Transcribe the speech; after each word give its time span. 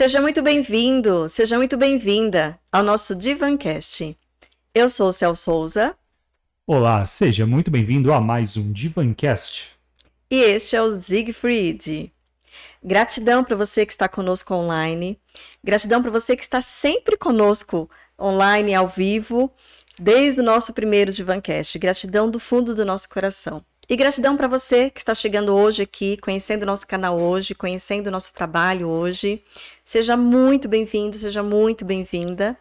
Seja 0.00 0.18
muito 0.18 0.40
bem-vindo, 0.40 1.28
seja 1.28 1.58
muito 1.58 1.76
bem-vinda 1.76 2.58
ao 2.72 2.82
nosso 2.82 3.14
Divancast. 3.14 4.16
Eu 4.74 4.88
sou 4.88 5.08
o 5.08 5.12
Cel 5.12 5.36
Souza. 5.36 5.94
Olá, 6.66 7.04
seja 7.04 7.46
muito 7.46 7.70
bem-vindo 7.70 8.10
a 8.10 8.18
mais 8.18 8.56
um 8.56 8.72
Divancast. 8.72 9.76
E 10.30 10.40
este 10.40 10.74
é 10.74 10.80
o 10.80 10.98
Siegfried. 10.98 12.10
Gratidão 12.82 13.44
para 13.44 13.54
você 13.54 13.84
que 13.84 13.92
está 13.92 14.08
conosco 14.08 14.54
online. 14.54 15.20
Gratidão 15.62 16.00
para 16.00 16.10
você 16.10 16.34
que 16.34 16.44
está 16.44 16.62
sempre 16.62 17.18
conosco 17.18 17.90
online, 18.18 18.74
ao 18.74 18.88
vivo, 18.88 19.52
desde 19.98 20.40
o 20.40 20.44
nosso 20.44 20.72
primeiro 20.72 21.12
Divancast. 21.12 21.78
Gratidão 21.78 22.30
do 22.30 22.40
fundo 22.40 22.74
do 22.74 22.86
nosso 22.86 23.06
coração. 23.06 23.62
E 23.90 23.96
gratidão 23.96 24.36
para 24.36 24.46
você 24.46 24.88
que 24.88 25.00
está 25.00 25.12
chegando 25.12 25.52
hoje 25.52 25.82
aqui, 25.82 26.16
conhecendo 26.18 26.62
o 26.62 26.66
nosso 26.66 26.86
canal 26.86 27.20
hoje, 27.20 27.56
conhecendo 27.56 28.06
o 28.06 28.10
nosso 28.12 28.32
trabalho 28.32 28.86
hoje. 28.86 29.42
Seja 29.84 30.16
muito 30.16 30.68
bem-vindo, 30.68 31.16
seja 31.16 31.42
muito 31.42 31.84
bem-vinda. 31.84 32.56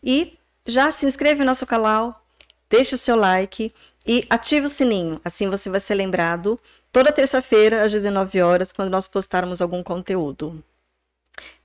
E 0.00 0.38
já 0.64 0.92
se 0.92 1.04
inscreve 1.04 1.40
no 1.40 1.46
nosso 1.46 1.66
canal, 1.66 2.24
deixe 2.70 2.94
o 2.94 2.96
seu 2.96 3.16
like 3.16 3.74
e 4.06 4.24
ative 4.30 4.66
o 4.66 4.68
sininho. 4.68 5.20
Assim 5.24 5.50
você 5.50 5.68
vai 5.68 5.80
ser 5.80 5.96
lembrado 5.96 6.60
toda 6.92 7.10
terça-feira 7.10 7.82
às 7.82 7.90
19 7.90 8.40
horas 8.40 8.70
quando 8.70 8.88
nós 8.88 9.08
postarmos 9.08 9.60
algum 9.60 9.82
conteúdo. 9.82 10.62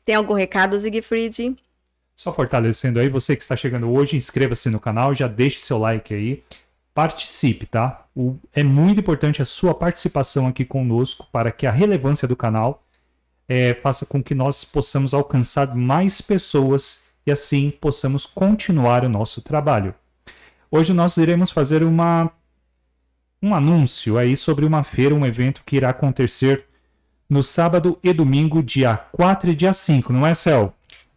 Tem 0.04 0.16
algum 0.16 0.34
recado, 0.34 0.76
Siegfried? 0.80 1.56
Só 2.16 2.34
fortalecendo 2.34 3.00
aí, 3.00 3.10
você 3.10 3.36
que 3.36 3.44
está 3.44 3.56
chegando 3.56 3.92
hoje, 3.92 4.18
inscreva-se 4.18 4.72
no 4.72 4.80
canal, 4.80 5.14
já 5.14 5.28
deixe 5.28 5.60
seu 5.60 5.78
like 5.78 6.12
aí 6.16 6.44
participe, 6.94 7.66
tá? 7.66 8.06
O, 8.16 8.38
é 8.54 8.64
muito 8.64 9.00
importante 9.00 9.42
a 9.42 9.46
sua 9.46 9.74
participação 9.74 10.48
aqui 10.48 10.64
conosco 10.64 11.28
para 11.32 11.52
que 11.52 11.66
a 11.66 11.72
relevância 11.72 12.28
do 12.28 12.36
canal 12.36 12.86
é, 13.48 13.74
faça 13.74 14.06
com 14.06 14.24
que 14.24 14.36
nós 14.36 14.64
possamos 14.64 15.14
alcançar 15.14 15.76
mais 15.76 16.22
pessoas 16.22 17.06
e 17.26 17.32
assim 17.32 17.72
possamos 17.72 18.26
continuar 18.26 19.04
o 19.04 19.10
nosso 19.10 19.42
trabalho. 19.42 19.94
Hoje 20.70 20.94
nós 20.94 21.18
iremos 21.18 21.52
fazer 21.52 21.84
uma, 21.84 22.32
um 23.42 23.54
anúncio 23.54 24.18
aí 24.18 24.36
sobre 24.38 24.66
uma 24.66 24.84
feira, 24.84 25.16
um 25.16 25.26
evento 25.26 25.64
que 25.66 25.76
irá 25.76 25.90
acontecer 25.90 26.66
no 27.30 27.42
sábado 27.42 27.98
e 28.04 28.14
domingo, 28.14 28.62
dia 28.62 28.98
4 28.98 29.50
e 29.50 29.56
dia 29.56 29.74
5, 29.74 30.14
não 30.14 30.26
é, 30.26 30.34
Cel? 30.34 30.76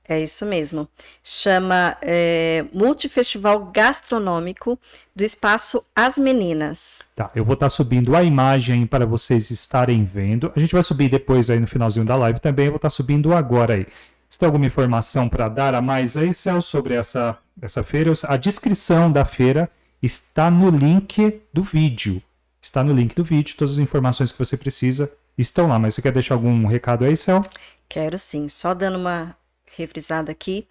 É 0.09 0.21
isso 0.21 0.47
mesmo. 0.47 0.89
Chama 1.23 1.97
é, 2.01 2.65
Multifestival 2.73 3.73
Gastronômico 3.73 4.79
do 5.15 5.25
Espaço 5.25 5.85
As 5.95 6.17
Meninas. 6.17 7.03
Tá, 7.15 7.31
eu 7.35 7.45
vou 7.45 7.55
estar 7.55 7.67
tá 7.67 7.71
subindo 7.71 8.15
a 8.15 8.23
imagem 8.23 8.87
para 8.87 9.05
vocês 9.05 9.51
estarem 9.51 10.05
vendo. 10.05 10.53
A 10.55 10.61
gente 10.61 10.73
vai 10.73 10.83
subir 10.83 11.09
depois 11.09 11.51
aí 11.51 11.59
no 11.59 11.67
finalzinho 11.67 12.07
da 12.07 12.15
live 12.15 12.39
também. 12.39 12.67
Eu 12.67 12.73
vou 12.73 12.77
estar 12.77 12.89
tá 12.89 12.95
subindo 12.95 13.35
agora 13.35 13.75
aí. 13.75 13.87
Você 14.29 14.39
tem 14.39 14.47
alguma 14.47 14.67
informação 14.67 15.29
para 15.29 15.49
dar 15.49 15.75
a 15.75 15.83
mais 15.83 16.17
aí, 16.17 16.33
Céu, 16.33 16.61
sobre 16.61 16.95
essa, 16.95 17.39
essa 17.61 17.83
feira? 17.83 18.13
A 18.25 18.37
descrição 18.37 19.11
da 19.11 19.25
feira 19.25 19.69
está 20.01 20.51
no 20.51 20.71
link 20.71 21.41
do 21.53 21.63
vídeo. 21.63 22.23
Está 22.63 22.85
no 22.85 22.93
link 22.93 23.15
do 23.15 23.25
vídeo. 23.25 23.57
Todas 23.57 23.75
as 23.75 23.79
informações 23.79 24.31
que 24.31 24.39
você 24.39 24.57
precisa 24.57 25.13
estão 25.37 25.69
lá. 25.69 25.79
Mas 25.79 25.95
você 25.95 26.03
quer 26.03 26.13
deixar 26.13 26.35
algum 26.35 26.67
recado 26.67 27.05
aí, 27.05 27.17
Céu? 27.17 27.45
Quero 27.89 28.19
sim. 28.19 28.49
Só 28.49 28.75
dando 28.75 28.99
uma 28.99 29.37
refrisada 29.77 30.33
aqui, 30.33 30.67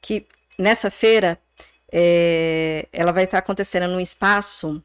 que 0.00 0.26
nessa 0.58 0.90
feira 0.90 1.38
é, 1.92 2.86
ela 2.92 3.12
vai 3.12 3.24
estar 3.24 3.38
acontecendo 3.38 3.88
num 3.88 4.00
espaço, 4.00 4.82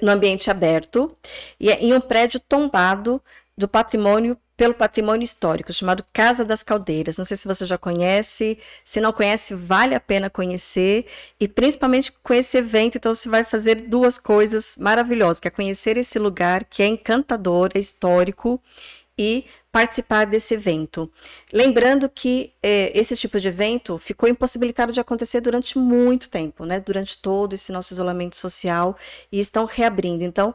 no 0.00 0.10
ambiente 0.10 0.50
aberto, 0.50 1.16
e 1.58 1.70
é 1.70 1.80
em 1.80 1.92
um 1.92 2.00
prédio 2.00 2.38
tombado 2.38 3.20
do 3.56 3.66
patrimônio 3.66 4.38
pelo 4.56 4.72
patrimônio 4.72 5.24
histórico, 5.24 5.72
chamado 5.72 6.04
Casa 6.12 6.44
das 6.44 6.62
Caldeiras. 6.62 7.16
Não 7.16 7.24
sei 7.24 7.36
se 7.36 7.48
você 7.48 7.66
já 7.66 7.76
conhece, 7.76 8.56
se 8.84 9.00
não 9.00 9.12
conhece, 9.12 9.52
vale 9.52 9.96
a 9.96 10.00
pena 10.00 10.30
conhecer, 10.30 11.06
e 11.40 11.48
principalmente 11.48 12.12
com 12.12 12.32
esse 12.32 12.56
evento, 12.56 12.96
então 12.96 13.12
você 13.12 13.28
vai 13.28 13.44
fazer 13.44 13.74
duas 13.74 14.16
coisas 14.16 14.76
maravilhosas, 14.78 15.40
que 15.40 15.48
é 15.48 15.50
conhecer 15.50 15.96
esse 15.96 16.18
lugar 16.20 16.64
que 16.64 16.82
é 16.82 16.86
encantador, 16.86 17.70
é 17.74 17.80
histórico, 17.80 18.62
e 19.18 19.44
participar 19.74 20.24
desse 20.24 20.54
evento. 20.54 21.10
Lembrando 21.52 22.08
que 22.08 22.52
é, 22.62 22.96
esse 22.96 23.16
tipo 23.16 23.40
de 23.40 23.48
evento 23.48 23.98
ficou 23.98 24.28
impossibilitado 24.28 24.92
de 24.92 25.00
acontecer 25.00 25.40
durante 25.40 25.76
muito 25.76 26.30
tempo, 26.30 26.64
né? 26.64 26.78
Durante 26.78 27.18
todo 27.18 27.54
esse 27.54 27.72
nosso 27.72 27.92
isolamento 27.92 28.36
social 28.36 28.96
e 29.32 29.40
estão 29.40 29.64
reabrindo. 29.64 30.22
Então, 30.22 30.54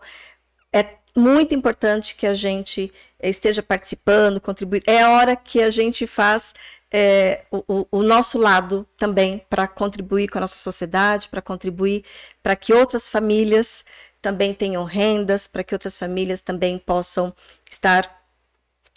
é 0.72 0.94
muito 1.13 1.53
importante 1.53 2.16
que 2.16 2.25
a 2.25 2.34
gente 2.34 2.94
esteja 3.22 3.62
participando, 3.62 4.40
contribuindo. 4.40 4.85
É 4.88 5.02
a 5.02 5.09
hora 5.09 5.36
que 5.36 5.62
a 5.62 5.69
gente 5.69 6.07
faz 6.07 6.53
é, 6.90 7.44
o, 7.51 7.86
o, 7.91 8.01
nosso 8.01 8.38
lado 8.38 8.88
também 8.97 9.46
para 9.50 9.68
contribuir 9.68 10.30
com 10.30 10.38
a 10.38 10.41
nossa 10.41 10.56
sociedade, 10.56 11.28
para 11.28 11.41
contribuir 11.41 12.06
para 12.41 12.56
que 12.56 12.72
outras 12.72 13.09
famílias 13.09 13.84
também 14.22 14.53
tenham 14.53 14.86
rendas, 14.86 15.46
para 15.46 15.62
que 15.62 15.75
outras 15.75 16.00
famílias 16.00 16.40
também 16.40 16.80
possam 16.80 17.34
estar 17.69 18.19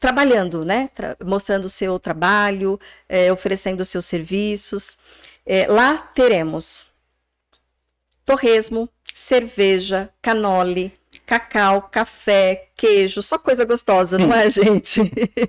trabalhando, 0.03 0.65
né? 0.65 0.91
Tra 0.93 1.17
mostrando 1.25 1.67
o 1.67 1.69
seu 1.69 1.97
trabalho, 1.97 2.79
é, 3.09 3.33
oferecendo 3.33 3.83
os 3.83 3.89
seus 3.89 4.05
serviços. 4.05 4.99
É, 5.47 5.69
lá 5.69 5.97
teremos 5.97 6.87
torresmo, 8.25 8.89
cerveja, 9.15 10.11
canole, 10.21 10.93
cacau, 11.25 11.83
café, 11.83 12.67
queijo, 12.77 13.23
só 13.23 13.39
coisa 13.39 13.65
gostosa, 13.65 14.19
não 14.19 14.35
é, 14.35 14.51
gente? 14.51 15.01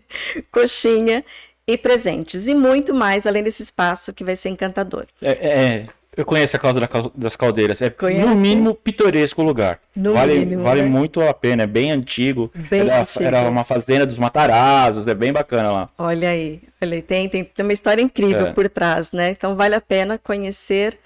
Coxinha 0.51 1.25
e 1.65 1.75
presentes. 1.75 2.47
E 2.47 2.53
muito 2.53 2.93
mais, 2.93 3.25
além 3.25 3.41
desse 3.41 3.63
espaço 3.63 4.13
que 4.13 4.23
vai 4.23 4.35
ser 4.35 4.49
encantador. 4.49 5.07
É, 5.19 5.31
é 5.31 5.85
eu 6.15 6.25
conheço 6.25 6.55
a 6.55 6.59
Casa 6.59 6.79
das 7.15 7.35
Caldeiras. 7.35 7.81
É 7.81 7.89
Conhece? 7.89 8.25
no 8.25 8.35
mínimo 8.35 8.75
pitoresco 8.75 9.41
o 9.41 9.45
lugar. 9.45 9.79
No 9.95 10.13
vale 10.13 10.39
mínimo, 10.39 10.63
vale 10.63 10.81
né? 10.83 10.87
muito 10.87 11.21
a 11.21 11.33
pena. 11.33 11.63
É 11.63 11.67
bem 11.67 11.91
antigo. 11.91 12.51
Bem 12.69 12.81
era, 12.81 13.01
antigo. 13.01 13.25
era 13.25 13.49
uma 13.49 13.63
fazenda 13.63 14.05
dos 14.05 14.17
Matarazos. 14.17 15.07
É 15.07 15.15
bem 15.15 15.33
bacana 15.33 15.71
lá. 15.71 15.89
Olha 15.97 16.29
aí. 16.29 16.61
Olha, 16.81 17.01
tem, 17.01 17.27
tem, 17.27 17.43
tem 17.43 17.65
uma 17.65 17.73
história 17.73 18.01
incrível 18.01 18.47
é. 18.47 18.53
por 18.53 18.69
trás, 18.69 19.11
né? 19.11 19.31
Então 19.31 19.55
vale 19.55 19.73
a 19.73 19.81
pena 19.81 20.19
conhecer 20.19 20.99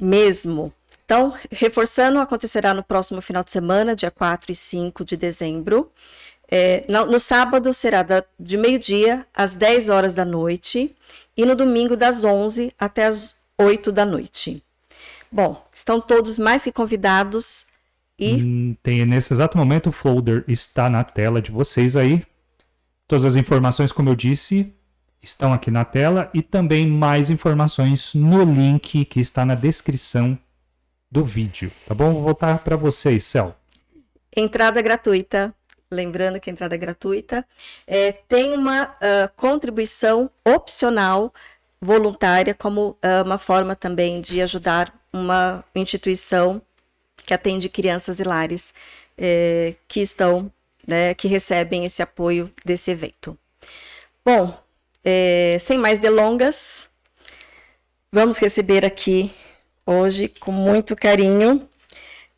mesmo. 0.00 0.72
Então, 1.04 1.34
reforçando, 1.50 2.18
acontecerá 2.18 2.72
no 2.72 2.82
próximo 2.82 3.20
final 3.20 3.44
de 3.44 3.50
semana, 3.50 3.94
dia 3.94 4.10
4 4.10 4.50
e 4.50 4.54
5 4.54 5.04
de 5.04 5.18
dezembro. 5.18 5.90
É, 6.50 6.84
no, 6.88 7.06
no, 7.06 7.18
sábado 7.18 7.72
será 7.72 8.02
da, 8.02 8.24
de 8.38 8.56
meio-dia 8.56 9.26
às 9.34 9.54
10 9.54 9.88
horas 9.88 10.14
da 10.14 10.24
noite 10.24 10.94
e 11.36 11.44
no 11.44 11.54
domingo 11.54 11.96
das 11.96 12.22
11 12.22 12.72
até 12.78 13.06
as 13.06 13.34
8 13.58 13.92
da 13.92 14.04
noite. 14.04 14.62
Bom, 15.30 15.66
estão 15.72 16.00
todos 16.00 16.38
mais 16.38 16.64
que 16.64 16.72
convidados 16.72 17.66
e. 18.18 18.34
Hum, 18.34 18.76
tem 18.82 19.04
nesse 19.04 19.32
exato 19.32 19.58
momento 19.58 19.88
o 19.88 19.92
folder 19.92 20.44
está 20.46 20.88
na 20.88 21.02
tela 21.02 21.42
de 21.42 21.50
vocês 21.50 21.96
aí. 21.96 22.24
Todas 23.06 23.24
as 23.24 23.36
informações, 23.36 23.92
como 23.92 24.08
eu 24.08 24.14
disse, 24.14 24.72
estão 25.22 25.52
aqui 25.52 25.70
na 25.70 25.84
tela 25.84 26.30
e 26.32 26.42
também 26.42 26.86
mais 26.86 27.30
informações 27.30 28.14
no 28.14 28.44
link 28.44 29.04
que 29.04 29.20
está 29.20 29.44
na 29.44 29.54
descrição 29.54 30.38
do 31.10 31.24
vídeo, 31.24 31.70
tá 31.86 31.94
bom? 31.94 32.12
Vou 32.12 32.22
voltar 32.22 32.58
para 32.58 32.76
vocês, 32.76 33.24
Cel. 33.24 33.54
Entrada 34.34 34.82
gratuita. 34.82 35.54
Lembrando 35.90 36.40
que 36.40 36.50
a 36.50 36.52
entrada 36.52 36.74
é 36.74 36.78
gratuita. 36.78 37.46
É, 37.86 38.10
tem 38.10 38.52
uma 38.52 38.84
uh, 38.84 39.30
contribuição 39.36 40.28
opcional 40.44 41.32
voluntária 41.84 42.54
como 42.54 42.90
uh, 42.90 43.24
uma 43.24 43.38
forma 43.38 43.76
também 43.76 44.20
de 44.20 44.40
ajudar 44.40 44.92
uma 45.12 45.64
instituição 45.74 46.60
que 47.24 47.32
atende 47.32 47.68
crianças 47.68 48.18
e 48.18 48.24
lares 48.24 48.74
eh, 49.16 49.74
que 49.86 50.00
estão, 50.00 50.50
né, 50.86 51.14
que 51.14 51.28
recebem 51.28 51.84
esse 51.84 52.02
apoio 52.02 52.50
desse 52.64 52.90
evento. 52.90 53.38
Bom, 54.24 54.58
eh, 55.04 55.56
sem 55.60 55.78
mais 55.78 55.98
delongas, 55.98 56.88
vamos 58.10 58.36
receber 58.38 58.84
aqui 58.84 59.32
hoje 59.86 60.28
com 60.28 60.50
muito 60.50 60.96
carinho 60.96 61.68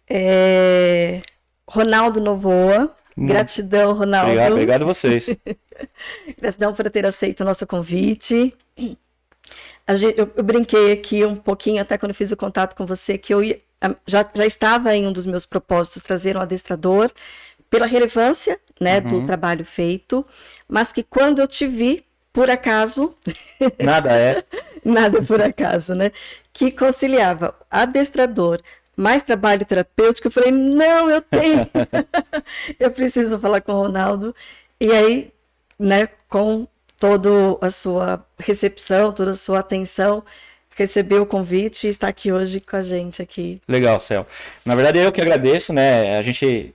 eh, 0.08 1.22
Ronaldo 1.66 2.20
Novoa. 2.20 2.94
Hum. 3.16 3.26
Gratidão, 3.26 3.94
Ronaldo. 3.94 4.30
Obrigado, 4.30 4.52
obrigado 4.52 4.82
a 4.82 4.84
vocês. 4.84 5.34
Gratidão 6.38 6.74
por 6.74 6.90
ter 6.90 7.06
aceito 7.06 7.40
o 7.40 7.44
nosso 7.44 7.66
convite. 7.66 8.54
Gente, 9.90 10.18
eu, 10.18 10.30
eu, 10.36 10.42
brinquei 10.42 10.92
aqui 10.92 11.24
um 11.24 11.36
pouquinho, 11.36 11.80
até 11.80 11.96
quando 11.96 12.14
fiz 12.14 12.32
o 12.32 12.36
contato 12.36 12.74
com 12.74 12.84
você, 12.84 13.16
que 13.16 13.32
eu 13.32 13.42
ia, 13.42 13.58
já, 14.06 14.28
já 14.34 14.44
estava 14.44 14.94
em 14.94 15.06
um 15.06 15.12
dos 15.12 15.26
meus 15.26 15.46
propósitos 15.46 16.02
trazer 16.02 16.36
um 16.36 16.40
adestrador 16.40 17.10
pela 17.70 17.86
relevância 17.86 18.58
né, 18.80 18.98
uhum. 19.00 19.20
do 19.20 19.26
trabalho 19.26 19.64
feito, 19.64 20.24
mas 20.68 20.92
que 20.92 21.02
quando 21.02 21.40
eu 21.40 21.46
te 21.46 21.66
vi, 21.66 22.04
por 22.32 22.50
acaso. 22.50 23.14
Nada 23.82 24.12
é. 24.12 24.44
nada 24.84 25.22
por 25.22 25.40
acaso, 25.40 25.94
né? 25.94 26.12
Que 26.52 26.70
conciliava 26.70 27.54
adestrador 27.70 28.60
mais 28.96 29.22
trabalho 29.22 29.64
terapêutico. 29.64 30.28
Eu 30.28 30.32
falei, 30.32 30.50
não, 30.50 31.10
eu 31.10 31.20
tenho. 31.20 31.68
eu 32.80 32.90
preciso 32.90 33.38
falar 33.38 33.60
com 33.60 33.72
o 33.72 33.82
Ronaldo. 33.82 34.34
E 34.80 34.90
aí, 34.90 35.32
né, 35.78 36.08
com 36.28 36.66
toda 36.98 37.28
a 37.60 37.70
sua 37.70 38.24
recepção, 38.38 39.12
toda 39.12 39.32
a 39.32 39.34
sua 39.34 39.60
atenção, 39.60 40.22
receber 40.74 41.20
o 41.20 41.26
convite 41.26 41.86
e 41.86 41.90
estar 41.90 42.08
aqui 42.08 42.32
hoje 42.32 42.60
com 42.60 42.76
a 42.76 42.82
gente 42.82 43.22
aqui. 43.22 43.60
Legal, 43.68 43.98
Céu. 44.00 44.26
Na 44.64 44.74
verdade, 44.74 44.98
eu 44.98 45.12
que 45.12 45.20
agradeço, 45.20 45.72
né? 45.72 46.18
A 46.18 46.22
gente 46.22 46.74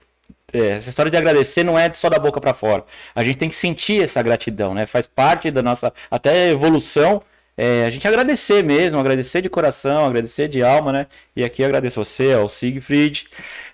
é, 0.53 0.71
essa 0.71 0.89
história 0.89 1.09
de 1.09 1.17
agradecer 1.17 1.63
não 1.63 1.79
é 1.79 1.91
só 1.93 2.09
da 2.09 2.19
boca 2.19 2.41
para 2.41 2.53
fora. 2.53 2.83
A 3.15 3.23
gente 3.23 3.37
tem 3.37 3.49
que 3.49 3.55
sentir 3.55 4.03
essa 4.03 4.21
gratidão, 4.21 4.73
né? 4.73 4.85
Faz 4.85 5.07
parte 5.07 5.49
da 5.49 5.61
nossa 5.61 5.93
até 6.09 6.49
evolução. 6.49 7.21
É, 7.63 7.85
a 7.85 7.91
gente 7.91 8.07
agradecer 8.07 8.63
mesmo, 8.63 8.97
agradecer 8.97 9.39
de 9.39 9.47
coração, 9.47 10.03
agradecer 10.03 10.47
de 10.47 10.63
alma, 10.63 10.91
né? 10.91 11.05
E 11.35 11.43
aqui 11.43 11.63
agradeço 11.63 12.03
você, 12.03 12.33
ao 12.33 12.49
Siegfried, 12.49 13.27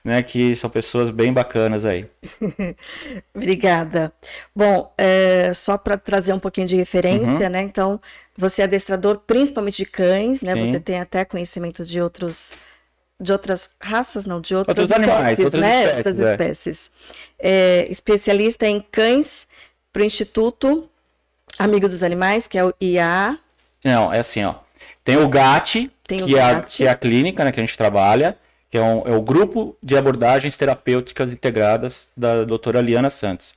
né? 0.03 0.21
Que 0.21 0.53
são 0.57 0.69
pessoas 0.69 1.09
bem 1.09 1.31
bacanas 1.31 1.85
aí. 1.85 2.05
Obrigada. 3.33 4.11
Bom, 4.53 4.93
é, 4.97 5.53
só 5.53 5.77
para 5.77 5.97
trazer 5.97 6.33
um 6.33 6.39
pouquinho 6.39 6.67
de 6.67 6.75
referência, 6.75 7.29
uhum. 7.29 7.49
né? 7.49 7.61
Então, 7.61 7.97
você 8.35 8.61
é 8.61 8.65
adestrador 8.65 9.21
principalmente 9.25 9.77
de 9.77 9.85
cães, 9.85 10.41
né? 10.41 10.53
Sim. 10.53 10.65
Você 10.65 10.79
tem 10.81 10.99
até 10.99 11.23
conhecimento 11.23 11.85
de 11.85 12.01
outros 12.01 12.51
de 13.17 13.31
outras 13.31 13.69
raças, 13.79 14.25
não, 14.25 14.41
de 14.41 14.53
outras 14.53 14.77
outros 14.77 14.91
espécies, 14.91 15.13
animais, 15.13 15.39
outras 15.39 15.61
né? 15.61 15.85
espécies. 15.85 16.05
Outras 16.05 16.19
é. 16.19 16.31
espécies. 16.31 16.91
É, 17.39 17.87
especialista 17.89 18.67
em 18.67 18.81
cães 18.81 19.47
para 19.93 20.01
o 20.01 20.05
Instituto 20.05 20.89
Amigo 21.57 21.87
dos 21.87 22.03
Animais, 22.03 22.47
que 22.47 22.57
é 22.57 22.65
o 22.65 22.73
IA. 22.81 23.39
Não, 23.83 24.11
é 24.11 24.19
assim, 24.19 24.43
ó. 24.43 24.55
Tem 25.03 25.17
o 25.17 25.27
GAT, 25.29 25.89
Tem 26.05 26.23
o 26.23 26.25
que, 26.25 26.33
GAT. 26.33 26.41
É 26.41 26.55
a, 26.55 26.61
que 26.61 26.83
é 26.85 26.89
a 26.89 26.95
clínica 26.95 27.45
né, 27.45 27.51
que 27.51 27.59
a 27.59 27.63
gente 27.63 27.77
trabalha, 27.77 28.37
que 28.69 28.77
é, 28.77 28.81
um, 28.81 29.07
é 29.07 29.15
o 29.15 29.21
Grupo 29.21 29.77
de 29.81 29.95
Abordagens 29.95 30.57
Terapêuticas 30.57 31.31
Integradas 31.31 32.07
da 32.15 32.43
doutora 32.43 32.81
Liana 32.81 33.09
Santos. 33.09 33.53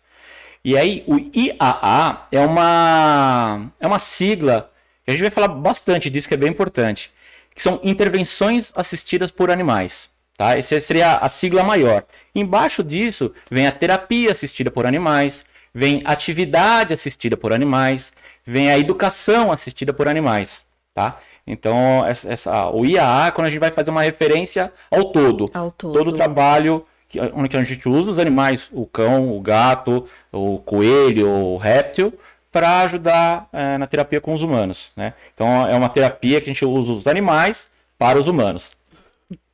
E 0.65 0.77
aí, 0.77 1.03
o 1.07 1.19
IAA 1.19 2.27
é 2.31 2.41
uma, 2.41 3.71
é 3.81 3.87
uma 3.87 3.99
sigla, 3.99 4.71
que 5.05 5.11
a 5.11 5.13
gente 5.13 5.23
vai 5.23 5.31
falar 5.31 5.49
bastante 5.49 6.11
disso, 6.11 6.29
que 6.29 6.35
é 6.35 6.37
bem 6.37 6.51
importante 6.51 7.11
que 7.55 7.63
são 7.63 7.81
intervenções 7.83 8.73
assistidas 8.75 9.31
por 9.31 9.51
animais. 9.51 10.11
Tá? 10.37 10.57
Essa 10.57 10.81
seria 10.81 11.17
a 11.19 11.29
sigla 11.29 11.63
maior. 11.63 12.05
Embaixo 12.35 12.83
disso 12.83 13.35
vem 13.51 13.67
a 13.67 13.73
terapia 13.73 14.33
assistida 14.33 14.71
por 14.71 14.87
animais, 14.87 15.45
vem 15.75 16.01
atividade 16.05 16.95
assistida 16.95 17.37
por 17.37 17.53
animais, 17.53 18.13
vem 18.51 18.71
a 18.71 18.79
educação 18.79 19.53
assistida 19.53 19.93
por 19.93 20.09
animais. 20.09 20.67
Tá? 20.93 21.21
Então, 21.47 22.05
essa, 22.05 22.33
essa, 22.33 22.71
o 22.71 22.85
IAA, 22.85 23.31
quando 23.31 23.47
a 23.47 23.51
gente 23.51 23.61
vai 23.61 23.71
fazer 23.71 23.91
uma 23.91 24.03
referência 24.03 24.73
ao 24.91 25.05
todo, 25.13 25.49
ao 25.55 25.71
todo. 25.71 25.95
todo 25.95 26.09
o 26.09 26.13
trabalho 26.13 26.85
que, 27.09 27.21
onde 27.21 27.57
a 27.57 27.63
gente 27.63 27.89
usa 27.89 28.11
os 28.11 28.19
animais, 28.19 28.69
o 28.73 28.85
cão, 28.87 29.37
o 29.37 29.41
gato, 29.41 30.05
o 30.33 30.59
coelho, 30.59 31.29
o 31.29 31.57
réptil, 31.57 32.13
para 32.51 32.81
ajudar 32.81 33.49
é, 33.53 33.79
na 33.79 33.87
terapia 33.87 34.21
com 34.21 34.35
os 34.35 34.43
humanos. 34.43 34.91
Né? 34.97 35.15
Então 35.33 35.69
é 35.69 35.77
uma 35.77 35.89
terapia 35.89 36.41
que 36.41 36.51
a 36.51 36.53
gente 36.53 36.65
usa 36.65 36.93
os 36.93 37.07
animais 37.07 37.71
para 37.97 38.19
os 38.19 38.27
humanos. 38.27 38.77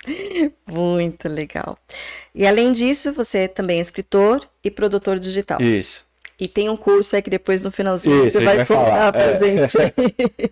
Muito 0.67 1.29
legal. 1.29 1.77
E 2.35 2.47
além 2.47 2.73
disso, 2.73 3.13
você 3.13 3.47
também 3.47 3.79
é 3.79 3.83
escritor 3.83 4.49
e 4.65 4.71
produtor 4.71 5.19
digital. 5.19 5.61
Isso. 5.61 6.06
E 6.39 6.47
tem 6.47 6.69
um 6.69 6.77
curso 6.77 7.17
aí 7.17 7.23
que 7.23 7.31
depois 7.31 7.63
no 7.63 7.71
finalzinho 7.71 8.27
Isso, 8.27 8.39
você 8.39 8.45
vai, 8.45 8.57
vai 8.57 8.65
falar 8.67 9.13
pra 9.13 9.23
é. 9.23 9.39
gente. 9.39 9.79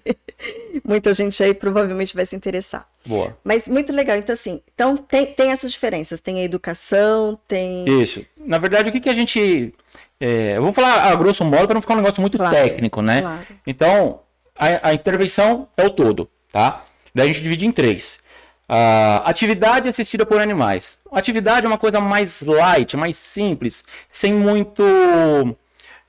Muita 0.82 1.12
gente 1.12 1.42
aí 1.42 1.52
provavelmente 1.52 2.14
vai 2.14 2.24
se 2.24 2.34
interessar. 2.34 2.86
Boa. 3.06 3.36
Mas 3.44 3.68
muito 3.68 3.92
legal. 3.92 4.16
Então, 4.16 4.32
assim, 4.32 4.62
então 4.74 4.96
tem, 4.96 5.26
tem 5.26 5.50
essas 5.50 5.70
diferenças. 5.70 6.20
Tem 6.20 6.40
a 6.40 6.42
educação, 6.42 7.38
tem. 7.46 7.84
Isso. 8.02 8.24
Na 8.38 8.58
verdade, 8.58 8.88
o 8.88 8.92
que, 8.92 9.00
que 9.00 9.10
a 9.10 9.14
gente 9.14 9.74
é, 10.20 10.56
eu 10.56 10.62
vou 10.62 10.72
falar 10.72 11.10
a 11.10 11.14
grosso 11.14 11.44
modo 11.44 11.66
para 11.66 11.74
não 11.74 11.80
ficar 11.80 11.94
um 11.94 11.98
negócio 11.98 12.20
muito 12.20 12.38
claro, 12.38 12.54
técnico, 12.54 13.02
né? 13.02 13.20
Claro. 13.20 13.46
Então, 13.66 14.20
a, 14.56 14.88
a, 14.88 14.94
intervenção 14.94 15.68
é 15.76 15.84
o 15.84 15.90
todo, 15.90 16.28
tá? 16.50 16.84
Daí 17.14 17.26
a 17.26 17.32
gente 17.32 17.42
divide 17.42 17.66
em 17.66 17.72
três. 17.72 18.20
Uh, 18.68 19.20
atividade 19.24 19.88
assistida 19.88 20.24
por 20.24 20.40
animais. 20.40 20.98
Atividade 21.12 21.66
é 21.66 21.68
uma 21.68 21.76
coisa 21.76 22.00
mais 22.00 22.40
light, 22.40 22.96
mais 22.96 23.16
simples, 23.16 23.84
sem 24.08 24.32
muito 24.32 24.82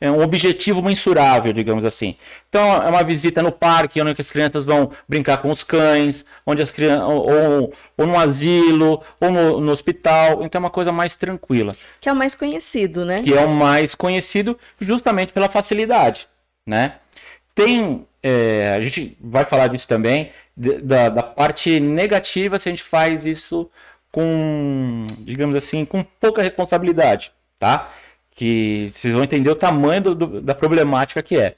é 0.06 0.12
um 0.12 0.22
objetivo 0.22 0.82
mensurável, 0.82 1.52
digamos 1.52 1.84
assim. 1.84 2.16
Então, 2.50 2.84
é 2.84 2.90
uma 2.90 3.04
visita 3.04 3.42
no 3.42 3.52
parque, 3.52 4.02
onde 4.02 4.20
as 4.20 4.32
crianças 4.32 4.66
vão 4.66 4.92
brincar 5.08 5.38
com 5.38 5.50
os 5.50 5.64
cães, 5.64 6.26
onde 6.46 6.62
as 6.62 6.72
crianças, 6.72 7.08
ou, 7.08 7.74
ou 7.98 8.08
no 8.08 8.18
asilo, 8.18 9.02
ou 9.20 9.32
no, 9.32 9.62
no, 9.62 9.72
hospital. 9.72 10.44
Então, 10.44 10.60
é 10.60 10.64
uma 10.64 10.70
coisa 10.70 10.92
mais 10.92 11.16
tranquila. 11.16 11.76
Que 12.00 12.10
é 12.10 12.14
o 12.14 12.16
mais 12.16 12.36
conhecido, 12.36 13.04
né? 13.04 13.24
Que 13.24 13.34
é 13.34 13.42
o 13.42 13.50
mais 13.50 13.96
conhecido 13.96 14.58
justamente 14.80 15.34
pela 15.34 15.50
facilidade, 15.50 16.28
né? 16.68 16.96
Tem, 17.54 18.06
é, 18.22 18.76
a 18.78 18.82
gente 18.82 19.18
vai 19.20 19.46
falar 19.46 19.68
disso 19.68 19.88
também, 19.88 20.32
da, 20.56 21.10
da 21.10 21.24
parte 21.24 21.80
negativa 21.80 22.60
se 22.60 22.70
a 22.70 22.72
gente 22.72 22.84
faz 22.84 23.26
isso 23.26 23.70
com, 24.12 25.08
digamos 25.20 25.56
assim, 25.56 25.84
com 25.84 26.04
pouca 26.04 26.42
responsabilidade, 26.42 27.32
tá? 27.60 27.92
Que 28.36 28.92
vocês 28.94 29.14
vão 29.14 29.24
entender 29.24 29.50
o 29.50 29.56
tamanho 29.56 30.02
do, 30.02 30.16
do, 30.16 30.42
da 30.42 30.54
problemática 30.54 31.24
que 31.24 31.38
é. 31.38 31.56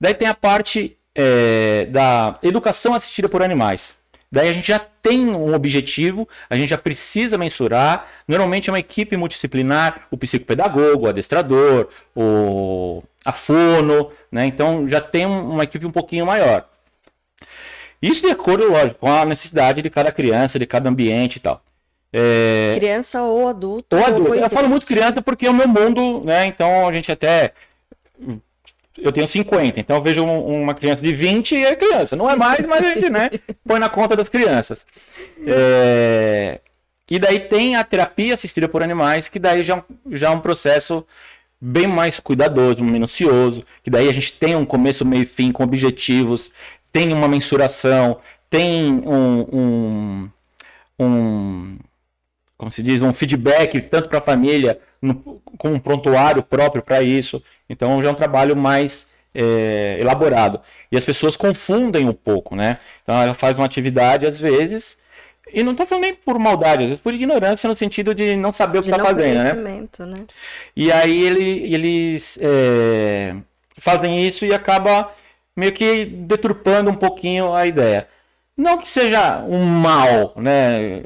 Daí 0.00 0.14
tem 0.14 0.28
a 0.28 0.34
parte 0.34 0.96
é, 1.14 1.86
da 1.86 2.38
educação 2.42 2.94
assistida 2.94 3.28
por 3.28 3.42
animais. 3.42 3.98
Daí 4.30 4.48
a 4.48 4.52
gente 4.52 4.68
já 4.68 4.78
tem 4.78 5.28
um 5.28 5.54
objetivo, 5.54 6.28
a 6.48 6.56
gente 6.56 6.70
já 6.70 6.78
precisa 6.78 7.38
mensurar. 7.38 8.08
Normalmente 8.26 8.68
é 8.68 8.72
uma 8.72 8.78
equipe 8.78 9.16
multidisciplinar, 9.16 10.06
o 10.10 10.16
psicopedagogo, 10.16 11.06
o 11.06 11.08
adestrador, 11.08 11.88
o 12.14 13.02
a 13.24 13.32
fono, 13.32 14.12
né? 14.30 14.46
Então 14.46 14.86
já 14.86 15.00
tem 15.00 15.26
uma 15.26 15.64
equipe 15.64 15.84
um 15.84 15.90
pouquinho 15.90 16.26
maior. 16.26 16.68
Isso 18.00 18.24
de 18.24 18.30
acordo, 18.30 18.70
lógico, 18.70 19.00
com 19.00 19.12
a 19.12 19.24
necessidade 19.24 19.82
de 19.82 19.90
cada 19.90 20.12
criança, 20.12 20.58
de 20.58 20.66
cada 20.66 20.88
ambiente 20.88 21.36
e 21.36 21.40
tal. 21.40 21.62
É... 22.18 22.76
Criança 22.78 23.20
ou 23.20 23.46
adulto. 23.46 23.94
Ou 23.94 24.02
adulto. 24.02 24.30
Ou 24.30 24.34
eu 24.34 24.48
falo 24.48 24.70
muito 24.70 24.86
criança 24.86 25.20
porque 25.20 25.46
é 25.46 25.50
o 25.50 25.54
meu 25.54 25.68
mundo, 25.68 26.24
né? 26.24 26.46
Então 26.46 26.88
a 26.88 26.92
gente 26.92 27.12
até. 27.12 27.52
Eu 28.96 29.12
tenho 29.12 29.28
50, 29.28 29.78
então 29.78 29.96
eu 29.96 30.02
vejo 30.02 30.24
um, 30.24 30.62
uma 30.62 30.72
criança 30.72 31.02
de 31.02 31.12
20 31.12 31.54
e 31.54 31.66
é 31.66 31.76
criança. 31.76 32.16
Não 32.16 32.30
é 32.30 32.34
mais, 32.34 32.64
mas 32.64 32.82
a 32.82 32.94
gente, 32.94 33.10
né? 33.10 33.28
Põe 33.68 33.78
na 33.78 33.90
conta 33.90 34.16
das 34.16 34.30
crianças. 34.30 34.86
É... 35.46 36.60
E 37.10 37.18
daí 37.18 37.38
tem 37.38 37.76
a 37.76 37.84
terapia 37.84 38.32
assistida 38.32 38.66
por 38.66 38.82
animais, 38.82 39.28
que 39.28 39.38
daí 39.38 39.62
já, 39.62 39.84
já 40.10 40.28
é 40.28 40.30
um 40.30 40.40
processo 40.40 41.06
bem 41.60 41.86
mais 41.86 42.18
cuidadoso, 42.18 42.82
minucioso, 42.82 43.62
que 43.82 43.90
daí 43.90 44.08
a 44.08 44.12
gente 44.12 44.32
tem 44.32 44.56
um 44.56 44.64
começo, 44.64 45.04
meio 45.04 45.24
e 45.24 45.26
fim 45.26 45.52
com 45.52 45.62
objetivos, 45.62 46.50
tem 46.90 47.12
uma 47.12 47.28
mensuração, 47.28 48.18
tem 48.48 48.90
um, 48.90 49.46
um, 49.52 50.30
um 50.98 51.78
como 52.56 52.70
se 52.70 52.82
diz, 52.82 53.02
um 53.02 53.12
feedback 53.12 53.80
tanto 53.82 54.08
para 54.08 54.18
a 54.18 54.22
família, 54.22 54.78
no, 55.00 55.14
com 55.58 55.72
um 55.72 55.78
prontuário 55.78 56.42
próprio 56.42 56.82
para 56.82 57.02
isso. 57.02 57.42
Então 57.68 58.00
já 58.02 58.08
é 58.08 58.12
um 58.12 58.14
trabalho 58.14 58.56
mais 58.56 59.10
é, 59.34 59.98
elaborado. 60.00 60.60
E 60.90 60.96
as 60.96 61.04
pessoas 61.04 61.36
confundem 61.36 62.08
um 62.08 62.14
pouco, 62.14 62.56
né? 62.56 62.78
Então 63.02 63.20
ela 63.20 63.34
faz 63.34 63.58
uma 63.58 63.66
atividade 63.66 64.26
às 64.26 64.40
vezes. 64.40 64.98
E 65.52 65.62
não 65.62 65.72
estou 65.72 65.86
falando 65.86 66.04
nem 66.04 66.14
por 66.14 66.38
maldade, 66.38 66.82
às 66.82 66.88
vezes 66.88 67.02
por 67.02 67.14
ignorância, 67.14 67.68
no 67.68 67.76
sentido 67.76 68.14
de 68.14 68.34
não 68.34 68.50
saber 68.50 68.78
o 68.78 68.82
que 68.82 68.90
está 68.90 69.04
fazendo, 69.04 69.36
né? 69.36 69.52
né? 69.52 70.24
E 70.74 70.90
aí 70.90 71.22
ele, 71.22 71.72
eles 71.72 72.38
é, 72.40 73.34
fazem 73.78 74.26
isso 74.26 74.44
e 74.44 74.52
acaba 74.52 75.12
meio 75.54 75.72
que 75.72 76.04
deturpando 76.04 76.90
um 76.90 76.94
pouquinho 76.94 77.54
a 77.54 77.66
ideia. 77.66 78.08
Não 78.56 78.78
que 78.78 78.88
seja 78.88 79.42
um 79.42 79.64
mal, 79.66 80.32
né? 80.34 80.98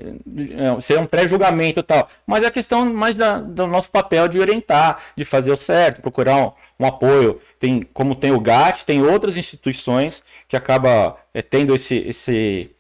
É, 0.57 0.81
seja 0.81 1.01
um 1.01 1.07
pré-julgamento 1.07 1.81
e 1.81 1.83
tal, 1.83 2.09
mas 2.25 2.45
é 2.45 2.47
a 2.47 2.51
questão 2.51 2.93
mais 2.95 3.17
da, 3.17 3.41
do 3.41 3.67
nosso 3.67 3.91
papel 3.91 4.29
de 4.29 4.39
orientar, 4.39 5.03
de 5.17 5.25
fazer 5.25 5.51
o 5.51 5.57
certo, 5.57 6.01
procurar 6.01 6.37
um, 6.37 6.53
um 6.79 6.87
apoio. 6.87 7.41
Tem, 7.59 7.83
como 7.93 8.15
tem 8.15 8.31
o 8.31 8.41
GAT, 8.41 8.85
tem 8.85 9.03
outras 9.03 9.37
instituições 9.37 10.23
que 10.47 10.57
acaba 10.57 11.17
é, 11.35 11.43
tendo 11.43 11.75
esse, 11.75 11.97
esse, 11.97 12.71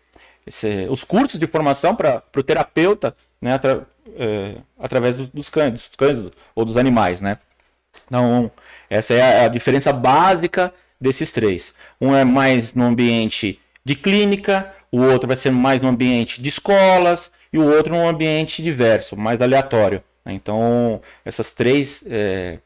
esse, 0.47 0.87
os 0.89 1.03
cursos 1.03 1.41
de 1.41 1.49
formação 1.49 1.97
para 1.97 2.23
o 2.37 2.43
terapeuta, 2.43 3.17
né? 3.41 3.55
Atra, 3.55 3.89
é, 4.17 4.55
através 4.79 5.17
dos, 5.17 5.29
dos, 5.31 5.49
cães, 5.49 5.73
dos 5.73 5.89
cães 5.97 6.31
ou 6.55 6.65
dos 6.65 6.77
animais, 6.77 7.21
né? 7.21 7.39
Então, 8.07 8.51
essa 8.89 9.15
é 9.15 9.43
a, 9.43 9.45
a 9.47 9.49
diferença 9.49 9.93
básica 9.93 10.73
desses 11.01 11.33
três. 11.33 11.75
Um 12.01 12.15
é 12.15 12.25
mais 12.25 12.73
no 12.73 12.85
ambiente 12.85 13.59
de 13.85 13.95
clínica, 13.95 14.73
o 14.91 15.01
outro 15.03 15.27
vai 15.27 15.37
ser 15.37 15.51
mais 15.51 15.81
no 15.83 15.89
ambiente 15.89 16.43
de 16.43 16.49
escolas 16.49 17.31
e 17.53 17.59
o 17.59 17.65
outro 17.65 17.95
num 17.95 18.09
ambiente 18.09 18.63
diverso, 18.63 19.17
mais 19.17 19.41
aleatório. 19.41 20.03
Né? 20.25 20.33
Então, 20.35 21.01
essas 21.25 21.53
três, 21.53 22.05
é, 22.09 22.59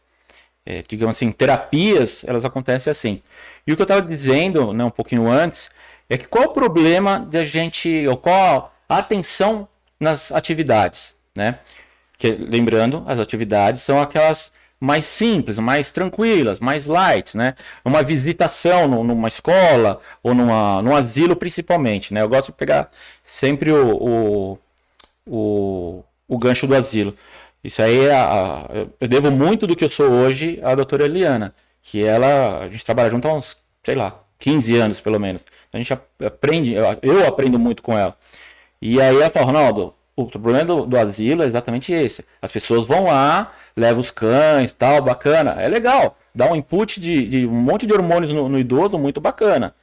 é, 0.65 0.83
digamos 0.87 1.17
assim, 1.17 1.31
terapias, 1.31 2.25
elas 2.27 2.45
acontecem 2.45 2.91
assim. 2.91 3.23
E 3.67 3.73
o 3.73 3.77
que 3.77 3.83
eu 3.83 3.85
estava 3.85 4.03
dizendo 4.03 4.73
né, 4.73 4.85
um 4.85 4.91
pouquinho 4.91 5.29
antes 5.29 5.71
é 6.09 6.19
que 6.19 6.27
qual 6.27 6.45
o 6.45 6.53
problema 6.53 7.27
de 7.31 7.39
a 7.39 7.43
gente, 7.43 8.07
ou 8.07 8.17
qual 8.17 8.73
a 8.89 8.99
atenção 8.99 9.67
nas 9.99 10.31
atividades, 10.31 11.15
né? 11.35 11.59
Que, 12.19 12.31
lembrando, 12.31 13.03
as 13.07 13.19
atividades 13.19 13.83
são 13.83 14.01
aquelas 14.01 14.53
mais 14.81 15.05
simples, 15.05 15.59
mais 15.59 15.91
tranquilas, 15.93 16.61
mais 16.61 16.87
light, 16.87 17.37
né? 17.37 17.55
Uma 17.85 18.03
visitação 18.03 18.87
no, 18.89 19.05
numa 19.05 19.29
escola 19.29 20.01
ou 20.23 20.35
numa, 20.35 20.83
num 20.83 20.95
asilo 20.95 21.37
principalmente, 21.37 22.13
né? 22.13 22.23
Eu 22.23 22.29
gosto 22.29 22.53
de 22.53 22.59
pegar 22.59 22.91
sempre 23.23 23.73
o, 23.73 23.97
o, 23.97 24.59
o, 25.27 26.05
o 26.29 26.39
gancho 26.39 26.67
do 26.67 26.75
asilo. 26.75 27.17
Isso 27.63 27.83
aí, 27.83 28.07
é 28.07 28.13
a, 28.15 28.69
eu 29.01 29.09
devo 29.09 29.31
muito 29.31 29.67
do 29.67 29.75
que 29.75 29.85
eu 29.85 29.91
sou 29.91 30.11
hoje 30.11 30.61
à 30.63 30.75
doutora 30.75 31.05
Eliana, 31.07 31.55
que 31.83 32.05
ela, 32.05 32.61
a 32.65 32.69
gente 32.69 32.85
trabalha 32.85 33.11
junto 33.11 33.27
há 33.27 33.33
uns, 33.33 33.57
sei 33.83 33.95
lá, 33.95 34.21
15 34.39 34.77
anos 34.77 35.01
pelo 35.01 35.19
menos. 35.19 35.43
A 35.73 35.79
gente 35.79 35.93
aprende, 35.93 36.75
eu 37.03 37.27
aprendo 37.27 37.59
muito 37.59 37.83
com 37.83 37.97
ela. 37.97 38.17
E 38.81 39.01
aí 39.01 39.17
ela 39.17 39.31
fala, 39.31 39.47
Ronaldo, 39.47 39.95
o 40.17 40.27
problema 40.27 40.65
do, 40.65 40.87
do, 40.87 40.99
asilo 40.99 41.43
é 41.43 41.47
exatamente 41.47 41.93
esse. 41.93 42.25
As 42.41 42.53
pessoas 42.53 42.87
vão 42.87 43.05
lá, 43.07 43.53
levam 43.77 44.01
os 44.01 44.11
cães, 44.11 44.73
tal, 44.73 45.03
bacana. 45.03 45.53
É 45.61 45.69
legal. 45.69 46.17
Dá 46.35 46.51
um 46.51 46.57
input 46.57 47.01
de, 47.01 47.27
de 47.29 47.47
um 47.47 47.53
monte 47.53 47.87
de 47.87 47.93
hormônios 47.93 48.33
no, 48.33 48.49
no, 48.49 48.59
idoso, 48.59 48.99
muito 48.99 49.21
bacana. 49.21 49.75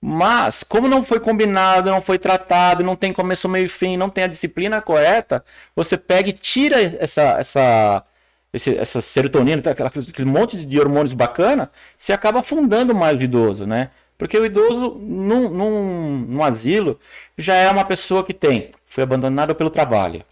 Mas, 0.00 0.64
como 0.64 0.88
não 0.88 1.04
foi 1.04 1.20
combinado, 1.20 1.90
não 1.90 2.02
foi 2.02 2.18
tratado, 2.18 2.82
não 2.82 2.96
tem 2.96 3.12
começo, 3.12 3.48
meio 3.48 3.66
e 3.66 3.68
fim, 3.68 3.96
não 3.96 4.10
tem 4.10 4.24
a 4.24 4.26
disciplina 4.26 4.82
correta, 4.82 5.44
você 5.76 5.96
pega 5.96 6.28
e 6.28 6.32
tira 6.32 6.80
essa, 6.82 7.22
essa, 7.38 8.04
esse, 8.52 8.76
essa 8.76 9.00
serotonina, 9.00 9.62
aquela, 9.64 9.88
aquele 9.88 10.28
monte 10.28 10.64
de 10.64 10.80
hormônios 10.80 11.14
bacana, 11.14 11.70
se 11.96 12.12
acaba 12.12 12.40
afundando 12.40 12.94
mais 12.94 13.18
o 13.18 13.22
idoso, 13.22 13.66
né? 13.66 13.90
Porque 14.18 14.38
o 14.38 14.44
idoso, 14.46 14.98
num, 15.00 15.48
num, 15.48 16.18
num 16.28 16.44
asilo, 16.44 16.98
já 17.38 17.54
é 17.54 17.70
uma 17.70 17.84
pessoa 17.84 18.24
que 18.24 18.34
tem, 18.34 18.70
foi 18.86 19.04
abandonado 19.04 19.54
pelo 19.54 19.70
trabalho, 19.70 20.24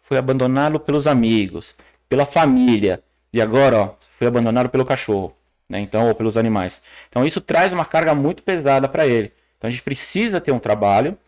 foi 0.00 0.18
abandonado 0.18 0.78
pelos 0.80 1.06
amigos, 1.06 1.74
pela 2.08 2.26
família, 2.26 3.02
e 3.32 3.40
agora, 3.40 3.78
ó, 3.78 3.90
foi 4.10 4.26
abandonado 4.26 4.68
pelo 4.68 4.84
cachorro, 4.84 5.36
né? 5.68 5.80
Então, 5.80 6.08
ou 6.08 6.14
pelos 6.14 6.36
animais. 6.36 6.80
Então, 7.08 7.26
isso 7.26 7.40
traz 7.40 7.72
uma 7.72 7.84
carga 7.84 8.14
muito 8.14 8.42
pesada 8.42 8.88
para 8.88 9.06
ele. 9.06 9.32
Então, 9.58 9.68
a 9.68 9.70
gente 9.70 9.82
precisa 9.82 10.40
ter 10.40 10.52
um 10.52 10.58
trabalho, 10.58 11.18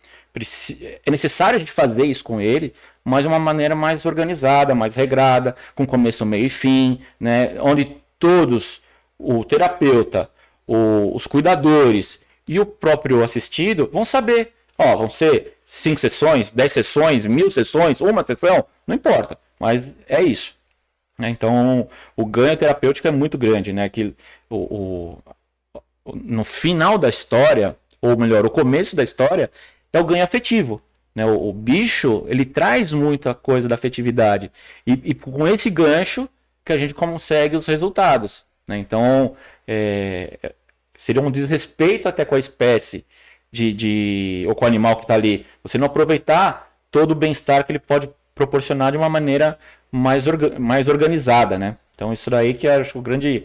é 1.05 1.11
necessário 1.11 1.57
a 1.57 1.59
gente 1.59 1.73
fazer 1.73 2.05
isso 2.07 2.23
com 2.23 2.41
ele, 2.41 2.73
mas 3.05 3.23
de 3.23 3.29
uma 3.29 3.39
maneira 3.39 3.75
mais 3.75 4.05
organizada, 4.07 4.75
mais 4.75 4.95
regrada, 4.95 5.57
com 5.75 5.87
começo, 5.87 6.25
meio 6.25 6.47
e 6.47 6.51
fim, 6.51 7.01
né? 7.19 7.61
Onde 7.61 7.97
todos, 8.19 8.81
o 9.19 9.45
terapeuta, 9.45 10.31
o, 10.67 11.15
os 11.15 11.27
cuidadores 11.27 12.21
e 12.47 12.61
o 12.61 12.67
próprio 12.67 13.25
assistido 13.25 13.89
vão 13.93 14.05
saber. 14.05 14.53
Ó, 14.77 14.97
vão 14.97 15.11
ser 15.11 15.59
cinco 15.65 16.01
sessões, 16.01 16.53
dez 16.53 16.73
sessões, 16.73 17.27
mil 17.27 17.51
sessões, 17.51 18.01
uma 18.01 18.23
sessão, 18.23 18.65
não 18.87 18.95
importa. 18.95 19.39
Mas 19.59 19.93
é 20.07 20.23
isso. 20.23 20.58
Né? 21.19 21.29
Então, 21.29 21.89
o 22.17 22.25
ganho 22.25 22.57
terapêutico 22.57 23.09
é 23.09 23.11
muito 23.11 23.37
grande, 23.37 23.73
né? 23.73 23.89
Que 23.89 24.15
o, 24.49 25.19
o, 26.07 26.15
no 26.15 26.45
final 26.45 26.97
da 26.97 27.09
história, 27.09 27.77
ou 28.01 28.17
melhor, 28.17 28.47
o 28.47 28.51
começo 28.51 28.95
da 28.95 29.03
história, 29.03 29.51
é 29.93 29.99
o 29.99 30.05
ganho 30.05 30.23
afetivo. 30.23 30.81
Né? 31.15 31.27
O, 31.27 31.49
o 31.49 31.53
bicho, 31.53 32.25
ele 32.29 32.45
traz 32.45 32.93
muita 32.93 33.35
coisa 33.35 33.67
da 33.67 33.75
afetividade. 33.75 34.53
E, 34.87 34.93
e, 35.05 35.15
com 35.15 35.47
esse 35.49 35.69
gancho 35.69 36.29
que 36.65 36.73
a 36.73 36.77
gente 36.77 36.95
consegue 36.95 37.57
os 37.57 37.67
resultados. 37.67 38.45
Né? 38.67 38.79
Então, 38.79 39.37
é, 39.67 40.53
seria 40.97 41.23
um 41.23 41.31
desrespeito 41.31 42.09
até 42.09 42.25
com 42.25 42.35
a 42.35 42.39
espécie 42.39 43.05
de, 43.51 43.73
de 43.73 44.45
ou 44.47 44.55
com 44.55 44.65
o 44.65 44.69
animal 44.69 44.97
que 44.97 45.03
está 45.03 45.15
ali. 45.15 45.47
Você 45.63 45.79
não 45.79 45.87
aproveitar 45.87 46.71
todo 46.91 47.13
o 47.13 47.15
bem-estar 47.15 47.65
que 47.65 47.73
ele 47.73 47.79
pode 47.79 48.09
proporcionar 48.35 48.93
de 48.93 48.99
uma 48.99 49.09
maneira 49.09 49.59
mais, 49.91 50.27
orga, 50.27 50.59
mais 50.59 50.89
organizada, 50.89 51.59
né? 51.59 51.77
Então 51.95 52.13
isso 52.13 52.31
daí 52.31 52.55
que 52.55 52.69
acho 52.69 52.93
que 52.93 52.99
o 52.99 53.03
grande 53.03 53.45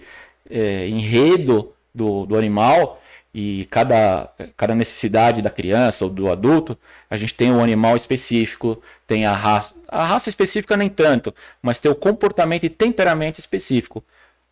é, 0.50 0.88
enredo 0.88 1.74
do, 1.94 2.26
do 2.26 2.38
animal 2.38 3.02
e 3.34 3.66
cada, 3.72 4.30
cada 4.56 4.76
necessidade 4.76 5.42
da 5.42 5.50
criança 5.50 6.06
ou 6.06 6.12
do 6.12 6.30
adulto, 6.30 6.78
a 7.10 7.18
gente 7.18 7.34
tem 7.34 7.52
um 7.52 7.64
animal 7.64 7.96
específico, 7.96 8.82
tem 9.08 9.26
a 9.26 9.34
raça, 9.34 9.74
a 9.88 10.06
raça 10.06 10.30
específica 10.30 10.78
nem 10.78 10.90
tanto, 10.90 11.34
mas 11.62 11.80
tem 11.80 11.92
o 11.92 11.96
comportamento 11.96 12.66
e 12.66 12.70
temperamento 12.70 13.40
específico. 13.40 14.04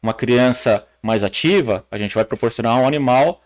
Uma 0.01 0.13
criança 0.13 0.85
mais 1.01 1.23
ativa, 1.23 1.85
a 1.91 1.97
gente 1.97 2.15
vai 2.15 2.25
proporcionar 2.25 2.79
um 2.79 2.87
animal 2.87 3.43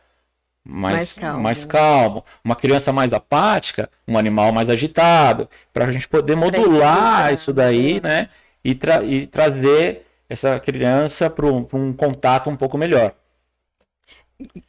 mais, 0.66 0.96
mais, 0.96 1.14
calmo. 1.14 1.44
mais 1.44 1.66
calmo. 1.66 2.26
Uma 2.44 2.56
criança 2.56 2.92
mais 2.92 3.14
apática, 3.14 3.90
um 4.08 4.18
animal 4.18 4.52
mais 4.52 4.70
agitado, 4.70 5.50
para 5.72 5.86
a 5.86 5.92
gente 5.92 6.08
poder 6.08 6.36
modular 6.36 7.34
isso 7.34 7.54
daí, 7.54 8.02
né? 8.02 8.30
E, 8.64 8.74
tra 8.74 9.04
e 9.04 9.28
trazer 9.28 10.06
essa 10.28 10.60
criança 10.60 11.30
para 11.30 11.46
um, 11.46 11.68
um 11.74 11.94
contato 11.94 12.50
um 12.50 12.56
pouco 12.56 12.78
melhor 12.78 13.14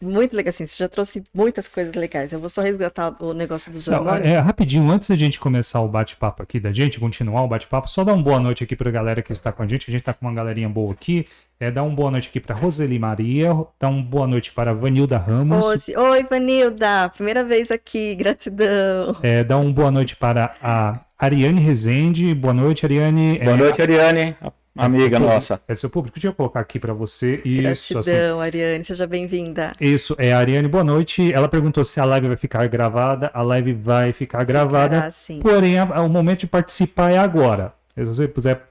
muito 0.00 0.36
legal, 0.36 0.50
assim, 0.50 0.66
você 0.66 0.76
já 0.76 0.88
trouxe 0.88 1.24
muitas 1.34 1.66
coisas 1.66 1.94
legais. 1.94 2.32
Eu 2.32 2.38
vou 2.38 2.48
só 2.48 2.62
resgatar 2.62 3.16
o 3.20 3.32
negócio 3.32 3.72
dos 3.72 3.88
hormônios. 3.88 4.26
É, 4.26 4.38
rapidinho, 4.38 4.88
antes 4.90 5.08
da 5.08 5.16
gente 5.16 5.40
começar 5.40 5.80
o 5.80 5.88
bate-papo 5.88 6.42
aqui 6.42 6.60
da 6.60 6.72
gente, 6.72 7.00
continuar 7.00 7.42
o 7.42 7.48
bate-papo, 7.48 7.88
só 7.88 8.04
dar 8.04 8.14
uma 8.14 8.22
boa 8.22 8.38
noite 8.38 8.62
aqui 8.62 8.76
para 8.76 8.88
a 8.88 8.92
galera 8.92 9.22
que 9.22 9.32
está 9.32 9.50
com 9.50 9.62
a 9.62 9.66
gente. 9.66 9.90
A 9.90 9.92
gente 9.92 10.02
está 10.02 10.12
com 10.12 10.26
uma 10.26 10.34
galerinha 10.34 10.68
boa 10.68 10.92
aqui. 10.92 11.26
É, 11.58 11.70
dá 11.70 11.82
uma 11.82 11.94
boa 11.94 12.10
noite 12.10 12.28
aqui 12.28 12.38
para 12.38 12.54
Roseli 12.54 12.98
Maria, 12.98 13.48
dá 13.80 13.88
uma 13.88 14.02
boa 14.02 14.26
noite 14.26 14.52
para 14.52 14.74
Vanilda 14.74 15.16
Ramos. 15.16 15.64
Rose. 15.64 15.96
Oi, 15.96 16.22
Vanilda, 16.24 17.08
primeira 17.08 17.42
vez 17.42 17.70
aqui, 17.70 18.14
gratidão. 18.14 19.16
É, 19.22 19.42
dá 19.42 19.56
uma 19.56 19.72
boa 19.72 19.90
noite 19.90 20.14
para 20.16 20.54
a 20.62 21.00
Ariane 21.18 21.60
Rezende. 21.60 22.34
Boa 22.34 22.52
noite, 22.52 22.84
Ariane. 22.84 23.38
Boa 23.38 23.54
é, 23.54 23.56
noite, 23.56 23.80
Ariane. 23.80 24.36
Amiga 24.76 25.18
nossa. 25.18 25.60
É 25.66 25.74
seu 25.74 25.88
público. 25.90 26.16
Deixa 26.16 26.28
eu 26.28 26.34
colocar 26.34 26.60
aqui 26.60 26.78
para 26.78 26.92
você. 26.92 27.40
Isso, 27.44 27.94
Gratidão, 27.94 28.40
assim. 28.40 28.46
Ariane. 28.46 28.84
Seja 28.84 29.06
bem-vinda. 29.06 29.74
Isso, 29.80 30.14
é 30.18 30.32
a 30.32 30.38
Ariane. 30.38 30.68
Boa 30.68 30.84
noite. 30.84 31.32
Ela 31.32 31.48
perguntou 31.48 31.84
se 31.84 31.98
a 32.00 32.04
live 32.04 32.28
vai 32.28 32.36
ficar 32.36 32.66
gravada. 32.68 33.30
A 33.32 33.42
live 33.42 33.72
vai 33.72 34.12
ficar 34.12 34.44
gravada. 34.44 35.10
sim. 35.10 35.40
Porém, 35.40 35.80
o 35.80 36.08
momento 36.08 36.40
de 36.40 36.46
participar 36.46 37.12
é 37.12 37.18
agora. 37.18 37.72
Se 37.94 38.04
você 38.04 38.28
puder 38.28 38.62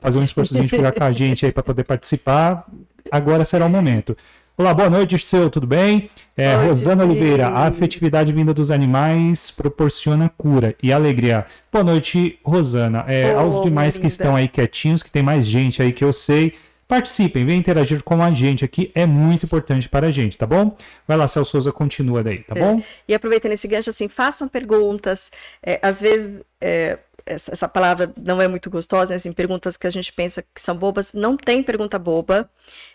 fazer 0.00 0.18
um 0.18 0.24
esforço 0.24 0.54
de 0.54 0.66
ficar 0.68 0.92
com 0.92 1.04
a 1.04 1.12
gente 1.12 1.44
aí 1.44 1.52
para 1.52 1.62
poder 1.62 1.84
participar, 1.84 2.66
agora 3.10 3.44
será 3.44 3.66
o 3.66 3.70
momento. 3.70 4.16
Olá, 4.60 4.74
boa 4.74 4.90
noite, 4.90 5.18
seu, 5.18 5.48
tudo 5.48 5.66
bem? 5.66 6.10
É, 6.36 6.54
Rosana 6.54 7.02
Oliveira, 7.02 7.46
a 7.46 7.68
afetividade 7.68 8.30
vinda 8.30 8.52
dos 8.52 8.70
animais 8.70 9.50
proporciona 9.50 10.28
cura 10.36 10.76
e 10.82 10.92
alegria. 10.92 11.46
Boa 11.72 11.82
noite, 11.82 12.38
Rosana. 12.44 13.06
É, 13.08 13.34
oh, 13.34 13.38
aos 13.40 13.64
demais 13.64 13.96
que 13.96 14.06
estão 14.06 14.36
aí 14.36 14.48
quietinhos, 14.48 15.02
que 15.02 15.10
tem 15.10 15.22
mais 15.22 15.46
gente 15.46 15.80
aí 15.80 15.92
que 15.92 16.04
eu 16.04 16.12
sei, 16.12 16.52
participem, 16.86 17.46
venham 17.46 17.58
interagir 17.58 18.02
com 18.02 18.22
a 18.22 18.30
gente 18.32 18.62
aqui, 18.62 18.92
é 18.94 19.06
muito 19.06 19.46
importante 19.46 19.88
para 19.88 20.08
a 20.08 20.12
gente, 20.12 20.36
tá 20.36 20.46
bom? 20.46 20.76
Vai 21.08 21.16
lá, 21.16 21.26
Celso 21.26 21.52
Souza, 21.52 21.72
continua 21.72 22.22
daí, 22.22 22.40
tá 22.40 22.52
é. 22.54 22.60
bom? 22.60 22.82
E 23.08 23.14
aproveitando 23.14 23.52
esse 23.52 23.66
gancho, 23.66 23.88
assim, 23.88 24.08
façam 24.08 24.46
perguntas, 24.46 25.30
é, 25.62 25.80
às 25.82 26.02
vezes... 26.02 26.38
É 26.60 26.98
essa, 27.32 27.52
essa, 27.52 27.68
palavra 27.68 28.12
não 28.20 28.40
é 28.40 28.48
muito 28.48 28.68
gostosa, 28.68 29.10
né? 29.10 29.16
assim, 29.16 29.32
perguntas 29.32 29.76
que 29.76 29.86
a 29.86 29.90
gente 29.90 30.12
pensa 30.12 30.42
que 30.42 30.60
são 30.60 30.76
bobas, 30.76 31.12
não 31.12 31.36
tem 31.36 31.62
pergunta 31.62 31.98
boba. 31.98 32.48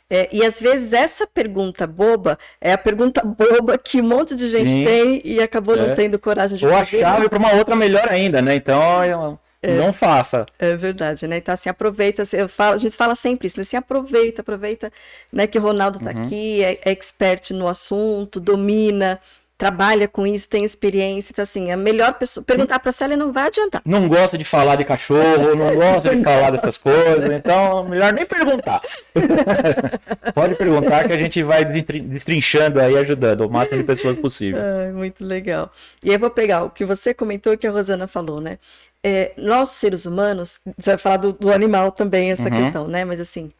É, 0.09 0.29
e 0.31 0.45
às 0.45 0.59
vezes 0.59 0.93
essa 0.93 1.25
pergunta 1.25 1.87
boba 1.87 2.37
é 2.61 2.73
a 2.73 2.77
pergunta 2.77 3.21
boba 3.23 3.77
que 3.77 4.01
um 4.01 4.07
monte 4.07 4.35
de 4.35 4.47
gente 4.47 4.69
Sim. 4.69 4.85
tem 4.85 5.21
e 5.23 5.41
acabou 5.41 5.75
é. 5.75 5.87
não 5.87 5.95
tendo 5.95 6.19
coragem 6.19 6.57
de 6.57 6.65
Ou 6.65 6.71
fazer. 6.71 6.97
Ou 6.97 7.05
a 7.05 7.09
chave 7.09 7.29
para 7.29 7.39
uma 7.39 7.53
outra 7.53 7.75
melhor 7.75 8.07
ainda, 8.09 8.41
né? 8.41 8.55
Então, 8.55 9.39
é. 9.65 9.75
não 9.77 9.91
faça. 9.91 10.45
É 10.59 10.75
verdade, 10.75 11.27
né? 11.27 11.37
Então, 11.37 11.53
assim, 11.53 11.69
aproveita, 11.69 12.21
assim, 12.21 12.47
falo, 12.47 12.75
a 12.75 12.77
gente 12.77 12.95
fala 12.95 13.15
sempre 13.15 13.47
isso, 13.47 13.57
né? 13.57 13.63
Assim, 13.63 13.77
aproveita, 13.77 14.41
aproveita, 14.41 14.91
né? 15.33 15.47
Que 15.47 15.57
o 15.57 15.61
Ronaldo 15.61 15.97
está 15.97 16.11
uhum. 16.11 16.23
aqui, 16.23 16.63
é, 16.63 16.79
é 16.85 16.91
expert 16.91 17.51
no 17.51 17.67
assunto, 17.67 18.39
domina, 18.39 19.19
trabalha 19.57 20.07
com 20.07 20.27
isso, 20.27 20.49
tem 20.49 20.65
experiência, 20.65 21.31
então 21.31 21.43
assim, 21.43 21.71
a 21.71 21.77
melhor 21.77 22.13
pessoa 22.15 22.43
perguntar 22.43 22.79
para 22.79 22.91
ela 23.01 23.15
não 23.15 23.31
vai 23.31 23.47
adiantar. 23.47 23.81
Não 23.85 24.07
gosta 24.07 24.37
de 24.37 24.43
falar 24.43 24.75
de 24.75 24.83
cachorro, 24.83 25.55
não 25.55 25.75
gosta 25.75 26.13
de 26.13 26.23
falar 26.23 26.51
dessas 26.51 26.77
coisas, 26.77 27.31
então 27.31 27.83
melhor 27.85 28.11
nem 28.11 28.25
perguntar. 28.25 28.81
Pode 30.33 30.55
perguntar 30.55 31.07
que 31.07 31.13
a 31.13 31.17
gente 31.17 31.41
vai 31.41 31.63
destrinchando 31.63 32.81
aí, 32.81 32.97
ajudando 32.97 33.41
o 33.41 33.49
máximo 33.49 33.77
de 33.77 33.83
pessoas 33.85 34.17
possível. 34.19 34.59
Ai, 34.61 34.91
muito 34.91 35.23
legal. 35.23 35.71
E 36.03 36.11
eu 36.11 36.19
vou 36.19 36.29
pegar 36.29 36.63
o 36.63 36.69
que 36.69 36.83
você 36.83 37.13
comentou 37.13 37.53
e 37.53 37.57
que 37.57 37.67
a 37.67 37.71
Rosana 37.71 38.07
falou, 38.07 38.41
né? 38.41 38.59
É, 39.01 39.33
nós, 39.37 39.69
seres 39.69 40.05
humanos, 40.05 40.59
você 40.77 40.91
vai 40.91 40.97
falar 40.97 41.17
do, 41.17 41.31
do 41.31 41.51
animal 41.51 41.91
também, 41.91 42.31
essa 42.31 42.49
uhum. 42.49 42.63
questão, 42.63 42.87
né? 42.87 43.05
Mas 43.05 43.19
assim, 43.19 43.51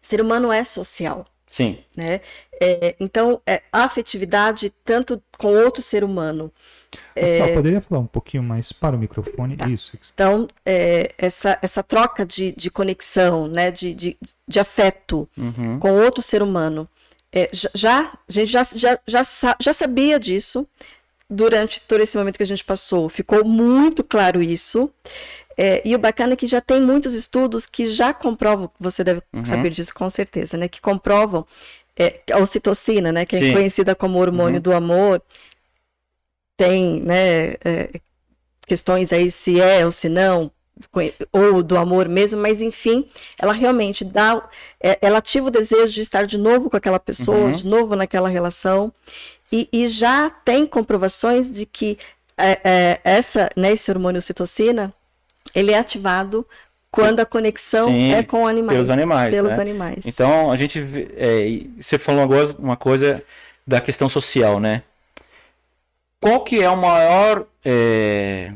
ser 0.00 0.20
humano 0.20 0.52
é 0.52 0.62
social. 0.62 1.24
Sim. 1.46 1.78
Né? 1.96 2.20
É, 2.60 2.96
então, 2.98 3.40
é, 3.46 3.62
a 3.72 3.84
afetividade, 3.84 4.72
tanto 4.84 5.22
com 5.38 5.48
outro 5.48 5.80
ser 5.80 6.02
humano. 6.02 6.52
Pessoal, 7.14 7.48
é... 7.48 7.54
poderia 7.54 7.80
falar 7.80 8.00
um 8.00 8.06
pouquinho 8.06 8.42
mais 8.42 8.72
para 8.72 8.96
o 8.96 8.98
microfone? 8.98 9.56
Tá. 9.56 9.68
Isso. 9.68 9.96
Então, 10.12 10.48
é, 10.64 11.12
essa, 11.16 11.58
essa 11.62 11.82
troca 11.82 12.26
de, 12.26 12.52
de 12.52 12.70
conexão, 12.70 13.46
né, 13.46 13.70
de, 13.70 13.94
de, 13.94 14.16
de 14.46 14.60
afeto 14.60 15.28
uhum. 15.36 15.78
com 15.78 15.92
outro 15.92 16.20
ser 16.20 16.42
humano, 16.42 16.88
é, 17.32 17.50
já, 17.52 18.12
a 18.28 18.32
gente 18.32 18.50
já, 18.50 18.62
já, 18.64 18.98
já, 19.06 19.22
já 19.60 19.72
sabia 19.72 20.18
disso 20.18 20.66
durante 21.28 21.80
todo 21.82 22.00
esse 22.00 22.16
momento 22.16 22.36
que 22.36 22.42
a 22.42 22.46
gente 22.46 22.64
passou. 22.64 23.08
Ficou 23.08 23.44
muito 23.44 24.02
claro 24.02 24.42
isso. 24.42 24.90
É, 25.56 25.80
e 25.84 25.94
o 25.94 25.98
bacana 25.98 26.34
é 26.34 26.36
que 26.36 26.46
já 26.46 26.60
tem 26.60 26.80
muitos 26.80 27.14
estudos 27.14 27.64
que 27.66 27.86
já 27.86 28.12
comprovam, 28.12 28.70
você 28.78 29.02
deve 29.02 29.22
Uhum. 29.32 29.44
saber 29.44 29.70
disso 29.70 29.94
com 29.94 30.08
certeza, 30.10 30.56
né? 30.56 30.68
Que 30.68 30.80
comprovam 30.80 31.46
é, 31.98 32.20
a 32.30 32.38
ocitocina, 32.38 33.10
né? 33.10 33.24
Que 33.24 33.38
Sim. 33.38 33.50
é 33.50 33.52
conhecida 33.54 33.94
como 33.94 34.18
hormônio 34.18 34.56
Uhum. 34.56 34.62
do 34.62 34.72
amor. 34.74 35.22
Tem, 36.58 37.00
né? 37.02 37.54
é, 37.64 37.90
questões 38.66 39.12
aí 39.12 39.30
se 39.30 39.60
é 39.60 39.84
ou 39.84 39.90
se 39.92 40.08
não, 40.08 40.50
ou 41.32 41.62
do 41.62 41.76
amor 41.76 42.08
mesmo, 42.08 42.40
mas 42.40 42.60
enfim, 42.60 43.06
ela 43.38 43.52
realmente 43.52 44.04
dá, 44.04 44.46
é, 44.80 44.98
ela 45.00 45.18
ativa 45.18 45.48
o 45.48 45.50
desejo 45.50 45.92
de 45.92 46.00
estar 46.00 46.26
de 46.26 46.36
novo 46.36 46.68
com 46.68 46.76
aquela 46.76 46.98
pessoa, 46.98 47.36
Uhum. 47.46 47.50
de 47.52 47.66
novo 47.66 47.94
naquela 47.96 48.28
relação, 48.28 48.92
e, 49.50 49.68
e 49.72 49.86
já 49.88 50.28
tem 50.28 50.66
comprovações 50.66 51.52
de 51.54 51.64
que 51.64 51.96
é, 52.36 52.60
é, 52.64 53.00
essa, 53.04 53.48
né, 53.56 53.72
esse 53.72 53.90
hormônio 53.90 54.18
ocitocina, 54.18 54.92
ele 55.56 55.72
é 55.72 55.78
ativado 55.78 56.46
quando 56.90 57.20
a 57.20 57.26
conexão 57.26 57.88
Sim, 57.88 58.12
é 58.12 58.22
com 58.22 58.46
animais. 58.46 58.76
pelos 58.78 58.90
animais, 58.90 59.30
Pelos 59.34 59.52
né? 59.52 59.60
animais. 59.60 60.06
Então, 60.06 60.50
a 60.52 60.56
gente. 60.56 60.78
é, 61.16 61.82
você 61.82 61.98
falou 61.98 62.22
agora 62.22 62.54
uma 62.58 62.76
coisa 62.76 63.22
da 63.66 63.80
questão 63.80 64.08
social, 64.08 64.60
né? 64.60 64.82
Qual 66.20 66.42
que 66.44 66.62
é 66.62 66.70
o 66.70 66.76
maior 66.76 67.46
é, 67.64 68.52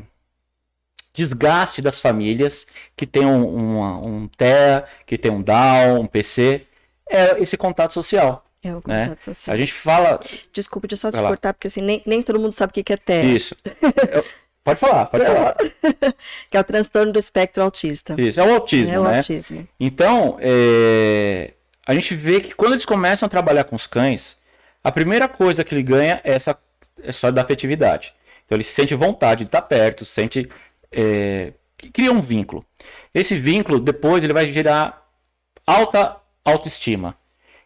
desgaste 1.13 1.81
das 1.81 1.99
famílias 1.99 2.65
que 2.95 3.05
tem 3.05 3.25
um, 3.25 3.45
uma- 3.45 3.97
um 3.99 4.27
TEA, 4.27 4.85
que 5.05 5.17
tem 5.17 5.31
um 5.31 5.41
Down, 5.41 6.01
um 6.01 6.07
PC? 6.07 6.65
É 7.09 7.41
esse 7.41 7.57
contato 7.57 7.93
social. 7.93 8.45
é 8.63 8.71
o 8.73 8.81
né? 8.87 9.03
contato 9.05 9.23
social. 9.23 9.53
A 9.53 9.57
gente 9.57 9.73
fala. 9.73 10.19
Desculpa, 10.53 10.87
deixa 10.87 11.07
eu 11.07 11.11
só 11.11 11.17
te 11.17 11.21
cortar, 11.27 11.53
porque 11.53 11.67
assim, 11.67 11.81
nem, 11.81 12.01
nem 12.05 12.21
todo 12.21 12.39
mundo 12.39 12.53
sabe 12.53 12.71
o 12.71 12.73
que 12.73 12.83
que 12.83 12.93
é 12.93 12.97
TEA, 12.97 13.23
Isso. 13.25 13.55
Pode 14.63 14.79
falar, 14.79 15.05
pode 15.07 15.25
falar. 15.25 15.55
que 16.49 16.55
é 16.55 16.59
o 16.59 16.63
transtorno 16.63 17.11
do 17.11 17.19
espectro 17.19 17.63
autista. 17.63 18.15
Isso, 18.19 18.39
é 18.39 18.43
o 18.45 18.53
autismo, 18.53 18.91
É 18.91 18.99
o 18.99 19.03
né? 19.03 19.17
autismo. 19.17 19.67
Então, 19.79 20.37
é, 20.39 21.53
a 21.85 21.93
gente 21.93 22.15
vê 22.15 22.39
que 22.41 22.53
quando 22.53 22.73
eles 22.73 22.85
começam 22.85 23.25
a 23.25 23.29
trabalhar 23.29 23.63
com 23.63 23.75
os 23.75 23.87
cães, 23.87 24.37
a 24.83 24.91
primeira 24.91 25.27
coisa 25.27 25.63
que 25.63 25.73
ele 25.73 25.83
ganha 25.83 26.21
é 26.23 26.33
essa 26.33 26.57
história 27.03 27.33
da 27.33 27.41
afetividade. 27.41 28.13
Então 28.45 28.55
ele 28.55 28.63
sente 28.63 28.93
vontade 28.95 29.43
de 29.43 29.47
estar 29.47 29.61
perto, 29.61 30.05
sente. 30.05 30.49
É, 30.91 31.53
cria 31.93 32.11
um 32.11 32.21
vínculo. 32.21 32.63
Esse 33.13 33.35
vínculo, 33.35 33.79
depois, 33.79 34.23
ele 34.23 34.33
vai 34.33 34.51
gerar 34.51 35.07
alta 35.65 36.17
autoestima. 36.43 37.15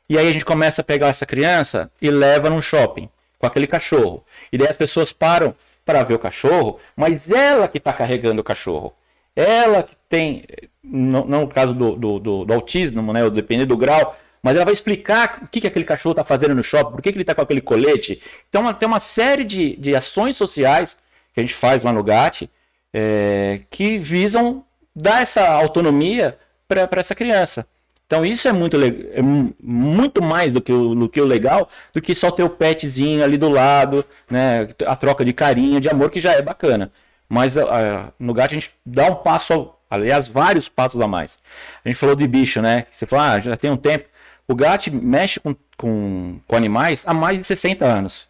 E 0.07 0.17
aí 0.17 0.27
a 0.27 0.31
gente 0.31 0.45
começa 0.45 0.81
a 0.81 0.83
pegar 0.83 1.07
essa 1.07 1.25
criança 1.25 1.91
e 2.01 2.09
leva 2.11 2.49
num 2.49 2.61
shopping 2.61 3.09
com 3.39 3.47
aquele 3.47 3.67
cachorro. 3.67 4.23
E 4.51 4.57
daí 4.57 4.67
as 4.69 4.77
pessoas 4.77 5.11
param 5.11 5.55
para 5.85 6.03
ver 6.03 6.15
o 6.15 6.19
cachorro, 6.19 6.79
mas 6.95 7.31
ela 7.31 7.67
que 7.67 7.77
está 7.77 7.93
carregando 7.93 8.41
o 8.41 8.43
cachorro. 8.43 8.93
Ela 9.35 9.83
que 9.83 9.95
tem, 10.09 10.43
não, 10.83 11.25
no 11.25 11.47
caso 11.47 11.73
do, 11.73 11.95
do, 11.95 12.19
do- 12.19 12.45
do 12.45 12.53
autismo, 12.53 13.13
né, 13.13 13.29
dependendo 13.29 13.67
do 13.69 13.77
grau, 13.77 14.15
mas 14.41 14.55
ela 14.55 14.65
vai 14.65 14.73
explicar 14.73 15.41
o 15.43 15.47
que, 15.47 15.61
que 15.61 15.67
aquele 15.67 15.85
cachorro 15.85 16.13
está 16.13 16.23
fazendo 16.23 16.55
no 16.55 16.63
shopping, 16.63 16.91
por 16.91 17.01
que, 17.01 17.11
que 17.11 17.17
ele 17.17 17.23
está 17.23 17.35
com 17.35 17.41
aquele 17.41 17.61
colete. 17.61 18.21
Então 18.49 18.71
tem 18.73 18.87
uma 18.87 18.99
série 18.99 19.43
de, 19.43 19.75
de 19.75 19.95
ações 19.95 20.35
sociais 20.37 20.97
que 21.33 21.39
a 21.39 21.43
gente 21.43 21.53
faz 21.55 21.83
lá 21.83 21.91
no 21.91 22.03
GAT 22.03 22.49
é, 22.93 23.61
que 23.69 23.97
visam 23.97 24.63
dar 24.95 25.21
essa 25.21 25.47
autonomia 25.49 26.37
para 26.67 26.87
essa 26.99 27.13
criança. 27.13 27.67
Então 28.07 28.23
isso 28.25 28.47
é 28.47 28.51
muito, 28.51 28.77
é 28.83 29.21
mu- 29.21 29.53
muito 29.61 30.21
mais 30.21 30.51
do 30.53 30.61
que, 30.61 30.71
o, 30.71 30.93
do 30.93 31.09
que 31.09 31.19
o 31.19 31.25
legal, 31.25 31.67
do 31.93 32.01
que 32.01 32.13
só 32.13 32.29
ter 32.31 32.43
o 32.43 32.49
petzinho 32.49 33.23
ali 33.23 33.35
do 33.37 33.49
lado, 33.49 34.05
né? 34.29 34.69
A 34.85 34.95
troca 34.95 35.25
de 35.25 35.33
carinho, 35.33 35.81
de 35.81 35.89
amor, 35.89 36.11
que 36.11 36.19
já 36.21 36.33
é 36.33 36.41
bacana. 36.41 36.91
Mas 37.27 37.57
ah, 37.57 38.13
no 38.19 38.33
gato 38.33 38.51
a 38.51 38.53
gente 38.55 38.71
dá 38.85 39.07
um 39.11 39.15
passo, 39.15 39.71
aliás, 39.89 40.29
vários 40.29 40.69
passos 40.69 41.01
a 41.01 41.07
mais. 41.07 41.39
A 41.83 41.89
gente 41.89 41.97
falou 41.97 42.15
de 42.15 42.27
bicho, 42.27 42.61
né? 42.61 42.85
Você 42.91 43.05
falou, 43.07 43.25
ah, 43.25 43.39
já 43.39 43.57
tem 43.57 43.71
um 43.71 43.77
tempo. 43.77 44.05
O 44.47 44.53
gato 44.55 44.91
mexe 44.93 45.39
com, 45.39 45.55
com, 45.75 46.39
com 46.47 46.55
animais 46.55 47.03
há 47.07 47.13
mais 47.13 47.37
de 47.39 47.43
60 47.43 47.83
anos. 47.85 48.29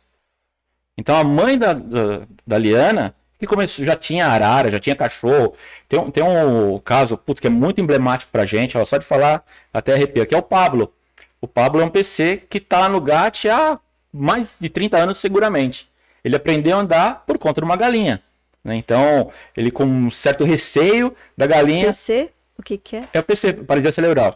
Então 0.97 1.15
a 1.17 1.23
mãe 1.23 1.57
da, 1.57 1.73
da, 1.73 2.21
da 2.47 2.57
Liana, 2.57 3.13
que 3.45 3.53
começou, 3.53 3.85
já 3.85 3.95
tinha 3.95 4.27
arara, 4.27 4.69
já 4.71 4.79
tinha 4.79 4.95
cachorro. 4.95 5.53
Tem, 5.87 5.99
um- 5.99 6.11
tem 6.11 6.23
um 6.23 6.79
caso, 6.79 7.17
putz, 7.17 7.39
que 7.39 7.47
é 7.47 7.49
muito 7.49 7.79
emblemático 7.81 8.31
pra 8.31 8.45
gente, 8.45 8.77
ó, 8.77 8.83
só 8.85 8.97
de 8.97 9.05
falar 9.05 9.43
até 9.73 9.93
arrepia, 9.93 10.25
que 10.25 10.33
é 10.35 10.37
o 10.37 10.41
Pablo. 10.43 10.93
O 11.41 11.47
Pablo 11.47 11.81
é 11.81 11.85
um 11.85 11.89
PC 11.89 12.43
que 12.49 12.59
tá 12.59 12.87
no 12.89 12.99
GAT 13.01 13.45
há 13.49 13.79
mais 14.11 14.55
de 14.59 14.69
30 14.69 14.97
anos 14.97 15.17
seguramente. 15.17 15.87
Ele 16.23 16.35
aprendeu 16.35 16.75
a 16.77 16.79
andar 16.81 17.23
por 17.27 17.37
conta 17.37 17.61
de 17.61 17.65
uma 17.65 17.75
galinha. 17.75 18.21
né? 18.63 18.75
Então, 18.75 19.31
ele 19.55 19.69
com 19.69 19.83
um 19.85 20.09
certo 20.09 20.43
receio 20.43 21.13
da 21.37 21.45
galinha, 21.45 21.85
PC, 21.87 22.31
o 22.57 22.63
que 22.63 22.77
que 22.79 22.95
é? 22.95 23.07
é 23.13 23.19
o 23.19 23.23
PC, 23.23 23.53
paralisia 23.53 23.91
cerebral. 23.91 24.33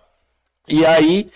E 0.67 0.85
aí 0.85 1.31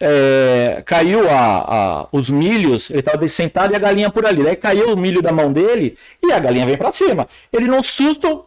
é, 0.00 0.82
caiu 0.84 1.28
a, 1.30 2.02
a- 2.02 2.08
os 2.12 2.28
milhos, 2.30 2.90
ele 2.90 3.00
estava 3.00 3.26
sentado 3.28 3.72
e 3.72 3.76
a 3.76 3.78
galinha 3.78 4.10
por 4.10 4.26
ali. 4.26 4.42
Daí 4.42 4.56
caiu 4.56 4.92
o 4.92 4.96
milho 4.96 5.22
da 5.22 5.32
mão 5.32 5.52
dele 5.52 5.96
e 6.22 6.32
a 6.32 6.38
galinha 6.38 6.66
veio 6.66 6.78
para 6.78 6.92
cima. 6.92 7.26
Ele, 7.52 7.66
num 7.66 7.82
susto, 7.82 8.44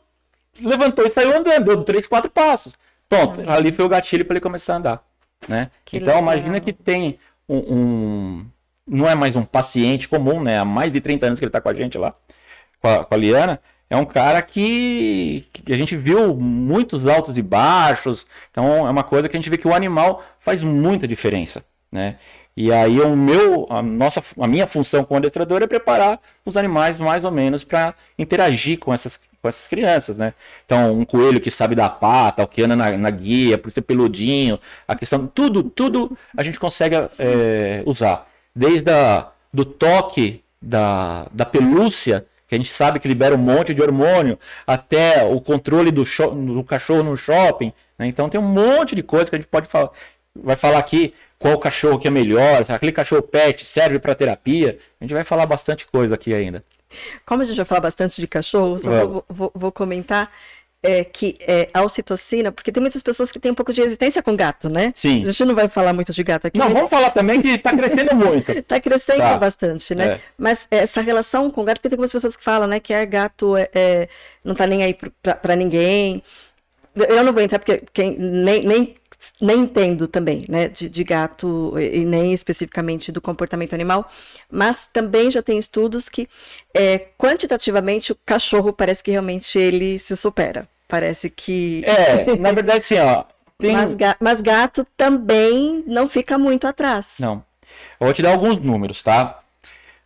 levantou 0.61 1.05
e 1.05 1.09
saiu 1.09 1.35
andando, 1.35 1.65
deu 1.65 1.83
três, 1.83 2.07
quatro 2.07 2.29
passos. 2.29 2.73
Pronto, 3.07 3.41
ali 3.49 3.71
foi 3.71 3.85
o 3.85 3.89
gatilho 3.89 4.23
para 4.25 4.33
ele 4.35 4.41
começar 4.41 4.73
a 4.73 4.77
andar. 4.77 5.03
Né? 5.47 5.71
Então, 5.91 6.15
legal. 6.15 6.21
imagina 6.21 6.59
que 6.59 6.71
tem 6.73 7.17
um, 7.47 7.57
um- 7.57 8.45
Não 8.87 9.09
é 9.09 9.15
mais 9.15 9.35
um 9.35 9.43
paciente 9.43 10.07
comum, 10.07 10.41
né? 10.43 10.59
Há 10.59 10.65
mais 10.65 10.93
de 10.93 11.01
30 11.01 11.25
anos 11.27 11.39
que 11.39 11.45
ele 11.45 11.49
está 11.49 11.61
com 11.61 11.69
a 11.69 11.73
gente 11.73 11.97
lá, 11.97 12.13
com 12.81 12.87
a, 12.87 13.05
com 13.05 13.13
a 13.15 13.17
Liana. 13.17 13.59
É 13.89 13.97
um 13.97 14.05
cara 14.05 14.41
que, 14.41 15.47
que 15.51 15.73
a 15.73 15.77
gente 15.77 15.97
viu 15.97 16.35
muitos 16.35 17.07
altos 17.07 17.37
e 17.37 17.41
baixos. 17.41 18.27
Então 18.51 18.87
é 18.87 18.91
uma 18.91 19.03
coisa 19.03 19.27
que 19.27 19.35
a 19.35 19.39
gente 19.39 19.49
vê 19.49 19.57
que 19.57 19.67
o 19.67 19.73
animal 19.73 20.23
faz 20.37 20.61
muita 20.61 21.07
diferença, 21.07 21.63
né? 21.91 22.17
E 22.55 22.71
aí 22.71 22.99
o 22.99 23.15
meu, 23.15 23.65
a 23.69 23.81
nossa, 23.81 24.21
a 24.39 24.47
minha 24.47 24.67
função 24.67 25.03
como 25.03 25.17
adestrador 25.17 25.63
é 25.63 25.67
preparar 25.67 26.19
os 26.45 26.55
animais 26.57 26.99
mais 26.99 27.23
ou 27.23 27.31
menos 27.31 27.63
para 27.63 27.95
interagir 28.17 28.77
com 28.77 28.93
essas, 28.93 29.17
com 29.41 29.47
essas 29.47 29.67
crianças, 29.67 30.17
né? 30.17 30.33
Então 30.65 30.99
um 30.99 31.05
coelho 31.05 31.41
que 31.41 31.49
sabe 31.49 31.73
dar 31.73 31.89
pata, 31.89 32.43
o 32.43 32.47
que 32.47 32.61
anda 32.61 32.75
na, 32.75 32.91
na 32.97 33.09
guia, 33.09 33.57
por 33.57 33.71
ser 33.71 33.81
peludinho, 33.81 34.59
a 34.87 34.95
questão, 34.95 35.25
tudo, 35.25 35.63
tudo 35.63 36.15
a 36.37 36.43
gente 36.43 36.59
consegue 36.59 36.95
é, 37.17 37.81
usar, 37.85 38.27
desde 38.55 38.91
a, 38.91 39.29
do 39.51 39.65
toque 39.65 40.43
da, 40.61 41.27
da 41.31 41.45
pelúcia 41.45 42.25
que 42.49 42.55
a 42.55 42.57
gente 42.57 42.69
sabe 42.69 42.99
que 42.99 43.07
libera 43.07 43.33
um 43.35 43.37
monte 43.37 43.73
de 43.73 43.81
hormônio, 43.81 44.37
até 44.67 45.23
o 45.23 45.39
controle 45.39 45.91
do, 45.91 46.03
do 46.03 46.63
cachorro 46.63 47.03
no 47.03 47.15
shopping. 47.15 47.71
né? 47.97 48.07
Então 48.07 48.27
tem 48.27 48.39
um 48.41 48.43
monte 48.43 48.95
de 48.95 49.03
coisa 49.03 49.29
que 49.29 49.35
a 49.35 49.39
gente 49.39 49.47
pode 49.47 49.67
falar. 49.69 49.91
Vai 50.35 50.55
falar 50.55 50.79
aqui 50.79 51.13
qual 51.37 51.57
cachorro 51.57 51.99
que 51.99 52.07
é 52.07 52.11
melhor, 52.11 52.65
aquele 52.67 52.91
cachorro 52.91 53.21
pet 53.21 53.63
serve 53.65 53.99
para 53.99 54.13
terapia. 54.15 54.77
A 54.99 55.03
gente 55.03 55.13
vai 55.13 55.23
falar 55.23 55.45
bastante 55.45 55.85
coisa 55.85 56.15
aqui 56.15 56.33
ainda. 56.33 56.63
Como 57.25 57.41
a 57.43 57.45
gente 57.45 57.55
vai 57.57 57.65
falar 57.65 57.81
bastante 57.81 58.19
de 58.19 58.27
cachorro, 58.27 58.79
só 58.79 58.89
vou, 59.05 59.25
vou- 59.29 59.51
vou 59.53 59.71
comentar 59.71 60.31
é, 60.81 61.03
que 61.03 61.37
é, 61.41 61.67
a 61.73 61.83
ocitocina, 61.83 62.51
porque 62.51 62.71
tem 62.71 62.79
muitas 62.81 63.03
pessoas 63.03 63.31
que 63.31 63.39
têm 63.39 63.51
um 63.51 63.55
pouco 63.55 63.73
de 63.73 63.81
resistência 63.81 64.23
com 64.23 64.35
gato, 64.35 64.69
né? 64.69 64.93
Sim. 64.95 65.23
A 65.23 65.25
gente 65.31 65.45
não 65.45 65.53
vai 65.55 65.67
falar 65.67 65.91
muito 65.93 66.13
de 66.13 66.23
gato 66.23 66.47
aqui. 66.47 66.57
Não, 66.57 66.65
mas 66.67 66.73
vamos 66.73 66.89
falar 66.89 67.09
também 67.09 67.41
que 67.41 67.49
está 67.49 67.75
crescendo 67.75 68.15
muito. 68.15 68.49
Tá 68.63 68.79
crescendo 68.79 69.19
Tá. 69.19 69.37
bastante, 69.37 69.93
né? 69.93 70.07
É. 70.13 70.19
Mas 70.37 70.67
essa 70.71 71.01
relação 71.01 71.49
com 71.51 71.63
gato, 71.65 71.77
porque 71.77 71.89
tem 71.89 71.95
algumas 71.97 72.11
pessoas 72.11 72.35
que 72.37 72.43
falam, 72.43 72.67
né, 72.67 72.79
que 72.79 72.93
é 72.93 73.05
gato 73.05 73.57
é, 73.57 73.69
é, 73.73 74.09
não 74.43 74.55
tá 74.55 74.65
nem 74.65 74.83
aí 74.83 74.93
pra 74.93 75.55
ninguém. 75.55 76.23
Eu 76.95 77.23
não 77.23 77.33
vou 77.33 77.41
entrar 77.41 77.59
porque 77.59 77.83
quem, 77.93 78.17
nem, 78.17 78.65
nem, 78.65 78.95
nem 79.41 79.59
entendo 79.61 80.07
também, 80.07 80.43
né, 80.47 80.67
de, 80.67 80.89
de 80.89 81.03
gato 81.03 81.73
e 81.79 82.05
nem 82.05 82.33
especificamente 82.33 83.11
do 83.11 83.21
comportamento 83.21 83.73
animal, 83.73 84.09
mas 84.49 84.85
também 84.85 85.29
já 85.29 85.41
tem 85.41 85.57
estudos 85.57 86.07
que 86.09 86.27
é, 86.73 86.97
quantitativamente 87.17 88.11
o 88.11 88.17
cachorro 88.25 88.71
parece 88.71 89.03
que 89.03 89.11
realmente 89.11 89.57
ele 89.59 89.99
se 89.99 90.15
supera. 90.15 90.67
Parece 90.87 91.29
que. 91.29 91.83
É, 91.85 92.35
na 92.37 92.51
verdade, 92.51 92.79
assim, 92.79 92.97
ó. 92.97 93.23
Tem... 93.59 93.73
Mas, 93.73 93.93
ga- 93.93 94.17
mas 94.19 94.41
gato 94.41 94.87
também 94.97 95.83
não 95.85 96.07
fica 96.07 96.37
muito 96.37 96.65
atrás. 96.65 97.15
Não. 97.19 97.43
Eu 97.99 98.05
vou 98.07 98.13
te 98.13 98.21
dar 98.21 98.31
alguns 98.31 98.57
números, 98.57 99.03
tá? 99.03 99.41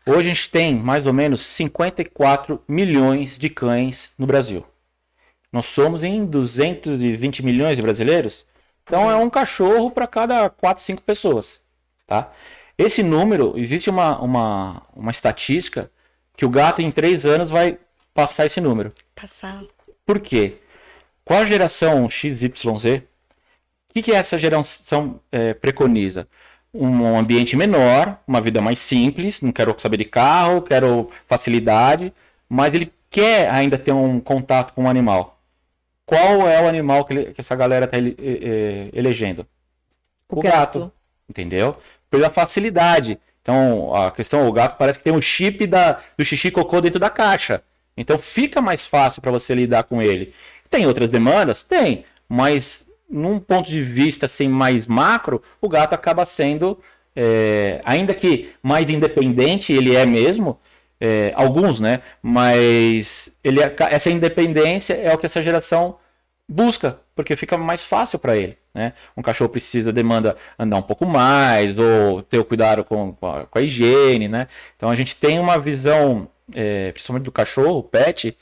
Hoje 0.05 0.27
a 0.29 0.33
gente 0.33 0.49
tem 0.49 0.75
mais 0.75 1.05
ou 1.07 1.13
menos 1.13 1.39
54 1.45 2.61
milhões 2.67 3.37
de 3.37 3.49
cães 3.49 4.13
no 4.17 4.25
Brasil. 4.27 4.65
Nós 5.51 5.67
somos 5.67 6.03
em 6.03 6.25
220 6.25 7.43
milhões 7.43 7.77
de 7.77 7.81
brasileiros. 7.81 8.45
Então 8.83 9.09
é 9.09 9.15
um 9.15 9.29
cachorro 9.29 9.89
para 9.89 10.07
cada 10.07 10.49
4, 10.49 10.83
5 10.83 11.01
pessoas, 11.01 11.61
tá? 12.05 12.31
Esse 12.77 13.03
número, 13.03 13.53
existe 13.57 13.89
uma, 13.89 14.19
uma, 14.19 14.81
uma 14.95 15.11
estatística 15.11 15.89
que 16.35 16.45
o 16.45 16.49
gato 16.49 16.81
em 16.81 16.91
3 16.91 17.25
anos 17.25 17.49
vai 17.49 17.77
passar 18.13 18.45
esse 18.45 18.59
número. 18.59 18.91
Passar. 19.15 19.63
Por 20.05 20.19
quê? 20.19 20.57
Qual 21.23 21.41
a 21.41 21.45
geração 21.45 22.09
XYZ? 22.09 23.01
O 23.89 23.93
que, 23.93 24.01
que 24.01 24.11
essa 24.11 24.37
geração 24.37 25.19
é, 25.31 25.53
preconiza? 25.53 26.27
Um 26.73 27.17
ambiente 27.17 27.55
menor, 27.55 28.19
uma 28.27 28.41
vida 28.41 28.59
mais 28.59 28.79
simples, 28.79 29.41
não 29.41 29.51
quero 29.51 29.75
saber 29.77 29.97
de 29.97 30.05
carro, 30.05 30.63
quero 30.63 31.09
facilidade, 31.27 32.11
mas 32.49 32.73
ele 32.73 32.91
quer 33.09 33.49
ainda 33.51 33.77
ter 33.77 33.91
um 33.91 34.19
contato 34.19 34.73
com 34.73 34.85
o 34.85 34.89
animal. 34.89 35.32
Qual 36.17 36.47
é 36.47 36.61
o 36.61 36.67
animal 36.67 37.03
que, 37.05 37.13
ele- 37.13 37.33
que 37.33 37.41
essa 37.41 37.55
galera 37.55 37.87
tá 37.87 37.97
ele- 37.97 38.15
elegendo? 38.93 39.45
O 40.29 40.41
gato. 40.41 40.91
Entendeu? 41.29 41.77
Pela 42.09 42.29
facilidade. 42.29 43.19
Então, 43.41 43.93
a 43.93 44.11
questão, 44.11 44.47
o 44.47 44.51
gato 44.51 44.77
parece 44.77 44.99
que 44.99 45.03
tem 45.03 45.13
um 45.13 45.21
chip 45.21 45.67
da, 45.67 45.99
do 46.17 46.23
xixi 46.23 46.49
cocô 46.49 46.79
dentro 46.81 46.99
da 46.99 47.09
caixa. 47.09 47.61
Então, 47.95 48.17
fica 48.17 48.61
mais 48.61 48.85
fácil 48.85 49.21
para 49.21 49.31
você 49.31 49.53
lidar 49.53 49.83
com 49.83 50.01
ele. 50.01 50.33
Tem 50.69 50.87
outras 50.87 51.09
demandas? 51.09 51.63
Tem. 51.63 52.05
Mas, 52.27 52.85
num 53.09 53.39
ponto 53.39 53.69
de 53.69 53.81
vista 53.81 54.25
assim, 54.25 54.47
mais 54.47 54.87
macro, 54.87 55.41
o 55.61 55.69
gato 55.69 55.93
acaba 55.93 56.25
sendo, 56.25 56.79
é, 57.15 57.81
ainda 57.83 58.13
que 58.13 58.51
mais 58.63 58.89
independente, 58.89 59.71
ele 59.73 59.95
é 59.95 60.05
mesmo, 60.05 60.57
é, 60.99 61.31
alguns, 61.35 61.79
né? 61.79 62.01
Mas 62.21 63.31
ele, 63.43 63.59
essa 63.89 64.09
independência 64.09 64.93
é 64.93 65.13
o 65.13 65.17
que 65.17 65.25
essa 65.25 65.43
geração 65.43 65.97
busca, 66.49 66.99
porque 67.15 67.35
fica 67.35 67.57
mais 67.57 67.83
fácil 67.83 68.19
para 68.19 68.35
ele, 68.37 68.57
né? 68.73 68.93
Um 69.15 69.21
cachorro 69.21 69.49
precisa, 69.49 69.91
demanda 69.93 70.35
andar 70.57 70.77
um 70.77 70.81
pouco 70.83 71.05
mais, 71.05 71.77
ou 71.77 72.21
ter 72.23 72.37
o 72.39 72.45
cuidado 72.45 72.83
com, 72.83 73.13
com, 73.15 73.59
a, 73.59 73.61
higiene, 73.61 74.27
né? 74.27 74.47
Então 74.75 74.89
a 74.89 74.95
gente 74.95 75.15
tem 75.15 75.39
uma 75.39 75.57
visão, 75.59 76.27
é, 76.53 76.91
principalmente 76.91 77.25
do 77.25 77.31
cachorro, 77.31 77.83
pet, 77.83 78.37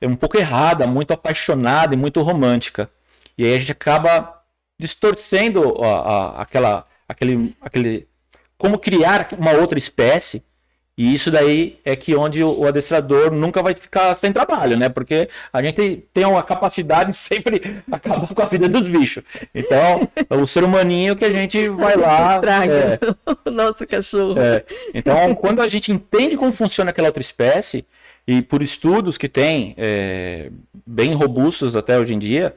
é 0.00 0.06
um 0.06 0.16
pouco 0.16 0.38
errada, 0.38 0.86
muito 0.86 1.12
apaixonada 1.12 1.94
e 1.94 1.98
muito 1.98 2.20
romântica. 2.22 2.90
E 3.36 3.44
aí 3.44 3.54
a 3.54 3.58
gente 3.58 3.72
acaba 3.72 4.42
distorcendo 4.78 5.82
a, 5.82 6.38
a- 6.38 6.42
aquela, 6.42 6.86
aquele, 7.08 7.54
aquele, 7.60 8.08
como 8.56 8.78
criar 8.78 9.28
uma 9.38 9.52
outra 9.52 9.78
espécie. 9.78 10.42
E 10.98 11.14
isso 11.14 11.30
daí 11.30 11.78
é 11.84 11.94
que 11.94 12.16
onde 12.16 12.42
o, 12.42 12.66
adestrador 12.66 13.30
nunca 13.30 13.62
vai 13.62 13.72
ficar 13.72 14.12
sem 14.16 14.32
trabalho, 14.32 14.76
né? 14.76 14.88
Porque 14.88 15.28
a 15.52 15.62
gente 15.62 16.04
tem 16.12 16.24
uma 16.24 16.42
capacidade 16.42 17.10
de 17.10 17.16
sempre 17.16 17.80
acabar 17.88 18.26
com 18.26 18.42
a 18.42 18.46
vida 18.46 18.68
dos 18.68 18.88
bichos. 18.88 19.22
Então, 19.54 20.08
é 20.28 20.34
o 20.34 20.44
ser 20.44 20.64
humaninho 20.64 21.14
que 21.14 21.24
a 21.24 21.30
gente 21.30 21.68
vai 21.68 21.94
lá. 21.94 22.38
é, 22.38 22.40
Traga 22.40 23.00
o 23.44 23.50
nosso 23.52 23.86
cachorro. 23.86 24.40
é. 24.40 24.64
Então, 24.92 25.36
quando 25.36 25.62
a 25.62 25.68
gente 25.68 25.92
entende 25.92 26.36
como 26.36 26.50
funciona 26.50 26.90
aquela 26.90 27.06
outra 27.06 27.20
espécie, 27.20 27.86
e 28.26 28.42
por 28.42 28.60
estudos 28.60 29.16
que 29.16 29.28
tem, 29.28 29.76
é, 29.78 30.50
bem 30.84 31.12
robustos 31.12 31.76
até 31.76 31.96
hoje 31.96 32.12
em 32.12 32.18
dia, 32.18 32.56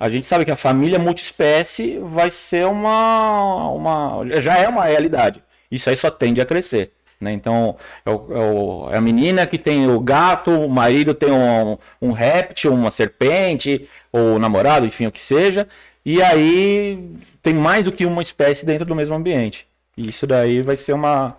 a 0.00 0.08
gente 0.08 0.26
sabe 0.26 0.46
que 0.46 0.50
a 0.50 0.56
família 0.56 0.98
multiespécie 0.98 1.98
vai 2.02 2.30
ser 2.30 2.66
uma, 2.66 3.68
uma. 3.68 4.24
já 4.40 4.56
é 4.56 4.66
uma 4.66 4.86
realidade. 4.86 5.44
Isso 5.70 5.90
aí 5.90 5.96
só 5.96 6.10
tende 6.10 6.40
a 6.40 6.46
crescer. 6.46 6.90
Né? 7.22 7.32
Então, 7.32 7.76
é, 8.04 8.10
o- 8.10 8.26
é 8.30 8.38
o- 8.38 8.88
é 8.92 8.96
a 8.98 9.00
menina 9.00 9.46
que 9.46 9.56
tem 9.56 9.88
o 9.88 10.00
gato, 10.00 10.50
o 10.50 10.68
marido 10.68 11.14
tem 11.14 11.30
um, 11.30 11.78
um 12.00 12.10
réptil, 12.10 12.72
uma 12.74 12.90
serpente, 12.90 13.88
ou 14.12 14.34
o 14.34 14.38
namorado, 14.38 14.84
enfim, 14.84 15.06
o 15.06 15.12
que 15.12 15.20
seja. 15.20 15.68
E 16.04 16.20
aí 16.20 16.98
tem 17.40 17.54
mais 17.54 17.84
do 17.84 17.92
que 17.92 18.04
uma 18.04 18.20
espécie 18.22 18.66
dentro 18.66 18.84
do 18.84 18.94
mesmo 18.96 19.14
ambiente. 19.14 19.66
E 19.96 20.08
isso 20.08 20.26
daí 20.26 20.62
vai 20.62 20.76
ser 20.76 20.92
uma, 20.94 21.36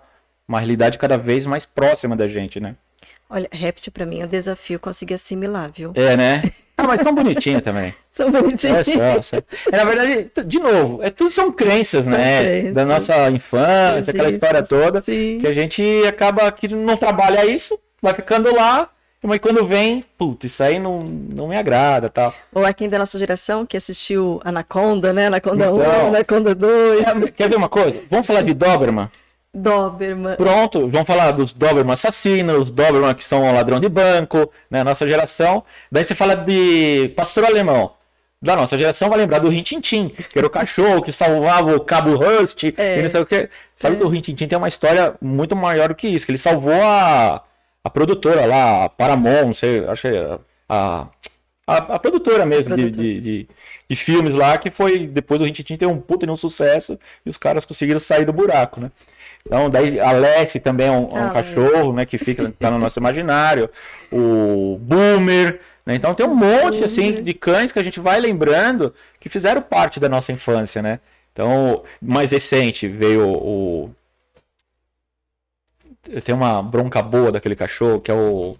uma 0.47 0.59
realidade 0.59 0.97
cada 0.97 1.17
vez 1.17 1.45
mais 1.45 1.65
próxima 1.65 2.15
da 2.15 2.27
gente, 2.29 2.59
né? 2.61 2.75
Olha, 3.29 3.49
réptil 3.51 3.91
pra 3.91 4.05
mim 4.05 4.21
é 4.21 4.25
um 4.25 4.27
desafio 4.27 4.79
conseguir 4.79 5.15
assimilar, 5.15 5.69
viu? 5.75 5.91
É, 5.95 6.15
né? 6.15 6.43
Ah, 6.77 6.83
mas 6.83 7.01
tão 7.01 7.13
bonitinho 7.13 7.61
também. 7.61 7.93
São 8.09 8.31
bonitinhos. 8.31 8.87
É, 8.87 9.21
só, 9.21 9.21
só. 9.21 9.37
É, 9.71 9.77
na 9.77 9.85
verdade, 9.85 10.31
de 10.45 10.59
novo, 10.59 11.01
é 11.03 11.09
tudo 11.09 11.29
são 11.29 11.51
crenças, 11.51 12.07
né? 12.07 12.43
crenças. 12.43 12.73
Da 12.73 12.85
nossa 12.85 13.29
infância, 13.29 14.11
aquela 14.11 14.29
história 14.29 14.63
toda, 14.63 15.01
Sim. 15.01 15.37
que 15.39 15.47
a 15.47 15.53
gente 15.53 15.83
acaba 16.07 16.51
que 16.51 16.73
não 16.73 16.97
trabalha 16.97 17.45
isso, 17.45 17.79
vai 18.01 18.13
ficando 18.13 18.53
lá, 18.53 18.89
mas 19.21 19.39
quando 19.39 19.65
vem, 19.65 20.03
putz, 20.17 20.45
isso 20.51 20.61
aí 20.61 20.79
não, 20.79 21.01
não 21.03 21.47
me 21.47 21.55
agrada, 21.55 22.09
tal. 22.09 22.33
Ou 22.53 22.67
é 22.67 22.73
quem 22.73 22.89
da 22.89 22.99
nossa 22.99 23.17
geração 23.17 23.65
que 23.65 23.77
assistiu 23.77 24.41
Anaconda, 24.43 25.13
né? 25.13 25.27
Anaconda 25.27 25.65
Então. 25.67 26.05
1, 26.05 26.07
Anaconda 26.07 26.53
2, 26.55 27.05
Quer, 27.05 27.31
quer 27.31 27.49
ver 27.49 27.55
uma 27.55 27.69
coisa? 27.69 28.01
Vamos 28.09 28.27
falar 28.27 28.41
de 28.41 28.53
Doberman? 28.53 29.09
Doberman. 29.53 30.35
Pronto, 30.35 30.87
vamos 30.87 31.05
falar 31.07 31.31
dos 31.31 31.53
Doberman 31.53 31.93
assassinos, 31.93 32.57
os 32.63 32.71
Doberman 32.71 33.13
que 33.13 33.23
são 33.23 33.53
ladrão 33.53 33.79
de 33.79 33.87
banco, 33.87 34.51
né? 34.69 34.83
Nossa 34.83 35.07
geração. 35.07 35.63
Daí 35.91 36.03
você 36.03 36.15
fala 36.15 36.35
de 36.35 37.13
pastor 37.15 37.45
alemão. 37.45 37.91
Da 38.41 38.57
nossa 38.57 38.77
geração 38.77 39.07
vai 39.07 39.19
lembrar 39.19 39.39
do 39.39 39.47
Rintintin, 39.47 40.09
que 40.09 40.37
era 40.37 40.45
o 40.45 40.49
cachorro 40.49 41.01
que 41.01 41.13
salvava 41.13 41.73
o 41.77 41.79
Cabo 41.79 42.15
Rust 42.17 42.65
É. 42.77 42.99
e 42.99 43.01
não 43.01 43.09
sei 43.09 43.21
o 43.21 43.25
que. 43.25 43.47
Sabe 43.73 43.95
que 43.95 44.03
o 44.03 44.09
Rintintin 44.09 44.47
tem 44.49 44.57
uma 44.57 44.67
história 44.67 45.15
muito 45.21 45.55
maior 45.55 45.87
do 45.89 45.95
que 45.95 46.09
isso, 46.09 46.25
que 46.25 46.31
ele 46.33 46.37
salvou 46.37 46.73
a, 46.73 47.41
a 47.81 47.89
produtora 47.89 48.45
lá, 48.45 48.83
a 48.83 48.89
Paramount, 48.89 49.45
não 49.45 49.53
sei, 49.53 49.85
acho 49.85 50.01
que 50.01 50.07
era 50.09 50.41
a, 50.67 51.07
a, 51.65 51.77
a 51.77 51.99
produtora 51.99 52.45
mesmo 52.45 52.75
de, 52.75 52.83
Produtora. 52.83 53.07
de, 53.07 53.21
de, 53.21 53.47
de 53.89 53.95
filmes 53.95 54.33
lá, 54.33 54.57
que 54.57 54.69
foi, 54.69 55.07
depois 55.07 55.39
do 55.39 55.45
Rintintin 55.45 55.77
ter 55.77 55.85
um 55.85 55.97
puta 56.01 56.25
de 56.25 56.31
um 56.31 56.35
sucesso 56.35 56.99
e 57.25 57.29
os 57.29 57.37
caras 57.37 57.63
conseguiram 57.63 57.99
sair 57.99 58.25
do 58.25 58.33
buraco, 58.33 58.81
né? 58.81 58.91
Então, 59.45 59.69
daí 59.69 59.99
a 59.99 60.11
Lessie 60.11 60.59
também 60.61 60.87
é 60.87 60.91
um, 60.91 61.09
é 61.09 61.21
um 61.21 61.27
Ah, 61.27 61.33
cachorro, 61.33 61.93
né, 61.93 62.05
que 62.05 62.17
fica 62.17 62.51
tá 62.57 62.71
no 62.71 62.77
nosso 62.77 62.99
imaginário. 62.99 63.69
O 64.11 64.77
Boomer, 64.81 65.59
né? 65.85 65.95
Então 65.95 66.13
tem 66.13 66.25
um 66.25 66.35
monte 66.35 66.83
assim 66.83 67.21
de 67.21 67.33
cães 67.33 67.71
que 67.71 67.79
a 67.79 67.83
gente 67.83 67.99
vai 67.99 68.19
lembrando 68.19 68.93
que 69.19 69.27
fizeram 69.29 69.61
parte 69.61 69.99
da 69.99 70.07
nossa 70.07 70.31
infância, 70.31 70.81
né? 70.81 70.99
Então, 71.33 71.83
mais 72.01 72.31
recente 72.31 72.87
veio 72.87 73.27
o 73.27 73.91
tem 76.23 76.35
uma 76.35 76.61
bronca 76.61 77.01
boa 77.01 77.31
daquele 77.31 77.55
cachorro 77.55 77.99
que 77.99 78.11
é 78.11 78.13
o 78.13 78.55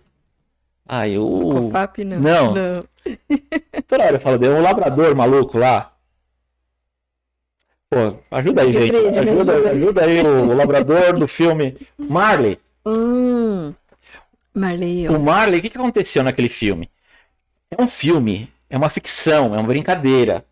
Ai, 0.88 1.18
o 1.18 1.40
Cofap, 1.40 2.04
não. 2.04 2.20
Não. 2.20 2.54
não. 2.54 2.88
Toda 3.88 4.04
hora 4.04 4.16
eu 4.18 4.20
falo 4.20 4.38
dele, 4.38 4.54
o 4.54 4.62
labrador 4.62 5.16
maluco 5.16 5.58
lá. 5.58 5.93
Pô, 7.94 8.18
ajuda 8.32 8.62
aí, 8.62 8.68
Me 8.68 8.74
gente. 8.74 8.96
Ajuda, 9.20 9.22
ajuda. 9.54 9.70
ajuda 9.72 10.06
aí 10.06 10.20
o, 10.22 10.46
labrador 10.54 11.14
do 11.18 11.28
filme 11.28 11.78
Marley. 11.98 12.60
Hum. 12.86 13.74
Marley. 14.54 15.08
O 15.10 15.20
Marley, 15.20 15.60
o 15.60 15.62
que, 15.62 15.70
que 15.70 15.78
aconteceu 15.78 16.24
naquele 16.24 16.50
filme? 16.50 16.90
É 17.76 17.82
um 17.82 17.88
filme, 17.88 18.50
é 18.70 18.78
uma 18.78 18.90
ficção, 18.90 19.54
é 19.56 19.58
uma 19.60 19.64
brincadeira. 19.68 20.46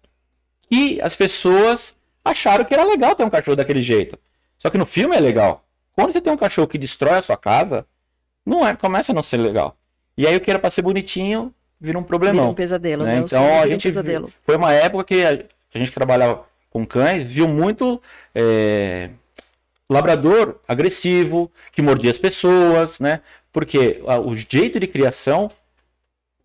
E 0.69 0.99
as 1.01 1.15
pessoas 1.15 1.95
acharam 2.23 2.63
que 2.63 2.73
era 2.73 2.84
legal 2.84 3.15
ter 3.15 3.23
um 3.23 3.30
cachorro 3.30 3.58
daquele 3.58 3.82
jeito. 3.82 4.17
Só 4.58 4.69
que 4.69 4.77
no 4.77 4.86
filme 4.86 5.15
é 5.15 5.19
legal. 5.19 5.63
Quando 5.93 6.12
você 6.12 6.21
tem 6.21 6.32
um 6.32 6.38
cachorro 6.38 6.67
que 6.67 6.77
destrói 6.77 7.17
a 7.17 7.21
sua 7.21 7.38
casa, 7.38 7.86
não 8.45 8.65
é, 8.65 8.75
começa 8.75 9.12
a 9.12 9.15
não 9.15 9.21
ser 9.23 9.38
legal. 9.38 9.75
E 10.17 10.25
aí 10.25 10.36
o 10.36 10.41
que 10.41 10.49
era 10.49 10.60
pra 10.60 10.69
ser 10.69 10.82
bonitinho 10.82 11.54
vira 11.80 11.97
um 11.97 12.01
Vira 12.01 12.08
problemão. 12.08 12.51
um 12.51 12.54
pesadelo, 12.54 13.04
né? 13.04 13.15
né? 13.15 13.21
Então 13.21 13.43
a 13.43 13.49
vira 13.49 13.65
um 13.65 13.69
gente 13.71 13.84
pesadelo. 13.84 14.32
foi 14.43 14.56
uma 14.56 14.71
época 14.73 15.04
que 15.04 15.23
a, 15.25 15.43
a 15.73 15.77
gente 15.77 15.91
trabalhava 15.91 16.45
com 16.71 16.86
cães 16.88 17.25
viu 17.25 17.47
muito 17.47 18.01
é, 18.36 19.12
labrador 19.89 20.60
agressivo 20.67 21.51
que 21.71 21.81
mordia 21.81 22.12
as 22.12 22.17
pessoas, 22.17 22.99
né? 22.99 23.21
Porque 23.51 24.01
a- 24.07 24.19
o 24.19 24.36
jeito 24.36 24.79
de 24.79 24.88
criação 24.88 25.51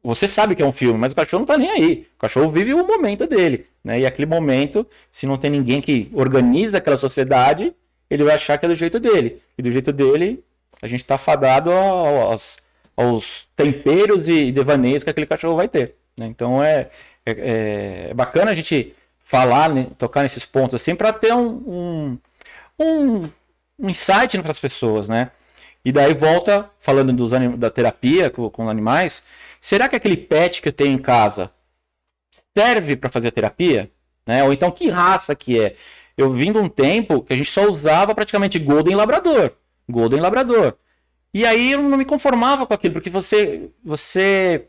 você 0.02 0.28
sabe 0.28 0.54
que 0.54 0.62
é 0.62 0.66
um 0.66 0.72
filme, 0.72 0.98
mas 0.98 1.12
o 1.12 1.16
cachorro 1.16 1.40
não 1.40 1.46
tá 1.46 1.58
nem 1.58 1.70
aí. 1.70 2.06
O 2.16 2.20
cachorro 2.20 2.50
vive 2.50 2.72
o 2.74 2.86
momento 2.86 3.26
dele, 3.26 3.66
né? 3.82 4.00
E 4.00 4.06
aquele 4.06 4.26
momento, 4.26 4.86
se 5.10 5.26
não 5.26 5.36
tem 5.36 5.50
ninguém 5.50 5.80
que 5.80 6.08
organiza 6.14 6.78
aquela 6.78 6.96
sociedade, 6.96 7.74
ele 8.08 8.22
vai 8.22 8.36
achar 8.36 8.56
que 8.56 8.66
é 8.66 8.68
do 8.68 8.74
jeito 8.74 9.00
dele. 9.00 9.42
E 9.58 9.62
do 9.62 9.70
jeito 9.70 9.92
dele, 9.92 10.44
a 10.80 10.86
gente 10.86 11.04
tá 11.04 11.18
fadado 11.18 11.72
aos, 11.72 12.58
aos 12.96 13.48
temperos 13.56 14.28
e 14.28 14.52
devaneios 14.52 15.02
que 15.02 15.10
aquele 15.10 15.26
cachorro 15.26 15.56
vai 15.56 15.68
ter. 15.68 15.94
né? 16.16 16.26
Então 16.26 16.62
é, 16.62 16.88
é, 17.24 18.08
é 18.10 18.14
bacana 18.14 18.52
a 18.52 18.54
gente 18.54 18.94
falar, 19.26 19.68
né, 19.70 19.88
tocar 19.98 20.22
nesses 20.22 20.44
pontos 20.44 20.80
assim, 20.80 20.94
para 20.94 21.12
ter 21.12 21.34
um, 21.34 21.48
um, 21.66 22.18
um, 22.78 23.30
um 23.76 23.90
insight 23.90 24.40
para 24.40 24.52
as 24.52 24.58
pessoas, 24.60 25.08
né? 25.08 25.32
E 25.84 25.90
daí 25.90 26.14
volta 26.14 26.70
falando 26.78 27.12
dos 27.12 27.32
da 27.58 27.68
terapia 27.68 28.30
com, 28.30 28.48
com 28.48 28.68
animais. 28.68 29.24
Será 29.60 29.88
que 29.88 29.96
aquele 29.96 30.16
pet 30.16 30.62
que 30.62 30.68
eu 30.68 30.72
tenho 30.72 30.92
em 30.92 30.98
casa 30.98 31.50
serve 32.56 32.94
para 32.94 33.10
fazer 33.10 33.32
terapia? 33.32 33.90
Né? 34.24 34.44
Ou 34.44 34.52
então 34.52 34.70
que 34.70 34.88
raça 34.88 35.34
que 35.34 35.60
é? 35.60 35.74
Eu 36.16 36.30
vim 36.30 36.52
de 36.52 36.58
um 36.58 36.68
tempo 36.68 37.20
que 37.20 37.32
a 37.32 37.36
gente 37.36 37.50
só 37.50 37.66
usava 37.66 38.14
praticamente 38.14 38.60
Golden 38.60 38.94
Labrador. 38.94 39.52
Golden 39.88 40.20
Labrador. 40.20 40.76
E 41.34 41.44
aí 41.44 41.72
eu 41.72 41.82
não 41.82 41.98
me 41.98 42.04
conformava 42.04 42.64
com 42.64 42.74
aquilo, 42.74 42.94
porque 42.94 43.10
você, 43.10 43.70
você 43.84 44.68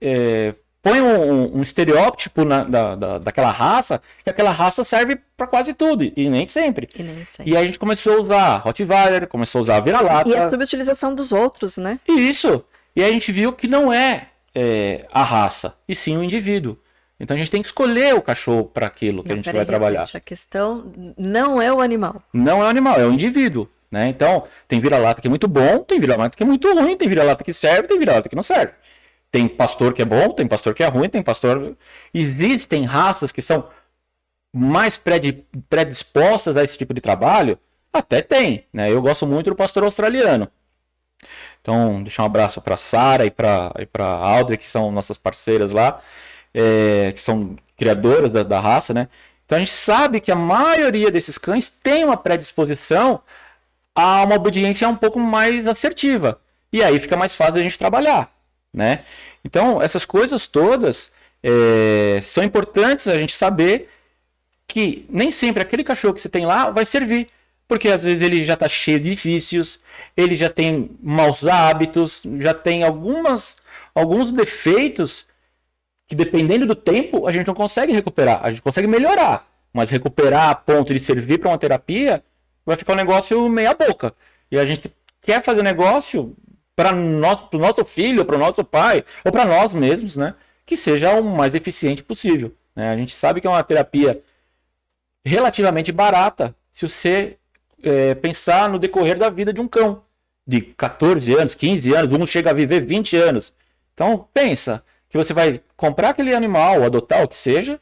é, 0.00 0.54
põe 0.82 1.00
um, 1.00 1.58
um 1.58 1.62
estereótipo 1.62 2.44
na- 2.44 2.64
da, 2.64 2.94
da, 2.94 3.18
daquela 3.18 3.50
raça, 3.50 4.00
que 4.24 4.30
aquela 4.30 4.50
raça 4.50 4.84
serve 4.84 5.18
para 5.36 5.46
quase 5.46 5.74
tudo, 5.74 6.04
e 6.16 6.28
nem 6.28 6.46
sempre. 6.46 6.88
E 6.96 7.02
nem 7.02 7.24
sei. 7.24 7.46
E 7.46 7.56
aí 7.56 7.62
a 7.62 7.66
gente 7.66 7.78
começou 7.78 8.14
a 8.14 8.20
usar 8.20 8.56
Rottweiler, 8.58 9.26
começou 9.26 9.58
a 9.58 9.62
usar 9.62 9.80
vira-lata. 9.80 10.28
E 10.28 10.34
a 10.36 10.50
subutilização 10.50 11.14
dos 11.14 11.32
outros, 11.32 11.76
né? 11.76 11.98
Isso. 12.08 12.64
E 12.94 13.02
aí 13.02 13.10
a 13.10 13.12
gente 13.12 13.30
viu 13.32 13.52
que 13.52 13.68
não 13.68 13.92
é, 13.92 14.28
é, 14.54 15.04
a 15.12 15.22
raça, 15.22 15.74
e 15.88 15.94
sim 15.94 16.16
o 16.16 16.22
indivíduo. 16.24 16.76
Então 17.20 17.34
a 17.34 17.38
gente 17.38 17.50
tem 17.50 17.60
que 17.60 17.66
escolher 17.68 18.14
o 18.14 18.22
cachorro 18.22 18.64
para 18.64 18.86
aquilo 18.86 19.22
que 19.24 19.28
Não, 19.30 19.34
a 19.34 19.36
gente 19.38 19.52
vai 19.52 19.66
trabalhar. 19.66 20.00
repete, 20.00 20.16
A 20.16 20.20
questão 20.20 20.92
não 21.16 21.60
é 21.60 21.72
o 21.72 21.80
animal. 21.80 22.22
Não 22.32 22.62
é 22.62 22.66
o 22.66 22.68
animal, 22.68 22.98
é 23.00 23.04
o 23.04 23.12
indivíduo. 23.12 23.68
Né? 23.90 24.08
Então, 24.08 24.44
tem 24.68 24.78
vira-lata 24.80 25.20
que 25.20 25.26
é 25.26 25.30
muito 25.30 25.48
bom, 25.48 25.78
tem 25.78 25.98
vira-lata 25.98 26.36
que 26.36 26.42
é 26.42 26.46
muito 26.46 26.72
ruim, 26.78 26.96
tem 26.96 27.08
vira-lata 27.08 27.42
que 27.42 27.52
serve, 27.52 27.88
tem 27.88 27.98
vira-lata 27.98 28.28
que 28.28 28.36
não 28.36 28.42
serve. 28.42 28.72
Tem 29.30 29.48
pastor 29.48 29.92
que 29.92 30.02
é 30.02 30.04
bom, 30.04 30.30
tem 30.30 30.46
pastor 30.46 30.74
que 30.74 30.82
é 30.82 30.86
ruim, 30.88 31.08
tem 31.08 31.22
pastor. 31.22 31.76
Existem 32.14 32.84
raças 32.84 33.30
que 33.30 33.42
são 33.42 33.68
mais 34.52 34.96
predi- 34.96 35.44
predispostas 35.68 36.56
a 36.56 36.64
esse 36.64 36.78
tipo 36.78 36.94
de 36.94 37.00
trabalho? 37.00 37.58
Até 37.92 38.22
tem, 38.22 38.66
né? 38.72 38.90
Eu 38.90 39.02
gosto 39.02 39.26
muito 39.26 39.50
do 39.50 39.56
pastor 39.56 39.84
australiano. 39.84 40.48
Então, 41.60 42.02
deixar 42.02 42.22
um 42.22 42.26
abraço 42.26 42.60
para 42.60 42.76
Sara 42.76 43.26
e 43.26 43.30
para 43.30 43.72
e 43.78 43.86
para 43.86 44.06
Audrey, 44.06 44.56
que 44.56 44.68
são 44.68 44.90
nossas 44.90 45.18
parceiras 45.18 45.72
lá, 45.72 45.98
é, 46.54 47.12
que 47.12 47.20
são 47.20 47.56
criadoras 47.76 48.30
da, 48.30 48.42
da 48.42 48.60
raça, 48.60 48.94
né? 48.94 49.08
Então 49.44 49.56
a 49.56 49.58
gente 49.60 49.72
sabe 49.72 50.20
que 50.20 50.30
a 50.30 50.36
maioria 50.36 51.10
desses 51.10 51.38
cães 51.38 51.70
tem 51.70 52.04
uma 52.04 52.16
predisposição 52.16 53.22
a 53.94 54.22
uma 54.22 54.36
obediência 54.36 54.88
um 54.88 54.96
pouco 54.96 55.18
mais 55.18 55.66
assertiva. 55.66 56.40
E 56.72 56.82
aí 56.82 57.00
fica 57.00 57.16
mais 57.16 57.34
fácil 57.34 57.60
a 57.60 57.62
gente 57.62 57.78
trabalhar, 57.78 58.30
né? 58.78 59.00
Então, 59.44 59.82
essas 59.82 60.04
coisas 60.04 60.46
todas 60.46 61.10
é, 61.42 62.20
são 62.22 62.44
importantes 62.44 63.08
a 63.08 63.18
gente 63.18 63.32
saber 63.32 63.90
que 64.68 65.04
nem 65.10 65.32
sempre 65.32 65.60
aquele 65.60 65.82
cachorro 65.82 66.14
que 66.14 66.20
você 66.20 66.28
tem 66.28 66.46
lá 66.46 66.70
vai 66.70 66.86
servir. 66.86 67.28
Porque 67.66 67.88
às 67.88 68.04
vezes 68.04 68.22
ele 68.22 68.44
já 68.44 68.54
está 68.54 68.68
cheio 68.68 69.00
de 69.00 69.14
vícios, 69.14 69.82
ele 70.16 70.36
já 70.36 70.48
tem 70.48 70.96
maus 71.02 71.44
hábitos, 71.44 72.22
já 72.38 72.54
tem 72.54 72.84
algumas, 72.84 73.56
alguns 73.94 74.32
defeitos 74.32 75.26
que 76.06 76.14
dependendo 76.14 76.64
do 76.64 76.74
tempo 76.74 77.26
a 77.26 77.32
gente 77.32 77.48
não 77.48 77.54
consegue 77.54 77.92
recuperar. 77.92 78.40
A 78.44 78.50
gente 78.50 78.62
consegue 78.62 78.86
melhorar, 78.86 79.46
mas 79.72 79.90
recuperar 79.90 80.50
a 80.50 80.54
ponto 80.54 80.94
de 80.94 81.00
servir 81.00 81.38
para 81.38 81.50
uma 81.50 81.58
terapia 81.58 82.22
vai 82.64 82.76
ficar 82.76 82.92
um 82.92 82.96
negócio 82.96 83.48
meia 83.48 83.74
boca. 83.74 84.14
E 84.50 84.58
a 84.58 84.64
gente 84.64 84.90
quer 85.20 85.42
fazer 85.42 85.62
negócio 85.62 86.34
para 86.78 86.94
o 86.94 87.58
nosso 87.58 87.84
filho, 87.84 88.24
para 88.24 88.36
o 88.36 88.38
nosso 88.38 88.62
pai, 88.62 89.04
ou 89.24 89.32
para 89.32 89.44
nós 89.44 89.72
mesmos, 89.72 90.16
né? 90.16 90.36
Que 90.64 90.76
seja 90.76 91.12
o 91.14 91.24
mais 91.24 91.56
eficiente 91.56 92.04
possível. 92.04 92.54
Né? 92.76 92.88
A 92.88 92.96
gente 92.96 93.12
sabe 93.12 93.40
que 93.40 93.48
é 93.48 93.50
uma 93.50 93.64
terapia 93.64 94.22
relativamente 95.24 95.90
barata 95.90 96.54
se 96.72 96.86
você 96.86 97.36
é, 97.82 98.14
pensar 98.14 98.68
no 98.68 98.78
decorrer 98.78 99.18
da 99.18 99.28
vida 99.28 99.52
de 99.52 99.60
um 99.60 99.66
cão 99.66 100.02
de 100.46 100.60
14 100.60 101.34
anos, 101.34 101.52
15 101.56 101.94
anos, 101.96 102.12
um 102.12 102.24
chega 102.24 102.50
a 102.50 102.54
viver 102.54 102.86
20 102.86 103.16
anos. 103.16 103.52
Então, 103.92 104.28
pensa 104.32 104.84
que 105.08 105.18
você 105.18 105.34
vai 105.34 105.60
comprar 105.76 106.10
aquele 106.10 106.32
animal, 106.32 106.84
adotar 106.84 107.24
o 107.24 107.28
que 107.28 107.36
seja, 107.36 107.80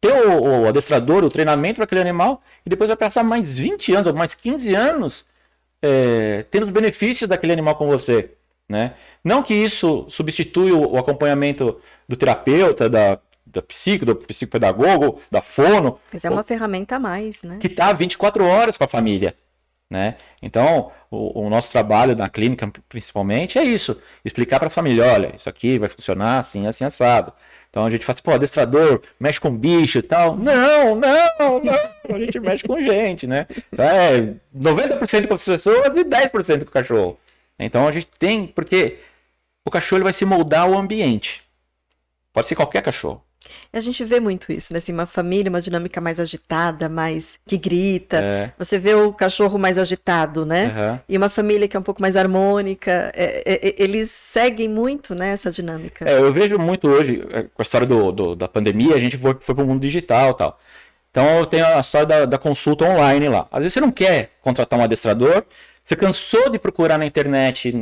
ter 0.00 0.12
o, 0.12 0.62
o 0.62 0.68
adestrador, 0.68 1.24
o 1.24 1.30
treinamento 1.30 1.74
para 1.74 1.84
aquele 1.86 2.02
animal, 2.02 2.40
e 2.64 2.70
depois 2.70 2.86
vai 2.86 2.96
passar 2.96 3.24
mais 3.24 3.58
20 3.58 3.94
anos 3.94 4.06
ou 4.06 4.14
mais 4.14 4.32
15 4.32 4.76
anos 4.76 5.26
é, 5.82 6.44
tendo 6.50 6.64
os 6.64 6.72
benefícios 6.72 7.28
daquele 7.28 7.52
animal 7.52 7.76
com 7.76 7.86
você. 7.86 8.32
Né? 8.68 8.94
Não 9.24 9.42
que 9.42 9.54
isso 9.54 10.06
substitui 10.08 10.72
o, 10.72 10.98
acompanhamento 10.98 11.80
do 12.06 12.16
terapeuta, 12.16 12.88
da, 12.88 13.18
da 13.46 13.62
psico, 13.62 14.04
do 14.04 14.14
psicopedagogo, 14.14 15.20
da 15.30 15.40
fono, 15.40 15.98
Mas 16.12 16.24
é 16.24 16.30
uma 16.30 16.44
ferramenta 16.44 16.96
a 16.96 16.98
mais, 16.98 17.42
né? 17.42 17.58
que 17.60 17.66
está 17.66 17.92
24 17.92 18.44
horas 18.44 18.76
com 18.76 18.84
a 18.84 18.88
família. 18.88 19.34
Né? 19.90 20.16
Então, 20.42 20.92
o, 21.10 21.46
o 21.46 21.48
nosso 21.50 21.72
trabalho 21.72 22.14
na 22.14 22.28
clínica, 22.28 22.70
principalmente, 22.90 23.58
é 23.58 23.64
isso: 23.64 23.98
explicar 24.22 24.58
para 24.58 24.68
a 24.68 24.70
família: 24.70 25.06
olha, 25.06 25.34
isso 25.34 25.48
aqui 25.48 25.78
vai 25.78 25.88
funcionar 25.88 26.38
assim, 26.38 26.66
assim, 26.66 26.84
assado. 26.84 27.32
Então 27.70 27.84
a 27.84 27.90
gente 27.90 28.04
fala 28.04 28.14
assim, 28.14 28.22
pô, 28.22 28.32
adestrador, 28.32 29.02
mexe 29.20 29.40
com 29.40 29.54
bicho 29.54 29.98
e 29.98 30.02
tal. 30.02 30.36
Não, 30.36 30.94
não, 30.94 31.62
não. 31.62 32.14
A 32.14 32.18
gente 32.18 32.40
mexe 32.40 32.64
com 32.64 32.80
gente, 32.80 33.26
né? 33.26 33.46
Então 33.72 33.84
é 33.84 34.34
90% 34.56 35.28
com 35.28 35.34
as 35.34 35.44
pessoas 35.44 35.96
e 35.96 36.04
10% 36.04 36.64
com 36.64 36.70
o 36.70 36.72
cachorro. 36.72 37.18
Então 37.58 37.86
a 37.86 37.92
gente 37.92 38.06
tem, 38.18 38.46
porque 38.46 38.98
o 39.64 39.70
cachorro 39.70 39.98
ele 39.98 40.04
vai 40.04 40.12
se 40.12 40.24
moldar 40.24 40.62
ao 40.62 40.78
ambiente. 40.78 41.42
Pode 42.32 42.46
ser 42.46 42.54
qualquer 42.54 42.82
cachorro. 42.82 43.22
A 43.72 43.80
gente 43.80 44.04
vê 44.04 44.18
muito 44.20 44.50
isso, 44.52 44.72
né? 44.72 44.78
Assim, 44.78 44.92
uma 44.92 45.06
família, 45.06 45.48
uma 45.48 45.60
dinâmica 45.62 46.00
mais 46.00 46.18
agitada, 46.20 46.88
mais 46.88 47.38
que 47.46 47.56
grita. 47.56 48.18
É. 48.18 48.52
Você 48.58 48.78
vê 48.78 48.94
o 48.94 49.12
cachorro 49.12 49.58
mais 49.58 49.78
agitado, 49.78 50.44
né? 50.44 50.66
Aham. 50.66 51.00
E 51.08 51.16
uma 51.16 51.28
família 51.28 51.68
que 51.68 51.76
é 51.76 51.80
um 51.80 51.82
pouco 51.82 52.02
mais 52.02 52.16
harmônica. 52.16 53.10
é- 53.14 53.42
é- 53.46 53.68
é- 53.68 53.74
eles 53.78 54.10
seguem 54.10 54.68
muito, 54.68 55.14
né, 55.14 55.30
essa 55.30 55.50
dinâmica. 55.50 56.08
É, 56.08 56.14
eu 56.18 56.32
vejo 56.32 56.58
muito 56.58 56.88
hoje, 56.88 57.22
é, 57.30 57.42
com 57.44 57.60
a 57.60 57.62
história 57.62 57.86
do, 57.86 58.10
do- 58.12 58.36
da 58.36 58.48
pandemia, 58.48 58.94
a 58.94 59.00
gente 59.00 59.16
foi, 59.16 59.36
foi 59.40 59.54
para 59.54 59.64
o 59.64 59.66
mundo 59.66 59.80
digital 59.80 60.30
e 60.30 60.34
tal. 60.36 60.60
Então 61.10 61.38
eu 61.38 61.46
tenho 61.46 61.64
a 61.66 61.80
história 61.80 62.06
da, 62.06 62.26
da 62.26 62.38
consulta 62.38 62.84
online 62.84 63.28
lá. 63.28 63.46
Às 63.50 63.60
vezes 63.60 63.74
você 63.74 63.80
não 63.80 63.90
quer 63.90 64.30
contratar 64.42 64.78
um 64.78 64.82
adestrador, 64.82 65.44
você 65.82 65.96
cansou 65.96 66.50
de 66.50 66.58
procurar 66.58 66.98
na 66.98 67.06
internet 67.06 67.72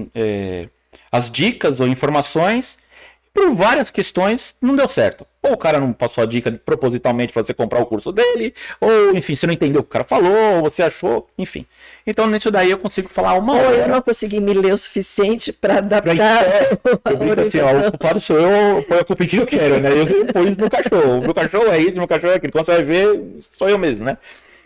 as 1.11 1.31
dicas 1.31 1.81
ou 1.81 1.88
informações, 1.88 2.79
e 3.27 3.31
por 3.33 3.55
várias 3.55 3.90
questões 3.90 4.57
não 4.61 4.77
deu 4.77 4.88
certo. 4.88 5.27
Ou 5.47 5.53
o 5.53 5.57
cara 5.57 5.79
não 5.79 5.93
passou 5.93 6.25
a 6.25 6.27
dica 6.27 6.51
propositalmente 6.65 7.33
para 7.33 7.43
você 7.45 7.55
comprar 7.55 7.81
o 7.81 7.87
curso 7.87 8.13
dele, 8.13 8.55
ou 8.81 9.15
enfim, 9.17 9.35
você 9.35 9.47
não 9.47 9.55
entendeu 9.55 9.81
o 9.81 9.85
que 9.85 9.89
o 9.89 9.93
cara 9.93 10.05
falou, 10.05 10.57
ou 10.57 10.63
você 10.63 10.83
achou, 10.83 11.29
enfim. 11.39 11.65
Então 12.07 12.27
nisso 12.27 12.51
daí 12.51 12.71
eu 12.71 12.79
consigo 12.79 13.09
falar 13.09 13.35
uma 13.35 13.55
Ou 13.55 13.61
eu 13.61 13.81
hora. 13.83 13.89
não 13.89 14.03
consegui 14.03 14.41
me 14.41 14.53
ler 14.55 14.73
o 14.73 14.77
suficiente 14.79 15.53
para 15.53 15.75
Pra- 15.75 15.79
adaptar. 15.99 16.45
é, 16.45 16.71
eu 17.11 17.17
brinco 17.17 17.41
assim, 17.41 17.61
ó, 17.61 17.79
o 17.87 17.91
culpado 17.91 18.21
sou 18.21 18.39
eu, 18.41 18.77
eu 18.77 18.83
ponho 18.83 19.01
a 19.01 19.05
culpa 19.05 19.25
em 19.25 19.27
quem 19.29 19.39
eu 19.41 19.47
quero, 19.47 19.81
né? 19.81 19.91
Eu 19.93 20.27
ponho 20.33 20.49
isso 20.49 20.61
no 20.61 20.71
cachorro. 20.71 21.21
Meu 21.21 21.35
cachorro 21.35 21.69
é 21.71 21.79
isso, 21.79 21.97
meu 21.97 22.07
cachorro 22.09 22.33
é 22.33 22.37
aquilo. 22.37 22.53
Quando 22.53 22.65
você 22.65 22.73
vai 22.73 22.83
ver, 22.85 23.23
sou 23.57 23.69
eu 23.69 23.79
mesmo, 23.79 24.05
né? 24.05 24.17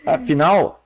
Afinal, 0.05 0.83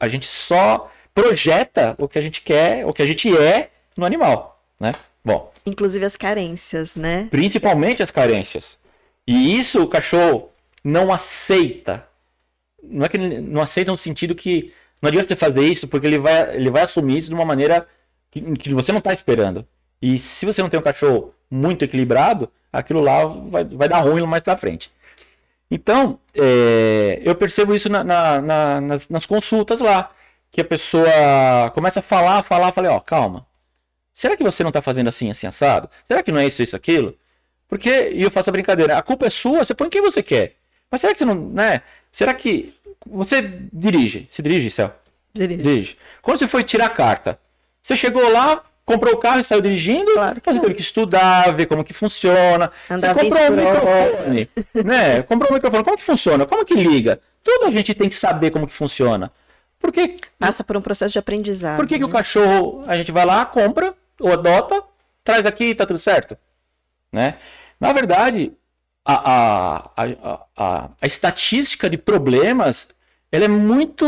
a 0.00 0.08
gente 0.08 0.26
só 0.26 0.90
projeta 1.14 1.94
o 1.98 2.06
que 2.08 2.18
a 2.18 2.22
gente 2.22 2.40
quer, 2.42 2.84
o 2.86 2.92
que 2.92 3.02
a 3.02 3.06
gente 3.06 3.36
é 3.36 3.70
no 3.96 4.04
animal, 4.04 4.60
né? 4.78 4.92
Bom, 5.24 5.52
Inclusive 5.64 6.04
as 6.04 6.16
carências, 6.16 6.94
né? 6.94 7.26
principalmente 7.30 8.00
as 8.02 8.10
carências. 8.12 8.78
E 9.26 9.58
isso 9.58 9.82
o 9.82 9.88
cachorro 9.88 10.50
não 10.84 11.12
aceita. 11.12 12.06
Não 12.82 13.04
é 13.04 13.08
que 13.08 13.18
não 13.18 13.60
aceita 13.62 13.90
no 13.90 13.96
sentido 13.96 14.34
que 14.34 14.72
não 15.02 15.08
adianta 15.08 15.28
você 15.28 15.36
fazer 15.36 15.62
isso, 15.66 15.88
porque 15.88 16.06
ele 16.06 16.18
vai, 16.18 16.56
ele 16.56 16.70
vai 16.70 16.82
assumir 16.82 17.18
isso 17.18 17.28
de 17.28 17.34
uma 17.34 17.44
maneira 17.44 17.86
que, 18.30 18.40
que 18.56 18.72
você 18.74 18.92
não 18.92 18.98
está 18.98 19.12
esperando. 19.12 19.66
E 20.00 20.18
se 20.18 20.46
você 20.46 20.62
não 20.62 20.68
tem 20.68 20.78
um 20.78 20.82
cachorro 20.82 21.34
muito 21.50 21.84
equilibrado, 21.84 22.50
aquilo 22.72 23.00
lá 23.00 23.24
vai, 23.26 23.64
vai 23.64 23.88
dar 23.88 24.00
ruim 24.00 24.22
mais 24.26 24.42
pra 24.42 24.56
frente. 24.56 24.90
Então, 25.70 26.18
é, 26.34 27.20
eu 27.24 27.34
percebo 27.34 27.74
isso 27.74 27.88
na- 27.88 28.04
na- 28.04 28.40
na- 28.40 28.80
nas, 28.80 29.08
nas 29.08 29.26
consultas 29.26 29.80
lá. 29.80 30.08
Que 30.52 30.60
a 30.60 30.64
pessoa 30.64 31.70
começa 31.74 32.00
a 32.00 32.02
falar, 32.02 32.42
falar, 32.42 32.72
falei, 32.72 32.90
ó, 32.90 33.00
calma. 33.00 33.46
Será 34.14 34.36
que 34.36 34.42
você 34.44 34.64
não 34.64 34.72
tá 34.72 34.80
fazendo 34.82 35.08
assim, 35.08 35.30
assim, 35.30 35.46
assado? 35.46 35.90
Será 36.06 36.22
que 36.22 36.32
não 36.32 36.40
é 36.40 36.46
isso, 36.46 36.62
isso, 36.62 36.76
aquilo? 36.76 37.16
Porque, 37.68 38.10
e 38.12 38.22
eu 38.22 38.30
faço 38.30 38.50
a 38.50 38.52
brincadeira, 38.52 38.96
a 38.96 39.02
culpa 39.02 39.26
é 39.26 39.30
sua, 39.30 39.64
você 39.64 39.74
põe 39.74 39.88
quem 39.88 40.00
você 40.02 40.22
quer. 40.22 40.54
Mas 40.90 41.00
será 41.00 41.12
que 41.12 41.18
você 41.18 41.24
não, 41.24 41.34
né? 41.34 41.82
Será 42.12 42.32
que 42.32 42.72
você 43.06 43.42
dirige? 43.72 44.28
Se 44.30 44.40
dirige, 44.42 44.70
Céu? 44.70 44.92
Dirige. 45.34 45.62
Dirige. 45.62 45.98
Quando 46.22 46.38
você 46.38 46.46
foi 46.48 46.62
tirar 46.62 46.86
a 46.86 46.90
carta, 46.90 47.38
você 47.82 47.96
chegou 47.96 48.30
lá, 48.30 48.62
comprou 48.84 49.14
o 49.14 49.18
carro 49.18 49.40
e 49.40 49.44
saiu 49.44 49.60
dirigindo? 49.60 50.12
Claro 50.12 50.40
que 50.40 50.52
Você 50.52 50.60
teve 50.60 50.74
que 50.74 50.80
estudar, 50.80 51.52
ver 51.52 51.66
como 51.66 51.82
que 51.84 51.92
funciona. 51.92 52.70
Andar 52.88 53.14
você 53.14 53.20
comprou 53.20 53.42
um 53.42 53.56
20 53.56 53.64
por 53.64 53.88
hora. 53.88 54.28
microfone, 54.30 54.50
né? 54.84 55.22
Comprou 55.22 55.50
um 55.50 55.54
microfone, 55.54 55.84
como 55.84 55.96
que 55.96 56.04
funciona? 56.04 56.46
Como 56.46 56.64
que 56.64 56.74
liga? 56.74 57.20
Tudo 57.42 57.66
a 57.66 57.70
gente 57.70 57.94
tem 57.94 58.08
que 58.08 58.14
saber 58.14 58.50
como 58.50 58.66
que 58.66 58.72
funciona. 58.72 59.30
Por 59.78 59.92
que, 59.92 60.16
Passa 60.38 60.64
por 60.64 60.76
um 60.76 60.80
processo 60.80 61.12
de 61.12 61.18
aprendizado. 61.18 61.76
por 61.76 61.86
que, 61.86 61.98
que 61.98 62.04
o 62.04 62.08
né? 62.08 62.12
cachorro, 62.12 62.82
a 62.86 62.96
gente 62.96 63.12
vai 63.12 63.26
lá, 63.26 63.44
compra, 63.44 63.94
ou 64.18 64.32
adota, 64.32 64.82
traz 65.22 65.44
aqui 65.44 65.64
e 65.66 65.74
tá 65.74 65.84
tudo 65.84 65.98
certo? 65.98 66.36
Né? 67.12 67.36
Na 67.78 67.92
verdade, 67.92 68.52
a, 69.04 69.14
a, 69.14 69.90
a, 69.96 70.46
a, 70.56 70.90
a 71.00 71.06
estatística 71.06 71.88
de 71.88 71.96
problemas 71.96 72.88
ela 73.30 73.44
é 73.44 73.48
muito 73.48 74.06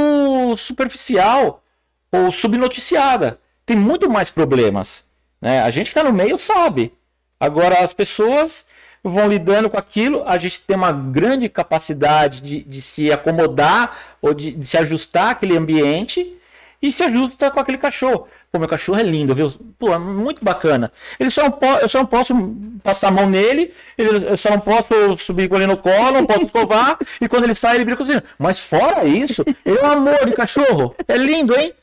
superficial 0.56 1.62
ou 2.10 2.32
subnoticiada. 2.32 3.38
Tem 3.66 3.76
muito 3.76 4.08
mais 4.08 4.30
problemas. 4.30 5.04
Né? 5.40 5.60
A 5.60 5.70
gente 5.70 5.86
que 5.86 5.98
está 5.98 6.04
no 6.04 6.12
meio 6.12 6.38
sabe. 6.38 6.92
Agora, 7.38 7.80
as 7.80 7.92
pessoas 7.92 8.64
vão 9.02 9.28
lidando 9.28 9.70
com 9.70 9.76
aquilo, 9.76 10.24
a 10.26 10.38
gente 10.38 10.60
tem 10.60 10.76
uma 10.76 10.92
grande 10.92 11.48
capacidade 11.48 12.40
de, 12.40 12.62
de 12.62 12.82
se 12.82 13.12
acomodar 13.12 13.96
ou 14.20 14.34
de, 14.34 14.52
de 14.52 14.66
se 14.66 14.76
ajustar 14.76 15.30
àquele 15.30 15.56
ambiente 15.56 16.37
e 16.80 16.92
se 16.92 17.02
ajusta 17.02 17.50
com 17.50 17.60
aquele 17.60 17.78
cachorro. 17.78 18.28
Pô, 18.52 18.58
meu 18.58 18.68
cachorro 18.68 18.98
é 18.98 19.02
lindo, 19.02 19.34
viu? 19.34 19.50
Pô, 19.78 19.92
é 19.92 19.98
muito 19.98 20.44
bacana. 20.44 20.92
Ele 21.18 21.30
só 21.30 21.42
não 21.42 21.50
po- 21.50 21.66
eu 21.66 21.88
só 21.88 21.98
não 21.98 22.06
posso 22.06 22.34
passar 22.82 23.08
a 23.08 23.10
mão 23.10 23.28
nele, 23.28 23.72
ele- 23.96 24.26
eu 24.28 24.36
só 24.36 24.50
não 24.50 24.60
posso 24.60 25.16
subir 25.16 25.48
com 25.48 25.56
ele 25.56 25.66
no 25.66 25.76
colo, 25.76 26.12
não 26.12 26.26
posso 26.26 26.44
escovar, 26.44 26.98
e 27.20 27.28
quando 27.28 27.44
ele 27.44 27.54
sai, 27.54 27.76
ele 27.76 27.84
brinca 27.84 27.98
cozinha. 27.98 28.22
Mas 28.38 28.58
fora 28.58 29.04
isso, 29.04 29.44
ele 29.64 29.78
é 29.78 29.82
um 29.82 29.90
amor 29.90 30.24
de 30.26 30.32
cachorro. 30.32 30.94
É 31.06 31.16
lindo, 31.16 31.54
hein? 31.58 31.74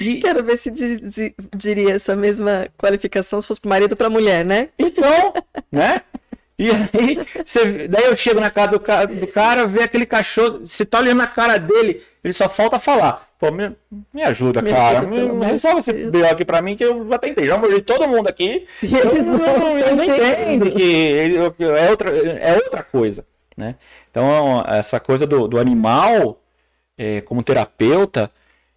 E, 0.00 0.20
Quero 0.20 0.44
ver 0.44 0.56
se 0.58 0.70
di- 0.70 1.00
di- 1.00 1.34
diria 1.56 1.94
essa 1.94 2.14
mesma 2.14 2.68
qualificação 2.76 3.40
se 3.40 3.48
fosse 3.48 3.60
para 3.60 3.70
marido 3.70 3.92
ou 3.92 3.96
para 3.96 4.10
mulher, 4.10 4.44
né? 4.44 4.68
Então, 4.78 5.32
né? 5.72 6.02
E 6.58 6.70
aí, 6.70 7.18
você- 7.44 7.88
daí 7.88 8.04
eu 8.04 8.16
chego 8.16 8.40
na 8.40 8.50
casa 8.50 8.72
do, 8.72 8.80
ca- 8.80 9.04
do 9.06 9.26
cara, 9.26 9.66
vê 9.66 9.82
aquele 9.82 10.06
cachorro, 10.06 10.60
você 10.66 10.84
tá 10.84 10.98
olhando 11.00 11.18
na 11.18 11.26
cara 11.26 11.58
dele, 11.58 12.02
ele 12.24 12.32
só 12.32 12.48
falta 12.48 12.78
falar. 12.78 13.25
Pô, 13.38 13.50
me, 13.52 13.76
me 14.14 14.22
ajuda, 14.22 14.62
Me 14.62 14.70
cara. 14.70 15.00
ajuda, 15.00 15.10
Me, 15.14 15.32
me 15.32 15.46
resolve 15.46 15.80
esse. 15.80 15.92
BO 15.92 16.24
aqui 16.26 16.44
pra 16.44 16.62
mim, 16.62 16.74
que 16.74 16.84
eu 16.84 17.06
já 17.08 17.18
tentei. 17.18 17.46
Já 17.46 17.58
mordi 17.58 17.82
todo 17.82 18.08
mundo 18.08 18.28
aqui. 18.28 18.66
E 18.82 18.94
eles 18.94 19.24
não, 19.24 19.36
não 19.38 19.78
eu 19.78 19.94
não 19.96 20.04
entendo 20.04 20.70
que 20.70 20.82
ele- 20.82 21.36
é 21.36 21.90
outra, 21.90 22.10
é 22.16 22.54
outra 22.54 22.82
coisa, 22.82 23.26
né? 23.56 23.74
Então, 24.10 24.64
essa 24.66 24.98
coisa 24.98 25.26
do, 25.26 25.46
do 25.46 25.58
animal, 25.58 26.40
é, 26.96 27.20
como 27.20 27.42
terapeuta, 27.42 28.30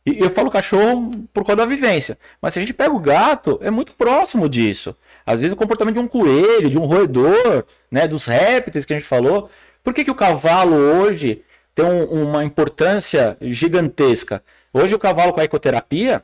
e 0.06 0.19
eu 0.19 0.30
falo 0.32 0.50
cachorro 0.52 1.12
por 1.34 1.45
causa 1.45 1.58
da 1.62 1.65
vivência, 1.65 2.17
mas 2.41 2.54
se 2.54 2.60
a 2.60 2.62
gente 2.62 2.74
pega 2.74 2.91
o 2.93 3.00
gato, 3.00 3.60
é 3.62 3.69
muito 3.69 3.93
próximo 3.93 4.50
disso. 4.50 4.95
Às 5.26 5.39
vezes 5.39 5.54
o 5.54 5.58
comportamento 5.58 5.95
de 5.95 6.00
um 6.02 6.08
coelho, 6.08 6.69
de 6.69 6.78
um 6.80 6.86
roedor, 6.86 7.63
né, 7.91 8.08
dos 8.08 8.26
répteis 8.26 8.86
que 8.86 8.93
a 8.93 8.98
gente 8.98 9.08
falou. 9.08 9.50
Por 9.84 9.93
que, 9.93 10.04
que 10.04 10.12
o 10.12 10.15
cavalo 10.15 10.76
hoje 10.76 11.43
tem 11.76 11.86
um- 11.86 12.24
uma 12.30 12.44
importância 12.44 13.38
gigantesca? 13.42 14.42
Hoje 14.74 14.94
o 14.96 15.00
cavalo 15.00 15.34
com 15.34 15.40
a 15.40 15.44
ecoterapia, 15.44 16.24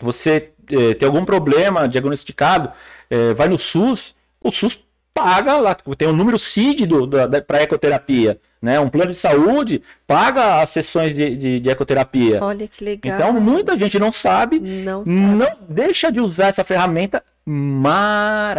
você 0.00 0.50
eh, 0.70 0.94
tem 0.94 1.06
algum 1.06 1.24
problema 1.24 1.88
diagnosticado, 1.88 2.70
eh, 3.10 3.34
vai 3.34 3.48
no 3.48 3.58
SUS, 3.58 4.14
o 4.42 4.50
SUS 4.50 4.78
paga 5.12 5.56
lá, 5.58 5.74
tem 5.96 6.08
um 6.08 6.12
número 6.12 6.38
CID 6.38 6.86
para 7.46 7.62
ecoterapia, 7.62 8.38
né? 8.62 8.80
Um 8.80 8.88
plano 8.88 9.10
de 9.10 9.16
saúde 9.16 9.82
paga 10.06 10.62
as 10.62 10.70
sessões 10.70 11.14
de, 11.14 11.36
de- 11.36 11.60
de 11.60 11.68
ecoterapia. 11.68 12.42
Olha 12.42 12.66
que 12.66 12.82
legal. 12.84 13.14
Então 13.14 13.32
muita 13.40 13.76
gente 13.76 13.98
não 13.98 14.10
sabe, 14.12 14.58
Não 14.60 15.00
sabe. 15.04 15.10
não 15.10 15.48
deixa 15.68 16.10
de 16.10 16.20
usar 16.20 16.46
essa 16.48 16.64
ferramenta 16.64 17.22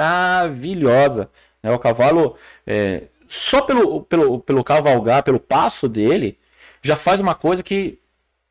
maravilhosa. 0.03 1.29
né? 1.63 1.71
O 1.71 1.79
cavalo, 1.79 2.35
é, 2.67 3.03
só 3.33 3.61
pelo, 3.61 4.03
pelo, 4.03 4.39
pelo 4.39 4.63
cavalgar, 4.63 5.23
pelo 5.23 5.39
passo 5.39 5.89
dele, 5.89 6.37
já 6.81 6.95
faz 6.95 7.19
uma 7.19 7.33
coisa 7.33 7.63
que, 7.63 7.99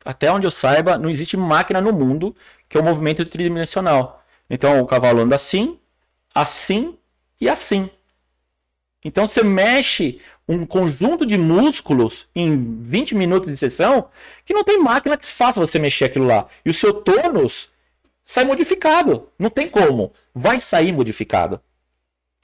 até 0.03 0.31
onde 0.31 0.45
eu 0.45 0.51
saiba, 0.51 0.97
não 0.97 1.09
existe 1.09 1.37
máquina 1.37 1.79
no 1.79 1.93
mundo 1.93 2.35
que 2.67 2.77
é 2.77 2.81
o 2.81 2.83
movimento 2.83 3.25
tridimensional. 3.25 4.23
Então 4.49 4.81
o 4.81 4.85
cavalo 4.85 5.21
anda 5.21 5.35
assim, 5.35 5.79
assim 6.33 6.97
e 7.39 7.47
assim. 7.47 7.89
Então 9.05 9.25
você 9.25 9.43
mexe 9.43 10.19
um 10.47 10.65
conjunto 10.65 11.25
de 11.25 11.37
músculos 11.37 12.27
em 12.35 12.81
20 12.81 13.15
minutos 13.15 13.49
de 13.49 13.57
sessão 13.57 14.09
que 14.43 14.53
não 14.53 14.63
tem 14.63 14.79
máquina 14.79 15.17
que 15.17 15.25
faça 15.25 15.59
você 15.59 15.79
mexer 15.79 16.05
aquilo 16.05 16.25
lá. 16.25 16.47
E 16.65 16.69
o 16.69 16.73
seu 16.73 16.93
tônus 16.93 17.69
sai 18.23 18.43
modificado. 18.43 19.29
Não 19.39 19.49
tem 19.49 19.69
como. 19.69 20.11
Vai 20.33 20.59
sair 20.59 20.91
modificado. 20.91 21.61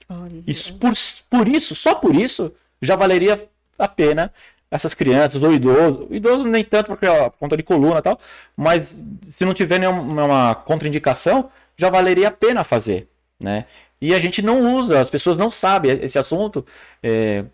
Olha. 0.10 0.44
Isso, 0.48 0.74
por, 0.76 0.94
por 1.30 1.48
isso, 1.48 1.76
só 1.76 1.96
por 1.96 2.16
isso, 2.16 2.52
já 2.82 2.96
valeria 2.96 3.48
a 3.78 3.88
pena 3.88 4.34
essas 4.72 4.94
crianças 4.94 5.42
ou 5.42 5.54
idosos. 5.54 6.08
Idosos 6.10 6.46
nem 6.46 6.64
tanto 6.64 6.88
porque 6.88 7.08
ó, 7.08 7.30
por 7.30 7.38
conta 7.38 7.58
de 7.58 7.64
coluna 7.64 8.00
e 8.00 8.02
tal, 8.02 8.20
mas 8.56 8.96
se 9.30 9.46
não 9.46 9.54
tiver 9.54 9.80
nenhuma 9.80 10.56
contraindicação, 10.56 11.50
já 11.78 11.90
valeria 11.90 12.28
a 12.28 12.32
pena 12.32 12.64
fazer, 12.64 13.08
né? 13.40 13.66
E 14.02 14.14
a 14.14 14.20
gente 14.20 14.42
não 14.42 14.76
usa, 14.78 15.00
as 15.00 15.10
pessoas 15.10 15.38
não 15.38 15.50
sabem 15.50 16.00
esse 16.02 16.18
assunto, 16.18 16.66
é, 17.04 17.46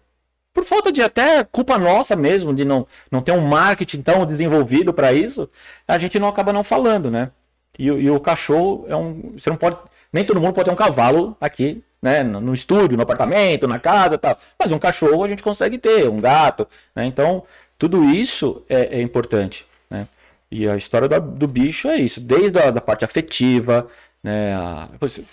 por 0.54 0.64
falta 0.64 0.92
de 0.92 1.02
até 1.02 1.44
culpa 1.44 1.78
nossa 1.78 2.16
mesmo, 2.16 2.54
de 2.54 2.64
não, 2.64 2.88
não 3.12 3.22
ter 3.22 3.34
um 3.34 3.42
marketing 3.42 4.02
tão 4.02 4.26
desenvolvido 4.26 4.94
para 4.94 5.12
isso, 5.12 5.50
a 5.88 5.98
gente 5.98 6.18
não 6.18 6.30
acaba 6.30 6.54
não 6.54 6.64
falando, 6.64 7.12
né? 7.12 7.32
E, 7.78 7.88
e 7.88 8.10
o 8.10 8.20
cachorro 8.22 8.86
é 8.88 8.96
um. 8.96 9.34
Você 9.38 9.50
não 9.50 9.58
pode. 9.58 9.78
Nem 10.14 10.24
todo 10.24 10.40
mundo 10.40 10.54
pode 10.54 10.66
ter 10.66 10.72
um 10.72 10.78
cavalo 10.78 11.36
aqui, 11.42 11.84
né? 12.06 12.24
No, 12.24 12.54
estúdio, 12.54 12.96
no 12.96 13.02
apartamento, 13.04 13.68
na 13.68 13.80
casa 13.80 14.14
e 14.16 14.18
tal. 14.20 14.38
Mas 14.60 14.72
um 14.72 14.78
cachorro 14.78 15.24
a 15.24 15.28
gente 15.28 15.42
consegue 15.42 15.78
ter, 15.80 16.08
um 16.08 16.22
gato, 16.22 16.68
né? 16.96 17.04
Então, 17.06 17.44
tudo 17.80 18.04
isso 18.06 18.64
é, 18.70 19.00
é 19.00 19.02
importante, 19.02 19.66
né? 19.90 20.08
E 20.52 20.68
a 20.72 20.76
história 20.78 21.10
da- 21.10 21.18
do 21.20 21.48
bicho 21.48 21.88
é 21.88 21.98
isso, 21.98 22.22
desde 22.22 22.60
a 22.60 22.70
da 22.70 22.80
parte 22.80 23.04
afetiva, 23.04 23.88
né? 24.24 24.54
a- 24.54 24.88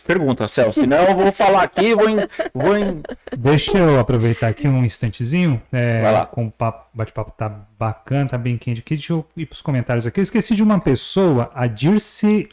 pergunta, 0.07 0.49
Celso, 0.49 0.81
senão 0.81 1.05
eu 1.05 1.15
vou 1.15 1.31
falar 1.31 1.63
aqui, 1.63 1.95
vou 1.95 2.09
em, 2.09 2.17
vou 2.55 2.77
em 2.77 3.03
Deixa 3.37 3.77
eu 3.77 4.01
aproveitar 4.01 4.49
aqui 4.49 4.67
um 4.67 4.83
instantezinho. 4.85 5.61
É, 5.71 6.01
Vai 6.03 6.13
lá. 6.13 6.25
Com 6.27 6.47
o 6.47 6.51
papo- 6.51 6.89
bate-papo 6.95 7.33
tá 7.33 7.51
bacana, 7.79 8.31
tá 8.31 8.39
bem 8.39 8.57
quente 8.57 8.81
aqui. 8.81 8.95
Deixa 8.95 9.13
eu 9.13 9.25
ir 9.37 9.45
pros 9.47 9.61
comentários 9.61 10.07
aqui. 10.07 10.21
Eu 10.21 10.23
esqueci 10.23 10.55
de 10.55 10.63
uma 10.63 10.81
pessoa, 10.81 11.51
a 11.55 11.67
Dirce 11.67 12.49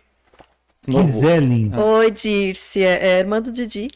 Novo. 0.89 1.05
Kizelin. 1.05 1.71
Oi, 1.75 2.11
Dirce. 2.11 2.83
É, 2.83 3.07
é 3.07 3.19
irmã 3.19 3.41
do 3.41 3.51
Didi. 3.51 3.89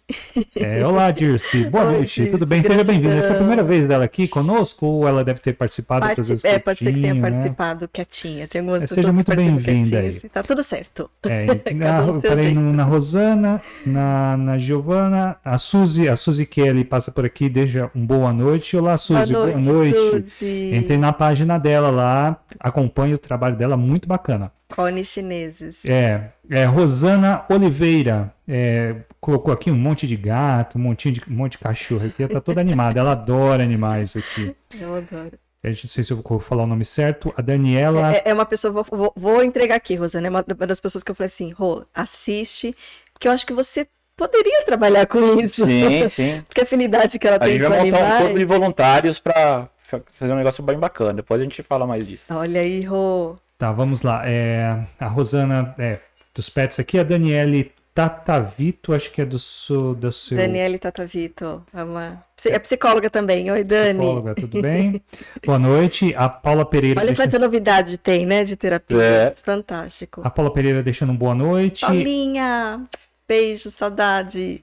É, 0.56 0.86
olá, 0.86 1.12
Dirce. 1.12 1.64
Boa 1.70 1.86
Oi, 1.86 1.92
noite. 1.94 2.16
Dirce, 2.22 2.32
Tudo 2.32 2.46
bem? 2.46 2.62
Seja 2.62 2.84
bem-vinda. 2.84 3.20
Que 3.20 3.26
é 3.28 3.32
a 3.32 3.36
primeira 3.36 3.64
vez 3.64 3.88
dela 3.88 4.06
aqui 4.06 4.28
conosco 4.28 4.86
ou 4.86 5.08
ela 5.08 5.24
deve 5.24 5.40
ter 5.40 5.54
participado 5.54 6.06
outras 6.06 6.28
Partici- 6.28 6.44
vezes 6.44 6.46
É, 6.46 6.60
pode 6.60 6.80
ser 6.84 6.94
que 6.94 7.02
tenha 7.02 7.14
né? 7.14 7.22
participado 7.22 7.88
quietinha. 7.88 8.48
Tem 8.48 8.60
algumas 8.62 8.82
É, 8.82 8.84
pessoas 8.84 8.96
seja 8.98 9.14
muito 9.14 9.36
bem-vinda 9.36 10.00
aí. 10.00 10.10
e 10.24 10.30
Tá 10.30 10.44
tudo 10.44 10.64
certo. 10.64 11.10
É, 11.24 11.46
na, 11.74 12.04
um 12.04 12.16
eu 12.16 12.22
falei 12.22 12.54
na 12.54 12.84
Rosana, 12.84 13.62
na, 13.86 14.38
na 14.38 14.58
Giovana, 14.58 15.38
a 15.44 15.58
Suzy, 15.58 16.08
a 16.10 16.16
Suzy 16.16 16.46
Kelly 16.46 16.84
passa 16.84 17.12
por 17.12 17.26
aqui, 17.26 17.50
deixa 17.50 17.90
um 17.96 18.06
boa 18.06 18.32
noite. 18.32 18.76
Olá, 18.78 18.98
Suzy, 18.98 19.34
boa 19.34 19.48
noite. 19.58 19.98
Suzy. 20.38 20.76
Entrei 20.76 20.98
na 20.98 21.12
página 21.14 21.58
dela 21.58 21.90
lá, 21.90 22.38
acompanho 22.60 23.16
o 23.16 23.20
trabalho 23.20 23.56
dela, 23.56 23.76
muito 23.78 24.08
bacana. 24.08 24.52
Cones 24.76 25.08
chineses. 25.08 25.86
É, 25.86 26.30
é 26.50 26.66
Rosana 26.66 27.46
Oliveira, 27.50 28.34
é, 28.48 28.96
colocou 29.22 29.54
aqui 29.54 29.70
um 29.70 29.76
monte 29.76 30.08
de 30.08 30.16
gato, 30.16 30.78
um 30.78 30.82
montinho 30.82 31.14
de, 31.14 31.22
um 31.30 31.34
monte 31.34 31.54
de 31.54 31.58
cachorro 31.60 32.08
aqui, 32.08 32.24
ela 32.24 32.32
tá 32.34 32.42
toda 32.42 32.60
animada, 32.60 33.00
ela 33.00 33.12
adora 33.12 33.64
animais 33.64 34.16
aqui. 34.18 34.56
Eu 34.80 34.96
adoro. 34.96 35.32
Eu 35.64 35.70
não 35.70 35.76
sei 35.78 36.04
se 36.04 36.12
eu 36.12 36.22
vou 36.22 36.40
falar 36.40 36.64
o 36.64 36.68
nome 36.68 36.84
certo. 36.84 37.34
A 37.38 37.42
Daniela, 37.42 38.14
É, 38.16 38.24
é 38.26 38.34
uma 38.34 38.46
pessoa, 38.46 38.74
vou, 38.74 38.86
vou- 38.92 39.14
vou 39.16 39.44
entregar 39.44 39.76
aqui, 39.76 39.96
Rosana, 39.96 40.28
é 40.28 40.30
uma 40.30 40.44
das 40.44 40.80
pessoas 40.82 41.04
que 41.04 41.12
eu 41.12 41.16
falei 41.16 41.28
assim, 41.28 41.52
Rô, 41.52 41.86
assiste, 41.94 42.76
porque 43.14 43.28
eu 43.28 43.32
acho 43.32 43.46
que 43.46 43.54
você 43.54 43.88
poderia 44.18 44.66
trabalhar 44.66 45.06
com 45.08 45.40
isso. 45.40 45.66
Sim, 45.66 46.10
sim. 46.10 46.44
Porque 46.48 46.62
a 46.62 46.64
afinidade 46.64 47.18
que 47.18 47.28
ela 47.28 47.38
A 47.38 47.40
tem 47.40 47.54
gente 47.54 47.64
com 47.64 47.70
vai 47.70 47.84
montar 47.86 47.98
um 47.98 48.02
animais... 48.02 48.22
corpo 48.24 48.40
de 48.40 48.46
voluntários 48.46 49.20
para 49.20 49.70
fazer 50.12 50.32
um 50.34 50.38
negócio 50.38 50.64
bem 50.64 50.78
bacana. 50.78 51.14
Depois 51.14 51.40
a 51.40 51.44
gente 51.44 51.64
fala 51.64 51.88
mais 51.88 52.06
disso. 52.08 52.26
Olha 52.30 52.62
aí, 52.62 52.82
Rô. 52.82 53.36
Tá, 53.64 53.72
vamos 53.72 54.02
lá. 54.02 54.24
É, 54.26 54.78
a 55.00 55.08
Rosana, 55.08 55.74
é, 55.80 55.98
dos 56.36 56.50
pets 56.50 56.82
aqui, 56.82 57.00
a 57.00 57.04
Daniele 57.04 57.72
Tatavito, 57.96 58.92
acho 58.92 59.10
que 59.10 59.22
é 59.22 59.26
do 59.26 59.40
seu. 59.40 59.96
Do 59.96 60.12
seu 60.12 60.36
Daniele 60.36 60.78
Tatavito, 60.78 61.64
é 61.74 61.82
uma... 61.82 62.22
É 62.46 62.60
psicóloga 62.60 63.10
também. 63.10 63.50
Oi, 63.50 63.64
Dani. 63.64 64.00
psicóloga, 64.00 64.36
tudo 64.36 64.62
bem? 64.62 65.02
Boa 65.46 65.58
noite. 65.58 66.14
A 66.18 66.28
Paula 66.28 66.66
Pereira. 66.66 67.00
Olha 67.00 67.08
deixa- 67.08 67.24
quanta 67.24 67.40
novidade 67.40 67.98
tem, 67.98 68.26
né, 68.26 68.44
de 68.44 68.58
terapia. 68.58 69.02
É. 69.02 69.34
Fantástico. 69.42 70.20
A 70.26 70.30
Paula 70.30 70.52
Pereira 70.52 70.84
deixando 70.84 71.14
um 71.14 71.16
boa 71.16 71.34
noite. 71.34 71.86
Paulinha, 71.86 72.86
beijo, 73.26 73.70
saudade. 73.70 74.62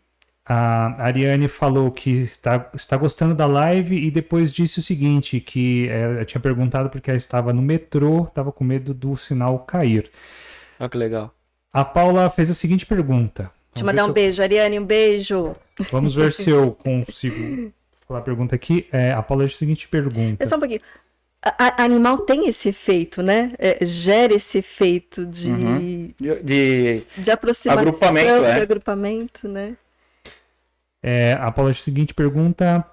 A 0.52 1.04
Ariane 1.04 1.46
falou 1.46 1.92
que 1.92 2.10
está, 2.22 2.68
está 2.74 2.96
gostando 2.96 3.36
da 3.36 3.46
live 3.46 3.96
e 3.96 4.10
depois 4.10 4.52
disse 4.52 4.80
o 4.80 4.82
seguinte, 4.82 5.38
que 5.38 5.88
é, 5.88 6.20
eu 6.20 6.24
tinha 6.24 6.40
perguntado 6.40 6.90
porque 6.90 7.08
ela 7.08 7.16
estava 7.16 7.52
no 7.52 7.62
metrô, 7.62 8.24
estava 8.24 8.51
com 8.51 8.64
medo 8.64 8.92
do 8.92 9.16
sinal 9.16 9.61
cair. 9.61 10.11
Olha 10.80 10.88
que 10.88 10.96
legal. 10.96 11.32
A 11.72 11.84
Paula 11.84 12.28
fez 12.30 12.51
a 12.51 12.55
seguinte 12.55 12.84
pergunta. 12.84 13.44
Deixa 13.44 13.53
eu 13.53 13.53
Vamos 13.76 13.92
mandar 13.92 14.03
ver 14.07 14.11
um 14.11 14.12
beijo. 14.12 14.42
Ariane, 14.42 14.78
um 14.80 14.84
beijo. 14.84 15.34
eu- 15.34 15.57
Vamos 15.92 16.16
ver 16.16 16.32
se 16.32 16.51
eu 16.51 16.72
consigo 16.82 17.72
falar 18.09 18.18
a 18.18 18.22
pergunta 18.24 18.57
aqui. 18.57 18.88
É, 18.90 19.12
a 19.12 19.22
Paula 19.22 19.44
fez 19.44 19.55
a 19.55 19.59
seguinte 19.59 19.86
pergunta. 19.86 20.42
É 20.42 20.46
só 20.46 20.57
um 20.57 20.59
pouquinho. 20.59 20.80
A, 21.40 21.66
a- 21.66 21.84
animal 21.84 22.18
tem 22.18 22.48
esse 22.48 22.68
efeito, 22.70 23.22
né? 23.22 23.53
É, 23.57 23.78
gera 23.86 24.34
esse 24.34 24.59
efeito 24.59 25.24
de, 25.24 25.48
Uhum. 25.48 26.12
De, 26.20 26.42
de- 26.42 27.03
de 27.18 27.30
aproximação, 27.30 27.80
Agrupamento, 27.82 28.40
de 28.40 28.44
é. 28.46 28.61
agrupamento, 28.61 29.46
né? 29.46 29.76
É, 31.03 31.34
a 31.40 31.51
Paula 31.51 31.72
seguinte 31.74 32.12
pergunta. 32.14 32.84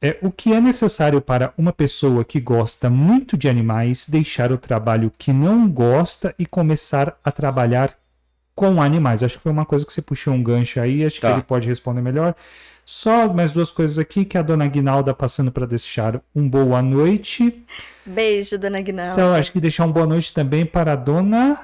É, 0.00 0.18
o 0.20 0.30
que 0.30 0.52
é 0.52 0.60
necessário 0.60 1.20
para 1.22 1.54
uma 1.56 1.72
pessoa 1.72 2.22
que 2.24 2.38
gosta 2.38 2.90
muito 2.90 3.36
de 3.36 3.48
animais 3.48 4.06
deixar 4.08 4.52
o 4.52 4.58
trabalho 4.58 5.10
que 5.16 5.32
não 5.32 5.66
gosta 5.68 6.34
e 6.38 6.44
começar 6.44 7.18
a 7.24 7.32
trabalhar 7.32 7.96
com 8.54 8.80
animais? 8.82 9.22
Acho 9.22 9.36
que 9.38 9.42
foi 9.42 9.52
uma 9.52 9.64
coisa 9.64 9.86
que 9.86 9.92
você 9.92 10.02
puxou 10.02 10.34
um 10.34 10.42
gancho 10.42 10.80
aí, 10.80 11.04
acho 11.04 11.18
Tá. 11.20 11.28
que 11.28 11.34
ele 11.36 11.42
pode 11.42 11.66
responder 11.66 12.02
melhor. 12.02 12.34
Só 12.84 13.32
mais 13.32 13.52
duas 13.52 13.70
coisas 13.70 13.98
aqui, 13.98 14.24
que 14.24 14.36
a 14.38 14.42
dona 14.42 14.66
Guinalda 14.68 15.12
passando 15.14 15.50
para 15.50 15.66
deixar 15.66 16.20
um 16.34 16.48
boa 16.48 16.80
noite. 16.82 17.64
Beijo, 18.04 18.58
dona 18.58 18.80
Guinalda. 18.82 19.14
Só 19.14 19.34
acho 19.34 19.50
que 19.50 19.60
deixar 19.60 19.86
um 19.86 19.92
boa 19.92 20.06
noite 20.06 20.32
também 20.32 20.64
para 20.64 20.92
a 20.92 20.96
dona 20.96 21.58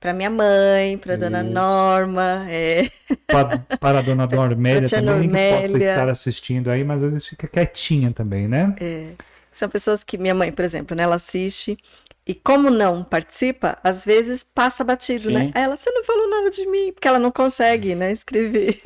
Pra 0.00 0.12
minha 0.12 0.30
mãe, 0.30 0.96
pra 0.98 1.16
dona 1.16 1.42
Norma. 1.42 2.46
É. 2.48 2.88
pa- 3.26 3.58
para 3.80 3.98
a 3.98 4.02
dona 4.02 4.26
Normélia 4.30 4.88
também, 4.88 5.22
que 5.22 5.28
possa 5.28 5.68
Normélia. 5.68 5.90
estar 5.90 6.08
assistindo 6.08 6.70
aí, 6.70 6.84
mas 6.84 7.02
às 7.02 7.12
vezes 7.12 7.26
fica 7.26 7.48
quietinha 7.48 8.12
também, 8.12 8.46
né? 8.46 8.74
É. 8.80 9.08
São 9.52 9.68
pessoas 9.68 10.04
que 10.04 10.16
minha 10.16 10.34
mãe, 10.34 10.52
por 10.52 10.64
exemplo, 10.64 10.96
né, 10.96 11.02
ela 11.02 11.16
assiste 11.16 11.76
e 12.24 12.32
como 12.32 12.70
não 12.70 13.02
participa, 13.02 13.76
às 13.82 14.04
vezes 14.04 14.44
passa 14.44 14.84
batido, 14.84 15.24
Sim. 15.24 15.32
né? 15.32 15.50
Aí 15.52 15.62
Ela, 15.64 15.76
você 15.76 15.90
não 15.90 16.04
falou 16.04 16.30
nada 16.30 16.50
de 16.50 16.64
mim, 16.66 16.92
porque 16.92 17.08
ela 17.08 17.18
não 17.18 17.32
consegue, 17.32 17.94
né, 17.96 18.12
escrever. 18.12 18.80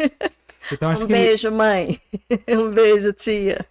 Então 0.72 0.92
um 0.92 0.96
que 0.96 1.06
beijo, 1.06 1.50
mãe. 1.50 2.00
um 2.48 2.70
beijo, 2.70 3.12
tia. 3.12 3.66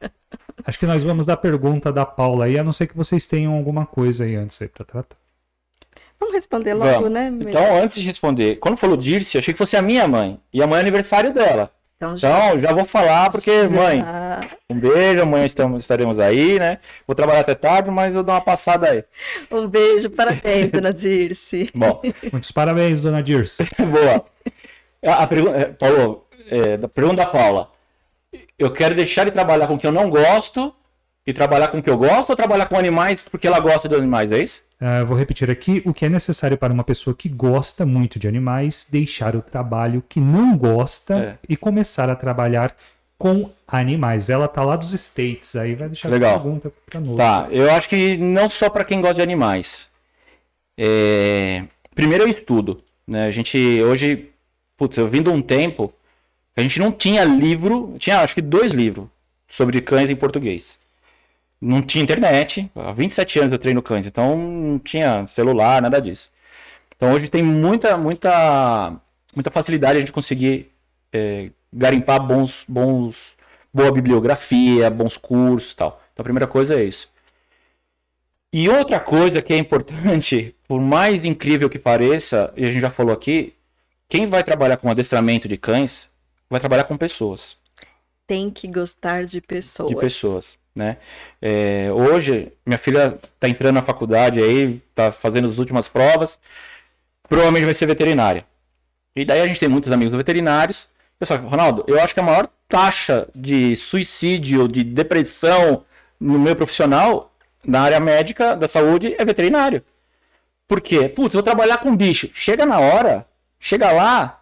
Acho 0.64 0.78
que 0.78 0.86
nós 0.86 1.04
vamos 1.04 1.26
dar 1.26 1.38
pergunta 1.38 1.92
da 1.92 2.06
Paula 2.06 2.46
aí, 2.46 2.60
a 2.60 2.64
não 2.64 2.74
ser 2.74 2.86
que 2.86 2.96
vocês 2.96 3.26
tenham 3.26 3.54
alguma 3.56 3.84
coisa 3.86 4.26
aí 4.26 4.36
antes 4.36 4.62
aí 4.62 4.68
pra 4.68 4.86
tratar. 4.86 5.18
Vamos 6.22 6.36
responder 6.36 6.76
logo, 6.76 6.92
Vamos. 6.92 7.10
né? 7.10 7.34
Então, 7.42 7.76
antes 7.82 7.96
de 8.00 8.06
responder, 8.06 8.58
quando 8.58 8.78
falou 8.78 8.96
Dirce, 8.96 9.40
achei 9.40 9.52
que 9.54 9.58
fosse 9.58 9.76
a 9.76 9.82
minha 9.82 10.08
mãe. 10.08 10.40
E 10.54 10.62
amanhã 10.62 10.78
é 10.78 10.82
aniversário 10.82 11.34
dela. 11.34 11.72
Então, 11.98 12.14
Então, 12.16 12.60
já 12.60 12.72
vou 12.74 12.86
falar, 12.86 13.32
porque, 13.32 13.64
mãe, 13.64 14.02
já- 14.02 14.40
um 14.70 14.76
beijo, 14.80 15.22
amanhã 15.24 15.46
estamos, 15.46 15.82
estaremos 15.84 16.20
aí, 16.20 16.60
né? 16.60 16.78
Vou 17.08 17.16
trabalhar 17.16 17.40
até 17.40 17.56
tarde, 17.56 17.90
mas 17.90 18.14
eu 18.16 18.22
dou 18.24 18.34
uma 18.36 18.42
passada 18.42 18.90
aí. 18.92 19.04
Um 19.52 19.68
beijo, 19.68 20.12
parabéns, 20.12 20.70
dona 20.72 20.94
Dirce. 20.94 21.72
Bom, 21.74 22.00
Muitos 22.32 22.52
parabéns, 22.52 23.02
dona 23.02 23.22
Dirce. 23.24 23.64
boa. 23.92 24.24
A, 25.04 25.24
a 25.24 25.28
pergunta, 25.28 25.58
é, 25.58 25.66
Paulo, 25.66 26.28
é, 26.50 26.78
da 26.78 26.88
pergunta 26.88 27.18
da 27.18 27.26
Paula. 27.26 27.68
Eu 28.60 28.72
quero 28.72 28.94
deixar 28.94 29.26
de 29.26 29.32
trabalhar 29.32 29.66
com 29.68 29.74
o 29.74 29.78
que 29.80 29.88
eu 29.88 29.92
não 29.92 30.08
gosto 30.10 30.74
e 31.26 31.34
trabalhar 31.34 31.70
com 31.70 31.80
o 31.80 31.84
que 31.84 31.90
eu 31.90 31.98
gosto 31.98 32.30
ou 32.30 32.36
trabalhar 32.36 32.68
com 32.68 32.78
animais 32.78 33.22
porque 33.24 33.48
ela 33.48 33.60
gosta 33.60 33.90
de 33.90 33.96
animais, 33.96 34.32
é 34.32 34.40
isso? 34.40 34.62
Ah, 34.84 35.04
vou 35.04 35.16
repetir 35.16 35.50
aqui: 35.52 35.82
o 35.86 35.94
que 35.94 36.06
é 36.06 36.10
necessário 36.10 36.58
para 36.58 36.74
uma 36.74 36.84
pessoa 36.84 37.16
que 37.16 37.30
gosta 37.30 37.86
muito 37.86 38.18
de 38.18 38.28
animais 38.28 38.88
deixar 38.90 39.36
o 39.36 39.42
trabalho 39.42 40.04
que 40.10 40.20
não 40.20 40.58
gosta 40.58 41.16
É. 41.16 41.38
e 41.48 41.56
começar 41.56 42.10
a 42.10 42.16
trabalhar 42.16 42.76
com 43.16 43.52
animais. 43.68 44.32
Ela 44.32 44.48
tá 44.48 44.64
lá 44.64 44.76
dos 44.76 44.92
States, 44.94 45.56
aí 45.56 45.76
vai 45.76 45.88
deixar 45.88 46.10
Legal. 46.10 46.32
essa 46.32 46.40
pergunta 46.42 46.74
para 46.90 47.00
nós. 47.00 47.16
Tá, 47.18 47.48
eu 47.52 47.72
acho 47.72 47.88
que 47.88 48.18
não 48.18 48.50
só 48.50 48.68
para 48.70 48.84
quem 48.84 49.00
gosta 49.00 49.16
de 49.18 49.22
animais. 49.22 49.88
É, 50.78 51.64
Primeiro 51.94 52.24
eu 52.24 52.28
estudo, 52.28 52.82
né? 53.06 53.28
A 53.28 53.32
gente 53.32 53.58
hoje, 53.84 54.30
putz, 54.76 54.98
eu 54.98 55.08
vim 55.08 55.22
de 55.22 55.30
um 55.30 55.42
tempo 55.42 55.94
que 56.56 56.60
a 56.60 56.64
gente 56.64 56.80
não 56.80 56.92
tinha 56.92 57.24
livro, 57.24 57.96
tinha 58.00 58.22
acho 58.22 58.34
que 58.34 58.42
dois 58.42 58.72
livros 58.72 59.08
sobre 59.48 59.80
cães 59.82 60.10
em 60.10 60.16
português. 60.16 60.80
Não 61.62 61.82
tinha 61.82 62.04
internet, 62.04 62.72
há 62.76 62.92
27 62.92 63.40
anos 63.40 63.52
eu 63.52 63.60
treino 63.60 63.84
cães, 63.84 64.08
então 64.08 64.36
não 64.36 64.80
tinha 64.80 65.28
celular, 65.28 65.80
nada 65.80 66.02
disso. 66.02 66.32
Então 66.96 67.14
hoje 67.14 67.30
tem 67.30 67.44
muita, 67.44 67.96
muita, 67.98 68.96
muita 69.36 69.52
facilidade 69.52 69.98
a 69.98 70.00
gente 70.00 70.12
conseguir 70.12 70.72
é, 71.14 71.52
garimpar 71.72 72.20
bons, 72.26 72.66
bons, 72.68 73.38
boa 73.72 73.92
bibliografia, 73.92 74.90
bons 74.90 75.18
cursos 75.18 75.76
tal. 75.76 76.02
Então 76.14 76.24
a 76.24 76.24
primeira 76.24 76.48
coisa 76.48 76.76
é 76.76 76.84
isso. 76.84 77.12
E 78.52 78.68
outra 78.68 79.00
coisa 79.00 79.42
que 79.42 79.54
é 79.54 79.58
importante, 79.58 80.56
por 80.68 80.82
mais 80.82 81.26
incrível 81.26 81.70
que 81.70 81.80
pareça, 81.80 82.52
e 82.58 82.66
a 82.66 82.72
gente 82.72 82.82
já 82.82 82.90
falou 82.90 83.14
aqui, 83.14 83.54
quem 84.10 84.28
vai 84.28 84.44
trabalhar 84.44 84.78
com 84.78 84.90
adestramento 84.90 85.48
de 85.48 85.58
cães 85.58 86.10
vai 86.50 86.60
trabalhar 86.60 86.86
com 86.86 86.98
pessoas 86.98 87.61
Tem 88.32 88.50
que 88.50 88.66
gostar 88.66 89.26
de 89.26 89.42
pessoas. 89.42 89.90
de 89.90 89.96
pessoas, 89.98 90.58
né? 90.74 90.96
É, 91.42 91.90
hoje, 91.92 92.54
minha 92.66 92.78
filha 92.78 93.20
tá 93.38 93.50
entrando 93.50 93.76
na 93.76 93.82
faculdade 93.82 94.42
aí, 94.42 94.82
tá 94.96 95.12
fazendo 95.12 95.50
as 95.50 95.58
últimas 95.58 95.90
provas, 95.90 96.40
provavelmente 97.28 97.66
vai 97.66 97.74
ser 97.74 97.88
veterinária. 97.88 98.46
E 99.14 99.26
daí 99.26 99.42
a 99.42 99.48
gente 99.48 99.60
tem 99.60 99.68
muitos 99.68 99.92
amigos 99.92 100.16
veterinários. 100.16 100.88
Eu 101.20 101.28
só, 101.28 101.36
Ronaldo, 101.36 101.84
eu 101.90 102.00
acho 102.00 102.14
que 102.14 102.22
a 102.22 102.24
maior 102.24 102.48
taxa 102.70 103.28
de 103.36 103.76
suicídio, 103.76 104.66
de 104.66 104.82
depressão 104.82 105.84
no 106.18 106.40
meio 106.40 106.56
profissional, 106.56 107.36
na 107.66 107.82
área 107.82 108.00
médica 108.00 108.56
da 108.56 108.70
saúde, 108.70 109.14
é 109.20 109.26
veterinário. 109.26 109.84
Por 110.70 110.80
quê? 110.80 111.10
Putz, 111.10 111.34
vou 111.34 111.44
trabalhar 111.44 111.80
com 111.80 111.94
bicho. 111.94 112.30
Chega 112.34 112.66
na 112.66 112.80
hora, 112.80 113.28
chega 113.60 113.92
lá, 113.92 114.42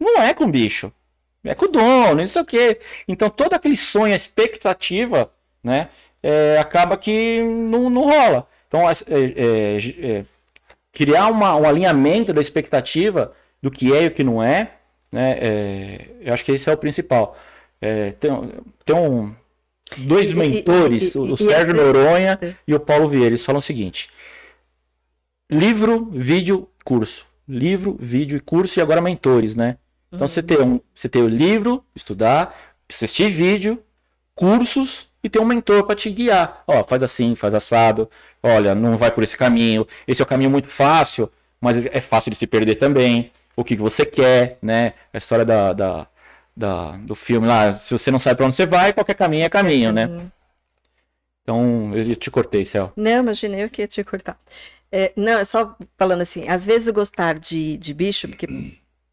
não 0.00 0.18
é 0.22 0.32
com 0.32 0.50
bicho. 0.50 0.90
É 1.44 1.54
com 1.54 1.66
o 1.66 1.68
dono, 1.68 2.16
não 2.16 2.26
sei 2.26 2.42
o 2.42 2.44
quê. 2.44 2.80
Então 3.06 3.30
todo 3.30 3.54
aquele 3.54 3.76
sonho, 3.76 4.12
a 4.12 4.16
expectativa, 4.16 5.30
né? 5.62 5.88
é, 6.22 6.58
acaba 6.58 6.96
que 6.96 7.40
não, 7.42 7.88
não 7.88 8.02
rola. 8.04 8.46
Então, 8.66 8.88
é, 8.88 8.92
é, 9.16 9.78
é, 10.18 10.24
criar 10.92 11.28
uma- 11.28 11.56
um 11.56 11.66
alinhamento 11.66 12.32
da 12.32 12.40
expectativa 12.40 13.32
do 13.62 13.70
que 13.70 13.94
é 13.94 14.04
e 14.04 14.06
o 14.08 14.10
que 14.10 14.24
não 14.24 14.42
é, 14.42 14.72
né? 15.12 15.36
é, 15.40 16.06
eu 16.20 16.34
acho 16.34 16.44
que 16.44 16.52
esse 16.52 16.68
é 16.68 16.72
o 16.72 16.76
principal. 16.76 17.38
É, 17.80 18.10
tem, 18.12 18.30
um- 18.32 18.50
tem 18.84 18.96
um, 18.96 19.34
dois 19.98 20.26
E- 20.30 20.34
mentores, 20.34 21.14
e- 21.14 21.18
o, 21.18 21.26
e- 21.28 21.32
o 21.32 21.36
Sérgio 21.36 21.74
Noronha 21.74 22.38
e 22.66 22.74
o 22.74 22.80
Paulo 22.80 23.08
Vieira, 23.08 23.28
eles 23.28 23.44
falam 23.44 23.58
o 23.58 23.62
seguinte: 23.62 24.10
livro, 25.50 26.06
vídeo, 26.12 26.68
curso. 26.84 27.26
Livro, 27.48 27.96
vídeo 27.98 28.36
e 28.36 28.40
curso, 28.40 28.78
e 28.78 28.82
agora 28.82 29.00
mentores, 29.00 29.56
né? 29.56 29.78
Então 30.12 30.26
você 30.26 30.42
tem 30.42 30.60
um, 30.60 30.80
você 30.94 31.08
tem 31.08 31.22
o 31.22 31.28
livro, 31.28 31.84
estudar, 31.94 32.54
assistir 32.88 33.30
vídeo, 33.30 33.82
cursos 34.34 35.08
e 35.22 35.28
ter 35.28 35.38
um 35.40 35.44
mentor 35.44 35.84
para 35.84 35.96
te 35.96 36.08
guiar. 36.10 36.62
Ó, 36.66 36.82
faz 36.84 37.02
assim, 37.02 37.34
faz 37.34 37.52
assado. 37.54 38.08
Olha, 38.42 38.74
não 38.74 38.96
vai 38.96 39.10
por 39.10 39.22
esse 39.22 39.36
caminho. 39.36 39.86
Esse 40.06 40.22
é 40.22 40.24
o 40.24 40.28
caminho 40.28 40.50
muito 40.50 40.68
fácil, 40.68 41.30
mas 41.60 41.84
é 41.86 42.00
fácil 42.00 42.30
de 42.30 42.36
se 42.36 42.46
perder 42.46 42.76
também. 42.76 43.30
O 43.56 43.64
que, 43.64 43.76
que 43.76 43.82
você 43.82 44.06
quer, 44.06 44.58
né? 44.62 44.94
A 45.12 45.18
história 45.18 45.44
da, 45.44 45.72
da, 45.72 46.06
da- 46.56 46.96
do 46.98 47.14
filme 47.14 47.46
lá, 47.46 47.72
se 47.72 47.92
você 47.92 48.10
não 48.10 48.18
sabe 48.18 48.36
para 48.36 48.46
onde 48.46 48.54
você 48.54 48.64
vai, 48.66 48.92
qualquer 48.92 49.14
caminho 49.14 49.44
é 49.44 49.48
caminho, 49.48 49.92
né? 49.92 50.06
Uhum. 50.06 50.30
Então, 51.42 51.96
eu 51.96 52.14
te 52.14 52.30
cortei, 52.30 52.64
Céu. 52.64 52.92
Não, 52.96 53.22
imaginei 53.22 53.64
eu 53.64 53.70
que 53.70 53.82
ia 53.82 53.88
te 53.88 54.04
cortar. 54.04 54.38
É, 54.92 55.12
não, 55.16 55.38
é 55.38 55.44
só 55.44 55.76
falando 55.96 56.20
assim, 56.22 56.48
às 56.48 56.64
vezes 56.64 56.88
gostar 56.90 57.38
de, 57.38 57.76
de 57.76 57.92
bicho, 57.92 58.28
porque 58.28 58.46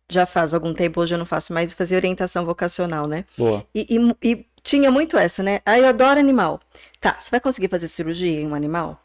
já 0.09 0.25
faz 0.25 0.53
algum 0.53 0.73
tempo, 0.73 1.01
hoje 1.01 1.13
eu 1.13 1.17
não 1.17 1.25
faço 1.25 1.53
mais, 1.53 1.73
fazer 1.73 1.95
orientação 1.95 2.45
vocacional, 2.45 3.07
né? 3.07 3.25
Boa. 3.37 3.65
E, 3.73 3.87
e- 4.21 4.31
e 4.31 4.45
tinha 4.63 4.89
muito 4.91 5.17
essa, 5.17 5.41
né? 5.43 5.61
Ah, 5.65 5.77
eu 5.79 5.87
adoro 5.87 6.19
animal. 6.19 6.59
Tá, 6.99 7.17
você 7.19 7.31
vai 7.31 7.39
conseguir 7.39 7.67
fazer 7.69 7.87
cirurgia 7.87 8.39
em 8.41 8.47
um 8.47 8.55
animal? 8.55 8.99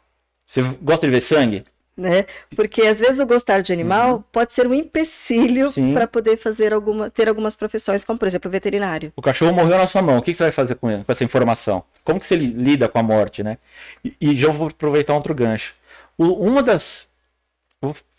Você 0.47 0.61
gosta 0.81 1.05
de 1.07 1.11
ver 1.11 1.21
sangue? 1.21 1.63
Né? 1.95 2.25
Porque 2.55 2.83
às 2.83 2.99
vezes 2.99 3.19
o 3.19 3.25
gostar 3.25 3.61
de 3.61 3.71
animal 3.73 4.23
pode 4.31 4.53
ser 4.53 4.65
um 4.65 4.73
empecilho 4.73 5.69
Uhum. 5.77 5.93
Para 5.93 6.07
poder 6.07 6.37
fazer 6.37 6.73
alguma, 6.73 7.09
ter 7.11 7.27
algumas 7.27 7.55
profissões, 7.55 8.03
como 8.03 8.17
por 8.17 8.27
exemplo 8.27 8.47
o 8.49 8.51
veterinário. 8.51 9.11
O 9.15 9.21
cachorro 9.21 9.53
morreu 9.53 9.77
na 9.77 9.87
sua 9.87 10.01
mão. 10.01 10.17
O 10.17 10.21
que 10.21 10.33
você 10.33 10.43
vai 10.43 10.51
fazer 10.51 10.75
com, 10.75 10.89
ele- 10.89 11.03
com 11.03 11.11
essa 11.11 11.23
informação? 11.23 11.83
Como 12.03 12.19
que 12.19 12.25
você 12.25 12.35
li- 12.35 12.53
lida 12.53 12.87
com 12.87 12.97
a 12.97 13.03
morte, 13.03 13.43
né? 13.43 13.57
E, 14.03 14.15
e 14.21 14.35
já 14.35 14.51
vou 14.51 14.67
aproveitar 14.67 15.13
outro 15.13 15.35
gancho. 15.35 15.73
O- 16.17 16.33
uma 16.45 16.63
das. 16.63 17.07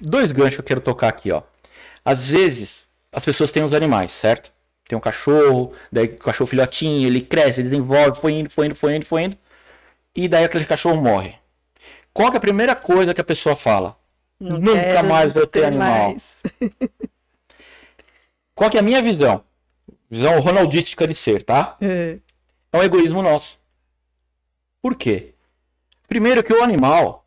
Dois 0.00 0.32
ganchos 0.32 0.56
que 0.56 0.60
eu 0.60 0.64
quero 0.64 0.80
tocar 0.80 1.08
aqui, 1.08 1.30
ó. 1.32 1.42
Às 2.04 2.28
vezes, 2.28 2.88
as 3.12 3.24
pessoas 3.24 3.52
têm 3.52 3.62
os 3.62 3.72
animais, 3.72 4.12
certo? 4.12 4.52
Tem 4.84 4.96
um 4.96 5.00
cachorro, 5.00 5.72
daí 5.90 6.06
o 6.06 6.18
cachorro 6.18 6.48
filhotinho, 6.48 7.06
ele 7.06 7.20
cresce, 7.20 7.62
desenvolve, 7.62 8.20
foi 8.20 8.32
indo, 8.32 8.50
foi 8.50 8.66
indo, 8.66 8.74
foi 8.74 8.96
indo, 8.96 9.06
foi 9.06 9.22
indo. 9.22 9.38
E 10.14 10.28
daí 10.28 10.44
aquele 10.44 10.64
cachorro 10.64 11.00
morre. 11.00 11.34
Qual 12.12 12.30
que 12.30 12.36
é 12.36 12.38
a 12.38 12.40
primeira 12.40 12.74
coisa 12.76 13.14
que 13.14 13.20
a 13.20 13.24
pessoa 13.24 13.56
fala? 13.56 13.96
Não 14.38 14.58
Nunca 14.58 14.80
quero 14.80 15.08
mais 15.08 15.32
vou 15.32 15.46
ter 15.46 15.64
animal. 15.64 16.10
mais. 16.10 16.36
Qual 18.54 18.68
que 18.68 18.76
é 18.76 18.80
a 18.80 18.82
minha 18.82 19.00
visão? 19.00 19.44
Visão 20.10 20.38
ronaldística 20.40 21.06
de 21.06 21.14
ser, 21.14 21.42
tá? 21.42 21.76
É. 21.80 22.18
é 22.72 22.78
um 22.78 22.82
egoísmo 22.82 23.22
nosso. 23.22 23.58
Por 24.82 24.94
quê? 24.94 25.32
Primeiro 26.06 26.42
que 26.42 26.52
o 26.52 26.62
animal, 26.62 27.24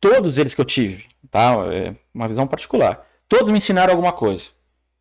todos 0.00 0.38
eles 0.38 0.54
que 0.54 0.60
eu 0.60 0.64
tive, 0.64 1.04
tá? 1.30 1.54
É 1.72 1.94
uma 2.14 2.26
visão 2.26 2.46
particular. 2.46 3.06
Todos 3.28 3.50
me 3.50 3.58
ensinaram 3.58 3.92
alguma 3.92 4.12
coisa. 4.12 4.50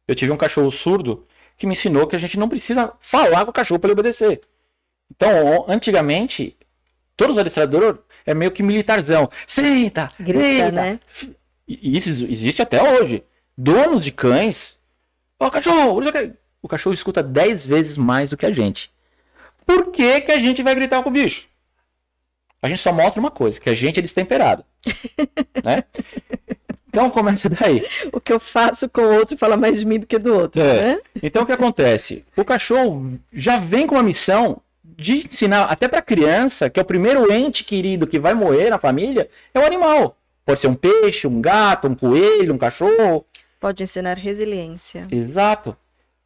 Eu 0.07 0.15
tive 0.15 0.31
um 0.31 0.37
cachorro 0.37 0.71
surdo 0.71 1.27
que 1.57 1.65
me 1.65 1.73
ensinou 1.73 2.07
que 2.07 2.15
a 2.15 2.19
gente 2.19 2.37
não 2.37 2.49
precisa 2.49 2.93
falar 2.99 3.45
com 3.45 3.51
o 3.51 3.53
cachorro 3.53 3.79
para 3.79 3.89
ele 3.89 3.99
obedecer. 3.99 4.41
Então, 5.09 5.65
antigamente, 5.67 6.57
todos 7.15 7.35
os 7.35 7.39
adestradores 7.39 7.99
é 8.25 8.33
meio 8.33 8.51
que 8.51 8.63
militarzão. 8.63 9.29
Senta, 9.45 10.09
Grita, 10.19 10.71
né? 10.71 10.99
E 11.67 11.97
Isso 11.97 12.09
existe 12.09 12.61
até 12.61 12.81
hoje. 12.81 13.23
Donos 13.57 14.03
de 14.03 14.11
cães. 14.11 14.77
Ó, 15.39 15.49
cachorro! 15.49 16.01
não 16.01 16.03
sei 16.03 16.09
o 16.09 16.13
quê. 16.13 16.33
O 16.61 16.67
cachorro 16.67 16.93
escuta 16.93 17.21
10 17.21 17.65
vezes 17.65 17.97
mais 17.97 18.29
do 18.29 18.37
que 18.37 18.45
a 18.45 18.51
gente. 18.51 18.91
Por 19.65 19.91
que, 19.91 20.21
que 20.21 20.31
a 20.31 20.39
gente 20.39 20.63
vai 20.63 20.73
gritar 20.75 21.03
com 21.03 21.09
o 21.09 21.13
bicho? 21.13 21.47
A 22.61 22.69
gente 22.69 22.81
só 22.81 22.93
mostra 22.93 23.19
uma 23.19 23.31
coisa, 23.31 23.59
que 23.59 23.69
a 23.69 23.73
gente 23.73 23.99
é 23.99 24.01
destemperado. 24.01 24.63
né? 25.63 25.83
Então 26.93 27.09
começa 27.09 27.49
daí. 27.49 27.83
O 28.11 28.21
que 28.21 28.31
eu 28.31 28.39
faço 28.39 28.87
com 28.87 29.01
o 29.01 29.15
outro 29.15 29.35
fala 29.35 29.57
mais 29.57 29.79
de 29.79 29.85
mim 29.85 29.97
do 29.99 30.05
que 30.05 30.19
do 30.19 30.31
outro, 30.35 30.61
É. 30.61 30.81
né? 30.93 30.99
Então 31.23 31.41
o 31.41 31.45
que 31.45 31.51
acontece? 31.51 32.23
O 32.37 32.45
cachorro 32.45 33.17
já 33.33 33.57
vem 33.57 33.87
com 33.87 33.95
uma 33.95 34.03
missão 34.03 34.61
de 34.83 35.25
ensinar 35.25 35.63
até 35.63 35.87
para 35.87 36.03
criança 36.03 36.69
que 36.69 36.79
é 36.79 36.83
o 36.83 36.85
primeiro 36.85 37.33
ente 37.33 37.63
querido 37.63 38.05
que 38.05 38.19
vai 38.19 38.35
morrer 38.35 38.69
na 38.69 38.77
família 38.77 39.27
é 39.55 39.59
o 39.59 39.65
animal. 39.65 40.15
Pode 40.45 40.59
ser 40.59 40.67
um 40.67 40.75
peixe, 40.75 41.25
um 41.25 41.41
gato, 41.41 41.87
um 41.87 41.95
coelho, 41.95 42.53
um 42.53 42.57
cachorro. 42.59 43.25
Pode 43.59 43.81
ensinar 43.81 44.15
resiliência. 44.17 45.07
Exato. 45.09 45.75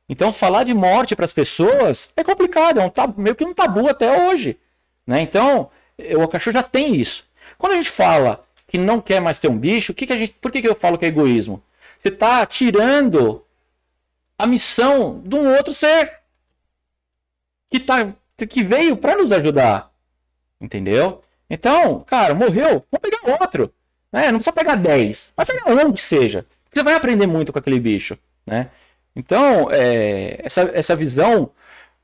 Então 0.09 0.33
falar 0.33 0.65
de 0.65 0.73
morte 0.73 1.15
para 1.15 1.23
as 1.23 1.31
pessoas 1.33 2.09
é 2.17 2.23
complicado, 2.25 2.81
é 2.81 2.83
um 2.83 2.89
tabu, 2.89 3.21
meio 3.21 3.35
que 3.37 3.45
um 3.45 3.53
tabu 3.53 3.87
até 3.87 4.27
hoje, 4.27 4.57
né? 5.05 5.21
Então 5.21 5.69
eh, 5.97 6.17
o 6.17 6.27
cachorro 6.27 6.55
já 6.55 6.63
tem 6.63 6.93
isso. 6.95 7.23
Quando 7.57 7.71
a 7.71 7.75
gente 7.75 7.89
fala 7.89 8.41
que 8.67 8.77
não 8.77 9.01
quer 9.01 9.21
mais 9.21 9.39
ter 9.39 9.49
um 9.49 9.57
bicho, 9.57 9.93
que 9.93 10.05
que 10.05 10.13
a 10.13 10.17
gente, 10.17 10.33
por 10.33 10.51
que, 10.51 10.61
que 10.61 10.67
eu 10.67 10.75
falo 10.75 10.97
que 10.97 11.05
é 11.05 11.07
egoísmo? 11.07 11.63
Você 11.97 12.09
está 12.09 12.45
tirando 12.45 13.43
a 14.37 14.45
missão 14.45 15.21
de 15.25 15.35
um 15.35 15.55
outro 15.55 15.73
ser 15.73 16.19
que 17.69 17.79
tá 17.79 18.13
que 18.37 18.63
veio 18.63 18.95
para 18.95 19.15
nos 19.15 19.31
ajudar, 19.31 19.91
entendeu? 20.61 21.23
Então, 21.49 22.01
cara, 22.01 22.35
morreu, 22.35 22.85
vamos 22.91 23.01
pegar 23.01 23.41
outro. 23.41 23.73
Né? 24.11 24.27
Não 24.31 24.35
precisa 24.39 24.53
pegar 24.53 24.75
10, 24.75 25.33
mas 25.35 25.47
pegar 25.47 25.71
um 25.71 25.91
que 25.91 26.01
seja. 26.01 26.45
Você 26.71 26.83
vai 26.83 26.93
aprender 26.93 27.25
muito 27.25 27.51
com 27.51 27.57
aquele 27.59 27.79
bicho, 27.79 28.17
né? 28.45 28.69
Então, 29.15 29.71
é, 29.71 30.39
essa, 30.43 30.61
essa 30.73 30.95
visão 30.95 31.49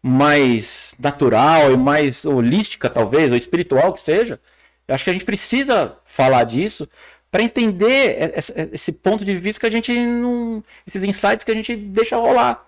mais 0.02 0.96
natural 0.98 1.72
e 1.72 1.78
mais 1.78 2.26
holística, 2.26 2.90
talvez, 2.90 3.32
ou 3.32 3.38
espiritual 3.38 3.94
que 3.94 4.02
seja, 4.02 4.40
eu 4.88 4.96
acho 4.96 5.04
que 5.04 5.10
a 5.10 5.14
gente 5.14 5.26
precisa 5.26 5.98
falar 6.06 6.44
disso 6.44 6.88
para 7.32 7.42
entender 7.42 8.34
esse 8.72 8.92
ponto 8.92 9.26
de 9.26 9.36
vista 9.38 9.60
que 9.60 9.66
a 9.66 9.72
gente 9.72 9.92
não. 10.06 10.64
esses 10.86 11.04
insights 11.04 11.44
que 11.44 11.52
a 11.52 11.56
gente 11.56 11.76
deixa 11.76 12.16
rolar. 12.16 12.64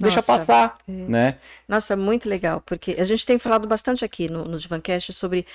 Deixa 0.00 0.22
passar, 0.22 0.78
é. 0.88 0.92
né? 0.92 1.36
Nossa, 1.68 1.94
muito 1.94 2.28
legal, 2.28 2.62
porque 2.64 2.96
a 2.98 3.04
gente 3.04 3.26
tem 3.26 3.38
falado 3.38 3.68
bastante 3.68 4.02
aqui 4.04 4.30
no, 4.30 4.44
no 4.44 4.58
Divancast 4.58 5.12
sobre 5.12 5.46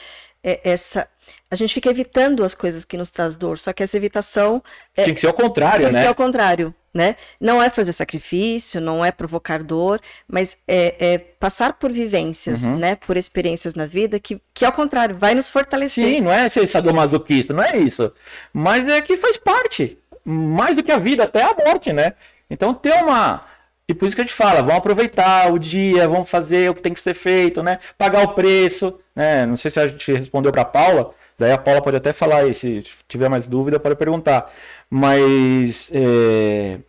é, 0.44 0.62
essa. 0.64 1.08
A 1.50 1.56
gente 1.56 1.74
fica 1.74 1.90
evitando 1.90 2.44
as 2.44 2.54
coisas 2.54 2.86
que 2.86 2.96
nos 2.96 3.10
traz 3.10 3.36
dor, 3.36 3.58
só 3.58 3.74
que 3.74 3.82
essa 3.82 3.98
evitação. 3.98 4.62
É, 4.96 5.04
tem 5.04 5.16
que 5.16 5.22
ser 5.22 5.28
ao 5.28 5.34
contrário, 5.34 5.86
tem 5.86 5.86
né? 5.86 5.92
Tem 5.92 5.98
que 5.98 6.04
ser 6.04 6.08
ao 6.10 6.16
contrário, 6.16 6.76
né? 6.94 7.16
Não 7.42 7.62
é 7.62 7.72
fazer 7.72 7.92
sacrifício, 7.92 8.80
não 8.80 9.04
é 9.04 9.12
provocar 9.12 9.64
dor, 9.64 10.00
mas 10.28 10.56
é, 10.68 10.96
é 11.00 11.18
passar 11.18 11.74
por 11.74 11.92
vivências, 11.92 12.64
uhum. 12.64 12.78
né? 12.78 12.96
Por 12.96 13.18
experiências 13.18 13.74
na 13.74 13.88
vida 13.88 14.20
que, 14.20 14.40
que, 14.54 14.64
ao 14.64 14.72
contrário, 14.72 15.16
vai 15.16 15.34
nos 15.34 15.50
fortalecer. 15.50 16.06
Sim, 16.06 16.22
não 16.22 16.32
é 16.32 16.48
ser 16.48 16.68
sadomasoquista, 16.68 17.52
não 17.52 17.64
é 17.64 17.78
isso. 17.78 18.14
Mas 18.54 18.88
é 18.88 19.02
que 19.02 19.18
faz 19.18 19.38
parte. 19.38 19.98
Mais 20.24 20.76
do 20.76 20.84
que 20.84 20.92
a 20.92 20.98
vida, 20.98 21.24
até 21.24 21.42
a 21.44 21.56
morte, 21.56 21.92
né? 21.92 22.14
Então 22.50 22.74
ter 22.74 22.94
uma 23.04 23.44
e 23.88 23.94
por 23.94 24.08
isso 24.08 24.16
que 24.16 24.22
a 24.22 24.26
gente 24.26 24.34
fala, 24.34 24.62
vamos 24.62 24.78
aproveitar 24.78 25.54
o 25.54 25.60
dia, 25.60 26.08
vamos 26.08 26.28
fazer 26.30 26.70
o 26.70 26.74
que 26.74 26.82
tem 26.82 26.94
que 26.94 27.02
ser 27.02 27.14
feito, 27.14 27.62
né? 27.62 27.80
Pagar 27.98 28.24
o 28.24 28.34
preço, 28.34 29.00
né? 29.16 29.46
Não 29.46 29.56
sei 29.56 29.70
se 29.70 29.80
a 29.80 29.88
gente 29.88 30.12
respondeu 30.12 30.52
para 30.52 30.66
Paula, 30.66 31.12
daí 31.38 31.52
a 31.52 31.58
Paula 31.58 31.82
pode 31.82 31.98
até 31.98 32.12
falar 32.12 32.38
aí, 32.40 32.54
se 32.54 32.84
tiver 33.08 33.30
mais 33.30 33.46
dúvida 33.48 33.80
pode 33.80 33.96
perguntar. 33.96 34.52
Mas 34.90 35.92
é... 35.94 36.80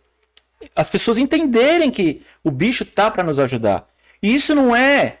as 0.75 0.89
pessoas 0.89 1.19
entenderem 1.19 1.91
que 1.91 2.23
o 2.43 2.49
bicho 2.49 2.83
tá 2.83 3.11
para 3.11 3.23
nos 3.23 3.37
ajudar. 3.37 3.87
E 4.21 4.33
isso 4.33 4.55
não 4.55 4.75
é 4.75 5.19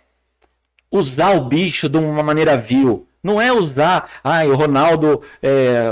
usar 0.91 1.35
o 1.35 1.45
bicho 1.45 1.87
de 1.87 1.97
uma 1.97 2.23
maneira 2.23 2.57
vil. 2.57 3.07
Não 3.21 3.41
é 3.41 3.51
usar, 3.51 4.09
ai, 4.23 4.47
o 4.47 4.55
Ronaldo 4.55 5.21
é, 5.43 5.85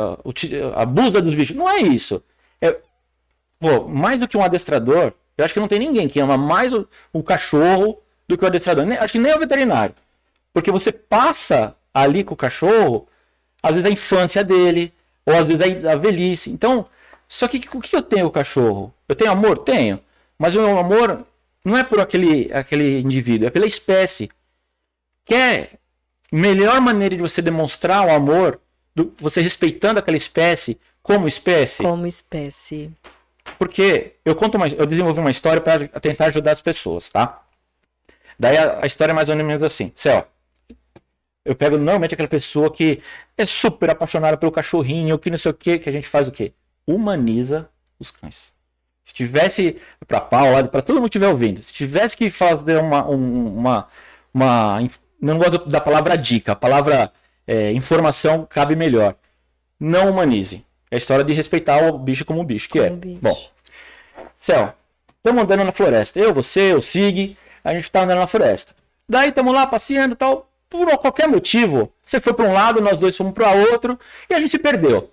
abusa 0.76 1.22
dos 1.22 1.36
bichos. 1.36 1.56
Não 1.56 1.70
é 1.70 1.80
isso. 1.80 2.24
É, 2.62 2.78
pô, 3.60 3.88
mais 3.88 4.20
do 4.20 4.28
que 4.28 4.38
um 4.38 4.44
adestrador, 4.44 5.14
eu 5.38 5.44
acho 5.44 5.54
que 5.54 5.60
não 5.60 5.68
tem 5.68 5.80
ninguém 5.80 6.08
que 6.08 6.20
ama 6.20 6.38
mais 6.38 6.74
o, 6.74 6.88
o 7.12 7.24
cachorro 7.24 8.00
do 8.28 8.38
que 8.38 8.44
o 8.44 8.48
adestrador. 8.48 8.86
Nem, 8.86 8.98
acho 8.98 9.14
que 9.14 9.20
nem 9.20 9.34
o 9.34 9.40
veterinário. 9.40 9.96
Porque 10.54 10.72
você 10.72 10.92
passa 10.92 11.76
ali 11.94 12.24
com 12.24 12.34
o 12.34 12.38
cachorro, 12.38 13.08
às 13.62 13.76
vezes 13.76 13.86
a 13.86 13.92
infância 13.94 14.44
dele, 14.44 14.94
ou 15.26 15.34
às 15.36 15.48
vezes 15.48 15.86
a, 15.86 15.96
velhice. 15.96 16.50
Então, 16.50 16.86
só 17.28 17.48
que 17.48 17.62
o 17.74 17.82
que 17.82 17.96
eu 17.96 18.02
tenho 18.02 18.24
com 18.24 18.30
o 18.30 18.32
cachorro? 18.32 18.94
Eu 19.08 19.16
tenho 19.16 19.32
amor? 19.32 19.58
Tenho. 19.60 20.00
Mas 20.38 20.56
o 20.56 20.62
meu 20.62 20.78
amor 20.78 21.26
não 21.64 21.78
é 21.78 21.84
por 21.84 22.00
aquele, 22.00 22.52
aquele 22.54 23.00
indivíduo, 23.00 23.48
é 23.48 23.50
pela 23.50 23.66
espécie. 23.66 24.30
Que 25.26 25.36
é 25.36 25.70
melhor 26.32 26.80
maneira 26.80 27.16
de 27.16 27.22
você 27.22 27.42
demonstrar 27.42 28.06
o 28.06 28.12
amor, 28.12 28.60
do, 28.94 29.14
você 29.18 29.42
respeitando 29.42 30.00
aquela 30.00 30.18
espécie 30.18 30.80
como 31.02 31.28
espécie. 31.28 31.84
Como 31.84 32.06
espécie. 32.08 32.92
Porque 33.58 34.16
eu 34.26 34.36
conto 34.36 34.56
uma, 34.56 34.68
eu 34.68 34.86
desenvolvi 34.86 35.20
uma 35.20 35.32
história 35.32 35.62
para 35.62 35.88
tentar 36.00 36.26
ajudar 36.26 36.52
as 36.52 36.62
pessoas, 36.62 37.10
tá? 37.10 37.44
Daí 38.38 38.58
a, 38.58 38.80
a, 38.84 38.86
história 38.86 39.12
é 39.12 39.16
mais 39.16 39.30
ou 39.30 39.36
menos 39.36 39.64
assim. 39.64 39.92
Céu. 39.96 40.28
Eu 41.44 41.56
pego 41.56 41.78
normalmente 41.78 42.14
aquela 42.14 42.28
pessoa 42.28 42.72
que 42.72 43.02
é 43.38 43.46
super 43.46 43.90
apaixonada 43.92 44.36
pelo 44.36 44.52
cachorrinho, 44.52 45.20
que 45.20 45.30
não 45.30 45.38
sei 45.38 45.52
o 45.52 45.54
que, 45.54 45.78
que 45.78 45.88
a 45.88 45.92
gente 45.92 46.08
faz 46.08 46.28
o 46.28 46.32
quê? 46.32 46.54
Humaniza 46.88 47.70
os 48.00 48.12
cães. 48.12 48.54
Se 49.04 49.14
tivesse, 49.14 49.80
para 50.08 50.20
Paula, 50.20 50.64
para 50.68 50.82
todo 50.82 50.96
mundo 50.96 51.10
que 51.10 51.18
estiver 51.18 51.32
ouvindo, 51.32 51.62
se 51.62 51.72
tivesse 51.72 52.18
que 52.18 52.32
fazer 52.32 52.78
uma. 52.78 53.06
uma, 53.06 53.88
uma 54.34 54.90
não 55.22 55.38
gosto 55.38 55.70
da 55.70 55.80
palavra 55.80 56.18
dica, 56.18 56.54
a 56.54 56.56
palavra 56.56 57.12
é, 57.46 57.72
informação 57.72 58.46
cabe 58.46 58.76
melhor. 58.76 59.16
Não 59.80 60.10
humanize. 60.10 60.66
É 60.96 60.98
a 60.98 60.98
história 60.98 61.26
de 61.26 61.34
respeitar 61.34 61.90
o 61.90 61.98
bicho 61.98 62.24
como 62.24 62.42
bicho, 62.42 62.70
que 62.70 62.80
como 62.80 62.86
é. 62.86 62.90
Bicho. 62.90 63.20
Bom, 63.22 63.38
Céu, 64.38 64.74
estamos 65.18 65.44
andando 65.44 65.66
na 65.66 65.74
floresta. 65.74 66.18
Eu, 66.18 66.34
você, 66.34 66.74
o 66.74 66.82
Sig, 66.82 67.38
a 67.62 67.74
gente 67.74 67.84
está 67.84 68.04
andando 68.04 68.20
na 68.20 68.28
floresta. 68.28 68.74
Daí 69.08 69.28
estamos 69.28 69.54
lá 69.54 69.68
passeando 69.68 70.14
e 70.14 70.16
tal. 70.16 70.50
Por 70.70 70.88
qualquer 70.98 71.28
motivo, 71.28 71.92
você 72.04 72.22
foi 72.22 72.34
para 72.34 72.46
um 72.46 72.54
lado, 72.54 72.80
nós 72.80 72.98
dois 72.98 73.16
fomos 73.18 73.34
para 73.34 73.52
outro 73.52 74.00
e 74.30 74.34
a 74.34 74.40
gente 74.40 74.52
se 74.52 74.58
perdeu. 74.58 75.12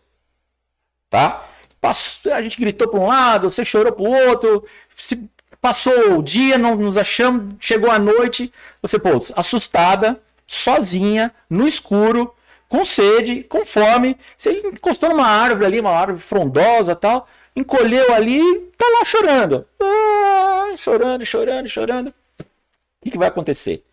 Tá? 1.11 1.49
Passou, 1.80 2.33
a 2.33 2.41
gente 2.41 2.61
gritou 2.61 2.87
para 2.87 3.01
um 3.01 3.09
lado, 3.09 3.51
você 3.51 3.64
chorou 3.64 3.93
para 3.93 4.05
o 4.05 4.28
outro. 4.28 4.64
Se, 4.95 5.28
passou 5.61 6.16
o 6.16 6.22
dia, 6.22 6.57
não 6.57 6.76
nos 6.76 6.97
achamos, 6.97 7.57
chegou 7.59 7.91
a 7.91 7.99
noite, 7.99 8.53
você, 8.80 9.01
pô, 9.01 9.11
assustada, 9.35 10.20
sozinha, 10.47 11.35
no 11.51 11.66
escuro, 11.66 12.33
com 12.73 12.87
sede, 12.87 13.43
com 13.43 13.66
fome. 13.66 14.16
Você 14.35 14.62
encostou 14.64 15.11
numa 15.11 15.27
árvore 15.27 15.66
ali, 15.66 15.81
uma 15.81 15.91
árvore 15.91 16.18
frondosa 16.20 16.97
tal, 16.97 17.29
encolheu 17.55 18.14
ali 18.14 18.41
tá 18.79 18.87
lá 18.99 19.05
chorando. 19.05 19.66
Ah, 19.79 20.73
chorando, 20.79 21.27
chorando, 21.27 21.68
chorando. 21.68 22.09
O 22.09 23.05
que, 23.05 23.11
que 23.11 23.18
vai 23.18 23.29
acontecer? 23.29 23.85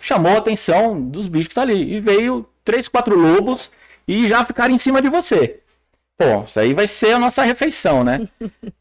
Chamou 0.00 0.36
a 0.36 0.38
atenção 0.38 1.00
dos 1.00 1.26
bichos 1.26 1.48
que 1.48 1.54
tá 1.56 1.62
ali. 1.62 1.96
E 1.96 1.98
veio 1.98 2.48
três, 2.64 2.86
quatro 2.86 3.18
lobos 3.18 3.72
e 4.06 4.28
já 4.28 4.44
ficaram 4.44 4.72
em 4.72 4.78
cima 4.78 5.02
de 5.02 5.08
você. 5.08 5.58
Pô, 6.18 6.42
isso 6.44 6.58
aí 6.58 6.74
vai 6.74 6.88
ser 6.88 7.12
a 7.12 7.18
nossa 7.18 7.44
refeição, 7.44 8.02
né? 8.02 8.26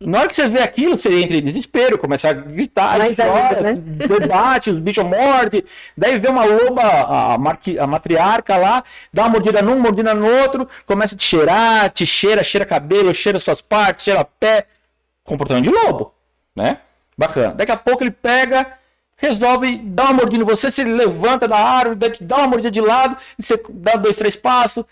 Na 0.01 0.21
hora 0.21 0.27
que 0.27 0.35
você 0.35 0.47
vê 0.47 0.59
aquilo, 0.59 0.97
você 0.97 1.21
entra 1.21 1.37
em 1.37 1.41
desespero, 1.43 1.95
começa 1.95 2.29
a 2.29 2.33
gritar, 2.33 2.97
Mas 2.97 3.15
chora, 3.15 3.61
né? 3.61 3.73
debate, 3.75 4.71
os 4.71 4.79
bichos 4.79 5.05
mordem, 5.05 5.63
daí 5.95 6.17
vê 6.17 6.29
uma 6.29 6.43
loba, 6.43 6.81
a, 6.81 7.35
a, 7.35 7.87
matriarca 7.87 8.57
lá, 8.57 8.83
dá 9.13 9.21
uma 9.21 9.29
mordida 9.29 9.61
num, 9.61 9.79
mordida 9.79 10.15
no 10.15 10.27
outro, 10.27 10.67
começa 10.83 11.13
a 11.13 11.17
te 11.17 11.23
cheirar, 11.25 11.91
te 11.91 12.07
cheira, 12.07 12.43
cheira 12.43 12.65
cabelo, 12.65 13.13
cheira 13.13 13.37
suas 13.37 13.61
partes, 13.61 14.05
cheira 14.05 14.25
pé. 14.25 14.65
Comportamento 15.23 15.65
de 15.65 15.69
lobo, 15.69 16.15
né? 16.55 16.79
Bacana. 17.15 17.53
Daqui 17.53 17.71
a 17.71 17.77
pouco 17.77 18.01
ele 18.01 18.09
pega, 18.09 18.65
resolve 19.15 19.77
dar 19.77 20.05
uma 20.05 20.13
mordida 20.13 20.41
em 20.41 20.45
você, 20.45 20.71
você 20.71 20.83
levanta 20.83 21.47
da 21.47 21.59
árvore, 21.59 21.99
dá 22.19 22.37
uma 22.37 22.47
mordida 22.47 22.71
de 22.71 22.81
lado, 22.81 23.15
você 23.37 23.61
dá 23.69 23.95
dois, 23.95 24.17
três 24.17 24.35
passos, 24.35 24.83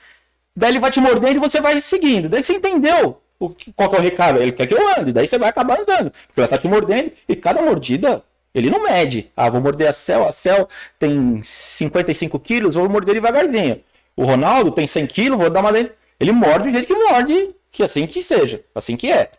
Daí 0.55 0.71
ele 0.71 0.79
vai 0.79 0.91
te 0.91 0.99
mordendo 0.99 1.37
e 1.37 1.39
você 1.39 1.59
vai 1.59 1.81
seguindo. 1.81 2.29
Daí 2.29 2.41
você 2.41 2.53
entendeu 2.53 3.21
o, 3.39 3.49
qual 3.75 3.93
é 3.93 3.97
o 3.97 4.01
recado. 4.01 4.41
Ele 4.41 4.51
quer 4.51 4.67
que 4.67 4.73
eu 4.73 4.97
ande. 4.97 5.11
Daí 5.11 5.27
você 5.27 5.37
vai 5.37 5.49
acabar 5.49 5.79
andando. 5.79 6.11
Porque 6.27 6.39
ela 6.39 6.47
tá 6.47 6.57
te 6.57 6.67
mordendo 6.67 7.11
e 7.27 7.35
cada 7.35 7.61
mordida 7.61 8.23
ele 8.53 8.69
não 8.69 8.83
mede. 8.83 9.31
Ah, 9.35 9.49
vou 9.49 9.59
morder 9.59 9.89
a 9.89 9.93
Cel. 9.93 10.27
A 10.27 10.31
Cel 10.31 10.69
tem 10.97 11.41
55 11.43 12.39
quilos, 12.39 12.75
vou 12.75 12.87
morder 12.87 13.15
devagarzinho. 13.15 13.81
O 14.15 14.23
Ronaldo 14.23 14.71
tem 14.71 14.87
100 14.87 15.07
quilos, 15.07 15.37
vou 15.37 15.49
dar 15.49 15.59
uma 15.59 15.73
dentro. 15.73 15.93
Ele 16.17 16.31
morde 16.31 16.69
do 16.69 16.71
jeito 16.71 16.87
que 16.87 16.93
morde, 16.93 17.53
que 17.69 17.83
assim 17.83 18.07
que 18.07 18.23
seja. 18.23 18.63
Assim 18.73 18.95
que 18.95 19.11
é. 19.11 19.29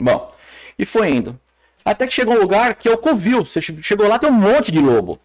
Bom, 0.00 0.32
e 0.78 0.86
foi 0.86 1.10
indo. 1.10 1.38
Até 1.84 2.06
que 2.06 2.14
chegou 2.14 2.34
um 2.34 2.40
lugar 2.40 2.74
que 2.76 2.88
é 2.88 2.92
o 2.92 2.98
Covil. 2.98 3.44
Você 3.44 3.60
chegou 3.60 4.06
lá, 4.06 4.18
tem 4.18 4.30
um 4.30 4.32
monte 4.32 4.70
de 4.70 4.78
lobo. 4.78 5.18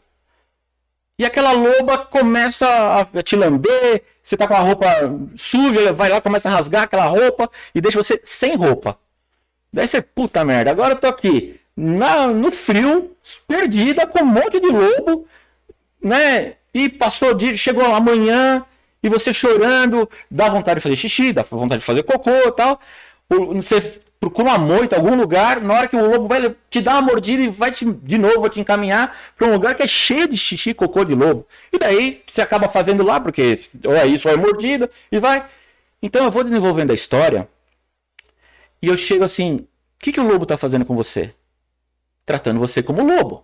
E 1.18 1.26
aquela 1.26 1.52
loba 1.52 2.00
começa 2.00 3.06
a 3.14 3.22
te 3.22 3.36
lamber, 3.36 4.04
você 4.24 4.38
tá 4.38 4.48
com 4.48 4.54
a 4.54 4.60
roupa 4.60 4.88
suja, 5.36 5.94
vai 5.94 6.10
lá, 6.10 6.22
começa 6.22 6.50
a 6.50 6.52
rasgar 6.52 6.84
aquela 6.84 7.06
roupa 7.06 7.50
e 7.74 7.82
deixa 7.82 8.02
você 8.02 8.20
sem 8.24 8.56
roupa. 8.56 8.98
Daí 9.74 9.88
você, 9.88 10.02
puta 10.02 10.44
merda, 10.44 10.72
agora 10.72 10.94
eu 10.94 10.98
tô 11.00 11.08
aqui 11.08 11.60
na, 11.76 12.28
no 12.28 12.52
frio, 12.52 13.16
perdida, 13.48 14.06
com 14.06 14.20
um 14.20 14.26
monte 14.26 14.60
de 14.60 14.68
lobo, 14.68 15.26
né? 16.02 16.56
E 16.74 16.90
passou 16.90 17.34
dia, 17.34 17.56
chegou 17.58 17.84
amanhã, 17.84 18.66
e 19.04 19.10
você 19.10 19.34
chorando, 19.34 20.10
dá 20.30 20.50
vontade 20.50 20.80
de 20.80 20.84
fazer 20.84 20.96
xixi, 20.96 21.34
dá 21.34 21.44
vontade 21.44 21.80
de 21.80 21.86
fazer 21.86 22.04
cocô 22.04 22.52
tal. 22.52 22.80
Você 23.56 24.00
procura 24.22 24.50
uma 24.50 24.60
moita, 24.60 24.96
algum 24.96 25.16
lugar, 25.16 25.60
na 25.60 25.74
hora 25.74 25.88
que 25.88 25.96
o 25.96 26.12
lobo 26.12 26.28
vai 26.28 26.56
te 26.70 26.80
dar 26.80 26.94
uma 26.94 27.02
mordida 27.02 27.42
e 27.42 27.48
vai 27.48 27.72
te, 27.72 27.84
de 27.84 28.20
novo 28.20 28.48
te 28.48 28.60
encaminhar 28.60 29.18
para 29.36 29.48
um 29.48 29.54
lugar 29.54 29.74
que 29.74 29.82
é 29.82 29.88
cheio 29.88 30.28
de 30.28 30.38
xixi 30.38 30.70
e 30.70 30.74
cocô 30.76 31.04
de 31.04 31.16
lobo. 31.16 31.48
E 31.74 31.80
daí 31.80 32.22
você 32.28 32.40
acaba 32.40 32.70
fazendo 32.70 33.04
lá, 33.04 33.20
porque 33.20 33.60
ou 33.84 33.96
é 33.96 34.06
isso 34.06 34.30
ou 34.30 34.34
é 34.34 34.38
mordida, 34.38 34.92
e 35.12 35.20
vai. 35.20 35.44
Então 36.04 36.24
eu 36.24 36.30
vou 36.30 36.44
desenvolvendo 36.44 36.92
a 36.92 36.94
história 36.94 37.50
e 38.80 38.88
eu 38.88 38.96
chego 38.96 39.24
assim: 39.24 39.56
o 39.56 39.68
que, 39.98 40.12
que 40.12 40.20
o 40.20 40.28
lobo 40.28 40.44
está 40.44 40.56
fazendo 40.56 40.86
com 40.86 40.96
você? 40.96 41.34
Tratando 42.24 42.60
você 42.60 42.84
como 42.84 43.04
lobo. 43.04 43.44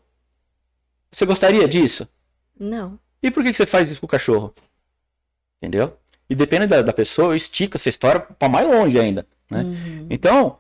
Você 1.12 1.26
gostaria 1.26 1.68
disso? 1.68 2.08
Não. 2.60 3.00
E 3.24 3.32
por 3.32 3.42
que, 3.42 3.50
que 3.50 3.58
você 3.58 3.66
faz 3.66 3.90
isso 3.90 4.00
com 4.00 4.06
o 4.06 4.10
cachorro? 4.10 4.54
Entendeu? 5.60 5.98
E 6.30 6.36
depende 6.36 6.68
da, 6.68 6.84
da 6.84 6.94
pessoa, 6.94 7.36
estica 7.36 7.78
essa 7.78 7.90
história 7.90 8.20
para 8.20 8.48
mais 8.48 8.68
longe 8.68 9.00
ainda. 9.00 9.26
Né? 9.50 9.62
Uhum. 9.62 10.08
Então, 10.10 10.60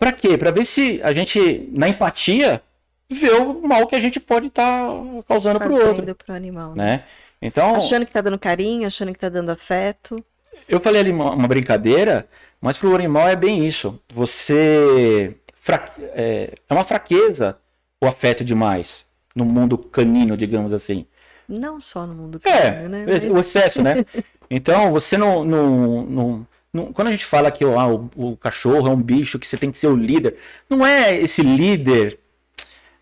para 0.00 0.12
quê? 0.12 0.38
Para 0.38 0.50
ver 0.50 0.64
se 0.64 0.98
a 1.02 1.12
gente, 1.12 1.70
na 1.76 1.86
empatia, 1.86 2.62
vê 3.08 3.30
o 3.32 3.60
mal 3.60 3.86
que 3.86 3.94
a 3.94 4.00
gente 4.00 4.18
pode 4.18 4.46
estar 4.46 4.88
tá 4.88 4.94
causando 5.28 5.58
para 5.60 5.70
o 5.70 5.86
outro. 5.86 6.14
Pro 6.14 6.34
animal, 6.34 6.74
né? 6.74 6.84
né? 6.84 7.04
Então, 7.42 7.74
achando 7.76 8.04
que 8.06 8.10
está 8.10 8.22
dando 8.22 8.38
carinho, 8.38 8.86
achando 8.86 9.08
que 9.12 9.18
está 9.18 9.28
dando 9.28 9.50
afeto. 9.50 10.24
Eu 10.66 10.80
falei 10.80 11.02
ali 11.02 11.10
uma, 11.10 11.32
uma 11.32 11.46
brincadeira, 11.46 12.26
mas 12.60 12.78
para 12.78 12.88
o 12.88 12.94
animal 12.94 13.28
é 13.28 13.36
bem 13.36 13.66
isso. 13.66 14.00
Você. 14.08 15.36
fra- 15.54 15.92
É, 16.14 16.54
é 16.68 16.74
uma 16.74 16.84
fraqueza 16.84 17.58
o 18.02 18.06
afeto 18.06 18.42
demais 18.42 19.06
no 19.36 19.44
mundo 19.44 19.76
canino, 19.76 20.34
digamos 20.36 20.72
assim. 20.72 21.04
Não 21.46 21.78
só 21.78 22.06
no 22.06 22.14
mundo 22.14 22.40
É, 22.44 22.70
canino, 22.72 22.88
né? 22.88 23.04
o 23.30 23.38
excesso, 23.38 23.82
né? 23.82 24.04
Então, 24.52 24.90
você 24.90 25.16
não. 25.16 25.44
não, 25.44 26.02
não- 26.06 26.46
não- 26.72 26.92
quando 26.92 27.08
a 27.08 27.10
gente 27.10 27.24
fala 27.24 27.50
que 27.50 27.64
ó, 27.64 27.94
o, 27.94 28.10
o 28.32 28.36
cachorro 28.36 28.88
é 28.88 28.90
um 28.90 29.02
bicho 29.02 29.38
que 29.38 29.46
você 29.46 29.56
tem 29.56 29.70
que 29.70 29.78
ser 29.78 29.88
o 29.88 29.96
líder, 29.96 30.36
não 30.68 30.86
é 30.86 31.16
esse 31.16 31.42
líder 31.42 32.18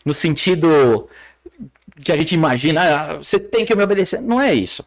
no 0.04 0.14
sentido 0.14 1.08
que 2.02 2.12
a 2.12 2.16
gente 2.16 2.34
imagina, 2.34 2.80
ah, 2.82 3.16
você 3.18 3.38
tem 3.38 3.64
que 3.64 3.74
me 3.74 3.82
obedecer. 3.82 4.20
Não 4.20 4.40
é 4.40 4.54
isso. 4.54 4.82
O 4.82 4.86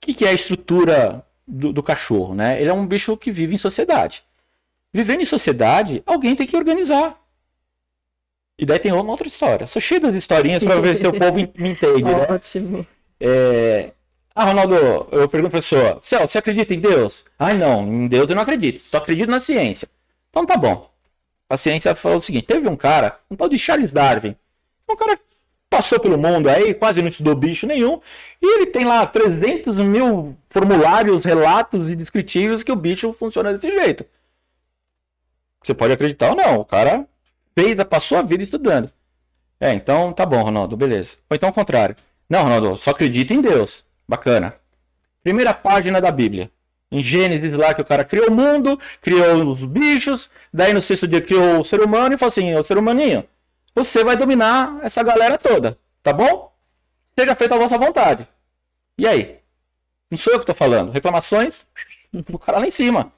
que, 0.00 0.14
que 0.14 0.24
é 0.24 0.30
a 0.30 0.32
estrutura 0.34 1.24
do, 1.46 1.72
do 1.72 1.82
cachorro, 1.82 2.34
né? 2.34 2.60
Ele 2.60 2.70
é 2.70 2.72
um 2.72 2.86
bicho 2.86 3.16
que 3.16 3.30
vive 3.30 3.54
em 3.54 3.58
sociedade. 3.58 4.22
Vivendo 4.92 5.22
em 5.22 5.26
sociedade, 5.26 6.02
alguém 6.06 6.36
tem 6.36 6.46
que 6.46 6.56
organizar. 6.56 7.20
E 8.58 8.64
daí 8.64 8.78
tem 8.78 8.92
uma 8.92 9.10
outra 9.10 9.26
história. 9.26 9.66
Sou 9.66 9.82
cheio 9.82 10.00
das 10.00 10.14
historinhas 10.14 10.62
para 10.62 10.80
ver 10.80 10.94
se 10.94 11.06
o 11.06 11.12
povo 11.12 11.36
me 11.58 11.70
entende, 11.70 12.04
né? 12.04 12.26
Ótimo. 12.30 12.86
É... 13.20 13.92
Ah, 14.34 14.46
Ronaldo, 14.46 14.74
eu 15.12 15.28
pergunto 15.28 15.50
pra 15.52 15.60
pessoa, 15.60 16.00
Céu, 16.02 16.26
você 16.26 16.38
acredita 16.38 16.74
em 16.74 16.80
Deus? 16.80 17.24
Ai, 17.38 17.56
não, 17.56 17.86
em 17.86 18.08
Deus 18.08 18.28
eu 18.28 18.34
não 18.34 18.42
acredito, 18.42 18.80
só 18.80 18.96
acredito 18.96 19.30
na 19.30 19.38
ciência. 19.38 19.88
Então 20.30 20.44
tá 20.44 20.56
bom. 20.56 20.90
A 21.48 21.56
ciência 21.56 21.94
falou 21.94 22.18
o 22.18 22.20
seguinte, 22.20 22.46
teve 22.46 22.68
um 22.68 22.76
cara, 22.76 23.16
um 23.30 23.36
tal 23.36 23.48
de 23.48 23.56
Charles 23.56 23.92
Darwin, 23.92 24.34
um 24.90 24.96
cara 24.96 25.16
que 25.16 25.22
passou 25.70 26.00
pelo 26.00 26.18
mundo 26.18 26.48
aí, 26.48 26.74
quase 26.74 27.00
não 27.00 27.08
estudou 27.08 27.36
bicho 27.36 27.64
nenhum, 27.64 28.00
e 28.42 28.46
ele 28.56 28.66
tem 28.66 28.84
lá 28.84 29.06
300 29.06 29.76
mil 29.76 30.36
formulários, 30.50 31.24
relatos 31.24 31.88
e 31.88 31.94
descritivos 31.94 32.64
que 32.64 32.72
o 32.72 32.76
bicho 32.76 33.12
funciona 33.12 33.52
desse 33.52 33.70
jeito. 33.70 34.04
Você 35.62 35.74
pode 35.74 35.92
acreditar 35.92 36.30
ou 36.30 36.36
não, 36.36 36.56
o 36.56 36.64
cara 36.64 37.06
fez, 37.54 37.82
passou 37.84 38.18
a 38.18 38.22
vida 38.22 38.42
estudando. 38.42 38.90
É, 39.60 39.72
então 39.72 40.12
tá 40.12 40.26
bom, 40.26 40.42
Ronaldo, 40.42 40.76
beleza. 40.76 41.16
Ou 41.30 41.36
então 41.36 41.48
ao 41.48 41.54
contrário. 41.54 41.94
Não, 42.28 42.42
Ronaldo, 42.42 42.76
só 42.76 42.90
acredito 42.90 43.32
em 43.32 43.40
Deus. 43.40 43.84
Bacana. 44.08 44.54
Primeira 45.22 45.54
página 45.54 46.00
da 46.00 46.10
Bíblia. 46.10 46.50
Em 46.90 47.02
Gênesis 47.02 47.52
lá 47.54 47.74
que 47.74 47.80
o 47.80 47.84
cara 47.84 48.04
criou 48.04 48.28
o 48.28 48.32
mundo, 48.32 48.78
criou 49.00 49.50
os 49.50 49.64
bichos, 49.64 50.30
daí 50.52 50.72
no 50.72 50.80
sexto 50.80 51.08
dia 51.08 51.20
criou 51.20 51.60
o 51.60 51.64
ser 51.64 51.80
humano 51.80 52.14
e 52.14 52.18
falou 52.18 52.28
assim, 52.28 52.54
ô 52.54 52.62
ser 52.62 52.78
humaninho, 52.78 53.24
você 53.74 54.04
vai 54.04 54.16
dominar 54.16 54.78
essa 54.82 55.02
galera 55.02 55.36
toda, 55.36 55.76
tá 56.02 56.12
bom? 56.12 56.54
Seja 57.18 57.34
feita 57.34 57.54
a 57.54 57.58
vossa 57.58 57.78
vontade. 57.78 58.28
E 58.96 59.08
aí? 59.08 59.40
Não 60.10 60.18
sou 60.18 60.32
eu 60.32 60.40
que 60.40 60.46
tô 60.46 60.54
falando. 60.54 60.92
Reclamações, 60.92 61.66
o 62.12 62.38
cara 62.38 62.58
lá 62.58 62.66
em 62.66 62.70
cima. 62.70 63.12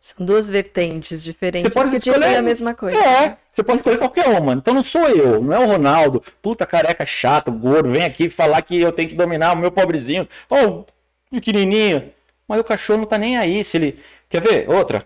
São 0.00 0.24
duas 0.24 0.48
vertentes 0.48 1.22
diferentes 1.22 1.68
Você 1.68 1.74
pode 1.74 1.96
escolher- 1.96 2.36
a 2.36 2.42
mesma 2.42 2.74
coisa. 2.74 2.98
É, 2.98 3.36
você 3.52 3.62
pode 3.62 3.78
escolher 3.78 3.98
qualquer 3.98 4.28
uma. 4.28 4.52
Então 4.54 4.74
não 4.74 4.82
sou 4.82 5.08
eu, 5.08 5.42
não 5.42 5.54
é 5.54 5.58
o 5.58 5.66
Ronaldo, 5.66 6.22
puta 6.42 6.64
careca 6.66 7.04
chato, 7.06 7.50
gordo, 7.52 7.90
vem 7.90 8.04
aqui 8.04 8.28
falar 8.30 8.60
que 8.62 8.80
eu 8.80 8.92
tenho 8.92 9.08
que 9.08 9.14
dominar 9.14 9.52
o 9.52 9.56
meu 9.56 9.70
pobrezinho, 9.70 10.28
ou 10.48 10.86
pequenininho. 11.30 12.10
Mas 12.46 12.60
o 12.60 12.64
cachorro 12.64 13.00
não 13.00 13.06
tá 13.06 13.16
nem 13.18 13.36
aí, 13.38 13.64
se 13.64 13.76
ele... 13.76 13.98
Quer 14.28 14.40
ver? 14.42 14.68
Outra. 14.70 15.02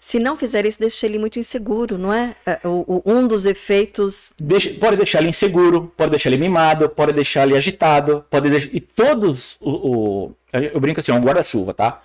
Se 0.00 0.18
não 0.18 0.34
fizer 0.36 0.64
isso, 0.64 0.78
deixa 0.80 1.04
ele 1.06 1.18
muito 1.18 1.38
inseguro, 1.38 1.98
não 1.98 2.12
é? 2.12 2.34
É, 2.46 2.58
o- 2.64 2.84
o- 2.86 3.02
um 3.04 3.28
dos 3.28 3.44
efeitos. 3.46 4.32
Deixa- 4.40 4.70
pode 4.80 4.96
deixar 4.96 5.18
ele 5.20 5.28
inseguro, 5.28 5.92
pode 5.96 6.10
deixar 6.10 6.30
ele 6.30 6.38
mimado, 6.38 6.88
pode 6.88 7.12
deixar 7.12 7.46
ele 7.46 7.56
agitado, 7.56 8.24
pode 8.30 8.48
deixar... 8.48 8.70
E 8.72 8.80
todos, 8.80 9.56
o, 9.60 9.70
o- 9.70 10.34
eu 10.52 10.80
brinco 10.80 11.00
assim, 11.00 11.12
é 11.12 11.14
um 11.14 11.20
guarda-chuva, 11.20 11.74
tá? 11.74 12.00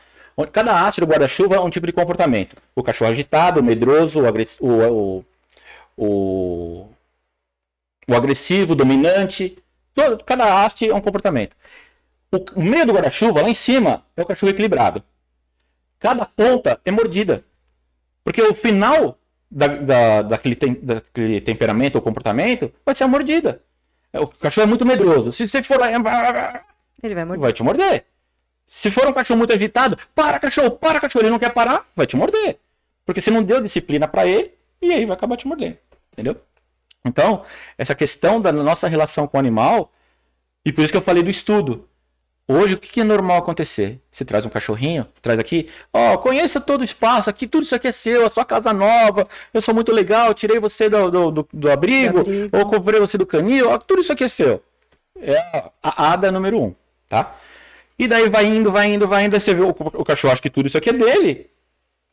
Cada 0.52 0.82
haste 0.86 1.00
do 1.02 1.08
guarda-chuva 1.08 1.56
é 1.56 1.60
um 1.60 1.70
tipo 1.70 1.86
de 1.86 1.94
comportamento. 1.94 2.56
O 2.76 2.82
cachorro 2.84 3.12
agitado, 3.12 3.60
o 3.60 3.64
medroso, 3.64 4.22
o, 4.22 4.28
agress... 4.28 4.58
o, 4.62 5.24
o, 5.98 6.90
o, 8.08 8.16
agressivo, 8.16 8.74
o 8.74 8.76
dominante. 8.76 9.58
Todo, 9.94 10.24
cada 10.24 10.64
haste 10.64 10.90
é 10.90 10.94
um 10.96 11.02
comportamento. 11.02 11.56
O, 12.32 12.38
o 12.60 12.64
meio 12.64 12.86
do 12.86 12.94
guarda-chuva, 12.94 13.42
lá 13.44 13.50
em 13.50 13.54
cima, 13.54 14.04
é 14.18 14.22
o 14.22 14.26
cachorro 14.26 14.52
equilibrado. 14.52 15.04
Cada 16.00 16.26
ponta 16.26 16.80
é 16.84 16.92
mordida. 16.92 17.44
Porque 18.24 18.42
o 18.42 18.56
final 18.56 19.18
da, 19.52 19.68
da- 19.68 20.22
daquele, 20.24 20.56
tem- 20.56 20.80
daquele 20.82 21.40
temperamento 21.42 21.96
ou 21.96 22.02
comportamento 22.02 22.74
vai 22.86 22.96
ser 22.96 23.04
a 23.04 23.08
mordida. 23.08 23.62
O 24.14 24.28
cachorro 24.28 24.66
é 24.66 24.68
muito 24.68 24.86
medroso. 24.86 25.32
Se 25.32 25.48
você 25.48 25.62
for 25.62 25.80
lá, 25.80 25.90
Ele 25.92 27.14
vai 27.16 27.26
morder. 27.26 27.40
vai 27.42 27.54
te 27.54 27.64
morder. 27.64 28.06
Se 28.66 28.90
for 28.92 29.08
um 29.08 29.14
cachorro 29.14 29.38
muito 29.38 29.54
agitado, 29.54 29.98
para 30.16 30.40
cachorro, 30.40 30.72
para 30.72 31.00
cachorro, 31.00 31.24
ele 31.24 31.32
não 31.32 31.40
quer 31.40 31.52
parar, 31.54 31.86
vai 31.96 32.06
te 32.08 32.16
morder. 32.16 32.58
Porque 33.06 33.22
você 33.22 33.30
não 33.32 33.44
deu 33.44 33.62
disciplina 33.62 34.08
para 34.08 34.26
ele 34.26 34.52
e 34.82 34.92
aí 34.92 35.06
vai 35.06 35.16
acabar 35.16 35.38
te 35.38 35.48
mordendo. 35.48 35.78
Entendeu? 36.14 36.38
Então, 37.06 37.44
essa 37.78 37.94
questão 37.94 38.40
da 38.40 38.52
nossa 38.52 38.88
relação 38.88 39.28
com 39.28 39.38
o 39.38 39.40
animal, 39.40 39.92
e 40.66 40.72
por 40.72 40.82
isso 40.84 40.92
que 40.92 40.98
eu 40.98 41.02
falei 41.02 41.22
do 41.22 41.30
estudo. 41.30 41.88
Hoje, 42.48 42.74
o 42.74 42.78
que 42.78 43.00
é 43.00 43.04
normal 43.06 43.38
acontecer? 43.38 44.02
Você 44.12 44.26
traz 44.26 44.46
um 44.46 44.50
cachorrinho, 44.50 45.06
traz 45.22 45.40
aqui, 45.40 45.70
ó, 45.94 46.18
conheça 46.18 46.60
todo 46.60 46.82
o 46.82 46.84
espaço 46.84 47.30
aqui, 47.30 47.48
tudo 47.48 47.64
isso 47.64 47.74
aqui 47.76 47.88
é 47.88 47.92
seu, 47.94 48.26
a 48.26 48.30
sua 48.30 48.44
casa 48.44 48.74
nova, 48.74 49.26
eu 49.54 49.62
sou 49.62 49.74
muito 49.74 49.94
legal, 49.94 50.34
tirei 50.34 50.60
você 50.60 50.90
do, 50.90 51.10
do, 51.10 51.32
do- 51.32 51.50
do 51.54 51.72
abrigo, 51.72 52.20
abrigo. 52.20 52.58
ou 52.58 52.66
comprei 52.66 53.00
você 53.00 53.18
do 53.18 53.26
canil, 53.26 53.70
ó, 53.70 53.78
tudo 53.78 54.02
isso 54.02 54.12
aqui 54.12 54.26
é 54.26 54.28
seu. 54.28 54.62
É 55.22 55.38
a- 55.38 55.72
a 55.82 56.12
ADA 56.14 56.32
número 56.34 56.62
um, 56.62 56.76
tá? 57.08 57.34
E 57.98 58.08
daí 58.08 58.30
vai 58.30 58.46
indo, 58.46 58.72
vai 58.72 58.92
indo, 58.92 59.08
vai 59.08 59.26
indo, 59.26 59.36
aí 59.36 59.40
você 59.40 59.54
vê 59.54 59.62
o, 59.62 59.70
o 59.70 60.04
cachorro 60.04 60.32
acha 60.34 60.42
que 60.42 60.50
tudo 60.50 60.68
isso 60.68 60.78
aqui 60.78 60.90
é 60.90 60.94
dele. 60.94 61.50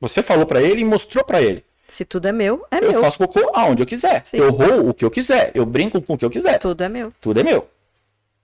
Você 0.00 0.22
falou 0.22 0.46
pra 0.46 0.60
ele 0.62 0.80
e 0.82 0.84
mostrou 0.84 1.24
pra 1.24 1.40
ele. 1.42 1.64
Se 1.88 2.04
tudo 2.04 2.28
é 2.28 2.32
meu, 2.32 2.64
é 2.70 2.78
Eu 2.78 2.92
meu. 2.92 3.00
faço 3.02 3.18
cocô 3.18 3.50
aonde 3.54 3.82
eu 3.82 3.86
quiser. 3.86 4.22
Sim. 4.24 4.36
Eu 4.36 4.50
roo 4.50 4.90
o 4.90 4.94
que 4.94 5.04
eu 5.04 5.10
quiser. 5.10 5.50
Eu 5.54 5.66
brinco 5.66 6.00
com 6.00 6.14
o 6.14 6.18
que 6.18 6.24
eu 6.24 6.30
quiser. 6.30 6.58
Tudo 6.58 6.82
é 6.84 6.88
meu. 6.88 7.12
Tudo 7.20 7.40
é 7.40 7.42
meu. 7.42 7.68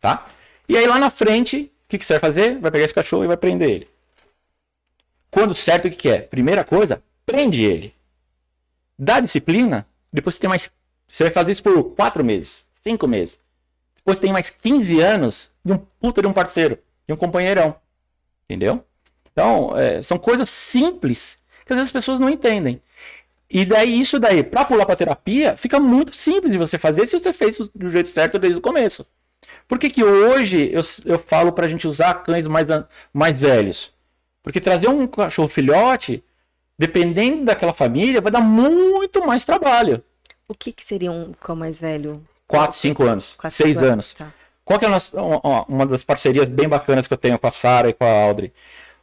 Tá? 0.00 0.26
E 0.68 0.76
aí 0.76 0.86
lá 0.86 0.98
na 0.98 1.10
frente, 1.10 1.72
o 1.84 1.88
que, 1.88 1.98
que 1.98 2.04
você 2.04 2.14
vai 2.14 2.20
fazer? 2.20 2.58
Vai 2.58 2.70
pegar 2.70 2.84
esse 2.84 2.94
cachorro 2.94 3.24
e 3.24 3.28
vai 3.28 3.36
prender 3.36 3.70
ele. 3.70 3.88
Quando 5.30 5.54
certo, 5.54 5.86
o 5.86 5.90
que, 5.90 5.96
que 5.96 6.08
é? 6.08 6.18
Primeira 6.18 6.64
coisa, 6.64 7.02
prende 7.24 7.62
ele. 7.62 7.94
Dá 8.98 9.20
disciplina, 9.20 9.86
depois 10.12 10.34
você 10.34 10.40
tem 10.40 10.48
mais. 10.48 10.70
Você 11.06 11.24
vai 11.24 11.32
fazer 11.32 11.52
isso 11.52 11.62
por 11.62 11.94
quatro 11.94 12.24
meses, 12.24 12.66
cinco 12.80 13.06
meses. 13.06 13.40
Depois 13.96 14.18
tem 14.18 14.32
mais 14.32 14.50
15 14.50 15.00
anos 15.00 15.50
de 15.64 15.72
um 15.72 15.78
puta 16.00 16.22
de 16.22 16.28
um 16.28 16.32
parceiro, 16.32 16.78
de 17.06 17.14
um 17.14 17.16
companheirão. 17.16 17.76
Entendeu? 18.44 18.84
Então, 19.32 19.76
é, 19.76 20.00
são 20.02 20.18
coisas 20.18 20.48
simples 20.48 21.38
que 21.64 21.72
às 21.72 21.78
vezes 21.78 21.88
as 21.88 21.92
pessoas 21.92 22.20
não 22.20 22.30
entendem. 22.30 22.80
E 23.50 23.64
daí, 23.64 24.00
isso 24.00 24.18
daí, 24.18 24.42
pra 24.42 24.64
pular 24.64 24.86
pra 24.86 24.96
terapia, 24.96 25.56
fica 25.56 25.78
muito 25.78 26.14
simples 26.14 26.52
de 26.52 26.58
você 26.58 26.78
fazer 26.78 27.06
se 27.06 27.18
você 27.18 27.32
fez 27.32 27.58
do 27.74 27.88
jeito 27.88 28.10
certo 28.10 28.38
desde 28.38 28.58
o 28.58 28.62
começo. 28.62 29.06
Por 29.68 29.78
que, 29.78 29.90
que 29.90 30.02
hoje 30.02 30.70
eu, 30.72 30.80
eu 31.04 31.18
falo 31.18 31.52
pra 31.52 31.68
gente 31.68 31.86
usar 31.86 32.14
cães 32.22 32.46
mais, 32.46 32.66
mais 33.12 33.38
velhos? 33.38 33.92
Porque 34.42 34.60
trazer 34.60 34.88
um 34.88 35.06
cachorro 35.06 35.48
filhote, 35.48 36.24
dependendo 36.78 37.44
daquela 37.44 37.72
família, 37.72 38.20
vai 38.20 38.30
dar 38.32 38.40
muito 38.40 39.24
mais 39.26 39.44
trabalho. 39.44 40.02
O 40.48 40.54
que, 40.54 40.72
que 40.72 40.84
seria 40.84 41.10
um 41.10 41.32
cão 41.32 41.56
mais 41.56 41.80
velho? 41.80 42.24
4, 42.46 42.76
5 42.76 43.02
anos, 43.02 43.34
Quatro, 43.34 43.56
6 43.56 43.70
cinco 43.74 43.84
anos. 43.84 44.14
Tá. 44.14 44.32
Qual 44.66 44.78
que 44.80 44.86
é 44.86 44.88
nossa- 44.90 45.16
uma, 45.22 45.64
uma 45.66 45.86
das 45.86 46.04
parcerias 46.04 46.48
bem 46.48 46.68
bacanas 46.68 47.08
que 47.08 47.14
eu 47.14 47.18
tenho 47.18 47.38
com 47.38 47.48
a 47.48 47.52
Sara 47.52 47.90
e 47.90 47.94
com 47.94 48.04
a 48.04 48.10
Audrey? 48.10 48.52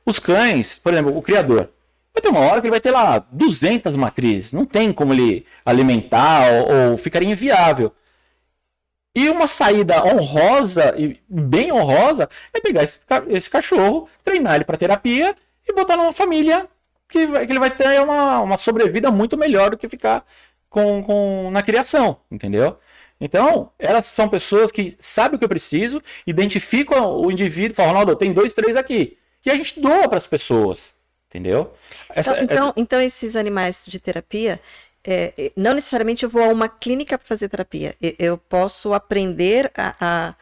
Os 0.05 0.19
cães, 0.19 0.79
por 0.79 0.93
exemplo, 0.93 1.17
o 1.17 1.21
criador, 1.23 1.69
vai 2.13 2.21
ter 2.21 2.29
uma 2.29 2.41
hora 2.41 2.61
que 2.61 2.67
ele 2.67 2.71
vai 2.71 2.81
ter 2.81 2.91
lá 2.91 3.19
200 3.31 3.95
matrizes. 3.95 4.53
Não 4.53 4.65
tem 4.65 4.93
como 4.93 5.13
ele 5.13 5.45
alimentar 5.65 6.51
ou, 6.53 6.91
ou 6.91 6.97
ficaria 6.97 7.29
inviável. 7.31 7.93
E 9.15 9.29
uma 9.29 9.45
saída 9.47 10.03
honrosa 10.03 10.95
e 10.97 11.19
bem 11.29 11.71
honrosa 11.71 12.27
é 12.51 12.59
pegar 12.59 12.83
esse, 12.83 12.99
esse 13.29 13.49
cachorro, 13.49 14.09
treinar 14.23 14.55
ele 14.55 14.65
para 14.65 14.77
terapia 14.77 15.35
e 15.67 15.73
botar 15.73 15.95
numa 15.95 16.11
família 16.13 16.67
que, 17.09 17.27
vai- 17.27 17.45
que 17.45 17.51
ele 17.51 17.59
vai 17.59 17.69
ter 17.75 18.01
uma, 18.01 18.41
uma 18.41 18.57
sobrevida 18.57 19.11
muito 19.11 19.37
melhor 19.37 19.69
do 19.69 19.77
que 19.77 19.87
ficar 19.87 20.25
com, 20.67 21.03
com, 21.03 21.49
na 21.51 21.61
criação, 21.61 22.17
entendeu? 22.31 22.77
Então, 23.23 23.71
elas 23.79 24.05
são 24.07 24.27
pessoas 24.27 24.69
que 24.71 24.95
sabem 24.99 25.35
o 25.35 25.39
que 25.39 25.45
eu 25.45 25.49
preciso, 25.49 26.01
identificam 26.27 27.17
o 27.21 27.31
indivíduo 27.31 27.73
falam, 27.75 27.91
Ronaldo, 27.93 28.15
tem 28.17 28.33
dois, 28.33 28.53
três 28.53 28.75
aqui. 28.75 29.17
E 29.45 29.49
a 29.49 29.55
gente 29.55 29.79
doa 29.79 30.09
para 30.09 30.17
as 30.17 30.27
pessoas, 30.27 30.93
entendeu? 31.29 31.73
Essa- 32.09 32.33
Então, 32.33 32.43
então, 32.43 32.73
então, 32.75 33.01
esses 33.01 33.35
animais 33.37 33.83
de 33.87 33.97
terapia, 33.99 34.59
é, 35.05 35.33
é, 35.37 35.51
não 35.55 35.73
necessariamente 35.73 36.23
eu 36.23 36.29
vou 36.29 36.43
a 36.43 36.47
uma 36.49 36.67
clínica 36.67 37.17
para 37.17 37.25
fazer 37.27 37.47
terapia. 37.47 37.95
Eu 38.19 38.37
posso 38.37 38.93
aprender 38.93 39.71
a, 39.77 39.95
a, 39.99 40.35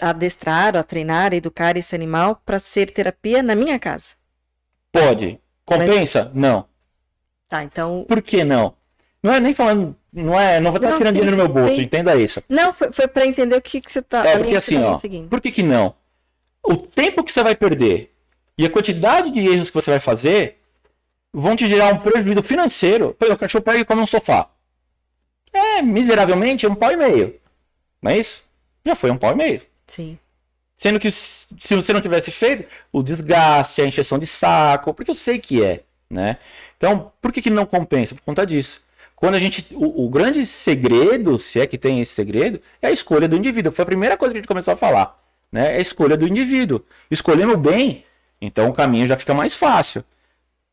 a 0.00 0.10
adestrar, 0.10 0.76
a 0.76 0.82
treinar, 0.82 1.32
a 1.32 1.36
educar 1.36 1.76
esse 1.76 1.94
animal 1.94 2.40
para 2.46 2.58
ser 2.58 2.90
terapia 2.90 3.42
na 3.42 3.54
minha 3.54 3.78
casa. 3.78 4.14
Pode. 4.90 5.38
Compensa? 5.64 6.30
Não. 6.34 6.66
Tá, 7.48 7.62
então. 7.62 8.04
Por 8.08 8.22
que 8.22 8.44
não? 8.44 8.74
Não 9.24 9.32
é 9.32 9.40
nem 9.40 9.54
falando, 9.54 9.96
não 10.12 10.38
é, 10.38 10.60
não 10.60 10.70
vou 10.70 10.76
estar 10.76 10.90
Não, 10.90 10.98
tirando 10.98 11.14
sim, 11.14 11.20
dinheiro 11.22 11.34
no 11.38 11.44
meu 11.44 11.48
bolso, 11.52 11.76
sim. 11.76 11.80
entenda 11.80 12.14
isso. 12.14 12.42
Não, 12.46 12.74
foi, 12.74 12.92
foi 12.92 13.08
para 13.08 13.26
entender 13.26 13.56
o 13.56 13.62
que, 13.62 13.80
que 13.80 13.90
você 13.90 14.02
tá. 14.02 14.22
É 14.22 14.36
porque 14.36 14.54
assim, 14.54 14.78
tá 14.78 14.90
ó, 14.90 14.98
seguindo. 14.98 15.30
por 15.30 15.40
que 15.40 15.50
que 15.50 15.62
não? 15.62 15.94
O 16.62 16.76
tempo 16.76 17.24
que 17.24 17.32
você 17.32 17.42
vai 17.42 17.56
perder 17.56 18.12
E 18.58 18.66
a 18.66 18.70
quantidade 18.70 19.30
de 19.30 19.40
erros 19.40 19.70
que 19.70 19.74
você 19.74 19.90
vai 19.90 19.98
fazer 19.98 20.58
vão 21.32 21.56
te 21.56 21.66
gerar 21.66 21.94
um 21.94 21.98
prejuízo 21.98 22.42
financeiro. 22.42 23.14
Por 23.14 23.24
exemplo, 23.24 23.36
o 23.36 23.40
cachorro 23.40 23.64
pega 23.64 23.78
e 23.78 23.84
come 23.86 24.02
um 24.02 24.06
sofá. 24.06 24.50
É, 25.50 25.80
miseravelmente, 25.80 26.66
um 26.66 26.74
pau 26.74 26.92
e 26.92 26.96
meio. 26.96 27.40
Não 28.02 28.10
é 28.10 28.18
isso? 28.18 28.42
Já 28.84 28.94
foi 28.94 29.10
um 29.10 29.16
pau 29.16 29.32
e 29.32 29.36
meio. 29.36 29.62
Sim. 29.86 30.18
Sendo 30.76 31.00
que 31.00 31.10
se 31.10 31.48
você 31.74 31.94
não 31.94 32.00
tivesse 32.02 32.30
feito, 32.30 32.68
o 32.92 33.02
desgaste, 33.02 33.80
a 33.80 33.86
encheção 33.86 34.18
de 34.18 34.26
saco, 34.26 34.92
porque 34.92 35.10
eu 35.10 35.14
sei 35.14 35.38
que 35.38 35.64
é, 35.64 35.80
né? 36.10 36.36
Então, 36.76 37.10
por 37.22 37.32
que, 37.32 37.40
que 37.40 37.48
não 37.48 37.64
compensa? 37.64 38.14
Por 38.14 38.20
conta 38.22 38.44
disso. 38.46 38.83
Quando 39.24 39.36
a 39.36 39.38
gente. 39.38 39.66
O, 39.72 40.04
o, 40.04 40.10
grande 40.10 40.44
segredo, 40.44 41.38
se 41.38 41.58
é 41.58 41.66
que 41.66 41.78
tem 41.78 41.98
esse 41.98 42.12
segredo, 42.12 42.60
é 42.82 42.88
a 42.88 42.90
escolha 42.90 43.26
do 43.26 43.34
indivíduo. 43.34 43.72
Foi 43.72 43.82
a 43.82 43.86
primeira 43.86 44.18
coisa 44.18 44.34
que 44.34 44.36
a 44.36 44.40
gente 44.42 44.48
começou 44.48 44.74
a 44.74 44.76
falar. 44.76 45.16
Né? 45.50 45.76
É 45.76 45.78
a 45.78 45.80
escolha 45.80 46.14
do 46.14 46.28
indivíduo. 46.28 46.84
Escolhendo 47.10 47.56
bem, 47.56 48.04
então 48.38 48.68
o 48.68 48.72
caminho 48.74 49.06
já 49.06 49.16
fica 49.16 49.32
mais 49.32 49.54
fácil. 49.54 50.04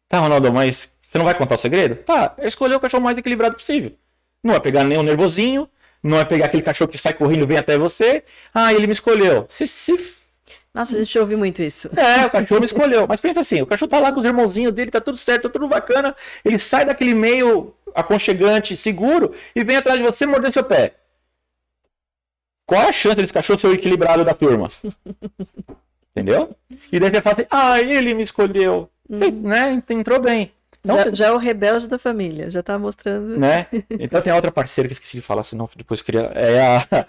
Tá, 0.10 0.20
Ronaldo, 0.20 0.52
mas 0.52 0.92
você 1.02 1.18
não 1.18 1.24
vai 1.24 1.34
contar 1.34 1.56
o 1.56 1.58
segredo? 1.58 1.96
Tá, 1.96 2.36
é 2.38 2.46
escolher 2.46 2.76
o 2.76 2.80
cachorro 2.82 3.02
mais 3.02 3.18
equilibrado 3.18 3.56
possível. 3.56 3.94
Não 4.44 4.54
é 4.54 4.60
pegar 4.60 4.82
o 4.82 5.02
nervosinho, 5.02 5.66
não 6.04 6.20
é 6.20 6.26
pegar 6.26 6.48
aquele 6.48 6.62
cachorro 6.62 6.92
que 6.92 6.98
sai 6.98 7.14
correndo 7.14 7.44
e 7.44 7.46
vem 7.46 7.58
até 7.58 7.78
você. 7.78 8.22
Ah, 8.54 8.74
ele 8.74 8.86
me 8.86 8.92
escolheu. 8.92 9.46
Se. 9.48 9.66
Nossa, 10.74 10.96
a 10.96 11.00
gente 11.00 11.20
ouve 11.20 11.36
muito 11.36 11.62
isso. 11.62 11.90
É, 11.98 12.26
o 12.26 12.30
cachorro 12.30 12.62
me 12.62 12.66
escolheu. 12.66 13.06
Mas 13.08 13.20
pensa 13.20 13.42
assim, 13.42 13.62
o 13.62 13.66
cachorro 13.66 13.90
tá 13.90 14.00
lá 14.00 14.12
com 14.12 14.20
os 14.20 14.26
irmãozinhos 14.26 14.74
dele, 14.74 14.90
tá 14.90 15.02
tudo 15.02 15.18
certo, 15.18 15.44
tá 15.44 15.50
tudo 15.50 15.68
bacana. 15.68 16.16
Ele 16.46 16.58
sai 16.58 16.86
daquele 16.86 17.14
meio 17.14 17.74
aconchegante, 17.94 18.78
seguro, 18.78 19.34
e 19.54 19.64
vem 19.64 19.76
atrás 19.76 20.00
de 20.00 20.06
você 20.06 20.26
morder 20.26 20.52
seu 20.52 20.64
pé. 20.64 20.96
Qual 22.66 22.82
é 22.82 22.88
a 22.88 22.94
chance 22.94 23.18
desse 23.18 23.34
cachorro 23.34 23.60
ser 23.60 23.68
o 23.68 23.74
equilibrado 23.74 24.24
da 24.24 24.34
turma? 24.34 24.70
Entendeu? 26.16 26.56
E 26.92 27.00
daí 27.00 27.10
você 27.10 27.22
fala 27.22 27.34
assim, 27.34 27.48
ah, 27.50 27.82
ele 27.82 28.14
me 28.14 28.24
escolheu. 28.24 28.90
Hum. 29.10 29.20
Né? 29.42 29.84
Entrou 29.90 30.22
bem. 30.22 30.54
Então, 30.84 30.98
já, 30.98 31.14
já, 31.14 31.28
é 31.28 31.32
o 31.32 31.38
rebelde 31.38 31.88
da 31.88 32.00
família, 32.00 32.50
já 32.50 32.64
tá 32.64 32.78
mostrando. 32.78 33.38
Né? 33.38 33.68
Então 33.88 34.20
tem 34.20 34.34
outra 34.34 34.52
parceira 34.52 34.88
que 34.88 34.94
eu 34.94 34.96
esqueci 34.96 35.18
de 35.18 35.22
falar, 35.22 35.44
senão 35.44 35.70
depois 35.76 36.00
eu 36.00 36.06
queria. 36.06 36.32
É 36.34 36.60
a, 36.60 37.06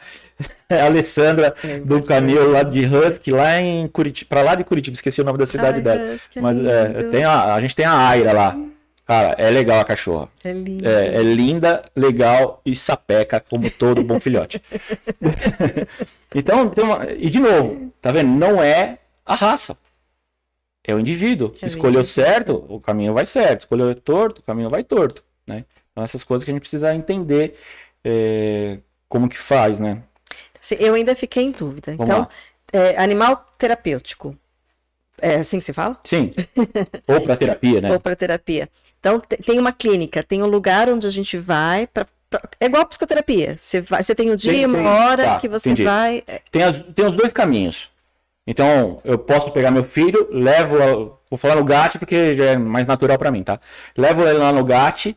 é 0.68 0.80
a 0.80 0.84
Alessandra 0.84 1.54
é, 1.64 1.78
do 1.78 2.02
Camilo 2.04 2.52
lá 2.52 2.62
de 2.62 2.84
Husky, 2.84 3.30
lá 3.30 3.58
em 3.58 3.88
Curitiba. 3.88 4.28
Pra 4.28 4.42
lá 4.42 4.54
de 4.54 4.62
Curitiba, 4.62 4.94
esqueci 4.94 5.22
o 5.22 5.24
nome 5.24 5.38
da 5.38 5.46
cidade 5.46 5.76
Ai, 5.78 5.82
dela. 5.82 6.14
Husky, 6.14 6.38
é 6.38 6.42
Mas 6.42 6.64
é, 6.64 7.02
tem 7.04 7.24
a, 7.24 7.54
a 7.54 7.60
gente 7.62 7.74
tem 7.74 7.86
a 7.86 7.96
Aira 7.96 8.32
lá. 8.32 8.56
Cara, 9.06 9.34
é 9.38 9.50
legal 9.50 9.80
a 9.80 9.84
cachorra. 9.84 10.28
É 10.44 10.52
linda. 10.52 10.88
É, 10.88 11.16
é 11.16 11.22
linda, 11.22 11.82
legal 11.96 12.60
e 12.64 12.74
sapeca, 12.76 13.40
como 13.40 13.70
todo 13.70 14.04
bom 14.04 14.20
filhote. 14.20 14.62
então, 16.34 16.68
tem 16.68 16.84
uma... 16.84 17.10
e 17.10 17.30
de 17.30 17.40
novo, 17.40 17.90
tá 18.02 18.12
vendo? 18.12 18.28
Não 18.28 18.62
é 18.62 18.98
a 19.24 19.34
raça 19.34 19.76
é 20.84 20.94
o 20.94 20.98
indivíduo. 20.98 21.52
É 21.60 21.66
Escolheu 21.66 22.04
certo, 22.04 22.64
o 22.68 22.80
caminho 22.80 23.14
vai 23.14 23.24
certo. 23.26 23.60
Escolheu 23.60 23.94
torto, 23.94 24.40
o 24.40 24.44
caminho 24.44 24.68
vai 24.68 24.82
torto. 24.82 25.22
Né? 25.46 25.64
Então, 25.90 26.02
essas 26.02 26.24
coisas 26.24 26.44
que 26.44 26.50
a 26.50 26.54
gente 26.54 26.62
precisa 26.62 26.94
entender 26.94 27.56
é, 28.04 28.78
como 29.08 29.28
que 29.28 29.38
faz, 29.38 29.78
né? 29.78 30.02
Eu 30.78 30.94
ainda 30.94 31.14
fiquei 31.14 31.44
em 31.44 31.50
dúvida. 31.50 31.94
Vamos 31.96 32.14
então, 32.14 32.28
é, 32.72 32.96
animal 32.96 33.54
terapêutico. 33.58 34.36
É 35.20 35.36
assim 35.36 35.58
que 35.58 35.64
se 35.64 35.72
fala? 35.72 35.98
Sim. 36.04 36.32
Ou 37.06 37.20
para 37.20 37.36
terapia, 37.36 37.80
né? 37.80 37.92
Ou 37.92 38.00
para 38.00 38.16
terapia. 38.16 38.68
Então, 38.98 39.20
tem 39.20 39.58
uma 39.58 39.72
clínica, 39.72 40.22
tem 40.22 40.42
um 40.42 40.46
lugar 40.46 40.88
onde 40.88 41.06
a 41.06 41.10
gente 41.10 41.36
vai 41.36 41.86
para 41.86 42.06
é 42.58 42.66
igual 42.66 42.82
a 42.82 42.86
psicoterapia. 42.86 43.58
Você, 43.60 43.80
vai, 43.80 44.02
você 44.02 44.14
tem 44.14 44.30
um 44.30 44.36
dia, 44.36 44.52
tem, 44.52 44.64
uma 44.64 44.90
hora 44.90 45.24
tá, 45.24 45.38
que 45.38 45.48
você 45.48 45.70
entendi. 45.70 45.84
vai. 45.84 46.22
É 46.26 46.40
tem, 46.50 46.62
as, 46.62 46.78
tem 46.94 47.04
os 47.04 47.12
dois 47.12 47.32
caminhos. 47.32 47.90
Então, 48.46 49.00
eu 49.04 49.18
posso 49.18 49.50
pegar 49.50 49.70
meu 49.70 49.84
filho, 49.84 50.28
levo, 50.30 51.18
vou 51.30 51.38
falar 51.38 51.56
no 51.56 51.64
GAT 51.64 51.98
porque 51.98 52.34
já 52.34 52.44
é 52.46 52.56
mais 52.56 52.86
natural 52.86 53.16
para 53.16 53.30
mim, 53.30 53.42
tá? 53.42 53.60
Levo 53.96 54.22
ele 54.22 54.38
lá 54.38 54.52
no 54.52 54.64
GAT 54.64 55.16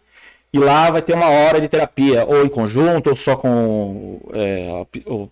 e 0.56 0.60
lá 0.60 0.90
vai 0.90 1.02
ter 1.02 1.14
uma 1.14 1.30
hora 1.30 1.60
de 1.60 1.68
terapia, 1.68 2.24
ou 2.26 2.46
em 2.46 2.48
conjunto, 2.48 3.10
ou 3.10 3.16
só 3.16 3.36
com 3.36 4.22
é, 4.34 4.86
o, 5.06 5.30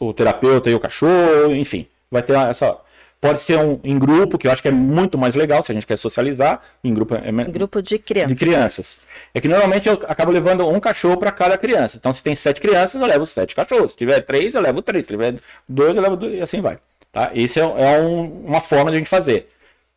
o, 0.00 0.14
terapeuta 0.14 0.70
e 0.70 0.74
o 0.74 0.80
cachorro, 0.80 1.54
enfim. 1.54 1.86
Vai 2.10 2.22
ter 2.22 2.34
essa. 2.34 2.74
Pode 3.20 3.42
ser 3.42 3.58
um, 3.58 3.78
em 3.84 3.98
grupo, 3.98 4.38
que 4.38 4.46
eu 4.46 4.52
acho 4.52 4.62
que 4.62 4.68
é 4.68 4.72
muito 4.72 5.18
mais 5.18 5.34
legal 5.34 5.62
se 5.62 5.72
a 5.72 5.74
gente 5.74 5.86
quer 5.86 5.98
socializar. 5.98 6.62
Em 6.82 6.94
grupo, 6.94 7.14
é, 7.16 7.30
grupo 7.44 7.82
de 7.82 7.98
crianças. 7.98 8.28
De 8.32 8.36
crianças. 8.36 9.00
É 9.34 9.40
que 9.40 9.48
normalmente 9.48 9.88
eu 9.88 10.00
acabo 10.08 10.32
levando 10.32 10.66
um 10.66 10.80
cachorro 10.80 11.18
para 11.18 11.32
cada 11.32 11.58
criança. 11.58 11.98
Então, 11.98 12.10
se 12.10 12.22
tem 12.22 12.34
sete 12.34 12.58
crianças, 12.58 12.98
eu 12.98 13.06
levo 13.06 13.26
sete 13.26 13.54
cachorros. 13.54 13.90
Se 13.90 13.98
tiver 13.98 14.20
três, 14.20 14.54
eu 14.54 14.62
levo 14.62 14.80
três. 14.80 15.04
Se 15.04 15.12
tiver 15.12 15.34
dois, 15.68 15.96
eu 15.96 16.02
levo 16.02 16.16
dois, 16.16 16.32
e 16.32 16.40
assim 16.40 16.62
vai. 16.62 16.78
Tá? 17.16 17.30
Isso 17.32 17.58
é, 17.58 17.62
é 17.62 17.98
um, 17.98 18.44
uma 18.44 18.60
forma 18.60 18.90
de 18.90 18.96
a 18.96 18.98
gente 18.98 19.08
fazer. 19.08 19.48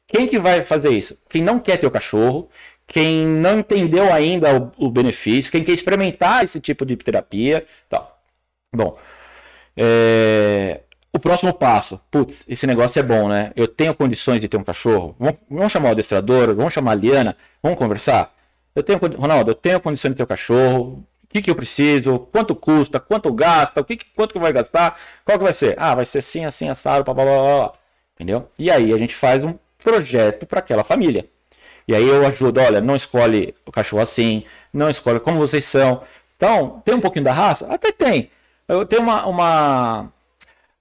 Quem 0.08 0.26
que 0.26 0.40
vai 0.40 0.64
fazer 0.64 0.92
isso? 0.92 1.18
Quem 1.30 1.44
não 1.44 1.60
quer 1.60 1.76
ter 1.76 1.86
o 1.86 1.92
cachorro, 1.92 2.50
quem 2.88 3.26
não 3.26 3.60
entendeu 3.60 4.14
ainda 4.14 4.58
o, 4.58 4.86
o 4.86 4.90
benefício, 4.90 5.52
quem 5.52 5.62
quer 5.62 5.74
experimentar 5.74 6.46
esse 6.46 6.62
tipo 6.62 6.86
de 6.86 6.96
terapia. 6.96 7.66
Tá. 7.90 8.10
Bom, 8.74 8.98
é... 9.76 10.80
o 11.12 11.20
próximo 11.20 11.54
passo. 11.54 12.00
Putz, 12.10 12.46
esse 12.48 12.66
negócio 12.66 12.98
é 12.98 13.04
bom, 13.04 13.28
né? 13.28 13.52
Eu 13.54 13.68
tenho 13.68 13.94
condições 13.94 14.40
de 14.40 14.48
ter 14.48 14.56
um 14.56 14.64
cachorro. 14.64 15.14
Vamos, 15.20 15.42
vamos 15.50 15.74
chamar 15.74 15.90
o 15.90 15.92
adestrador, 15.92 16.56
vamos 16.56 16.72
chamar 16.72 16.94
a 16.94 16.96
Liana, 16.96 17.36
vamos 17.62 17.78
conversar. 17.78 18.34
Eu 18.74 18.82
tenho, 18.82 18.98
Ronaldo, 18.98 19.52
eu 19.52 19.56
tenho 19.56 19.82
condições 19.82 20.12
de 20.12 20.18
ter 20.18 20.24
um 20.24 20.26
cachorro, 20.26 21.06
que, 21.30 21.42
que 21.42 21.50
eu 21.50 21.56
preciso, 21.56 22.20
quanto 22.32 22.56
custa, 22.56 23.00
quanto 23.00 23.32
gasta, 23.32 23.82
o 23.82 23.86
que, 23.86 23.98
quanto 24.16 24.34
que 24.34 24.40
vai 24.40 24.52
gastar, 24.52 25.00
qual 25.24 25.38
que 25.38 25.44
vai 25.44 25.54
ser? 25.54 25.76
Ah, 25.78 25.96
vai 25.96 26.06
ser 26.06 26.20
assim, 26.20 26.46
assim, 26.46 26.70
assado, 26.70 27.04
blá, 27.04 27.14
blá, 27.14 27.26
blá. 27.26 27.74
Entendeu? 28.16 28.50
E 28.58 28.70
aí 28.70 28.92
a 28.94 28.98
gente 28.98 29.16
faz 29.16 29.44
um 29.44 29.54
projeto 29.78 30.46
para 30.46 30.60
aquela 30.60 30.84
família. 30.84 31.26
E 31.88 31.96
aí 31.96 32.08
eu 32.08 32.26
ajudo, 32.26 32.60
olha, 32.60 32.82
não 32.82 32.96
escolhe 32.96 33.56
o 33.66 33.72
cachorro 33.72 34.02
assim, 34.02 34.44
não 34.74 34.90
escolhe 34.90 35.20
como 35.20 35.40
vocês 35.40 35.66
são. 35.66 36.04
Então, 36.36 36.82
tem 36.86 36.96
um 36.96 37.02
pouquinho 37.02 37.26
da 37.26 37.34
raça? 37.34 37.68
Até 37.68 37.92
tem. 37.92 38.32
Eu 38.68 38.86
tenho 38.86 39.02
uma, 39.02 39.26
uma... 39.26 40.14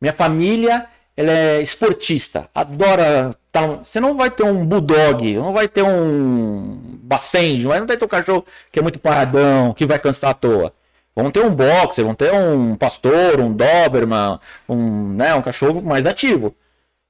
minha 0.01 0.13
família 0.13 0.87
ela 1.19 1.33
é 1.33 1.61
esportista, 1.61 2.49
adora. 2.55 3.31
Tá, 3.51 3.67
você 3.67 3.99
não 3.99 4.17
vai 4.17 4.31
ter 4.31 4.45
um 4.45 4.65
bulldog, 4.67 5.35
não 5.37 5.53
vai 5.53 5.67
ter 5.69 5.83
um 5.83 6.79
baceng, 7.03 7.63
não 7.63 7.71
vai 7.71 7.97
ter 7.97 8.05
um 8.05 8.09
cachorro 8.09 8.45
que 8.71 8.79
é 8.79 8.83
muito 8.83 8.99
paradão, 8.99 9.73
que 9.73 9.87
vai 9.87 9.99
cansar 9.99 10.31
à 10.31 10.35
toa. 10.35 10.73
Vão 11.17 11.31
ter 11.31 11.45
um 11.45 11.51
boxer, 11.51 12.05
vão 12.05 12.15
ter 12.15 12.33
um 12.33 12.77
pastor, 12.77 13.41
um 13.41 13.53
Doberman, 13.53 14.39
um, 14.69 15.15
né, 15.15 15.35
um 15.35 15.43
cachorro 15.43 15.83
mais 15.83 16.07
ativo. 16.07 16.55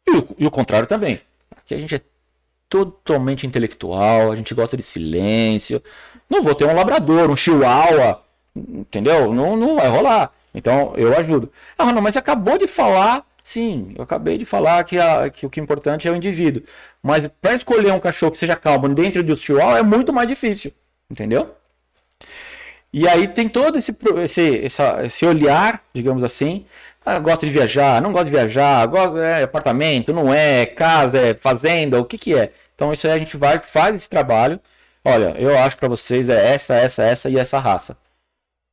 E 0.06 0.16
o, 0.16 0.28
e 0.38 0.46
o 0.46 0.50
contrário 0.50 0.86
também. 0.86 1.20
Aqui 1.56 1.74
a 1.74 1.80
gente 1.80 1.94
é 1.96 2.00
totalmente 2.68 3.46
intelectual, 3.46 4.32
a 4.32 4.36
gente 4.36 4.54
gosta 4.54 4.76
de 4.76 4.82
silêncio. 4.82 5.82
Não 6.30 6.42
vou 6.42 6.54
ter 6.54 6.64
um 6.64 6.74
labrador, 6.74 7.30
um 7.30 7.36
chihuahua, 7.36 8.22
entendeu? 8.56 9.32
Não, 9.34 9.56
não 9.56 9.76
vai 9.76 9.88
rolar. 9.88 10.32
Então 10.54 10.94
eu 10.96 11.16
ajudo. 11.16 11.52
Ah, 11.76 11.92
não, 11.92 12.00
mas 12.00 12.14
você 12.14 12.18
acabou 12.18 12.56
de 12.56 12.66
falar 12.66 13.26
Sim, 13.48 13.94
eu 13.96 14.04
acabei 14.04 14.36
de 14.36 14.44
falar 14.44 14.84
que, 14.84 14.98
a, 14.98 15.30
que 15.30 15.46
o 15.46 15.50
que 15.50 15.58
é 15.58 15.62
importante 15.62 16.06
é 16.06 16.10
o 16.10 16.14
indivíduo. 16.14 16.62
Mas 17.02 17.26
para 17.40 17.54
escolher 17.54 17.90
um 17.94 17.98
cachorro 17.98 18.30
que 18.30 18.36
seja 18.36 18.54
calmo 18.54 18.90
dentro 18.90 19.22
do 19.22 19.34
chihuahua 19.34 19.78
é 19.78 19.82
muito 19.82 20.12
mais 20.12 20.28
difícil. 20.28 20.70
Entendeu? 21.10 21.54
E 22.92 23.08
aí 23.08 23.26
tem 23.26 23.48
todo 23.48 23.78
esse, 23.78 23.96
esse, 24.22 24.64
essa, 24.66 25.02
esse 25.02 25.24
olhar, 25.24 25.82
digamos 25.94 26.22
assim. 26.22 26.66
Ah, 27.06 27.18
gosta 27.18 27.46
de 27.46 27.52
viajar, 27.52 28.02
não 28.02 28.12
gosta 28.12 28.26
de 28.26 28.32
viajar, 28.32 28.84
gosta, 28.86 29.18
é 29.18 29.44
apartamento, 29.44 30.12
não 30.12 30.32
é, 30.32 30.66
casa, 30.66 31.18
é 31.18 31.34
fazenda, 31.34 31.98
o 31.98 32.04
que 32.04 32.18
que 32.18 32.34
é? 32.34 32.52
Então 32.74 32.92
isso 32.92 33.06
aí 33.06 33.14
a 33.14 33.18
gente 33.18 33.38
vai, 33.38 33.58
faz 33.58 33.96
esse 33.96 34.10
trabalho. 34.10 34.60
Olha, 35.02 35.34
eu 35.38 35.56
acho 35.58 35.76
para 35.78 35.88
vocês 35.88 36.28
é 36.28 36.54
essa, 36.54 36.74
essa, 36.74 37.02
essa 37.02 37.30
e 37.30 37.38
essa 37.38 37.58
raça. 37.58 37.96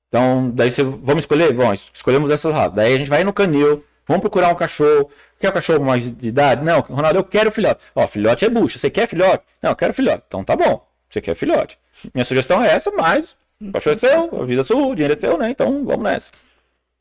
Então, 0.10 0.52
daí 0.52 0.70
você, 0.70 0.84
vamos 0.84 1.24
escolher? 1.24 1.54
Bom, 1.54 1.72
escolhemos 1.74 2.30
essa 2.30 2.52
raça. 2.52 2.72
Daí 2.76 2.94
a 2.94 2.98
gente 2.98 3.10
vai 3.10 3.24
no 3.24 3.34
canil, 3.34 3.84
Vamos 4.08 4.22
procurar 4.22 4.50
um 4.50 4.56
cachorro. 4.56 5.10
Quer 5.40 5.50
um 5.50 5.54
cachorro 5.54 5.84
mais 5.84 6.10
de 6.10 6.28
idade? 6.28 6.64
Não, 6.64 6.80
Ronaldo, 6.80 7.20
eu 7.20 7.24
quero 7.24 7.52
filhote. 7.52 7.84
Ó, 7.96 8.08
filhote 8.08 8.46
é 8.46 8.50
bucha. 8.50 8.78
Você 8.80 8.90
quer 8.90 9.08
filhote? 9.08 9.44
Não, 9.62 9.72
eu 9.72 9.76
quero 9.76 9.94
filhote. 9.94 10.24
Então 10.28 10.44
tá 10.44 10.56
bom. 10.56 10.86
Você 11.10 11.22
quer 11.22 11.36
filhote. 11.36 11.78
Minha 12.14 12.26
sugestão 12.26 12.64
é 12.64 12.72
essa, 12.72 12.92
mas 12.92 13.36
o 13.62 13.72
cachorro 13.72 13.96
é 13.96 14.00
seu, 14.00 14.42
a 14.42 14.46
vida 14.46 14.62
é 14.62 14.64
sua, 14.64 14.88
o 14.88 14.96
dinheiro 14.96 15.14
é 15.14 15.20
seu, 15.20 15.38
né? 15.38 15.50
Então 15.50 15.86
vamos 15.86 16.04
nessa. 16.04 16.32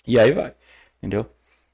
E 0.06 0.18
aí 0.18 0.32
vai. 0.32 0.52
Entendeu? 1.02 1.26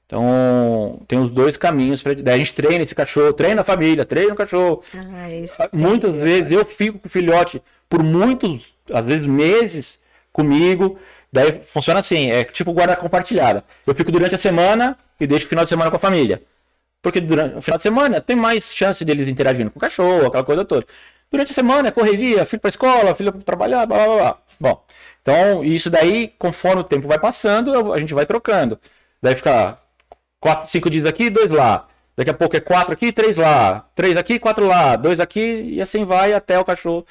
Então, 0.05 1.01
tem 1.07 1.17
os 1.19 1.29
dois 1.29 1.55
caminhos 1.55 2.01
para 2.01 2.11
a 2.11 2.37
gente 2.37 2.53
treina 2.53 2.83
esse 2.83 2.93
cachorro, 2.93 3.31
treina 3.31 3.61
a 3.61 3.63
família, 3.63 4.03
treina 4.03 4.33
o 4.33 4.35
cachorro. 4.35 4.83
Ah, 4.93 5.69
Muitas 5.71 6.13
vezes 6.13 6.51
eu 6.51 6.65
fico 6.65 6.99
com 6.99 7.07
o 7.07 7.09
filhote 7.09 7.63
por 7.87 8.03
muitos, 8.03 8.73
às 8.91 9.05
vezes 9.05 9.25
meses 9.25 9.99
comigo. 10.33 10.99
Daí 11.31 11.61
funciona 11.65 11.99
assim, 11.99 12.29
é 12.29 12.43
tipo 12.43 12.73
guarda 12.73 12.95
compartilhada. 12.95 13.63
Eu 13.87 13.95
fico 13.95 14.11
durante 14.11 14.35
a 14.35 14.37
semana 14.37 14.97
e 15.19 15.25
deixo 15.25 15.45
o 15.45 15.49
final 15.49 15.63
de 15.63 15.69
semana 15.69 15.89
com 15.89 15.97
a 15.97 15.99
família. 15.99 16.43
Porque 17.01 17.19
durante 17.19 17.57
o 17.57 17.61
final 17.61 17.77
de 17.77 17.83
semana 17.83 18.21
tem 18.21 18.35
mais 18.35 18.75
chance 18.75 19.03
deles 19.05 19.27
interagindo 19.27 19.71
com 19.71 19.79
o 19.79 19.81
cachorro, 19.81 20.27
aquela 20.27 20.43
coisa 20.43 20.65
toda. 20.65 20.85
Durante 21.31 21.51
a 21.51 21.55
semana 21.55 21.87
é 21.87 21.91
correria, 21.91 22.45
filho 22.45 22.59
para 22.59 22.69
escola, 22.69 23.15
filho 23.15 23.31
para 23.31 23.41
trabalhar, 23.41 23.85
blá 23.85 24.05
blá 24.05 24.15
blá. 24.17 24.37
Bom, 24.59 24.85
então 25.21 25.63
isso 25.63 25.89
daí, 25.89 26.27
conforme 26.37 26.81
o 26.81 26.83
tempo 26.83 27.07
vai 27.07 27.17
passando, 27.17 27.93
a 27.93 27.99
gente 27.99 28.13
vai 28.13 28.25
trocando. 28.25 28.77
Daí 29.21 29.35
fica 29.35 29.77
quatro, 30.39 30.69
cinco 30.69 30.89
dias 30.89 31.05
aqui, 31.05 31.29
dois 31.29 31.49
lá. 31.49 31.87
Daqui 32.17 32.29
a 32.29 32.33
pouco 32.33 32.57
é 32.57 32.59
quatro 32.59 32.93
aqui, 32.93 33.11
três 33.11 33.37
lá. 33.37 33.87
Três 33.95 34.17
aqui, 34.17 34.37
quatro 34.37 34.67
lá. 34.67 34.95
Dois 34.97 35.19
aqui, 35.19 35.63
e 35.73 35.81
assim 35.81 36.05
vai 36.05 36.33
até 36.33 36.59
o 36.59 36.65
cachorro 36.65 37.05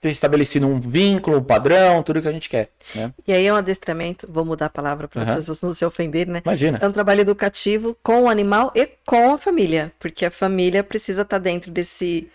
ter 0.00 0.10
estabelecido 0.10 0.66
um 0.66 0.80
vínculo, 0.80 1.38
um 1.38 1.44
padrão, 1.44 2.02
tudo 2.02 2.22
que 2.22 2.28
a 2.28 2.32
gente 2.32 2.48
quer. 2.48 2.70
Né? 2.94 3.12
E 3.26 3.32
aí 3.34 3.44
é 3.46 3.52
um 3.52 3.56
adestramento, 3.56 4.26
vou 4.30 4.44
mudar 4.44 4.66
a 4.66 4.70
palavra 4.70 5.06
para 5.06 5.22
Aham. 5.22 5.30
as 5.32 5.36
pessoas 5.36 5.60
não 5.60 5.72
se 5.74 5.84
ofenderem, 5.84 6.32
né? 6.32 6.42
Imagina. 6.44 6.78
É 6.80 6.88
um 6.88 6.92
trabalho 6.92 7.20
educativo 7.20 7.94
com 8.02 8.22
o 8.22 8.28
animal 8.28 8.72
e 8.74 8.88
com 9.06 9.34
a 9.34 9.38
família, 9.38 9.92
porque 10.00 10.24
a 10.24 10.30
família 10.30 10.82
precisa 10.82 11.22
estar 11.22 11.38
dentro 11.38 11.70
desse 11.70 12.28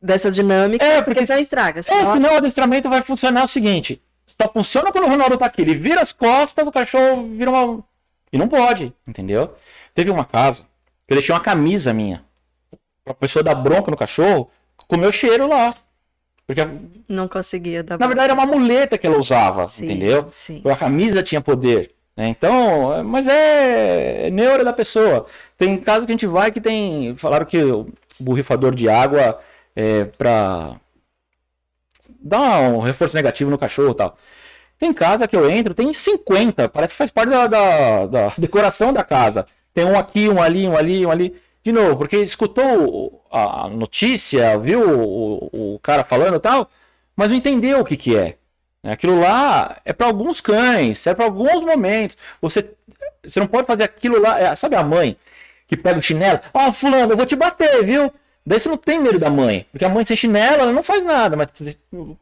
dessa 0.00 0.30
dinâmica, 0.32 0.84
É, 0.84 0.96
porque 1.02 1.20
porque- 1.20 1.26
senão 1.26 1.40
estraga. 1.40 1.80
É, 1.80 1.82
Senão... 1.82 2.14
senão 2.14 2.32
o 2.32 2.36
adestramento 2.38 2.88
vai 2.88 3.02
funcionar 3.02 3.44
o 3.44 3.48
seguinte: 3.48 4.02
só 4.40 4.48
funciona 4.52 4.90
quando 4.90 5.04
o 5.04 5.08
Ronaldo 5.08 5.36
tá 5.38 5.46
aqui. 5.46 5.62
Ele 5.62 5.74
vira 5.74 6.00
as 6.00 6.12
costas, 6.12 6.66
o 6.66 6.72
cachorro 6.72 7.28
vira 7.36 7.50
uma. 7.50 7.84
E 8.32 8.38
não 8.38 8.48
pode, 8.48 8.92
entendeu? 9.06 9.54
Teve 9.94 10.10
uma 10.10 10.24
casa 10.24 10.62
que 11.06 11.12
eu 11.12 11.16
deixei 11.16 11.34
uma 11.34 11.40
camisa 11.40 11.92
minha. 11.92 12.24
A 13.06 13.12
pessoa 13.14 13.42
dar 13.42 13.54
bronca 13.54 13.90
no 13.90 13.96
cachorro, 13.96 14.50
com 14.88 14.96
o 14.96 14.98
meu 14.98 15.12
cheiro 15.12 15.46
lá. 15.46 15.74
Porque, 16.46 16.66
não 17.08 17.28
conseguia 17.28 17.82
dar 17.82 17.98
na 17.98 18.06
verdade, 18.06 18.30
era 18.32 18.34
uma 18.34 18.46
muleta 18.46 18.98
que 18.98 19.06
ela 19.06 19.18
usava, 19.18 19.68
Sim, 19.68 19.84
entendeu? 19.84 20.28
sim. 20.32 20.60
A 20.64 20.76
camisa 20.76 21.22
tinha 21.22 21.40
poder. 21.40 21.92
né? 22.16 22.28
Então, 22.28 23.02
mas 23.04 23.26
é, 23.26 24.26
é 24.26 24.30
neura 24.30 24.64
da 24.64 24.72
pessoa. 24.72 25.24
Tem 25.56 25.78
casos 25.78 26.04
que 26.04 26.12
a 26.12 26.14
gente 26.14 26.26
vai 26.26 26.50
que 26.50 26.60
tem. 26.60 27.14
Falaram 27.16 27.46
que 27.46 27.62
o 27.62 27.86
borrifador 28.20 28.74
de 28.74 28.88
água 28.88 29.38
é 29.74 30.04
pra 30.04 30.76
dar 32.20 32.60
um 32.70 32.80
reforço 32.80 33.16
negativo 33.16 33.50
no 33.50 33.58
cachorro 33.58 33.92
e 33.92 33.96
tal. 33.96 34.16
Tem 34.78 34.92
casa 34.92 35.28
que 35.28 35.36
eu 35.36 35.48
entro, 35.48 35.74
tem 35.74 35.92
50, 35.92 36.68
parece 36.68 36.92
que 36.94 36.98
faz 36.98 37.10
parte 37.10 37.30
da, 37.30 37.46
da- 37.46 38.06
da 38.06 38.32
decoração 38.36 38.92
da 38.92 39.04
casa. 39.04 39.46
Tem 39.72 39.84
um 39.84 39.96
aqui, 39.98 40.28
um 40.28 40.42
ali, 40.42 40.66
um 40.68 40.76
ali, 40.76 41.06
um 41.06 41.10
ali. 41.10 41.36
De 41.64 41.70
novo, 41.72 41.96
porque 41.96 42.16
escutou 42.18 42.64
o- 42.88 43.20
a 43.30 43.68
notícia, 43.68 44.58
viu 44.58 44.80
o, 44.88 45.74
o 45.74 45.78
cara 45.80 46.02
falando 46.04 46.36
e 46.36 46.40
tal, 46.40 46.68
mas 47.16 47.28
não 47.30 47.36
entendeu 47.36 47.80
o 47.80 47.84
que 47.84 47.96
que 47.96 48.16
é. 48.16 48.36
Aquilo 48.84 49.20
lá 49.20 49.80
é 49.84 49.92
para 49.92 50.06
alguns 50.08 50.40
cães, 50.40 51.06
é 51.06 51.14
para 51.14 51.24
alguns 51.24 51.62
momentos. 51.62 52.16
Você, 52.40 52.68
você 53.22 53.38
não 53.38 53.46
pode 53.46 53.66
fazer 53.66 53.84
aquilo 53.84 54.20
lá. 54.20 54.40
é, 54.40 54.54
sabe 54.56 54.74
a 54.74 54.82
mãe 54.82 55.16
que 55.68 55.76
pega 55.76 55.98
o 55.98 56.02
chinelo? 56.02 56.40
Ó, 56.52 56.72
fulano, 56.72 57.12
eu 57.12 57.16
vou 57.16 57.24
te 57.26 57.36
bater, 57.36 57.84
viu? 57.84 58.12
Daí 58.44 58.58
você 58.58 58.68
não 58.68 58.76
tem 58.76 58.98
medo 58.98 59.20
da 59.20 59.30
mãe, 59.30 59.66
porque 59.70 59.84
a 59.84 59.88
mãe 59.88 60.04
sem 60.04 60.16
chinelo 60.16 60.62
ela 60.62 60.72
não 60.72 60.82
faz 60.82 61.04
nada, 61.04 61.36
mas 61.36 61.46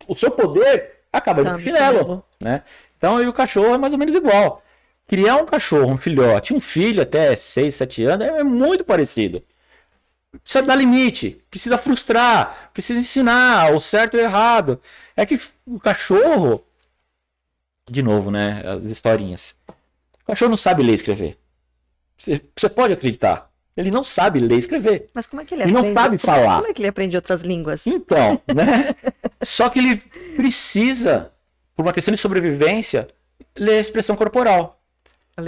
o 0.06 0.14
seu 0.14 0.30
poder 0.30 0.98
acaba 1.10 1.42
pro 1.42 1.58
chinelo, 1.58 1.98
chinelo. 1.98 2.24
né? 2.38 2.62
Então 2.98 3.16
aí 3.16 3.26
o 3.26 3.32
cachorro 3.32 3.74
é 3.74 3.78
mais 3.78 3.94
ou 3.94 3.98
menos 3.98 4.14
igual. 4.14 4.62
Criar 5.10 5.38
um 5.38 5.44
cachorro, 5.44 5.90
um 5.90 5.98
filhote, 5.98 6.54
um 6.54 6.60
filho 6.60 7.02
até 7.02 7.34
6, 7.34 7.74
7 7.74 8.04
anos 8.04 8.28
é 8.28 8.44
muito 8.44 8.84
parecido. 8.84 9.42
Precisa 10.40 10.62
dar 10.62 10.76
limite, 10.76 11.42
precisa 11.50 11.76
frustrar, 11.76 12.70
precisa 12.72 13.00
ensinar 13.00 13.74
o 13.74 13.80
certo 13.80 14.16
e 14.16 14.20
o 14.20 14.22
errado. 14.22 14.80
É 15.16 15.26
que 15.26 15.36
o 15.66 15.80
cachorro, 15.80 16.64
de 17.90 18.04
novo, 18.04 18.30
né? 18.30 18.62
As 18.64 18.88
historinhas. 18.88 19.56
O 20.22 20.26
cachorro 20.28 20.50
não 20.50 20.56
sabe 20.56 20.84
ler 20.84 20.92
e 20.92 20.94
escrever. 20.94 21.36
Você, 22.16 22.68
pode 22.68 22.92
acreditar. 22.92 23.50
Ele 23.76 23.90
não 23.90 24.04
sabe 24.04 24.38
ler 24.38 24.54
e 24.54 24.58
escrever. 24.60 25.10
Mas 25.12 25.26
como 25.26 25.42
é 25.42 25.44
que 25.44 25.54
ele 25.54 25.64
E 25.64 25.72
não 25.72 25.80
aprende? 25.80 25.94
sabe 26.00 26.18
falar. 26.18 26.58
Como 26.58 26.70
é 26.70 26.72
que 26.72 26.82
ele 26.82 26.88
aprende 26.88 27.16
outras 27.16 27.40
línguas? 27.40 27.84
Então, 27.84 28.40
né? 28.54 28.94
Só 29.42 29.68
que 29.68 29.80
ele 29.80 29.96
precisa, 30.36 31.32
por 31.74 31.84
uma 31.84 31.92
questão 31.92 32.14
de 32.14 32.20
sobrevivência, 32.20 33.08
ler 33.58 33.78
a 33.78 33.80
expressão 33.80 34.14
corporal 34.14 34.79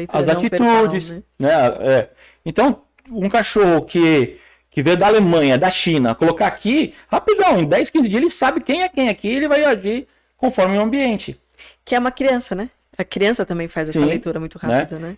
as 0.09 0.25
verbal, 0.25 0.85
atitudes, 0.85 1.11
né? 1.11 1.23
né? 1.39 1.51
É. 1.81 2.09
Então, 2.45 2.83
um 3.11 3.29
cachorro 3.29 3.83
que, 3.83 4.39
que 4.71 4.83
veio 4.83 4.97
da 4.97 5.07
Alemanha, 5.07 5.59
da 5.59 5.71
China, 5.71 6.15
colocar 6.15 6.47
aqui, 6.47 6.95
rapidão, 7.09 7.61
em 7.61 7.67
10, 7.67 7.91
15 7.91 8.09
dias 8.09 8.23
ele 8.23 8.31
sabe 8.31 8.61
quem 8.61 8.83
é 8.83 8.89
quem 8.89 9.09
aqui, 9.09 9.29
ele 9.29 9.49
vai 9.49 9.65
agir 9.65 10.07
conforme 10.37 10.77
o 10.79 10.81
ambiente. 10.81 11.41
Que 11.85 11.95
é 11.95 11.99
uma 11.99 12.11
criança, 12.11 12.55
né? 12.55 12.71
A 12.97 13.05
criança 13.05 13.47
também 13.47 13.69
faz 13.69 13.89
essa 13.89 14.01
Sim, 14.01 14.07
leitura 14.07 14.39
muito 14.41 14.59
rápido, 14.59 14.99
né? 15.01 15.17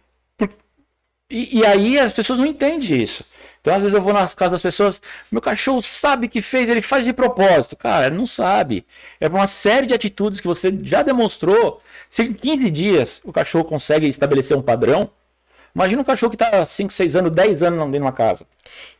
E, 1.31 1.59
e 1.59 1.67
aí 1.67 1.99
as 1.99 2.13
pessoas 2.13 2.39
não 2.39 2.47
entendem 2.47 3.03
isso. 3.03 3.25
Então, 3.65 3.75
às 3.77 3.81
vezes 3.83 3.95
eu 3.95 4.03
vou 4.03 4.13
nas 4.13 4.35
casas 4.35 4.53
das 4.53 4.61
pessoas, 4.63 5.01
meu 5.33 5.41
cachorro 5.41 5.81
sabe 5.83 6.29
que 6.29 6.43
fez, 6.43 6.69
ele 6.69 6.83
faz 6.83 7.03
de 7.03 7.15
propósito. 7.15 7.75
Cara, 7.75 8.09
ele 8.09 8.17
não 8.19 8.27
sabe. 8.27 8.85
É 9.19 9.27
uma 9.27 9.47
série 9.47 9.87
de 9.87 9.95
atitudes 9.95 10.39
que 10.39 10.47
você 10.47 10.71
já 10.83 11.03
demonstrou. 11.03 11.81
Se 12.11 12.25
em 12.25 12.35
15 12.35 12.71
dias 12.71 13.23
o 13.25 13.33
cachorro 13.33 13.65
consegue 13.65 14.07
estabelecer 14.07 14.55
um 14.55 14.61
padrão, 14.61 15.11
imagina 15.75 16.03
um 16.03 16.05
cachorro 16.05 16.29
que 16.37 16.37
está 16.45 16.63
5, 16.67 16.93
6 16.93 17.17
anos, 17.17 17.33
10 17.33 17.63
anos 17.63 17.79
dentro 17.79 17.93
de 17.93 17.99
uma 18.01 18.13
casa. 18.13 18.47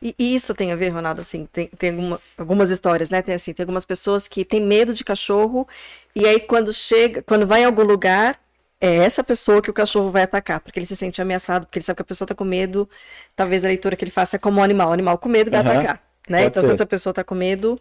E, 0.01 0.15
e 0.17 0.33
isso 0.33 0.55
tem 0.55 0.71
a 0.71 0.75
ver, 0.75 0.89
Ronaldo, 0.89 1.21
assim, 1.21 1.47
tem, 1.53 1.67
tem 1.77 1.91
alguma- 1.91 2.19
algumas 2.35 2.71
histórias, 2.71 3.11
né? 3.11 3.21
Tem 3.21 3.35
assim, 3.35 3.53
tem 3.53 3.63
algumas 3.65 3.85
pessoas 3.85 4.27
que 4.27 4.43
têm 4.43 4.61
medo 4.61 4.95
de 4.95 5.03
cachorro, 5.03 5.67
e 6.15 6.25
aí 6.25 6.39
quando 6.39 6.73
chega, 6.73 7.21
quando 7.21 7.45
vai 7.45 7.61
em 7.61 7.65
algum 7.65 7.83
lugar, 7.83 8.39
é 8.79 8.97
essa 8.97 9.23
pessoa 9.23 9.61
que 9.61 9.69
o 9.69 9.73
cachorro 9.73 10.11
vai 10.11 10.23
atacar, 10.23 10.59
porque 10.59 10.79
ele 10.79 10.85
se 10.85 10.95
sente 10.95 11.21
ameaçado, 11.21 11.65
porque 11.65 11.79
ele 11.79 11.85
sabe 11.85 11.97
que 11.97 12.01
a 12.03 12.05
pessoa 12.05 12.27
tá 12.27 12.35
com 12.35 12.43
medo, 12.45 12.89
talvez 13.35 13.63
a 13.65 13.67
leitura 13.69 13.95
que 13.95 14.03
ele 14.03 14.11
faça 14.11 14.35
é 14.37 14.39
como 14.39 14.59
um 14.59 14.63
animal, 14.63 14.89
o 14.89 14.93
animal 14.93 15.17
com 15.17 15.29
medo 15.29 15.51
vai 15.51 15.59
Aham, 15.59 15.61
atacar, 15.61 16.01
né? 16.29 16.43
pode 16.43 16.47
Então, 16.47 16.61
ser. 16.61 16.67
quando 16.67 16.75
essa 16.75 16.85
pessoa 16.85 17.13
tá 17.13 17.23
com 17.23 17.35
medo, 17.35 17.79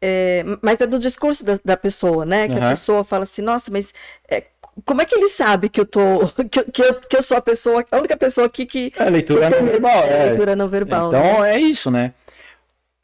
é, 0.00 0.44
mas 0.62 0.80
é 0.80 0.86
do 0.86 0.98
discurso 0.98 1.44
da, 1.44 1.58
da 1.64 1.76
pessoa, 1.76 2.24
né? 2.24 2.48
Que 2.48 2.58
a 2.58 2.62
Aham. 2.62 2.70
pessoa 2.70 3.04
fala 3.04 3.24
assim, 3.24 3.42
nossa, 3.42 3.70
mas 3.70 3.92
é, 4.28 4.44
como 4.84 5.02
é 5.02 5.04
que 5.06 5.14
ele 5.14 5.28
sabe 5.28 5.68
que 5.68 5.80
eu 5.80 5.86
tô, 5.86 6.00
que, 6.50 6.60
eu- 6.60 6.64
que, 6.72 6.82
eu, 6.82 6.94
que 7.00 7.16
eu 7.16 7.22
sou 7.22 7.36
a 7.36 7.42
pessoa, 7.42 7.84
a 7.90 7.98
única 7.98 8.16
pessoa 8.16 8.46
aqui 8.46 8.66
que 8.66 8.92
É, 8.96 9.08
leitura 9.10 9.50
não 9.50 9.64
verbal. 9.64 10.04
é 10.04 10.14
É. 10.14 10.26
leitura 10.28 10.56
não 10.56 10.68
verbal, 10.68 11.12
né? 11.14 11.22
Então 11.26 11.44
é 11.44 11.58
isso, 11.58 11.90
né? 11.90 12.14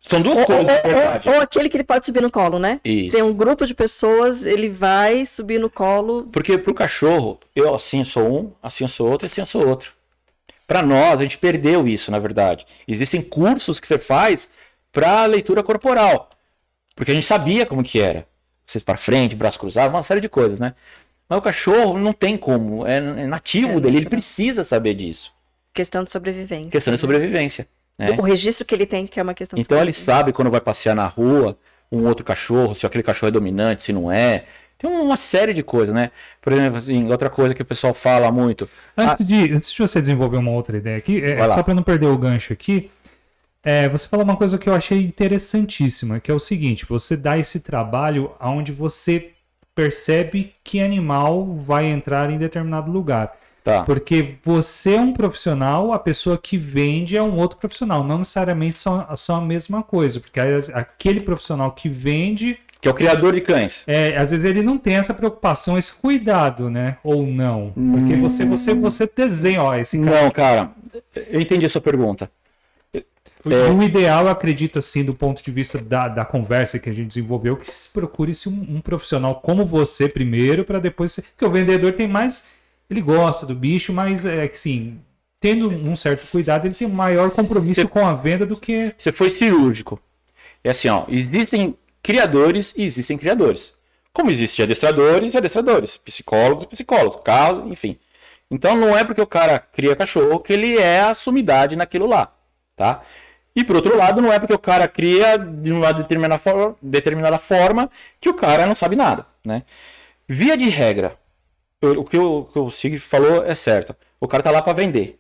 São 0.07 0.23
duas 0.23 0.39
Ou, 0.39 0.45
coisas, 0.47 0.67
na 0.67 0.75
ou- 0.75 0.83
verdade. 0.83 1.29
ou- 1.29 1.35
ou 1.35 1.41
aquele 1.41 1.69
que 1.69 1.77
ele 1.77 1.83
pode 1.83 2.07
subir 2.07 2.23
no 2.23 2.31
colo, 2.31 2.61
né? 2.61 2.81
Isso. 2.85 3.11
Tem 3.17 3.23
um 3.25 3.35
grupo 3.35 3.67
de 3.67 3.75
pessoas, 3.75 4.47
ele 4.47 4.69
vai 4.69 5.27
subir 5.27 5.59
no 5.59 5.69
colo. 5.69 6.29
Porque 6.33 6.57
pro 6.57 6.73
cachorro, 6.73 7.41
eu 7.57 7.75
assim 7.75 8.05
sou 8.05 8.25
um, 8.33 8.53
assim 8.63 8.85
eu 8.85 8.89
sou 8.89 9.11
outro, 9.11 9.27
assim 9.27 9.41
eu 9.41 9.47
sou 9.47 9.67
outro. 9.67 9.93
Para 10.65 10.81
nós, 10.81 11.19
a 11.19 11.23
gente 11.25 11.39
perdeu 11.39 11.89
isso, 11.89 12.13
na 12.13 12.21
verdade. 12.21 12.65
Existem 12.87 13.21
cursos 13.21 13.81
que 13.81 13.87
você 13.89 13.99
faz 13.99 14.49
para 14.93 15.27
leitura 15.27 15.61
corporal. 15.63 16.31
Porque 16.95 17.11
a 17.11 17.15
gente 17.15 17.27
sabia 17.27 17.67
como 17.67 17.83
que 17.83 18.01
era. 18.01 18.27
Você 18.65 18.79
para 18.79 18.97
frente, 18.97 19.35
braço 19.35 19.59
cruzado, 19.59 19.91
uma 19.91 20.03
série 20.05 20.21
de 20.21 20.29
coisas, 20.29 20.61
né? 20.61 20.75
Mas 21.29 21.39
o 21.41 21.43
cachorro 21.43 21.99
não 21.99 22.13
tem 22.13 22.37
como, 22.37 22.87
é 22.87 22.99
é 22.99 23.27
nativo 23.27 23.79
É, 23.79 23.81
dele, 23.81 23.97
ele 23.97 24.09
precisa 24.09 24.63
saber 24.63 24.95
disso. 24.95 25.33
Questão 25.75 26.05
de 26.05 26.13
sobrevivência. 26.13 26.71
Questão 26.71 26.95
de 26.95 27.01
sobrevivência, 27.01 27.67
né? 27.99 28.11
O 28.19 28.23
registro 28.23 28.65
que 28.65 28.75
ele 28.75 28.87
tem, 28.87 29.07
que 29.07 29.19
é 29.19 29.23
uma 29.23 29.35
questão 29.35 29.57
de 29.57 29.63
Então 29.63 29.81
ele 29.81 29.93
sabe 29.93 30.33
quando 30.33 30.51
vai 30.51 30.61
passear 30.61 30.95
na 30.95 31.07
rua, 31.07 31.57
um 31.91 32.07
outro 32.07 32.25
cachorro, 32.25 32.75
se 32.75 32.87
aquele 32.87 33.03
cachorro 33.03 33.29
é 33.29 33.33
dominante, 33.33 33.83
se 33.83 33.93
não 33.93 34.11
é. 34.11 34.45
Tem 34.79 34.91
uma 34.91 35.17
série 35.17 35.55
de 35.55 35.63
coisas, 35.63 35.95
né? 35.95 36.11
Por 36.43 36.53
exemplo, 36.53 36.77
assim, 36.77 37.11
outra 37.11 37.31
coisa 37.31 37.55
que 37.55 37.63
o 37.63 37.65
pessoal 37.65 37.95
fala 37.95 38.31
muito. 38.31 38.69
Antes, 38.97 39.27
de, 39.27 39.53
antes 39.53 39.73
de 39.73 39.79
você 39.79 40.01
desenvolver 40.01 40.37
uma 40.37 40.51
outra 40.51 40.77
ideia 40.77 40.99
aqui, 40.99 41.23
é, 41.25 41.43
só 41.47 41.63
para 41.63 41.75
não 41.75 41.83
perder 41.83 42.07
o 42.07 42.19
gancho 42.19 42.53
aqui, 42.53 42.91
é, 43.63 43.89
você 43.89 44.07
falou 44.07 44.25
uma 44.25 44.37
coisa 44.37 44.59
que 44.59 44.69
eu 44.69 44.75
achei 44.75 45.03
interessantíssima, 45.03 46.21
que 46.21 46.31
é 46.31 46.35
o 46.35 46.39
seguinte: 46.39 46.85
você 46.87 47.17
dá 47.17 47.39
esse 47.39 47.61
trabalho 47.61 48.33
onde 48.39 48.71
você 48.71 49.31
percebe 49.75 50.55
que 50.63 50.81
animal 50.81 51.57
vai 51.57 51.87
entrar 51.87 52.31
em 52.31 52.39
determinado 52.39 52.91
lugar. 52.91 53.35
Tá. 53.67 53.83
Porque 53.83 54.37
você 54.45 54.95
é 54.95 55.01
um 55.01 55.13
profissional, 55.13 55.93
a 55.93 55.99
pessoa 55.99 56.39
que 56.39 56.57
vende 56.57 57.17
é 57.17 57.23
um 57.23 57.37
outro 57.37 57.59
profissional. 57.59 58.05
Não 58.05 58.19
necessariamente 58.19 58.79
são, 58.79 59.05
são 59.17 59.39
a 59.39 59.41
mesma 59.41 59.83
coisa. 59.83 60.21
Porque 60.21 60.39
aquele 60.73 61.19
profissional 61.19 61.73
que 61.73 61.89
vende, 61.89 62.61
Que 62.81 62.87
é 62.87 62.91
o 62.93 62.95
criador 62.95 63.35
de 63.35 63.41
cães. 63.41 63.83
é, 63.89 64.17
às 64.17 64.31
vezes 64.31 64.45
ele 64.45 64.63
não 64.63 64.79
tem 64.79 64.95
essa 64.95 65.13
preocupação, 65.13 65.77
esse 65.77 65.93
cuidado, 65.93 66.71
né? 66.71 66.99
Ou 67.03 67.27
não. 67.27 67.73
Porque 67.73 68.15
você, 68.15 68.45
você, 68.45 68.73
você 68.73 69.11
desenha, 69.17 69.65
ó, 69.65 69.75
esse 69.75 69.99
cara. 70.01 70.23
Não, 70.23 70.31
cara, 70.31 70.71
eu 71.29 71.41
entendi 71.41 71.67
a 71.67 71.69
sua 71.69 71.81
pergunta. 71.81 72.31
O 73.45 73.83
ideal, 73.83 74.27
eu 74.27 74.31
acredito, 74.31 74.79
assim, 74.79 75.05
do 75.05 75.15
ponto 75.15 75.43
de 75.43 75.51
vista 75.51 75.79
da, 75.79 76.07
da 76.07 76.25
conversa 76.25 76.79
que 76.79 76.89
a 76.89 76.93
gente 76.93 77.09
desenvolveu, 77.09 77.57
que 77.57 77.71
se 77.71 77.93
procure-se 77.93 78.49
um, 78.49 78.77
um 78.77 78.81
profissional 78.81 79.37
como 79.41 79.65
você 79.65 80.09
primeiro, 80.09 80.65
para 80.65 80.79
depois. 80.79 81.13
Ser... 81.13 81.23
Porque 81.23 81.45
o 81.45 81.51
vendedor 81.51 81.93
tem 81.95 82.07
mais. 82.07 82.55
Ele 82.89 83.01
gosta 83.01 83.45
do 83.47 83.55
bicho, 83.55 83.93
mas 83.93 84.25
é 84.25 84.47
que 84.49 84.59
sim, 84.59 85.01
tendo 85.41 85.69
um 85.69 85.97
certo 85.97 86.31
cuidado, 86.31 86.67
ele 86.67 86.75
tem 86.75 86.87
um 86.87 86.93
maior 86.93 87.31
compromisso 87.31 87.83
Você- 87.83 87.89
com 87.89 88.07
a 88.07 88.15
venda 88.15 88.47
do 88.47 88.57
que. 88.57 88.95
Você 88.97 89.11
foi 89.13 89.31
cirúrgico. 89.31 90.01
É 90.63 90.71
assim, 90.71 90.89
ó, 90.89 91.05
existem 91.09 91.77
criadores 92.03 92.75
e 92.77 92.85
existem 92.85 93.19
criadores. 93.19 93.75
Como 94.13 94.31
existem 94.31 94.65
adestradores 94.65 95.35
e 95.35 95.37
adestradores, 95.39 95.97
psicólogos 95.97 96.65
e 96.65 96.69
psicólogos, 96.69 97.21
carro, 97.23 97.69
enfim. 97.71 97.99
Então 98.51 98.77
não 98.77 98.97
é 98.97 99.05
porque 99.05 99.21
o 99.21 99.27
cara 99.27 99.59
cria 99.59 99.97
cachorro 99.97 100.39
que 100.41 100.53
ele 100.53 100.79
é 100.79 101.01
a 101.01 101.15
sumidade 101.15 101.77
naquilo 101.77 102.07
lá, 102.07 102.33
tá? 102.77 103.03
E 103.55 103.65
por 103.65 103.77
outro 103.77 103.97
lado, 103.97 104.21
não 104.23 104.33
é 104.33 104.39
porque 104.39 104.55
o 104.55 104.59
cara 104.59 104.87
cria 104.87 105.37
de 105.37 105.73
uma 105.73 105.93
determinada 105.93 106.39
forma, 106.39 106.77
determinada 106.81 107.39
forma 107.39 107.91
que 108.21 108.29
o 108.29 108.35
cara 108.35 108.67
não 108.67 108.75
sabe 108.75 108.95
nada, 108.97 109.27
né? 109.45 109.65
Via 110.29 110.57
de 110.57 110.69
regra, 110.69 111.19
o 111.83 112.05
que 112.05 112.19
o, 112.19 112.71
Sig 112.71 112.99
falou 112.99 113.45
é 113.45 113.55
certo. 113.55 113.95
O 114.21 114.27
cara 114.29 114.43
tá 114.43 114.51
lá 114.51 114.63
para 114.63 114.73
vender. 114.73 115.19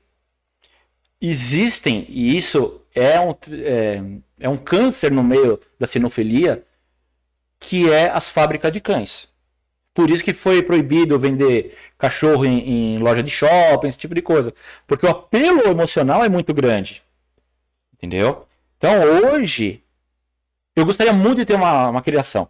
existem, 1.21 2.07
e 2.09 2.37
isso 2.37 2.81
é 2.95 3.19
um, 3.21 3.35
é, 3.53 4.03
é 4.41 4.49
um 4.49 4.57
câncer 4.57 5.11
no 5.11 5.23
meio 5.23 5.61
da 5.79 5.87
sinofilia, 5.87 6.65
que 7.61 7.91
é 7.91 8.11
as 8.11 8.29
fábricas 8.29 8.73
de 8.73 8.81
cães. 8.81 9.29
Por 9.95 10.11
isso 10.11 10.23
que 10.23 10.35
foi 10.35 10.63
proibido 10.63 11.19
vender 11.19 11.77
cachorro 11.97 12.45
em, 12.45 12.97
em, 12.97 12.99
loja 12.99 13.23
de 13.23 13.31
shopping, 13.31 13.89
esse 13.89 13.97
tipo 13.97 14.15
de 14.15 14.21
coisa. 14.21 14.53
Porque 14.87 15.07
o 15.07 15.11
apelo 15.11 15.63
emocional 15.63 16.23
é 16.23 16.29
muito 16.29 16.53
grande. 16.53 17.03
Entendeu? 17.95 18.47
Então 18.77 18.93
hoje, 19.03 19.83
eu 20.75 20.85
gostaria 20.85 21.15
muito 21.15 21.39
de 21.39 21.47
ter 21.47 21.55
uma, 21.55 21.89
uma 21.89 22.03
criação. 22.03 22.49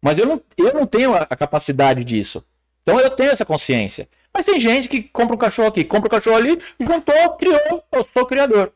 Mas 0.00 0.18
eu 0.18 0.26
não, 0.26 0.40
eu 0.56 0.72
não 0.74 0.86
tenho 0.86 1.14
a 1.14 1.26
capacidade 1.26 2.04
disso. 2.04 2.44
Então 2.82 3.00
eu 3.00 3.10
tenho 3.10 3.30
essa 3.30 3.44
consciência. 3.44 4.08
Mas 4.32 4.46
tem 4.46 4.58
gente 4.58 4.88
que 4.88 5.02
compra 5.02 5.34
um 5.34 5.38
cachorro 5.38 5.68
aqui, 5.68 5.84
compra 5.84 6.08
um 6.08 6.10
cachorro 6.10 6.36
ali, 6.36 6.58
juntou, 6.80 7.30
criou, 7.36 7.84
eu 7.92 8.04
sou 8.04 8.26
criador. 8.26 8.72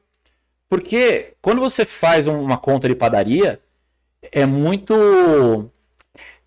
Porque 0.68 1.34
quando 1.40 1.60
você 1.60 1.84
faz 1.84 2.26
uma 2.26 2.58
conta 2.58 2.88
de 2.88 2.94
padaria, 2.94 3.60
é 4.32 4.44
muito 4.44 5.70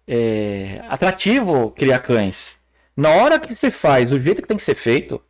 é, 0.08 0.82
atrativo 0.90 1.72
criar 1.72 2.00
cães. 2.00 2.58
Na 2.96 3.12
hora 3.12 3.40
que 3.40 3.56
você 3.56 3.72
faz 3.72 4.12
o 4.12 4.20
jeito 4.20 4.42
que 4.42 4.48
tem 4.48 4.58
que 4.58 4.64
ser 4.64 4.76
feito, 4.76 5.22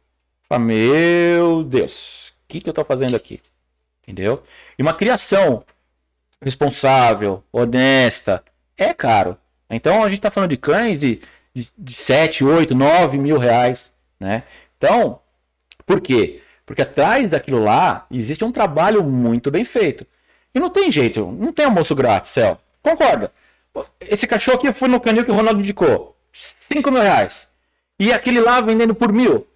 fala, 0.48 0.64
meu 0.64 1.64
Deus, 1.64 2.30
o 2.30 2.34
que, 2.48 2.60
que 2.60 2.68
eu 2.68 2.72
estou 2.72 2.84
fazendo 2.84 3.16
aqui? 3.16 3.42
Entendeu? 4.04 4.44
E 4.78 4.82
uma 4.82 4.94
criação 4.94 5.64
responsável, 6.42 7.44
honesta, 7.52 8.44
é 8.76 8.94
caro. 8.94 9.38
Então 9.70 10.04
a 10.04 10.10
gente 10.10 10.18
está 10.18 10.32
falando 10.32 10.50
de 10.50 10.58
cães 10.58 11.02
de 11.02 11.22
de, 11.54 11.72
de 11.78 11.94
7, 11.94 12.44
8, 12.44 12.76
9 12.76 13.18
mil 13.18 13.38
reais, 13.38 13.94
né? 14.20 14.44
Então, 14.78 15.20
por 15.86 16.02
quê? 16.02 16.42
Porque 16.66 16.82
atrás 16.82 17.32
daquilo 17.32 17.64
lá 17.64 18.06
existe 18.12 18.44
um 18.46 18.52
trabalho 18.52 19.04
muito 19.04 19.50
bem 19.50 19.66
feito. 19.66 20.06
E 20.54 20.60
não 20.60 20.70
tem 20.70 20.92
jeito, 20.92 21.26
não 21.26 21.52
tem 21.52 21.66
almoço 21.66 21.96
grátis, 21.96 22.32
Céu. 22.32 22.60
Concorda? 22.82 23.32
Esse 24.00 24.28
cachorro 24.28 24.58
aqui 24.58 24.74
foi 24.74 24.88
no 24.88 25.00
canil 25.00 25.24
que 25.24 25.32
o 25.32 25.36
Ronaldo 25.36 25.60
indicou. 25.60 26.16
5 26.34 26.92
mil 26.92 27.02
reais. 27.02 27.48
E 28.00 28.14
aquele 28.14 28.40
lá 28.40 28.62
vendendo 28.62 28.96
por 28.96 29.12
mil. 29.12 29.48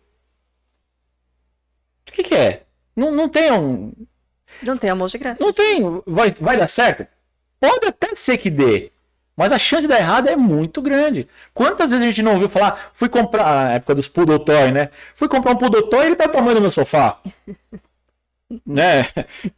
O 2.08 2.12
que, 2.12 2.24
que 2.24 2.36
é? 2.36 2.64
Não, 2.96 3.12
não 3.12 3.28
tem 3.28 3.52
um. 3.52 3.92
Não 4.62 4.78
tem 4.78 4.90
almoço 4.90 5.18
de 5.18 5.24
graça. 5.24 5.44
Não 5.44 5.52
tem. 5.52 5.82
Vai, 6.06 6.32
vai 6.40 6.58
dar 6.58 6.68
certo? 6.68 7.08
Pode 7.60 7.88
até 7.88 8.14
ser 8.14 8.38
que 8.38 8.50
dê. 8.50 8.92
Mas 9.36 9.52
a 9.52 9.58
chance 9.58 9.82
de 9.82 9.88
dar 9.88 10.00
errado 10.00 10.30
é 10.30 10.36
muito 10.36 10.82
grande. 10.82 11.28
Quantas 11.54 11.90
vezes 11.90 12.04
a 12.04 12.08
gente 12.08 12.22
não 12.22 12.34
ouviu 12.34 12.48
falar, 12.48 12.92
fui 12.94 13.10
comprar, 13.10 13.66
na 13.66 13.74
época 13.74 13.96
dos 13.96 14.08
Poodle 14.08 14.40
Toy, 14.40 14.72
né? 14.72 14.90
Fui 15.16 15.28
comprar 15.28 15.54
um 15.54 15.58
Poodle 15.58 15.90
Toy 15.90 16.04
e 16.04 16.06
ele 16.08 16.16
tá 16.16 16.26
o 16.26 16.30
tamanho 16.30 16.56
do 16.56 16.62
meu 16.62 16.72
sofá. 16.72 17.18
né? 18.66 19.08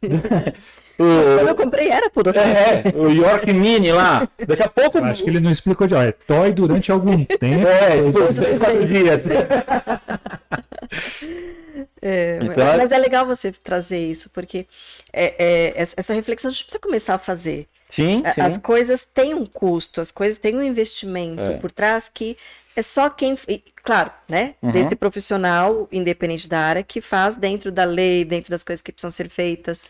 o, 0.98 1.36
Quando 1.36 1.48
eu 1.48 1.54
comprei 1.54 1.90
era 1.90 2.08
Poodle 2.08 2.32
Toy. 2.32 2.42
É, 2.42 2.92
o 2.94 3.10
York 3.10 3.52
Mini 3.52 3.92
lá. 3.92 4.26
Daqui 4.46 4.62
a 4.62 4.68
pouco... 4.68 4.98
Acho 4.98 5.22
que 5.22 5.28
ele 5.28 5.40
não 5.40 5.50
explicou 5.50 5.86
de 5.86 5.94
ó, 5.94 6.02
é 6.02 6.12
Toy 6.12 6.52
durante 6.52 6.90
algum 6.90 7.22
tempo. 7.38 7.66
É, 7.66 8.00
por 8.10 8.34
seis, 8.34 8.58
quatro 8.58 8.86
dias. 8.86 9.22
É, 12.00 12.38
então, 12.40 12.76
mas 12.78 12.92
é 12.92 12.98
legal 12.98 13.26
você 13.26 13.52
trazer 13.52 13.98
isso, 13.98 14.30
porque 14.30 14.66
é, 15.12 15.34
é, 15.38 15.72
essa 15.76 16.14
reflexão 16.14 16.50
a 16.50 16.52
gente 16.52 16.64
precisa 16.64 16.80
começar 16.80 17.14
a 17.14 17.18
fazer. 17.18 17.68
Sim, 17.88 18.22
sim. 18.34 18.40
As 18.40 18.58
coisas 18.58 19.04
têm 19.04 19.34
um 19.34 19.46
custo, 19.46 20.00
as 20.00 20.10
coisas 20.10 20.38
têm 20.38 20.56
um 20.56 20.62
investimento 20.62 21.42
é. 21.42 21.58
por 21.58 21.70
trás 21.70 22.08
que 22.08 22.36
é 22.74 22.82
só 22.82 23.08
quem, 23.08 23.38
claro, 23.82 24.10
né? 24.28 24.54
Uhum. 24.60 24.70
Desse 24.70 24.94
profissional, 24.94 25.88
independente 25.90 26.48
da 26.48 26.60
área, 26.60 26.82
que 26.82 27.00
faz 27.00 27.36
dentro 27.36 27.72
da 27.72 27.84
lei, 27.84 28.24
dentro 28.24 28.50
das 28.50 28.62
coisas 28.62 28.82
que 28.82 28.92
precisam 28.92 29.10
ser 29.10 29.30
feitas. 29.30 29.88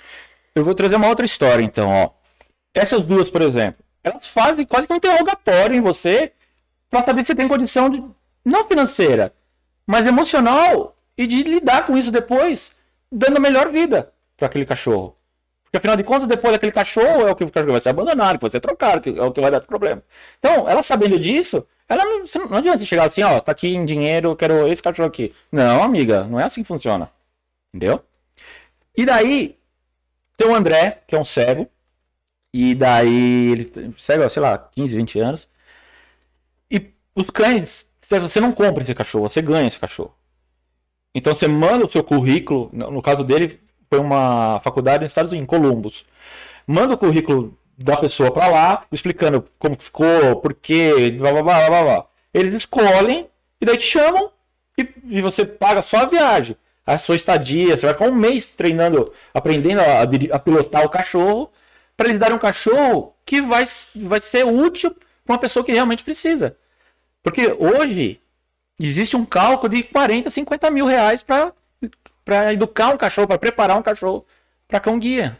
Eu 0.55 0.65
vou 0.65 0.75
trazer 0.75 0.95
uma 0.95 1.09
outra 1.09 1.27
história, 1.27 1.65
então, 1.65 1.91
ó. 1.91 2.11
Essas 2.73 3.03
duas, 3.03 3.29
por 3.29 3.43
exemplo, 3.43 3.85
elas 4.05 4.29
fazem 4.29 4.65
quase 4.65 4.87
que 4.87 4.93
um 4.93 4.97
interrogatório 4.97 5.75
em 5.75 5.81
você 5.81 6.33
para 6.89 7.03
saber 7.03 7.25
se 7.25 7.35
tem 7.35 7.49
condição 7.49 7.91
de, 7.91 8.03
não 8.45 8.69
financeira, 8.69 9.35
mas 9.85 10.07
emocional 10.07 10.95
e 11.19 11.27
de 11.27 11.43
lidar 11.43 11.87
com 11.87 11.97
isso 11.97 12.13
depois, 12.13 12.77
dando 13.11 13.39
a 13.39 13.41
melhor 13.41 13.71
vida 13.71 14.13
para 14.37 14.47
aquele 14.47 14.65
cachorro. 14.65 15.16
Porque 15.67 15.79
afinal 15.79 15.97
de 15.97 16.05
contas, 16.05 16.29
depois 16.29 16.53
daquele 16.53 16.73
cachorro 16.73 17.27
é 17.27 17.33
o 17.33 17.37
que 17.37 17.45
o 17.45 17.51
cachorro 17.51 17.73
vai 17.73 17.81
ser 17.81 17.89
abandonado, 17.91 18.37
que 18.39 18.43
vai 18.43 18.51
ser 18.51 18.61
trocado, 18.61 19.01
que 19.01 19.11
é 19.11 19.23
o 19.23 19.33
que 19.33 19.41
vai 19.41 19.51
dar 19.51 19.61
problema. 19.61 20.03
Então, 20.39 20.69
ela 20.69 20.83
sabendo 20.83 21.19
disso, 21.19 21.67
ela 21.89 22.05
não, 22.05 22.25
não 22.51 22.59
adianta 22.59 22.79
você 22.79 22.85
chegar 22.85 23.05
assim, 23.05 23.23
ó, 23.23 23.41
tá 23.41 23.53
aqui 23.53 23.75
em 23.75 23.85
dinheiro, 23.85 24.37
quero 24.37 24.69
esse 24.69 24.83
cachorro 24.83 25.09
aqui. 25.09 25.35
Não, 25.51 25.83
amiga, 25.83 26.25
não 26.25 26.39
é 26.41 26.45
assim 26.45 26.63
que 26.63 26.69
funciona. 26.69 27.11
Entendeu? 27.75 28.03
E 28.97 29.05
daí, 29.05 29.59
tem 30.37 30.49
o 30.49 30.55
André, 30.55 31.03
que 31.07 31.15
é 31.15 31.19
um 31.19 31.25
cego. 31.25 31.69
E 32.53 32.75
daí, 32.75 33.53
ele 33.53 33.95
cego, 33.99 34.29
sei 34.31 34.43
lá, 34.43 34.57
15, 34.59 34.97
20 34.97 35.19
anos. 35.19 35.49
E 36.71 36.91
os 37.15 37.29
cães, 37.31 37.91
você 38.01 38.41
não 38.41 38.53
compra 38.53 38.83
esse 38.83 38.95
cachorro, 38.95 39.29
você 39.29 39.43
ganha 39.43 39.69
esse 39.69 39.79
cachorro. 39.79 40.15
Então 41.15 41.35
você 41.35 41.49
manda 41.49 41.87
o 41.87 41.91
seu 41.91 42.05
currículo, 42.05 42.71
no 42.73 43.01
caso 43.03 43.25
dele, 43.25 43.61
foi 43.89 43.99
uma 43.99 44.61
faculdade 44.63 45.03
nos 45.03 45.11
Estados 45.11 45.33
Unidos, 45.33 45.45
em 45.45 45.47
Columbus. 45.47 46.05
Manda 46.67 46.95
o 46.95 46.99
currículo 46.99 47.57
da 47.79 47.97
pessoa 47.97 48.31
para 48.31 48.49
lá, 48.49 48.85
explicando 48.91 49.45
como 49.59 49.77
ficou, 49.79 50.37
por 50.37 50.55
quê, 50.55 51.11
blá, 51.11 51.33
blá, 51.33 51.43
blá, 51.43 51.67
blá, 51.69 51.83
blá. 51.83 52.07
Eles 52.33 52.55
escolhem 52.55 53.29
e 53.61 53.67
daí 53.67 53.77
te 53.77 53.85
chamam 53.85 54.31
e, 54.79 54.89
e 55.05 55.21
você 55.21 55.45
paga 55.45 55.83
só 55.83 55.99
a 55.99 56.07
viagem. 56.07 56.57
A 56.85 56.99
sua 56.99 57.17
estadia, 57.17 57.77
você 57.77 57.87
vai 57.87 57.95
ficar 57.95 58.09
um 58.09 58.15
mês 58.15 58.47
treinando, 58.47 59.13
aprendendo 59.35 59.81
a, 59.81 60.03
a 60.03 60.39
pilotar 60.39 60.85
o 60.85 60.89
cachorro, 60.89 61.51
para 61.97 62.09
eles 62.09 62.21
darem 62.21 62.37
um 62.37 62.41
cachorro 62.41 63.15
que 63.25 63.41
vai, 63.41 63.65
vai 63.97 64.21
ser 64.21 64.45
útil 64.45 64.95
para 65.25 65.35
uma 65.35 65.39
pessoa 65.39 65.65
que 65.65 65.73
realmente 65.73 66.05
precisa. 66.05 66.57
Porque 67.23 67.57
hoje 67.59 68.21
existe 68.81 69.17
um 69.17 69.25
cálculo 69.25 69.73
de 69.73 69.83
40, 69.83 70.31
50 70.31 70.71
mil 70.71 70.87
reais 70.87 71.23
para 71.23 71.53
para 72.27 72.53
educar 72.53 72.89
um 72.89 72.97
cachorro, 72.97 73.29
para 73.29 73.39
preparar 73.39 73.79
um 73.79 73.83
cachorro 73.83 74.27
para 74.67 74.81
cão 74.81 74.99
guia. 74.99 75.39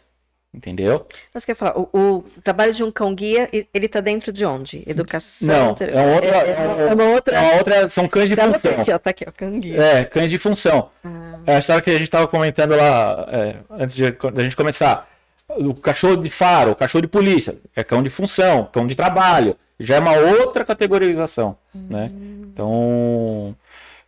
Entendeu? 0.55 1.07
Mas 1.35 1.45
quer 1.45 1.55
falar, 1.55 1.79
o, 1.79 1.91
o, 1.93 2.25
trabalho 2.43 2.73
de 2.73 2.83
um 2.83 2.91
cão 2.91 3.15
guia, 3.15 3.51
ele 3.75 3.89
tá 3.89 4.01
dentro 4.01 4.33
de 4.33 4.47
onde? 4.47 4.83
Educação? 4.87 5.77
Não, 5.79 5.87
é, 5.87 6.01
uma 6.01 6.15
outra, 6.15 6.29
é, 6.29 6.31
é, 6.31 6.89
é 6.89 6.95
uma 6.95 7.05
outra. 7.05 7.37
É 7.37 7.41
uma 7.41 7.55
outra 7.59 7.89
são 7.89 8.09
cães 8.09 8.29
de 8.29 8.37
função. 8.37 8.81
Aqui, 8.81 8.93
ó, 8.93 8.99
tá 8.99 9.11
aqui, 9.11 9.25
ó, 9.29 9.33
cão 9.33 9.61
guia. 9.61 9.83
É, 9.83 10.05
cães 10.05 10.31
de 10.31 10.39
função. 10.39 10.89
Ah. 11.05 11.41
É 11.45 11.57
a 11.57 11.59
história 11.59 11.83
que 11.83 11.91
a 11.91 11.99
gente 11.99 12.09
tava 12.09 12.27
comentando 12.27 12.75
lá 12.75 13.27
é, 13.31 13.57
antes 13.69 13.97
de, 13.97 14.11
de 14.11 14.41
a 14.41 14.43
gente 14.43 14.57
começar. 14.57 15.07
O 15.49 15.75
cachorro 15.75 16.17
de 16.17 16.31
faro, 16.31 16.71
o 16.71 16.77
cachorro 16.77 17.03
de 17.03 17.09
polícia, 17.09 17.59
é 17.75 17.85
cão 17.85 18.03
de 18.03 18.09
função, 18.09 18.69
cão 18.73 18.87
de 18.87 18.95
trabalho. 18.95 19.57
Já 19.79 19.97
é 19.97 20.01
uma 20.01 20.13
outra 20.13 20.65
categorização, 20.65 21.59
né? 21.75 21.81
hum. 21.81 21.87
né? 21.91 22.11
Então, 22.51 23.55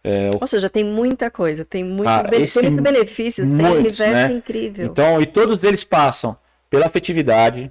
é, 0.08 0.30
Ou 0.40 0.46
seja, 0.46 0.70
tem 0.70 0.82
muita 0.82 1.30
coisa, 1.30 1.66
tem 1.66 1.84
muitos, 1.84 2.06
ah, 2.06 2.22
muitos 2.22 2.80
benefícios, 2.80 3.46
muitos, 3.46 3.66
tem 3.66 3.76
um 3.76 3.78
universo 3.80 4.32
né? 4.32 4.38
incrível. 4.38 4.86
Então, 4.86 5.20
e 5.20 5.26
todos 5.26 5.62
eles 5.64 5.84
passam 5.84 6.34
pela 6.70 6.86
afetividade, 6.86 7.70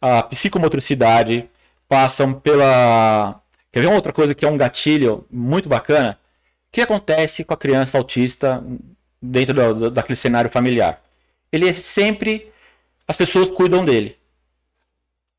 a 0.00 0.24
psicomotricidade, 0.24 1.48
passam 1.88 2.34
pela. 2.34 3.40
Quer 3.70 3.82
ver 3.82 3.86
uma 3.86 3.94
outra 3.94 4.12
coisa 4.12 4.34
que 4.34 4.44
é 4.44 4.50
um 4.50 4.56
gatilho 4.56 5.24
muito 5.30 5.68
bacana? 5.68 6.18
O 6.68 6.72
que 6.72 6.80
acontece 6.80 7.44
com 7.44 7.54
a 7.54 7.56
criança 7.56 7.96
autista 7.96 8.60
dentro 9.22 9.54
do, 9.54 9.88
daquele 9.88 10.16
cenário 10.16 10.50
familiar? 10.50 11.00
Ele 11.52 11.68
é 11.68 11.72
sempre. 11.72 12.50
As 13.06 13.16
pessoas 13.16 13.52
cuidam 13.52 13.84
dele. 13.84 14.18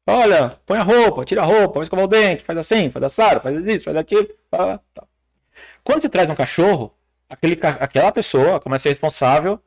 Olha, 0.08 0.58
põe 0.66 0.78
a 0.78 0.84
roupa, 0.84 1.26
tira 1.26 1.42
a 1.42 1.46
roupa, 1.46 1.76
vai 1.76 1.84
escovar 1.84 2.06
o 2.06 2.08
dente, 2.08 2.46
faz 2.46 2.58
assim, 2.58 2.90
faz 2.90 3.04
assado, 3.04 3.42
faz 3.42 3.60
isso, 3.68 3.84
faz 3.84 3.98
aquilo. 3.98 4.28
Tá, 4.50 4.80
tá. 4.94 5.04
Quando 5.90 6.04
você 6.04 6.10
traz 6.10 6.30
um 6.30 6.36
cachorro, 6.36 6.94
aquele, 7.28 7.60
aquela 7.64 8.12
pessoa 8.12 8.60
começa 8.60 8.82
a 8.82 8.84
ser 8.84 8.90
responsável 8.90 9.60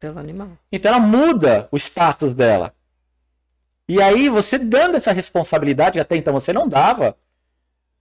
pelo 0.00 0.18
animal. 0.18 0.48
Então 0.72 0.90
ela 0.92 1.00
muda 1.00 1.68
o 1.70 1.76
status 1.76 2.34
dela. 2.34 2.74
E 3.88 4.02
aí, 4.02 4.28
você 4.28 4.58
dando 4.58 4.96
essa 4.96 5.12
responsabilidade, 5.12 5.92
que 5.92 6.00
até 6.00 6.16
então 6.16 6.34
você 6.34 6.52
não 6.52 6.68
dava, 6.68 7.16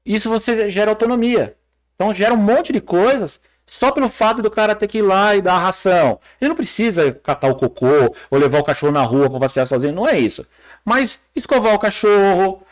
isso 0.04 0.32
você 0.32 0.72
gera 0.72 0.90
autonomia. 0.90 1.56
Então 1.94 2.12
gera 2.12 2.34
um 2.34 2.38
monte 2.38 2.74
de 2.74 2.82
coisas 2.82 3.40
só 3.68 3.92
pelo 3.92 4.10
fato 4.10 4.42
do 4.42 4.50
cara 4.50 4.74
ter 4.74 4.88
que 4.88 4.98
ir 4.98 5.04
lá 5.04 5.36
e 5.36 5.42
dar 5.44 5.54
a 5.54 5.60
ração. 5.60 6.20
Ele 6.42 6.50
não 6.50 6.56
precisa 6.56 7.12
catar 7.12 7.50
o 7.50 7.56
cocô 7.56 8.16
ou 8.32 8.40
levar 8.40 8.62
o 8.62 8.64
cachorro 8.64 8.94
na 8.94 9.04
rua 9.04 9.30
para 9.30 9.42
passear 9.42 9.68
sozinho, 9.68 9.94
não 9.94 10.08
é 10.08 10.18
isso. 10.18 10.44
Mas 10.84 11.20
escovar 11.36 11.76
o 11.76 11.80
cachorro, 11.80 12.64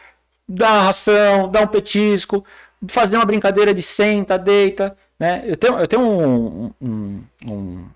dar 0.50 0.72
a 0.72 0.82
ração, 0.86 1.52
dar 1.52 1.62
um 1.62 1.68
petisco, 1.68 2.44
fazer 2.88 3.18
uma 3.18 3.26
brincadeira 3.26 3.74
de 3.74 3.82
senta, 3.82 4.38
deita, 4.38 4.96
né? 5.20 5.44
Eu 5.46 5.58
tenho, 5.58 5.80
eu 5.80 5.88
tenho 5.88 6.02
um, 6.02 6.74
um, 6.82 7.24
um 7.46 7.90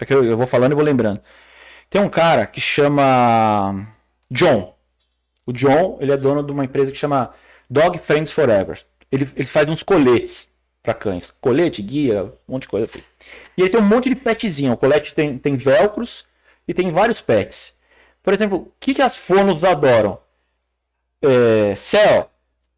é 0.00 0.04
que 0.04 0.14
eu, 0.14 0.24
eu 0.24 0.36
vou 0.36 0.46
falando 0.46 0.72
e 0.72 0.74
vou 0.74 0.84
lembrando. 0.84 1.20
Tem 1.88 2.00
um 2.00 2.08
cara 2.08 2.46
que 2.46 2.60
chama 2.60 3.86
John. 4.30 4.74
O 5.46 5.52
John, 5.52 5.98
ele 6.00 6.12
é 6.12 6.16
dono 6.16 6.42
de 6.42 6.50
uma 6.50 6.64
empresa 6.64 6.90
que 6.90 6.98
chama 6.98 7.32
Dog 7.68 7.98
Friends 7.98 8.32
Forever. 8.32 8.82
Ele, 9.12 9.28
ele 9.36 9.46
faz 9.46 9.68
uns 9.68 9.82
coletes. 9.82 10.50
para 10.82 10.94
cães. 10.94 11.30
Colete, 11.30 11.82
guia, 11.82 12.24
um 12.24 12.52
monte 12.54 12.62
de 12.62 12.68
coisa 12.68 12.86
assim. 12.86 13.02
E 13.56 13.62
ele 13.62 13.70
tem 13.70 13.80
um 13.80 13.84
monte 13.84 14.08
de 14.08 14.16
petzinho. 14.16 14.72
O 14.72 14.76
colete 14.76 15.14
tem, 15.14 15.38
tem 15.38 15.56
velcros 15.56 16.24
e 16.66 16.74
tem 16.74 16.90
vários 16.90 17.20
pets. 17.20 17.74
Por 18.22 18.32
exemplo, 18.34 18.58
o 18.58 18.72
que, 18.80 18.94
que 18.94 19.02
as 19.02 19.16
fonos 19.16 19.62
adoram? 19.62 20.18
É, 21.22 21.74
céu, 21.76 22.30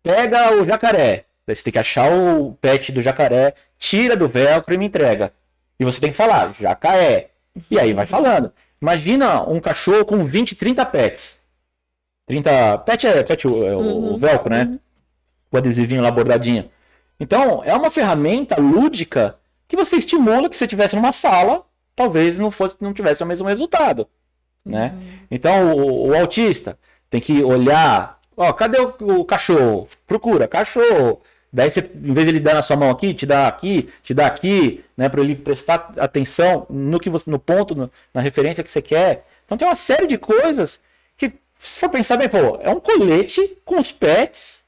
pega 0.07 0.55
o 0.55 0.65
jacaré. 0.65 1.25
Daí 1.45 1.57
você 1.57 1.65
tem 1.65 1.73
que 1.73 1.79
achar 1.79 2.13
o 2.13 2.53
pet 2.61 2.93
do 2.93 3.03
jacaré, 3.03 3.55
tira 3.79 4.17
do 4.17 4.29
velcro 4.29 4.73
e 4.73 4.79
me 4.79 4.87
entrega. 4.87 5.33
E 5.79 5.85
você 5.85 6.01
tem 6.01 6.11
que 6.11 6.17
falar, 6.17 6.53
jacaré. 6.53 7.31
E 7.71 7.79
aí 7.79 7.93
vai 7.93 8.07
falando. 8.07 8.53
Imagina 8.81 9.43
um 9.43 9.59
cachorro 9.59 10.05
com 10.05 10.25
20, 10.25 10.55
30 10.55 10.87
pets. 10.87 11.41
30. 12.27 12.79
Pet 12.79 13.07
é, 13.07 13.23
pet, 13.23 13.47
é 13.47 13.51
o, 13.51 13.79
uhum, 13.79 14.15
o 14.15 14.19
velcro, 14.19 14.51
né? 14.51 14.65
Uhum. 14.65 14.79
O 15.51 15.57
adesivinho 15.57 16.03
lá 16.03 16.11
bordadinho. 16.11 16.71
Então, 17.19 17.63
é 17.65 17.75
uma 17.75 17.91
ferramenta 17.91 18.61
lúdica 18.61 19.37
que 19.67 19.77
você 19.77 19.97
estimula 19.97 20.49
que 20.49 20.57
você 20.57 20.67
tivesse 20.67 20.95
numa 20.95 21.13
sala, 21.13 21.65
talvez 21.95 22.39
não 22.39 22.51
fosse 22.51 22.77
não 22.81 22.93
tivesse 22.93 23.23
o 23.23 23.27
mesmo 23.27 23.49
resultado, 23.49 24.07
né? 24.65 24.93
Uhum. 24.95 25.19
Então, 25.31 25.77
o, 25.77 26.09
o, 26.09 26.17
autista 26.17 26.79
tem 27.09 27.21
que 27.21 27.43
olhar, 27.43 28.16
ó, 28.37 28.53
cadê 28.53 28.79
o, 28.81 29.21
o, 29.21 29.25
cachorro? 29.25 29.89
Procura 30.07 30.47
cachorro. 30.47 31.21
Daí 31.53 31.71
você, 31.71 31.81
em 31.81 32.13
vez 32.13 32.27
de 32.27 32.33
ele 32.33 32.41
dar 32.41 32.55
na 32.55 32.63
sua 32.63 32.77
mão 32.77 32.91
aqui, 32.91 33.15
te 33.15 33.25
dá 33.25 33.49
aqui, 33.49 33.89
te 34.03 34.13
dá 34.13 34.27
aqui, 34.27 34.85
né, 34.97 35.09
para 35.09 35.21
ele 35.21 35.35
prestar 35.35 35.95
atenção 35.97 36.67
no 36.69 37.01
que 37.01 37.09
você 37.09 37.31
no 37.31 37.39
ponto, 37.39 37.75
no, 37.75 37.91
na 38.13 38.21
referência 38.21 38.63
que 38.63 38.71
você 38.71 38.83
quer. 38.83 39.25
Então 39.45 39.57
tem 39.57 39.67
uma 39.67 39.77
série 39.77 40.07
de 40.07 40.19
coisas 40.19 40.83
que 41.17 41.33
se 41.55 41.79
for 41.79 41.89
pensar 41.89 42.17
bem, 42.17 42.29
pô, 42.29 42.59
é 42.61 42.69
um 42.69 42.81
colete 42.81 43.57
com 43.65 43.81
os 43.81 43.91
pets 43.91 44.65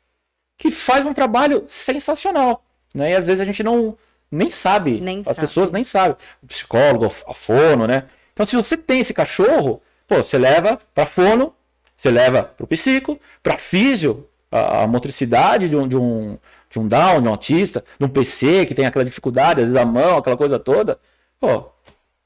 que 0.57 0.71
faz 0.71 1.05
um 1.05 1.13
trabalho 1.13 1.65
sensacional, 1.69 2.65
né? 2.95 3.11
E 3.13 3.15
às 3.15 3.27
vezes 3.27 3.41
a 3.41 3.45
gente 3.45 3.63
não 3.63 3.97
nem 4.31 4.49
sabe, 4.49 5.01
nem 5.01 5.21
as 5.21 5.27
sabe. 5.27 5.41
pessoas 5.41 5.71
nem 5.71 5.85
sabem, 5.85 6.17
o 6.43 6.47
psicólogo, 6.47 7.13
a 7.27 7.35
fono, 7.35 7.87
né? 7.87 8.05
Então 8.33 8.47
se 8.47 8.57
você 8.57 8.77
tem 8.77 9.01
esse 9.01 9.13
cachorro, 9.13 9.83
pô, 10.07 10.17
você 10.17 10.39
leva 10.39 10.79
para 10.95 11.07
fono, 11.07 11.55
você 11.99 12.11
leva 12.11 12.45
para 12.45 12.65
o 12.65 12.67
psico, 12.67 13.21
para 13.43 13.59
físio, 13.59 14.27
a, 14.51 14.85
a, 14.85 14.87
motricidade 14.87 15.69
de 15.69 15.77
um, 15.77 15.87
de 15.87 15.97
um 15.97 16.39
de 16.71 16.79
um 16.79 16.87
down, 16.87 17.21
de 17.21 17.29
um 17.29 17.31
autista, 17.31 17.85
de 17.99 18.05
um 18.05 18.09
PC 18.09 18.67
que 18.67 18.75
tem 18.75 18.87
aquela 18.87 19.05
dificuldade, 19.05 19.61
às 19.61 19.69
vezes 19.69 19.81
a 19.81 19.87
mão, 19.87 20.19
aquela 20.19 20.37
coisa 20.37 20.59
toda, 20.59 20.99
pô, 21.41 21.71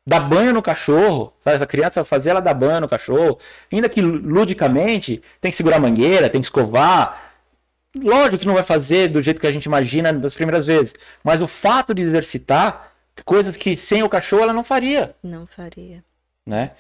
dá 0.05 0.19
banho 0.19 0.53
no 0.53 0.61
cachorro, 0.61 1.33
sabe? 1.41 1.57
essa 1.57 1.67
criança 1.67 2.05
fazer 2.05 2.31
ela 2.31 2.41
dar 2.41 2.55
banho 2.55 2.81
no 2.81 2.89
cachorro, 2.89 3.39
ainda 3.73 3.89
que 3.89 4.01
ludicamente, 4.01 5.23
tem 5.41 5.51
que 5.51 5.57
segurar 5.57 5.77
a 5.77 5.81
mangueira, 5.81 6.29
tem 6.29 6.41
que 6.41 6.47
escovar, 6.47 7.33
Lógico 7.95 8.39
que 8.39 8.47
não 8.47 8.55
vai 8.55 8.63
fazer 8.63 9.09
do 9.09 9.21
jeito 9.21 9.41
que 9.41 9.47
a 9.47 9.51
gente 9.51 9.67
imagina 9.67 10.13
das 10.13 10.35
primeiras 10.35 10.67
vezes, 10.67 10.95
mas 11.23 11.43
o 11.43 11.49
fato 11.49 11.95
de 11.95 12.03
exercitar 12.03 12.93
coisas 13.25 13.57
que 13.57 13.77
sem 13.77 14.03
o 14.03 14.09
cachorro 14.09 14.45
ela 14.45 14.53
não 14.53 14.65
faria. 14.65 15.15
Não 15.23 15.47
faria. 15.47 16.03
Né? 16.47 16.73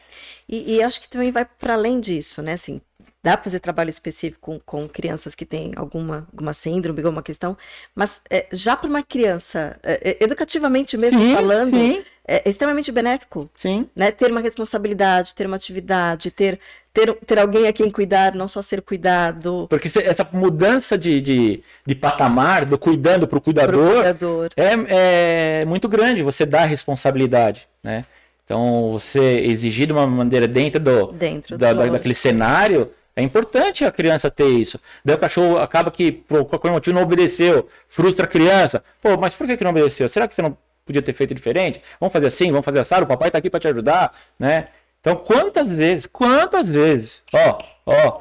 E, 0.49 0.75
e 0.75 0.83
acho 0.83 1.01
que 1.01 1.09
também 1.09 1.31
vai 1.31 1.45
para 1.45 1.75
além 1.75 2.01
disso, 2.01 2.43
né? 2.43 2.55
Assim, 2.55 2.81
dá 3.23 3.37
para 3.37 3.45
fazer 3.45 3.61
trabalho 3.61 3.91
específico 3.91 4.41
com, 4.41 4.59
com 4.59 4.89
crianças 4.89 5.35
que 5.35 5.47
têm 5.47 5.73
alguma, 5.77 6.27
alguma 6.33 6.53
síndrome, 6.53 7.01
alguma 7.01 7.23
questão, 7.23 7.57
mas 7.95 8.21
é, 8.29 8.47
já 8.51 8.77
para 8.77 8.89
uma 8.89 9.03
criança, 9.03 9.79
é, 9.83 10.11
é, 10.11 10.25
educativamente 10.25 10.97
mesmo 10.97 11.21
sim, 11.21 11.33
falando, 11.33 11.71
sim. 11.71 12.03
é 12.27 12.49
extremamente 12.49 12.91
benéfico. 12.91 13.49
Sim. 13.55 13.89
Né? 13.95 14.11
Ter 14.11 14.33
uma 14.33 14.41
responsabilidade, 14.41 15.35
ter 15.37 15.47
uma 15.47 15.57
atividade, 15.57 16.33
ter, 16.33 16.59
ter, 16.93 17.15
ter 17.15 17.39
alguém 17.39 17.69
a 17.69 17.73
quem 17.73 17.89
cuidar, 17.89 18.35
não 18.35 18.49
só 18.49 18.61
ser 18.61 18.83
cuidado. 18.83 19.69
Porque 19.71 19.87
essa 20.01 20.29
mudança 20.33 20.99
de, 20.99 21.21
de, 21.21 21.63
de 21.87 21.95
patamar, 21.95 22.67
do 22.67 22.77
cuidando 22.77 23.29
para 23.29 23.39
o 23.39 23.41
cuidador, 23.41 23.95
cuidador. 23.95 24.51
É, 24.57 25.61
é 25.61 25.65
muito 25.65 25.89
grande, 25.89 26.25
você 26.25 26.45
dá 26.45 26.65
responsabilidade, 26.65 27.69
né? 27.85 28.05
Então, 28.45 28.90
você 28.93 29.40
exigir 29.40 29.86
de 29.86 29.93
uma 29.93 30.07
maneira 30.07 30.49
dentro 30.49 30.80
do, 30.80 31.12
dentro 31.12 31.57
da, 31.57 31.72
da, 31.72 31.86
daquele 31.86 32.14
cenário, 32.14 32.90
é 33.14 33.22
importante 33.22 33.84
a 33.84 33.93
criança 33.93 34.30
ter 34.30 34.49
isso. 34.49 34.80
Daí 35.05 35.14
o 35.16 35.18
cachorro 35.18 35.59
acaba 35.59 35.90
que, 35.90 36.11
por 36.11 36.45
qualquer 36.47 36.70
motivo, 36.70 36.97
não 36.97 37.03
obedeceu, 37.03 37.68
frustra 37.88 38.24
a 38.24 38.28
criança. 38.28 38.82
Pô, 39.01 39.16
mas 39.16 39.34
por 39.34 39.47
que, 39.47 39.57
que 39.57 39.64
não 39.64 39.70
obedeceu? 39.70 40.09
Será 40.09 40.26
que 40.26 40.34
você 40.34 40.43
não 40.43 40.57
podia 40.84 41.03
ter 41.03 41.12
feito 41.12 41.34
diferente? 41.34 41.80
Vamos 42.01 42.12
fazer 42.12 42.26
assim, 42.26 42.51
vamos 42.51 42.64
fazer 42.64 42.80
assado, 42.80 43.05
o 43.05 43.09
papai 43.09 43.30
tá 43.30 43.38
aqui 43.38 43.51
para 43.51 43.61
te 43.61 43.68
ajudar, 43.68 44.12
né? 44.38 44.68
Então, 45.01 45.16
quantas 45.16 45.70
vezes, 45.70 46.07
quantas 46.07 46.68
vezes, 46.68 47.22
ó, 47.32 47.59
ó, 47.86 48.20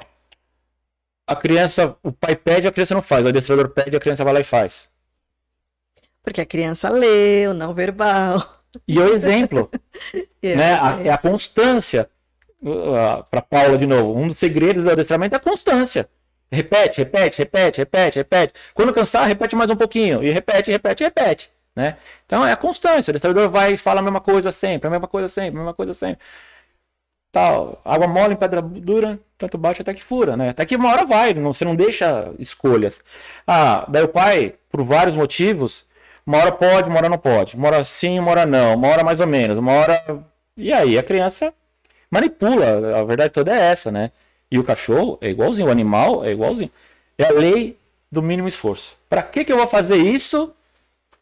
a 1.27 1.35
criança, 1.35 1.95
o 2.03 2.11
pai 2.11 2.35
pede, 2.35 2.67
a 2.67 2.71
criança 2.71 2.93
não 2.93 3.01
faz, 3.01 3.23
o 3.23 3.29
adestrador 3.29 3.69
pede, 3.69 3.95
a 3.95 3.99
criança 3.99 4.23
vai 4.23 4.33
lá 4.33 4.39
e 4.39 4.43
faz. 4.43 4.89
Porque 6.23 6.41
a 6.41 6.45
criança 6.45 6.89
lê 6.89 7.47
o 7.47 7.53
não 7.53 7.73
verbal. 7.73 8.60
E 8.87 8.99
o 8.99 9.13
exemplo, 9.13 9.69
é, 10.41 10.55
né? 10.55 10.73
A, 10.73 11.01
é 11.03 11.09
a 11.09 11.17
constância 11.17 12.09
uh, 12.61 13.23
para 13.29 13.41
Paula 13.41 13.77
de 13.77 13.85
novo, 13.85 14.17
um 14.17 14.27
dos 14.27 14.37
segredos 14.37 14.83
do 14.83 14.91
adestramento 14.91 15.35
é 15.35 15.37
a 15.37 15.41
constância. 15.41 16.09
Repete, 16.51 16.99
repete, 16.99 17.37
repete, 17.39 17.77
repete, 17.79 18.19
repete. 18.19 18.53
Quando 18.73 18.93
cansar, 18.93 19.25
repete 19.25 19.55
mais 19.55 19.69
um 19.69 19.75
pouquinho. 19.75 20.21
E 20.21 20.29
repete, 20.31 20.69
repete, 20.69 21.03
repete. 21.03 21.49
Né? 21.73 21.97
Então 22.25 22.45
é 22.45 22.51
a 22.51 22.57
constância. 22.57 23.11
O 23.11 23.13
adestrador 23.13 23.49
vai 23.49 23.73
e 23.73 23.77
fala 23.77 24.01
a 24.01 24.03
mesma 24.03 24.19
coisa 24.19 24.51
sempre, 24.51 24.87
a 24.87 24.91
mesma 24.91 25.07
coisa 25.07 25.29
sempre, 25.29 25.55
a 25.55 25.59
mesma 25.59 25.73
coisa 25.73 25.93
sempre. 25.93 26.19
Tal, 27.31 27.81
água 27.85 28.07
mole 28.07 28.33
em 28.33 28.37
pedra 28.37 28.61
dura, 28.61 29.17
tanto 29.37 29.57
bate 29.57 29.81
até 29.81 29.93
que 29.93 30.03
fura, 30.03 30.35
né? 30.35 30.49
Até 30.49 30.65
que 30.65 30.75
uma 30.75 30.89
hora 30.89 31.05
vai, 31.05 31.33
não, 31.33 31.53
você 31.53 31.63
não 31.63 31.75
deixa 31.77 32.33
escolhas. 32.37 33.01
Ah, 33.47 33.85
daí 33.87 34.03
o 34.03 34.09
pai, 34.09 34.55
por 34.69 34.83
vários 34.83 35.15
motivos, 35.15 35.85
uma 36.25 36.37
hora 36.37 36.51
pode, 36.51 36.89
uma 36.89 36.97
hora 36.97 37.09
não 37.09 37.17
pode. 37.17 37.55
Uma 37.55 37.67
hora 37.67 37.83
sim, 37.83 38.19
uma 38.19 38.31
hora 38.31 38.45
não. 38.45 38.75
Uma 38.75 38.87
hora 38.87 39.03
mais 39.03 39.19
ou 39.19 39.27
menos. 39.27 39.57
Uma 39.57 39.71
hora. 39.73 40.23
E 40.55 40.71
aí 40.71 40.97
a 40.97 41.03
criança 41.03 41.53
manipula. 42.09 42.99
A 42.99 43.03
verdade 43.03 43.33
toda 43.33 43.53
é 43.53 43.71
essa, 43.71 43.91
né? 43.91 44.11
E 44.49 44.59
o 44.59 44.63
cachorro 44.63 45.17
é 45.21 45.29
igualzinho, 45.29 45.67
o 45.67 45.71
animal 45.71 46.23
é 46.25 46.31
igualzinho. 46.31 46.71
É 47.17 47.25
a 47.25 47.31
lei 47.31 47.77
do 48.11 48.21
mínimo 48.21 48.47
esforço. 48.47 48.97
Para 49.09 49.23
que, 49.23 49.45
que 49.45 49.51
eu 49.51 49.57
vou 49.57 49.67
fazer 49.67 49.97
isso 49.97 50.53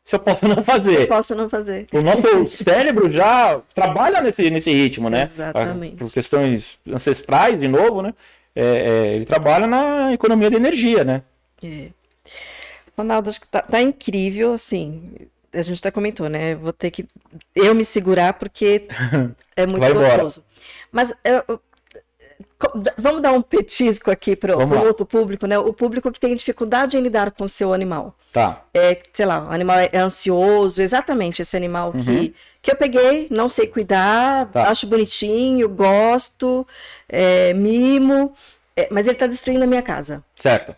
se 0.03 0.15
eu 0.15 0.19
posso 0.19 0.47
não 0.49 0.63
fazer? 0.63 1.01
Eu 1.01 1.07
posso 1.07 1.35
não 1.35 1.49
fazer. 1.49 1.87
O 1.93 2.01
nosso 2.01 2.47
cérebro 2.63 3.11
já 3.11 3.61
trabalha 3.75 4.21
nesse, 4.21 4.49
nesse 4.49 4.71
ritmo, 4.71 5.09
né? 5.09 5.29
Exatamente. 5.31 5.97
Por 5.97 6.11
questões 6.11 6.79
ancestrais, 6.91 7.59
de 7.59 7.67
novo, 7.67 8.01
né? 8.01 8.13
É, 8.55 8.63
é, 8.63 9.15
ele 9.15 9.25
trabalha 9.25 9.67
na 9.67 10.11
economia 10.11 10.49
de 10.49 10.55
energia, 10.55 11.03
né? 11.03 11.21
É. 11.63 11.87
Ronaldo, 13.01 13.29
acho 13.29 13.41
que 13.41 13.47
tá, 13.47 13.61
tá 13.61 13.81
incrível, 13.81 14.53
assim 14.53 15.29
a 15.53 15.61
gente 15.61 15.79
até 15.79 15.91
comentou, 15.91 16.29
né? 16.29 16.55
Vou 16.55 16.71
ter 16.71 16.91
que 16.91 17.05
eu 17.55 17.73
me 17.73 17.83
segurar 17.83 18.33
porque 18.33 18.87
é 19.55 19.65
muito 19.65 19.81
Vai 19.81 19.93
gostoso. 19.93 20.41
Embora. 20.41 20.79
Mas 20.91 21.13
eu, 21.23 21.59
vamos 22.97 23.21
dar 23.21 23.31
um 23.31 23.41
petisco 23.41 24.11
aqui 24.11 24.35
para 24.35 24.57
o 24.57 24.85
outro 24.85 25.05
público, 25.05 25.47
né? 25.47 25.57
O 25.57 25.73
público 25.73 26.11
que 26.11 26.19
tem 26.19 26.35
dificuldade 26.35 26.97
em 26.97 27.01
lidar 27.01 27.31
com 27.31 27.45
o 27.45 27.49
seu 27.49 27.73
animal. 27.73 28.15
Tá. 28.31 28.63
É, 28.73 29.01
sei 29.13 29.25
lá, 29.25 29.45
o 29.45 29.51
animal 29.51 29.77
é 29.79 29.97
ansioso, 29.97 30.81
exatamente 30.81 31.41
esse 31.41 31.57
animal 31.57 31.91
uhum. 31.95 32.03
que, 32.03 32.35
que 32.61 32.71
eu 32.71 32.75
peguei, 32.75 33.27
não 33.31 33.49
sei 33.49 33.67
cuidar, 33.67 34.47
tá. 34.51 34.69
acho 34.69 34.87
bonitinho, 34.87 35.67
gosto, 35.67 36.67
é, 37.07 37.53
mimo, 37.53 38.33
é, 38.75 38.87
mas 38.91 39.07
ele 39.07 39.15
está 39.15 39.25
destruindo 39.25 39.63
a 39.63 39.67
minha 39.67 39.81
casa. 39.81 40.23
Certo. 40.35 40.75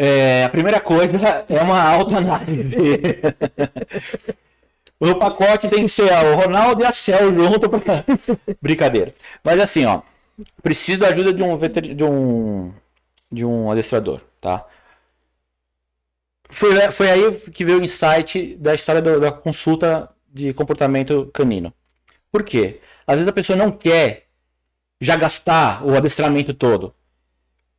É, 0.00 0.44
a 0.44 0.48
primeira 0.48 0.78
coisa 0.78 1.18
é 1.50 1.60
uma 1.60 1.82
autoanálise. 1.82 2.76
o 5.00 5.16
pacote 5.16 5.66
tem 5.66 5.82
que 5.82 5.88
ser 5.88 6.04
o 6.04 6.36
Ronaldo 6.36 6.84
e 6.84 6.86
a 6.86 6.92
Cel 6.92 7.32
junto 7.32 7.68
pra... 7.68 8.04
Brincadeira. 8.62 9.12
Mas 9.42 9.58
assim, 9.58 9.84
ó. 9.84 10.02
Preciso 10.62 11.00
da 11.00 11.08
ajuda 11.08 11.32
de 11.32 11.42
um, 11.42 11.56
veter... 11.56 11.96
de 11.96 12.04
um, 12.04 12.72
de 13.30 13.44
um 13.44 13.72
adestrador, 13.72 14.20
tá? 14.40 14.64
Foi, 16.48 16.92
foi 16.92 17.10
aí 17.10 17.34
que 17.50 17.64
veio 17.64 17.80
o 17.80 17.84
insight 17.84 18.54
da 18.54 18.76
história 18.76 19.02
do, 19.02 19.18
da 19.18 19.32
consulta 19.32 20.08
de 20.32 20.54
comportamento 20.54 21.28
canino. 21.34 21.74
Por 22.30 22.44
quê? 22.44 22.80
Às 23.04 23.16
vezes 23.16 23.28
a 23.28 23.32
pessoa 23.32 23.56
não 23.56 23.72
quer 23.72 24.28
já 25.00 25.16
gastar 25.16 25.84
o 25.84 25.96
adestramento 25.96 26.54
todo. 26.54 26.94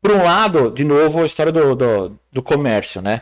Por 0.01 0.11
um 0.11 0.23
lado, 0.23 0.71
de 0.71 0.83
novo, 0.83 1.21
a 1.21 1.25
história 1.25 1.51
do, 1.51 1.75
do, 1.75 2.19
do 2.31 2.41
comércio, 2.41 3.01
né? 3.01 3.21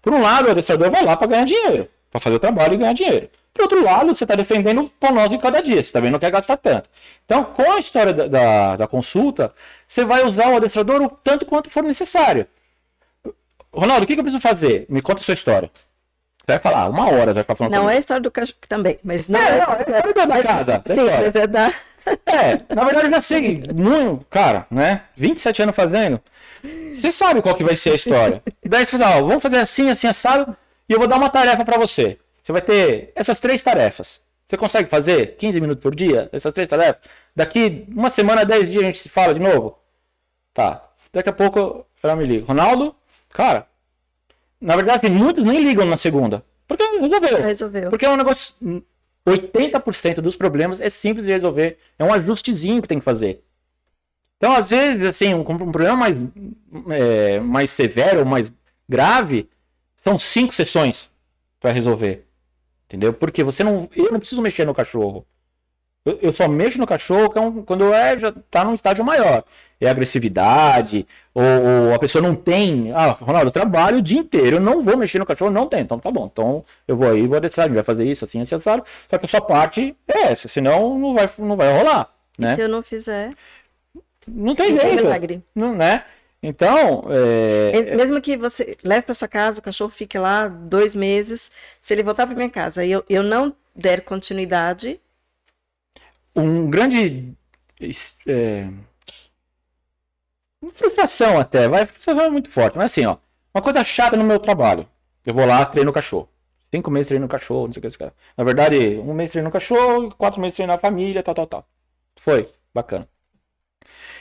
Por 0.00 0.12
um 0.12 0.22
lado, 0.22 0.48
o 0.48 0.50
adestrador 0.50 0.90
vai 0.90 1.04
lá 1.04 1.16
para 1.16 1.26
ganhar 1.26 1.44
dinheiro, 1.44 1.88
para 2.10 2.20
fazer 2.20 2.36
o 2.36 2.40
trabalho 2.40 2.74
e 2.74 2.76
ganhar 2.78 2.92
dinheiro. 2.94 3.28
Por 3.52 3.62
outro 3.62 3.82
lado, 3.82 4.14
você 4.14 4.24
está 4.24 4.34
defendendo 4.34 4.82
o 4.82 4.88
pão 4.88 5.12
nosso 5.12 5.34
em 5.34 5.38
cada 5.38 5.62
dia, 5.62 5.82
você 5.82 5.90
também 5.90 6.10
não 6.10 6.18
quer 6.18 6.30
gastar 6.30 6.58
tanto. 6.58 6.88
Então, 7.24 7.44
com 7.44 7.70
a 7.70 7.78
história 7.78 8.12
da, 8.12 8.26
da, 8.28 8.76
da, 8.76 8.86
consulta, 8.86 9.50
você 9.88 10.04
vai 10.04 10.24
usar 10.24 10.48
o 10.48 10.56
adestrador 10.56 11.02
o 11.02 11.08
tanto 11.08 11.46
quanto 11.46 11.70
for 11.70 11.82
necessário. 11.82 12.46
Ronaldo, 13.72 14.04
o 14.04 14.06
que, 14.06 14.14
que 14.14 14.20
eu 14.20 14.24
preciso 14.24 14.42
fazer? 14.42 14.86
Me 14.88 15.00
conta 15.00 15.22
a 15.22 15.24
sua 15.24 15.34
história. 15.34 15.70
Você 16.38 16.52
vai 16.52 16.58
falar, 16.58 16.88
uma 16.88 17.10
hora 17.10 17.32
vai 17.32 17.42
ficar 17.42 17.56
falando. 17.56 17.72
Não 17.72 17.90
é 17.90 17.96
a 17.96 17.98
história 17.98 18.20
do 18.20 18.30
cachorro 18.30 18.58
também, 18.68 18.98
mas 19.02 19.26
não 19.26 19.40
é. 19.40 19.48
é, 19.48 19.66
não, 19.66 19.72
é 19.72 19.76
a 19.76 20.06
história 20.06 20.26
da 20.26 20.42
casa. 20.42 20.82
Sim, 20.86 20.94
mas 21.22 21.34
é 21.34 21.46
da. 21.46 21.74
É, 22.24 22.74
na 22.74 22.84
verdade 22.84 23.06
eu 23.06 23.10
já 23.10 23.20
sei 23.20 23.62
muito, 23.74 24.24
cara, 24.30 24.66
né? 24.70 25.02
27 25.16 25.62
anos 25.62 25.76
fazendo. 25.76 26.20
Você 26.90 27.12
sabe 27.12 27.42
qual 27.42 27.54
que 27.54 27.64
vai 27.64 27.76
ser 27.76 27.90
a 27.90 27.94
história. 27.94 28.42
Daí 28.64 28.84
você 28.84 28.96
fala, 28.96 29.16
ó, 29.16 29.22
vamos 29.22 29.42
fazer 29.42 29.58
assim, 29.58 29.90
assim, 29.90 30.06
assado, 30.06 30.56
e 30.88 30.92
eu 30.92 30.98
vou 30.98 31.08
dar 31.08 31.16
uma 31.16 31.28
tarefa 31.28 31.64
para 31.64 31.78
você. 31.78 32.18
Você 32.42 32.52
vai 32.52 32.62
ter 32.62 33.12
essas 33.14 33.40
três 33.40 33.62
tarefas. 33.62 34.20
Você 34.44 34.56
consegue 34.56 34.88
fazer 34.88 35.36
15 35.36 35.60
minutos 35.60 35.82
por 35.82 35.94
dia, 35.94 36.28
essas 36.32 36.54
três 36.54 36.68
tarefas? 36.68 37.02
Daqui 37.34 37.86
uma 37.88 38.08
semana, 38.08 38.44
10 38.44 38.70
dias 38.70 38.82
a 38.82 38.86
gente 38.86 38.98
se 38.98 39.08
fala 39.08 39.34
de 39.34 39.40
novo? 39.40 39.78
Tá. 40.54 40.82
Daqui 41.12 41.28
a 41.28 41.32
pouco 41.32 41.84
ela 42.02 42.14
me 42.14 42.24
liga. 42.24 42.46
Ronaldo, 42.46 42.94
cara, 43.30 43.66
na 44.60 44.76
verdade, 44.76 45.08
muitos 45.08 45.44
nem 45.44 45.62
ligam 45.62 45.84
na 45.84 45.96
segunda. 45.96 46.44
Porque 46.66 46.84
resolveu. 46.84 47.42
Resolveu. 47.42 47.90
Porque 47.90 48.06
é 48.06 48.10
um 48.10 48.16
negócio. 48.16 48.54
80% 49.26 50.20
dos 50.20 50.36
problemas 50.36 50.80
é 50.80 50.88
simples 50.88 51.26
de 51.26 51.32
resolver. 51.32 51.78
É 51.98 52.04
um 52.04 52.12
ajustezinho 52.12 52.80
que 52.80 52.88
tem 52.88 52.98
que 52.98 53.04
fazer. 53.04 53.42
Então, 54.36 54.52
às 54.54 54.70
vezes, 54.70 55.02
assim, 55.02 55.34
um, 55.34 55.40
um 55.40 55.44
problema 55.44 55.96
mais, 55.96 56.16
é, 56.90 57.40
mais 57.40 57.70
severo, 57.70 58.24
mais 58.24 58.52
grave, 58.88 59.48
são 59.96 60.18
cinco 60.18 60.52
sessões 60.52 61.10
para 61.58 61.72
resolver. 61.72 62.26
Entendeu? 62.86 63.12
Porque 63.12 63.42
você 63.42 63.64
não. 63.64 63.88
Eu 63.96 64.12
não 64.12 64.20
preciso 64.20 64.40
mexer 64.40 64.64
no 64.64 64.74
cachorro. 64.74 65.26
Eu, 66.06 66.18
eu 66.22 66.32
só 66.32 66.46
mexo 66.48 66.78
no 66.78 66.86
cachorro 66.86 67.28
quando 67.66 67.92
é, 67.92 68.16
já 68.18 68.32
tá 68.50 68.64
num 68.64 68.74
estágio 68.74 69.04
maior. 69.04 69.42
É 69.78 69.90
agressividade, 69.90 71.06
ou, 71.34 71.42
ou, 71.42 71.94
a 71.94 71.98
pessoa 71.98 72.22
não 72.22 72.34
tem. 72.34 72.92
Ah, 72.94 73.08
Ronaldo, 73.10 73.48
eu 73.48 73.52
trabalho 73.52 73.98
o 73.98 74.02
dia 74.02 74.20
inteiro, 74.20 74.56
eu 74.56 74.60
não 74.60 74.80
vou 74.82 74.96
mexer 74.96 75.18
no 75.18 75.26
cachorro, 75.26 75.50
não 75.50 75.66
tem. 75.66 75.80
Então 75.80 75.98
tá 75.98 76.10
bom. 76.10 76.30
Então 76.32 76.64
eu 76.88 76.96
vou 76.96 77.10
aí, 77.10 77.26
vou 77.26 77.36
adestrar, 77.36 77.64
a 77.64 77.68
gente 77.68 77.74
vai 77.74 77.84
fazer 77.84 78.04
isso, 78.06 78.24
assim, 78.24 78.40
assim, 78.40 78.54
assado. 78.54 78.84
Só 79.10 79.18
que 79.18 79.26
a 79.26 79.28
sua 79.28 79.40
parte 79.42 79.94
é 80.08 80.28
essa, 80.28 80.48
senão 80.48 80.98
não 80.98 81.12
vai, 81.14 81.28
não 81.38 81.56
vai 81.56 81.76
rolar. 81.76 82.08
Né? 82.38 82.52
E 82.52 82.54
se 82.54 82.62
eu 82.62 82.68
não 82.68 82.82
fizer. 82.82 83.30
Não 84.26 84.54
tem 84.54 84.70
Não 84.72 84.78
tem 84.78 84.88
jeito. 84.90 85.02
milagre. 85.04 85.42
Não, 85.54 85.74
né? 85.74 86.04
Então, 86.42 87.04
é, 87.10 87.72
Mes- 87.72 87.96
Mesmo 87.96 88.20
que 88.20 88.36
você 88.36 88.76
leve 88.84 89.02
para 89.02 89.14
sua 89.14 89.26
casa, 89.28 89.58
o 89.58 89.62
cachorro 89.62 89.90
fique 89.90 90.16
lá 90.18 90.46
dois 90.48 90.94
meses, 90.94 91.50
se 91.80 91.92
ele 91.92 92.02
voltar 92.02 92.26
para 92.26 92.36
minha 92.36 92.50
casa 92.50 92.84
e 92.84 92.92
eu, 92.92 93.04
eu 93.08 93.22
não 93.22 93.54
der 93.74 94.02
continuidade, 94.02 95.00
um 96.36 96.70
grande. 96.70 97.34
É, 98.26 98.68
frustração 100.72 101.38
até, 101.38 101.68
vai, 101.68 101.86
frustração 101.86 102.24
é 102.24 102.30
muito 102.30 102.50
forte, 102.50 102.76
mas 102.76 102.92
assim, 102.92 103.04
ó, 103.06 103.16
uma 103.54 103.62
coisa 103.62 103.82
chata 103.84 104.16
no 104.16 104.24
meu 104.24 104.38
trabalho. 104.38 104.88
Eu 105.24 105.34
vou 105.34 105.46
lá, 105.46 105.64
treino 105.66 105.90
o 105.90 105.94
cachorro. 105.94 106.28
Cinco 106.74 106.90
meses 106.90 107.08
treino 107.08 107.26
o 107.26 107.28
cachorro, 107.28 107.66
não 107.66 107.72
sei 107.72 107.82
o 107.82 107.90
que. 107.90 108.12
Na 108.36 108.44
verdade, 108.44 108.76
um 108.98 109.14
mês 109.14 109.30
treino 109.30 109.48
o 109.48 109.52
cachorro, 109.52 110.14
quatro 110.16 110.40
meses 110.40 110.56
treino 110.56 110.72
a 110.72 110.78
família, 110.78 111.22
tal, 111.22 111.34
tal, 111.34 111.46
tal. 111.46 111.68
Foi, 112.16 112.48
bacana. 112.74 113.08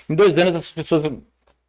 Em 0.10 0.16
dois 0.16 0.38
anos, 0.38 0.56
as 0.56 0.72
pessoas, 0.72 1.12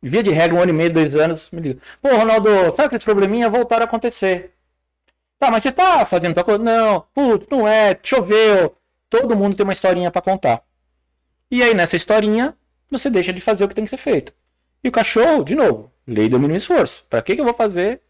via 0.02 0.22
de 0.22 0.30
regra, 0.30 0.56
um 0.56 0.62
ano 0.62 0.70
e 0.70 0.74
meio, 0.74 0.92
dois 0.92 1.16
anos, 1.16 1.50
me 1.50 1.60
ligam. 1.60 1.82
Pô, 2.00 2.08
Ronaldo, 2.16 2.48
sabe 2.74 2.90
que 2.90 2.96
esse 2.96 3.04
probleminha 3.04 3.50
voltaram 3.50 3.84
a 3.84 3.86
acontecer? 3.88 4.54
Tá, 5.38 5.50
mas 5.50 5.62
você 5.62 5.72
tá 5.72 6.04
fazendo 6.06 6.34
tal 6.34 6.44
coisa? 6.44 6.62
Não, 6.62 7.02
putz, 7.14 7.46
não 7.48 7.68
é, 7.68 7.98
choveu. 8.02 8.76
Todo 9.08 9.36
mundo 9.36 9.56
tem 9.56 9.64
uma 9.64 9.72
historinha 9.72 10.10
pra 10.10 10.22
contar. 10.22 10.62
E 11.50 11.62
aí, 11.62 11.74
nessa 11.74 11.96
historinha, 11.96 12.56
você 12.90 13.08
deixa 13.08 13.32
de 13.32 13.40
fazer 13.40 13.64
o 13.64 13.68
que 13.68 13.74
tem 13.74 13.84
que 13.84 13.90
ser 13.90 13.96
feito. 13.96 14.32
E 14.82 14.88
o 14.88 14.92
cachorro, 14.92 15.44
de 15.44 15.54
novo, 15.54 15.92
lei 16.06 16.28
do 16.28 16.38
mínimo 16.38 16.56
esforço. 16.56 17.04
Pra 17.08 17.22
que, 17.22 17.34
que 17.34 17.40
eu 17.40 17.44
vou 17.44 17.54
fazer? 17.54 18.00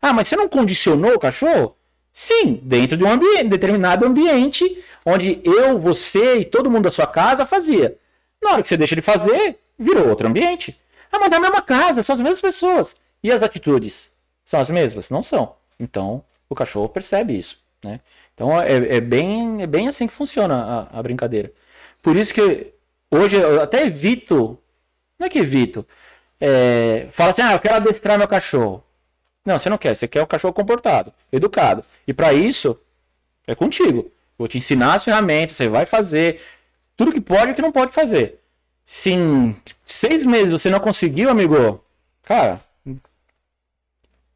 Ah, 0.00 0.12
mas 0.12 0.28
você 0.28 0.36
não 0.36 0.48
condicionou 0.48 1.14
o 1.14 1.18
cachorro? 1.18 1.76
Sim, 2.12 2.60
dentro 2.62 2.96
de 2.96 3.04
um 3.04 3.10
ambiente, 3.10 3.48
determinado 3.48 4.06
ambiente, 4.06 4.82
onde 5.04 5.40
eu, 5.44 5.78
você 5.78 6.38
e 6.38 6.44
todo 6.44 6.70
mundo 6.70 6.84
da 6.84 6.90
sua 6.90 7.06
casa 7.06 7.44
fazia. 7.44 7.98
Na 8.42 8.52
hora 8.52 8.62
que 8.62 8.68
você 8.68 8.76
deixa 8.76 8.96
de 8.96 9.02
fazer, 9.02 9.58
virou 9.78 10.08
outro 10.08 10.26
ambiente. 10.26 10.80
Ah, 11.12 11.18
mas 11.18 11.32
é 11.32 11.36
a 11.36 11.40
mesma 11.40 11.60
casa, 11.60 12.02
são 12.02 12.14
as 12.14 12.20
mesmas 12.20 12.40
pessoas. 12.40 12.96
E 13.22 13.30
as 13.30 13.42
atitudes? 13.42 14.10
São 14.44 14.60
as 14.60 14.70
mesmas? 14.70 15.10
Não 15.10 15.22
são. 15.22 15.56
Então, 15.78 16.24
o 16.48 16.54
cachorro 16.54 16.88
percebe 16.88 17.38
isso. 17.38 17.58
Né? 17.84 18.00
Então, 18.36 18.60
é, 18.60 18.96
é 18.96 19.00
bem, 19.00 19.62
é 19.62 19.66
bem 19.66 19.88
assim 19.88 20.06
que 20.06 20.12
funciona 20.12 20.88
a, 20.92 20.98
a 20.98 21.02
brincadeira. 21.02 21.50
Por 22.02 22.16
isso 22.16 22.34
que 22.34 22.70
hoje 23.10 23.34
eu 23.34 23.62
até 23.62 23.86
evito. 23.86 24.58
Não 25.18 25.26
é 25.26 25.30
que 25.30 25.38
evito. 25.38 25.86
É, 26.38 27.08
fala 27.10 27.30
assim, 27.30 27.40
ah, 27.40 27.54
eu 27.54 27.58
quero 27.58 27.76
adestrar 27.76 28.18
meu 28.18 28.28
cachorro. 28.28 28.84
Não, 29.42 29.58
você 29.58 29.70
não 29.70 29.78
quer. 29.78 29.96
Você 29.96 30.06
quer 30.06 30.20
o 30.20 30.26
cachorro 30.26 30.52
comportado, 30.52 31.14
educado. 31.32 31.82
E 32.06 32.12
para 32.12 32.34
isso, 32.34 32.78
é 33.46 33.54
contigo. 33.54 34.12
Vou 34.36 34.46
te 34.46 34.58
ensinar 34.58 34.94
as 34.94 35.04
ferramentas, 35.04 35.56
você 35.56 35.66
vai 35.66 35.86
fazer. 35.86 36.42
Tudo 36.94 37.12
que 37.12 37.20
pode 37.22 37.52
e 37.52 37.54
que 37.54 37.62
não 37.62 37.72
pode 37.72 37.90
fazer. 37.92 38.38
Se 38.84 39.12
em 39.12 39.56
seis 39.86 40.26
meses 40.26 40.52
você 40.52 40.68
não 40.68 40.78
conseguiu, 40.78 41.30
amigo, 41.30 41.82
cara, 42.22 42.60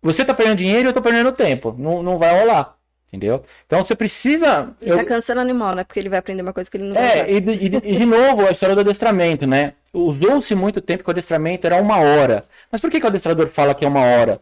você 0.00 0.24
tá 0.24 0.32
perdendo 0.32 0.56
dinheiro 0.56 0.88
e 0.88 0.88
eu 0.88 0.92
tô 0.94 1.02
perdendo 1.02 1.32
tempo. 1.32 1.74
Não, 1.78 2.02
não 2.02 2.16
vai 2.16 2.40
rolar. 2.40 2.79
Entendeu? 3.12 3.42
Então 3.66 3.82
você 3.82 3.94
precisa. 3.96 4.72
ele 4.80 4.92
eu- 4.92 4.96
tá 4.98 5.04
cansando 5.04 5.40
o 5.40 5.42
animal, 5.42 5.74
né? 5.74 5.82
Porque 5.82 5.98
ele 5.98 6.08
vai 6.08 6.20
aprender 6.20 6.42
uma 6.42 6.52
coisa 6.52 6.70
que 6.70 6.76
ele 6.76 6.84
não 6.84 6.94
vai 6.94 7.20
é, 7.20 7.32
e 7.32 7.40
de, 7.40 7.52
e 7.52 7.68
de- 7.68 7.76
e 7.84 7.96
de 7.96 8.06
novo, 8.06 8.46
a 8.46 8.52
história 8.52 8.74
do 8.74 8.82
adestramento, 8.82 9.46
né? 9.48 9.72
Usou-se 9.92 10.54
muito 10.54 10.80
tempo 10.80 11.02
que 11.02 11.10
o 11.10 11.12
adestramento 11.12 11.66
era 11.66 11.76
uma 11.76 11.96
hora. 11.98 12.44
Mas 12.70 12.80
por 12.80 12.88
que, 12.88 13.00
que 13.00 13.04
o 13.06 13.08
adestrador 13.08 13.48
fala 13.48 13.74
que 13.74 13.84
é 13.84 13.88
uma 13.88 14.00
hora? 14.00 14.40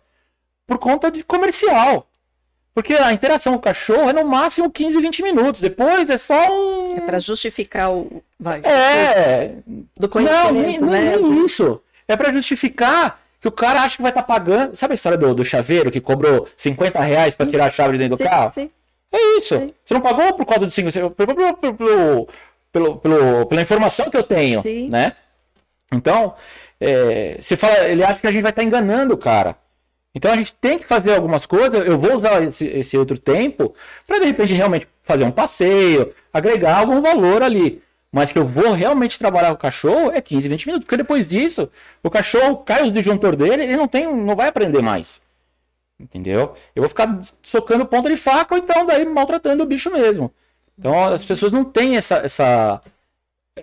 Por 0.66 0.76
conta 0.78 1.10
de 1.10 1.22
comercial. 1.24 2.06
Porque 2.74 2.92
a 2.92 3.10
interação 3.12 3.54
com 3.54 3.58
o 3.58 3.62
cachorro 3.62 4.10
é 4.10 4.12
no 4.12 4.24
máximo 4.26 4.70
15, 4.70 5.00
20 5.00 5.22
minutos. 5.22 5.60
Depois 5.62 6.10
é 6.10 6.18
só 6.18 6.34
um. 6.52 6.98
É 6.98 7.00
para 7.00 7.18
justificar 7.18 7.90
o. 7.90 8.22
Vai, 8.38 8.60
É. 8.62 9.54
do 9.66 10.02
Não, 10.02 10.08
conhecimento, 10.08 10.52
nem, 10.52 10.78
né? 10.80 11.16
nem- 11.16 11.22
nem 11.22 11.44
isso. 11.44 11.80
É 12.06 12.16
pra 12.16 12.30
justificar 12.30 13.18
que 13.40 13.48
o 13.48 13.52
cara 13.52 13.82
acha 13.82 13.96
que 13.96 14.02
vai 14.02 14.10
estar 14.10 14.22
pagando. 14.22 14.74
Sabe 14.76 14.92
a 14.92 14.94
história 14.94 15.18
do, 15.18 15.34
do 15.34 15.44
chaveiro 15.44 15.90
que 15.90 16.00
cobrou 16.00 16.48
50 16.56 17.00
reais 17.00 17.34
pra 17.34 17.46
tirar 17.46 17.66
a 17.66 17.70
chave 17.70 17.92
de 17.92 17.98
dentro 17.98 18.16
do 18.16 18.22
Sim, 18.22 18.28
carro? 18.28 18.52
sim. 18.52 18.70
É 19.10 19.38
isso. 19.38 19.58
Sim. 19.58 19.70
Você 19.84 19.94
não 19.94 20.00
pagou 20.00 20.34
por 20.34 20.44
causa 20.44 20.66
do 20.66 20.70
5, 20.70 20.90
você 20.90 21.10
pagou 21.10 21.54
pelo, 21.56 22.28
pelo, 22.72 22.96
pelo, 22.96 23.46
pela 23.46 23.62
informação 23.62 24.10
que 24.10 24.16
eu 24.16 24.22
tenho, 24.22 24.62
Sim. 24.62 24.88
né? 24.90 25.14
Então, 25.90 26.34
é, 26.80 27.38
você 27.40 27.56
fala, 27.56 27.88
ele 27.88 28.04
acha 28.04 28.20
que 28.20 28.26
a 28.26 28.30
gente 28.32 28.42
vai 28.42 28.50
estar 28.50 28.62
enganando 28.62 29.14
o 29.14 29.18
cara. 29.18 29.56
Então 30.14 30.32
a 30.32 30.36
gente 30.36 30.52
tem 30.54 30.78
que 30.78 30.86
fazer 30.86 31.14
algumas 31.14 31.46
coisas. 31.46 31.86
Eu 31.86 31.98
vou 31.98 32.16
usar 32.16 32.42
esse, 32.42 32.66
esse 32.66 32.98
outro 32.98 33.18
tempo 33.18 33.74
para 34.06 34.18
de 34.18 34.26
repente 34.26 34.52
realmente 34.52 34.88
fazer 35.02 35.24
um 35.24 35.30
passeio, 35.30 36.12
agregar 36.32 36.78
algum 36.78 37.00
valor 37.00 37.42
ali. 37.42 37.82
Mas 38.12 38.32
que 38.32 38.38
eu 38.38 38.46
vou 38.46 38.72
realmente 38.72 39.18
trabalhar 39.18 39.48
com 39.48 39.54
o 39.54 39.58
cachorro 39.58 40.10
é 40.12 40.20
15, 40.20 40.48
20 40.48 40.66
minutos, 40.66 40.86
porque 40.86 40.96
depois 40.96 41.26
disso, 41.26 41.70
o 42.02 42.10
cachorro 42.10 42.58
cai 42.58 42.82
os 42.84 42.92
disjuntor 42.92 43.36
dele, 43.36 43.64
ele 43.64 43.76
não 43.76 43.86
tem, 43.88 44.06
não 44.14 44.34
vai 44.36 44.48
aprender 44.48 44.80
mais. 44.82 45.22
Entendeu? 46.00 46.54
Eu 46.76 46.82
vou 46.82 46.88
ficar 46.88 47.20
socando 47.42 47.84
ponta 47.86 48.08
de 48.08 48.16
faca 48.16 48.54
ou 48.54 48.60
então 48.60 48.86
daí 48.86 49.04
maltratando 49.04 49.62
o 49.64 49.66
bicho 49.66 49.90
mesmo. 49.92 50.32
Então 50.78 51.06
as 51.12 51.24
pessoas 51.24 51.52
não 51.52 51.64
têm 51.64 51.96
essa 51.96 52.16
essa 52.18 52.80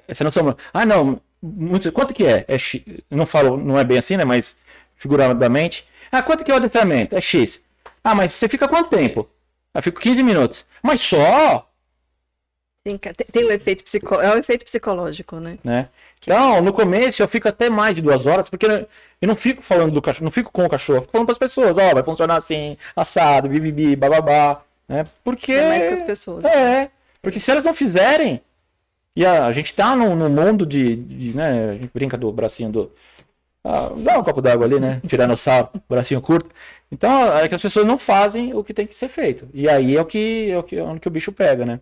essa 0.07 0.23
noção. 0.23 0.55
Ah, 0.73 0.85
não, 0.85 1.21
muitos- 1.41 1.91
quanto 1.91 2.13
que 2.13 2.25
é? 2.25 2.45
É 2.47 2.57
X. 2.57 2.83
Eu 3.09 3.17
Não 3.17 3.25
falo, 3.25 3.57
não 3.57 3.79
é 3.79 3.83
bem 3.83 3.97
assim, 3.97 4.17
né, 4.17 4.25
mas 4.25 4.57
figuradamente. 4.95 5.87
Ah, 6.11 6.21
quanto 6.23 6.43
que 6.43 6.51
é 6.51 6.53
o 6.53 6.57
adestramento? 6.57 7.15
É 7.15 7.21
X. 7.21 7.61
Ah, 8.03 8.15
mas 8.15 8.33
você 8.33 8.47
fica 8.49 8.67
quanto 8.67 8.89
tempo? 8.89 9.29
Ah, 9.73 9.81
fico 9.81 9.99
15 9.99 10.23
minutos. 10.23 10.65
Mas 10.83 11.01
só, 11.01 11.69
tem, 12.85 12.99
tem 13.31 13.45
um 13.45 13.51
efeito 13.51 13.83
psico... 13.83 14.15
É 14.15 14.35
um 14.35 14.37
efeito 14.37 14.63
psicológico, 14.63 15.37
né? 15.37 15.57
né? 15.63 15.89
Então, 16.21 16.61
no 16.61 16.71
começo 16.71 17.21
eu 17.21 17.27
fico 17.27 17.47
até 17.47 17.69
mais 17.69 17.95
de 17.95 18.01
duas 18.01 18.25
horas, 18.25 18.47
porque 18.47 18.65
eu 18.65 18.87
não 19.27 19.35
fico 19.35 19.61
falando 19.61 19.91
do 19.91 20.01
cachorro, 20.01 20.23
não 20.23 20.31
fico 20.31 20.51
com 20.51 20.65
o 20.65 20.69
cachorro, 20.69 20.97
eu 20.97 21.01
fico 21.01 21.11
falando 21.11 21.27
para 21.27 21.33
as 21.33 21.39
pessoas, 21.39 21.77
ó, 21.77 21.93
vai 21.93 22.03
funcionar 22.03 22.37
assim, 22.37 22.77
assado, 22.95 23.49
bibibi, 23.49 23.95
bababá, 23.95 24.61
né? 24.87 25.03
Porque 25.23 25.51
É 25.51 25.69
mais 25.69 25.85
com 25.85 25.93
as 25.93 26.01
pessoas. 26.01 26.45
É, 26.45 26.89
porque 27.21 27.39
se 27.39 27.51
elas 27.51 27.65
não 27.65 27.75
fizerem, 27.75 28.41
e 29.15 29.25
a, 29.25 29.45
a 29.45 29.51
gente 29.51 29.73
tá 29.73 29.95
num, 29.95 30.15
num 30.15 30.29
mundo 30.29 30.65
de, 30.65 30.95
de, 30.95 31.35
né, 31.35 31.71
a 31.71 31.73
gente 31.73 31.91
brinca 31.93 32.17
do 32.17 32.31
bracinho 32.31 32.71
do 32.71 32.91
ah, 33.63 33.91
dá 33.97 34.19
um 34.19 34.23
copo 34.23 34.43
d'água 34.43 34.65
ali, 34.67 34.79
né? 34.79 35.01
Tiranossauro, 35.07 35.69
bracinho 35.89 36.21
curto. 36.21 36.51
Então, 36.91 37.35
é 37.35 37.49
que 37.49 37.55
as 37.55 37.61
pessoas 37.61 37.85
não 37.85 37.97
fazem 37.97 38.53
o 38.53 38.63
que 38.63 38.75
tem 38.75 38.85
que 38.85 38.93
ser 38.93 39.07
feito. 39.07 39.49
E 39.53 39.67
aí 39.67 39.95
é 39.97 40.01
o 40.01 40.05
que 40.05 40.51
é 40.51 40.57
o 40.57 40.63
que, 40.63 40.77
é 40.77 40.83
onde 40.83 40.99
que 40.99 41.07
o 41.07 41.11
bicho 41.11 41.31
pega, 41.31 41.65
né? 41.65 41.79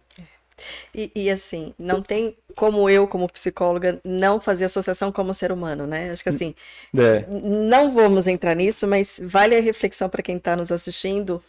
E, 0.94 1.12
e, 1.16 1.30
assim, 1.32 1.74
não 1.78 2.02
tem 2.02 2.38
como 2.56 2.90
eu, 2.90 3.08
como 3.08 3.28
psicóloga, 3.32 4.00
não 4.04 4.40
fazer 4.40 4.66
associação 4.66 5.12
como 5.12 5.34
ser 5.34 5.52
humano, 5.52 5.88
né? 5.88 6.12
Acho 6.12 6.24
que 6.24 6.30
assim, 6.30 6.54
É. 6.98 7.26
n- 7.30 7.42
não 7.70 7.92
vamos 7.92 8.28
entrar 8.28 8.56
nisso, 8.56 8.88
mas 8.88 9.20
vale 9.24 9.56
a 9.56 9.62
reflexão 9.62 10.10
para 10.10 10.22
quem 10.24 10.38
está 10.38 10.56
nos 10.56 10.72
assistindo. 10.72 11.42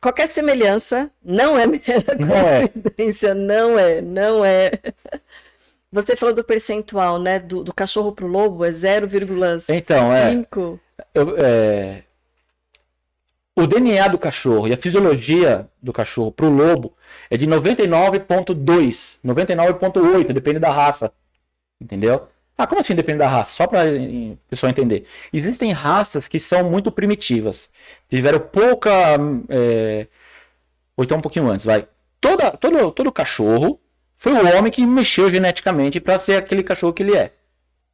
Qualquer 0.00 0.28
semelhança 0.28 1.10
não 1.24 1.58
é 1.58 1.66
mera 1.66 2.14
Não 2.18 2.36
é. 2.36 2.68
coincidência, 2.68 3.34
não 3.34 3.78
é, 3.78 4.00
não 4.00 4.44
é. 4.44 4.70
Você 5.90 6.16
falou 6.16 6.34
do 6.34 6.44
percentual, 6.44 7.18
né? 7.18 7.38
Do, 7.38 7.64
do 7.64 7.72
cachorro 7.72 8.12
pro 8.12 8.26
lobo 8.26 8.64
é 8.64 8.70
0,5. 8.70 9.64
Então, 9.74 10.12
é. 10.12 10.42
Eu, 11.14 11.36
é, 11.38 12.02
O 13.56 13.66
DNA 13.66 14.08
do 14.08 14.18
cachorro 14.18 14.68
e 14.68 14.72
a 14.72 14.76
fisiologia 14.76 15.66
do 15.82 15.92
cachorro 15.92 16.30
pro 16.30 16.50
lobo 16.50 16.92
é 17.30 17.36
de 17.36 17.46
99,2, 17.46 19.18
99,8, 19.24 20.32
depende 20.32 20.58
da 20.58 20.70
raça. 20.70 21.12
Entendeu? 21.80 22.28
Ah, 22.58 22.66
como 22.66 22.80
assim 22.80 22.94
depende 22.94 23.18
da 23.18 23.28
raça? 23.28 23.52
Só 23.52 23.66
para 23.66 23.84
o 23.86 24.38
pessoal 24.48 24.70
entender. 24.70 25.06
Existem 25.32 25.72
raças 25.72 26.26
que 26.26 26.40
são 26.40 26.70
muito 26.70 26.90
primitivas. 26.90 27.70
Tiveram 28.08 28.40
pouca. 28.40 28.90
É... 29.50 30.06
Ou 30.96 31.04
então 31.04 31.18
um 31.18 31.20
pouquinho 31.20 31.50
antes, 31.50 31.66
vai. 31.66 31.86
Toda, 32.20 32.50
todo, 32.52 32.90
todo 32.92 33.12
cachorro 33.12 33.78
foi 34.16 34.32
o 34.32 34.56
homem 34.56 34.72
que 34.72 34.86
mexeu 34.86 35.28
geneticamente 35.28 36.00
para 36.00 36.18
ser 36.18 36.36
aquele 36.36 36.62
cachorro 36.62 36.94
que 36.94 37.02
ele 37.02 37.14
é. 37.14 37.32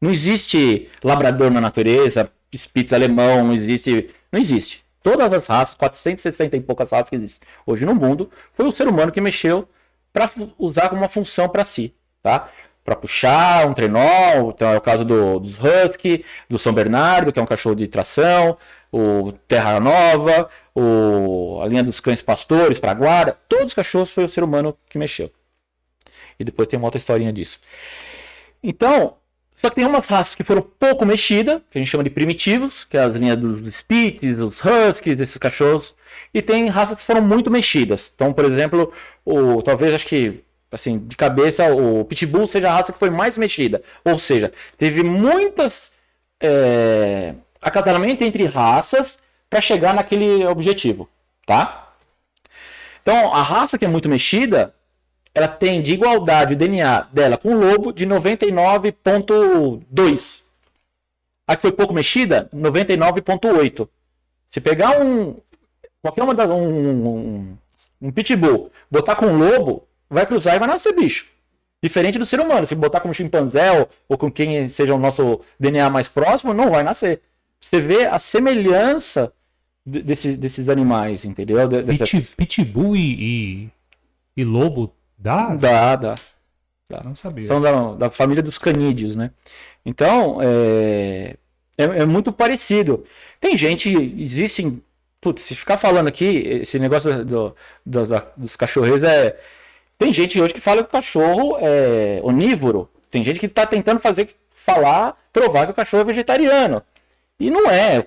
Não 0.01 0.11
existe 0.11 0.89
labrador 1.03 1.51
na 1.51 1.61
natureza, 1.61 2.31
Spitz 2.57 2.93
alemão, 2.93 3.45
não 3.47 3.55
existe. 3.55 4.11
Não 4.31 4.39
existe. 4.41 4.82
Todas 5.03 5.33
as 5.33 5.47
raças, 5.47 5.75
460 5.75 6.57
e 6.57 6.61
poucas 6.61 6.91
raças 6.91 7.11
que 7.11 7.17
existem 7.17 7.49
hoje 7.67 7.85
no 7.85 7.95
mundo, 7.95 8.31
foi 8.55 8.67
o 8.67 8.73
ser 8.73 8.87
humano 8.87 9.11
que 9.11 9.21
mexeu 9.21 9.69
para 10.13 10.31
usar 10.59 10.89
como 10.89 11.01
uma 11.01 11.09
função 11.09 11.49
para 11.49 11.65
si, 11.65 11.95
tá? 12.23 12.49
Para 12.85 12.97
puxar 12.97 13.67
um 13.67 13.73
trenó, 13.73 14.51
então 14.51 14.71
é 14.71 14.77
o 14.77 14.81
caso 14.81 15.05
do, 15.05 15.39
dos 15.39 15.59
Husky, 15.59 16.25
do 16.49 16.59
São 16.59 16.73
Bernardo, 16.73 17.33
que 17.33 17.39
é 17.39 17.43
um 17.43 17.47
cachorro 17.47 17.77
de 17.77 17.87
tração, 17.89 18.57
o 18.91 19.33
Terra 19.49 19.81
Nova, 19.81 20.51
o, 20.75 21.61
a 21.63 21.67
linha 21.67 21.83
dos 21.83 22.01
cães 22.01 22.21
pastores 22.21 22.79
para 22.79 22.93
guarda, 22.95 23.39
todos 23.49 23.67
os 23.69 23.75
cachorros 23.75 24.11
foi 24.11 24.25
o 24.25 24.29
ser 24.29 24.45
humano 24.45 24.77
que 24.89 24.99
mexeu. 24.99 25.31
E 26.39 26.45
depois 26.45 26.69
tem 26.69 26.79
uma 26.79 26.87
outra 26.87 26.99
historinha 26.99 27.33
disso. 27.33 27.61
Então, 28.63 29.17
só 29.63 29.71
que 29.71 29.77
tem 29.77 29.87
umas 29.87 30.09
raças 30.09 30.35
que 30.35 30.43
foram 30.43 30.61
pouco 30.61 31.07
mexidas, 31.07 31.63
que 31.71 31.79
a 31.79 31.81
gente 31.81 31.89
chama 31.89 32.03
de 32.03 32.11
primitivos, 32.11 32.83
que 32.83 32.97
é 32.97 33.01
as 33.01 33.15
linhas 33.15 33.39
dos 33.39 33.77
Spitz, 33.77 34.41
os 34.41 34.61
Huskies, 34.61 35.21
esses 35.21 35.37
cachorros. 35.37 35.95
E 36.35 36.43
tem 36.43 36.67
raças 36.67 36.99
que 36.99 37.07
foram 37.07 37.23
muito 37.23 37.49
mexidas. 37.49 38.11
Então, 38.13 38.33
por 38.33 38.45
exemplo, 38.45 38.93
o, 39.25 39.63
talvez 39.63 39.95
acho 39.95 40.09
que 40.09 40.43
assim, 40.73 40.99
de 40.99 41.17
cabeça, 41.17 41.73
o 41.73 42.05
Pitbull 42.05 42.49
seja 42.49 42.71
a 42.71 42.75
raça 42.75 42.93
que 42.93 42.99
foi 42.99 43.09
mais 43.09 43.39
mexida. 43.39 43.85
Ou 44.05 44.19
seja, 44.19 44.51
teve 44.77 45.05
muitas 45.05 45.93
é, 46.41 47.33
acasalamento 47.61 48.25
entre 48.25 48.45
raças 48.47 49.23
para 49.49 49.61
chegar 49.61 49.95
naquele 49.95 50.45
objetivo, 50.45 51.09
tá? 51.47 51.93
Então, 53.01 53.33
a 53.33 53.43
raça 53.43 53.79
que 53.79 53.85
é 53.85 53.89
muito 53.89 54.09
mexida, 54.09 54.75
ela 55.35 55.49
tem 55.49 55.81
de 55.81 55.95
igualdade 55.95 56.53
o 56.55 56.57
DNA 56.57 57.09
dela 57.13 57.39
com 57.39 57.55
o 57.55 57.59
lobo 57.59 57.93
de 57.93 58.07
99.2. 58.07 60.43
A 61.47 61.57
que 61.57 61.63
foi 61.63 61.73
pouco 61.73 61.95
mexida, 61.95 62.51
99.8. 62.55 63.89
Se 64.49 64.61
pegar 64.61 65.01
um 65.01 65.37
qualquer 66.03 66.23
uma 66.25 66.35
um, 66.47 67.09
um, 67.09 67.57
um 68.01 68.11
pitbull, 68.11 68.73
botar 68.91 69.15
com 69.15 69.27
um 69.27 69.39
lobo, 69.39 69.87
vai 70.11 70.27
cruzar 70.27 70.57
e 70.57 70.59
vai 70.59 70.67
nascer 70.69 70.93
bicho. 70.93 71.31
Diferente 71.83 72.19
do 72.19 72.27
ser 72.27 72.41
humano, 72.41 72.67
se 72.67 72.75
botar 72.75 73.01
com 73.01 73.09
um 73.09 73.15
chimpanzé 73.15 73.71
ou 74.09 74.19
com 74.19 74.31
quem 74.31 74.69
seja 74.69 74.95
o 74.95 74.99
nosso 74.99 75.41
DNA 75.59 75.91
mais 75.91 76.09
próximo, 76.09 76.55
não 76.55 76.71
vai 76.71 76.83
nascer. 76.83 77.21
Você 77.61 77.81
vê 77.81 78.07
a 78.07 78.19
semelhança 78.19 79.33
desse, 79.85 80.37
desses 80.37 80.69
animais, 80.69 81.25
entendeu? 81.25 81.59
Pit, 81.87 82.35
pitbull 82.37 82.97
e, 82.97 83.21
e, 83.21 83.71
e 84.37 84.45
lobo 84.45 84.93
Dá? 85.23 85.55
Dá, 85.55 85.95
dá. 85.97 86.15
dá. 86.91 87.03
Não 87.05 87.15
sabia. 87.15 87.45
São 87.45 87.61
da, 87.61 87.95
da 87.95 88.11
família 88.11 88.43
dos 88.43 88.59
canídeos, 88.59 89.15
né? 89.15 89.31
Então, 89.87 90.39
é, 90.43 91.37
é, 91.79 91.85
é, 91.85 92.05
muito 92.05 92.33
parecido. 92.33 93.05
Tem 93.41 93.57
gente, 93.57 93.89
existem. 94.21 94.83
Putz, 95.21 95.43
se 95.43 95.55
ficar 95.55 95.77
falando 95.77 96.09
aqui, 96.09 96.25
esse 96.63 96.77
negócio 96.81 97.25
do, 97.25 97.55
do, 97.87 98.03
dos 98.37 98.57
cachorreiros 98.57 99.05
é. 99.05 99.39
Tem 99.97 100.13
gente 100.13 100.41
hoje 100.41 100.53
que 100.53 100.61
fala 100.61 100.83
que 100.83 100.89
o 100.89 100.93
cachorro 100.93 101.57
é 101.61 102.21
onívoro. 102.25 102.91
Tem 103.09 103.23
gente 103.23 103.39
que 103.39 103.47
está 103.47 103.65
tentando 103.65 104.01
fazer 104.01 104.35
falar, 104.51 105.17
provar 105.33 105.67
que 105.67 105.73
o 105.73 105.75
cachorro 105.75 106.01
é 106.01 106.07
vegetariano. 106.07 106.83
E 107.39 107.49
não 107.49 107.71
é. 107.71 108.05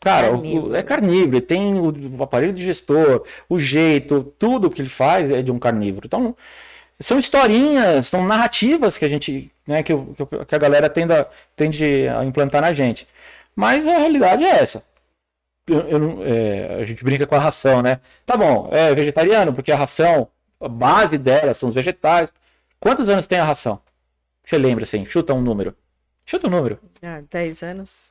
Cara, 0.00 0.30
carnívoro. 0.30 0.74
é 0.74 0.82
carnívoro, 0.82 1.40
tem 1.42 1.78
o 1.78 2.22
aparelho 2.22 2.54
digestor, 2.54 3.24
o 3.48 3.58
jeito, 3.58 4.24
tudo 4.38 4.70
que 4.70 4.80
ele 4.80 4.88
faz 4.88 5.30
é 5.30 5.42
de 5.42 5.52
um 5.52 5.58
carnívoro. 5.58 6.06
Então, 6.06 6.34
são 6.98 7.18
historinhas, 7.18 8.06
são 8.06 8.26
narrativas 8.26 8.96
que 8.96 9.04
a 9.04 9.08
gente, 9.08 9.50
né, 9.66 9.82
que, 9.82 9.92
que 10.46 10.54
a 10.54 10.58
galera 10.58 10.88
tende 10.88 11.12
a, 11.12 11.26
tende 11.54 12.08
a 12.08 12.24
implantar 12.24 12.62
na 12.62 12.72
gente. 12.72 13.06
Mas 13.54 13.86
a 13.86 13.98
realidade 13.98 14.44
é 14.44 14.50
essa. 14.50 14.82
Eu, 15.66 15.80
eu, 15.80 16.22
é, 16.24 16.78
a 16.80 16.84
gente 16.84 17.04
brinca 17.04 17.26
com 17.26 17.34
a 17.34 17.38
ração, 17.38 17.82
né? 17.82 18.00
Tá 18.26 18.36
bom, 18.36 18.68
é 18.72 18.94
vegetariano, 18.94 19.52
porque 19.52 19.70
a 19.70 19.76
ração, 19.76 20.28
a 20.60 20.68
base 20.68 21.18
dela 21.18 21.54
são 21.54 21.68
os 21.68 21.74
vegetais. 21.74 22.32
Quantos 22.78 23.08
anos 23.10 23.26
tem 23.26 23.38
a 23.38 23.44
ração? 23.44 23.80
Você 24.42 24.58
lembra 24.58 24.84
assim? 24.84 25.04
Chuta 25.04 25.34
um 25.34 25.42
número. 25.42 25.76
Chuta 26.24 26.46
um 26.48 26.50
número. 26.50 26.78
Ah, 27.02 27.22
10 27.30 27.62
anos. 27.62 28.09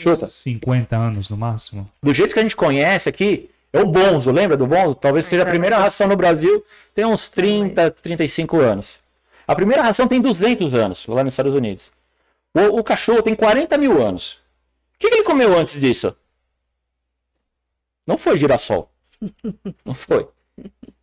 Chuta. 0.00 0.26
50 0.26 0.96
anos 0.96 1.28
no 1.28 1.36
máximo. 1.36 1.86
Do 2.02 2.14
jeito 2.14 2.32
que 2.32 2.40
a 2.40 2.42
gente 2.42 2.56
conhece 2.56 3.08
aqui, 3.08 3.50
é 3.72 3.80
o 3.80 3.86
Bonzo, 3.86 4.32
lembra 4.32 4.56
do 4.56 4.66
Bonzo? 4.66 4.94
Talvez 4.94 5.26
seja 5.26 5.42
a 5.42 5.46
primeira 5.46 5.78
ração 5.78 6.08
no 6.08 6.16
Brasil, 6.16 6.64
tem 6.94 7.04
uns 7.04 7.28
30, 7.28 7.90
35 7.90 8.58
anos. 8.58 9.00
A 9.46 9.54
primeira 9.54 9.82
ração 9.82 10.08
tem 10.08 10.20
200 10.20 10.74
anos, 10.74 11.06
lá 11.06 11.22
nos 11.22 11.34
Estados 11.34 11.54
Unidos. 11.54 11.90
O, 12.54 12.78
o 12.78 12.84
cachorro 12.84 13.22
tem 13.22 13.34
40 13.34 13.76
mil 13.78 14.02
anos. 14.02 14.34
O 14.94 14.98
que, 14.98 15.08
que 15.08 15.16
ele 15.16 15.24
comeu 15.24 15.56
antes 15.58 15.80
disso? 15.80 16.16
Não 18.06 18.16
foi 18.16 18.36
girassol. 18.38 18.90
Não 19.84 19.94
foi. 19.94 20.28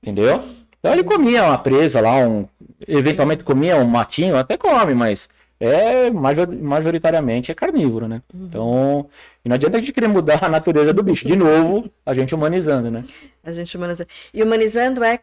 Entendeu? 0.02 0.44
Então 0.80 0.94
ele 0.94 1.04
comia 1.04 1.44
uma 1.46 1.58
presa 1.58 2.02
lá, 2.02 2.16
um, 2.18 2.48
eventualmente 2.88 3.44
comia 3.44 3.78
um 3.78 3.88
matinho, 3.88 4.38
até 4.38 4.58
come, 4.58 4.94
mas 4.94 5.30
é 5.60 6.10
majoritariamente 6.12 7.52
é 7.52 7.56
carnívoro, 7.56 8.08
né? 8.08 8.22
Uhum. 8.34 8.46
Então, 8.46 9.10
não 9.44 9.56
adianta 9.56 9.78
a 9.78 9.80
gente 9.80 9.92
querer 9.92 10.08
mudar 10.08 10.44
a 10.44 10.50
natureza 10.50 10.94
do 10.94 11.02
bicho. 11.02 11.26
De 11.26 11.36
novo, 11.36 11.90
a 12.06 12.14
gente 12.14 12.36
humanizando, 12.36 12.92
né? 12.92 13.04
A 13.44 13.52
gente 13.52 13.76
humanizando. 13.76 14.10
E 14.34 14.44
humanizando 14.44 15.04
é 15.04 15.20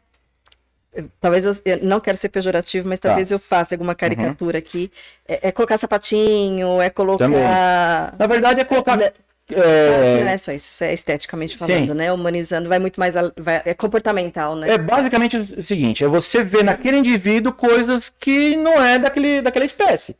talvez 1.21 1.45
eu, 1.45 1.55
eu, 1.65 1.79
não 1.83 2.01
quero 2.01 2.17
ser 2.17 2.29
pejorativo, 2.29 2.89
mas 2.89 3.01
talvez 3.01 3.29
tá. 3.29 3.35
eu 3.35 3.39
faça 3.39 3.75
alguma 3.75 3.95
caricatura 3.95 4.57
uhum. 4.57 4.59
aqui. 4.59 4.91
É, 5.27 5.49
é, 5.49 5.53
colocar 5.53 5.77
sapatinho, 5.77 6.81
é 6.81 6.91
colocar. 6.91 7.25
Também. 7.25 7.43
Na 7.43 8.27
verdade, 8.27 8.61
é 8.61 8.65
colocar. 8.65 9.01
É... 9.01 9.13
é... 9.51 10.21
Não 10.21 10.29
é 10.31 10.37
só 10.37 10.53
isso, 10.53 10.69
isso 10.69 10.85
é 10.85 10.93
esteticamente 10.93 11.57
falando, 11.57 11.89
Sim. 11.89 11.95
né? 11.95 12.13
Humanizando 12.13 12.69
vai 12.69 12.79
muito 12.79 12.99
mais. 12.99 13.15
Vai, 13.37 13.63
é 13.65 13.75
comportamental, 13.75 14.57
né? 14.57 14.71
É 14.71 14.79
basicamente 14.79 15.37
o 15.37 15.63
seguinte: 15.63 16.05
é 16.05 16.09
você 16.09 16.43
ver 16.43 16.65
naquele 16.65 16.99
indivíduo 16.99 17.53
coisas 17.53 18.09
que 18.09 18.57
não 18.57 18.83
é 18.83 18.99
daquele, 18.99 19.43
daquela 19.43 19.65
espécie. 19.65 20.17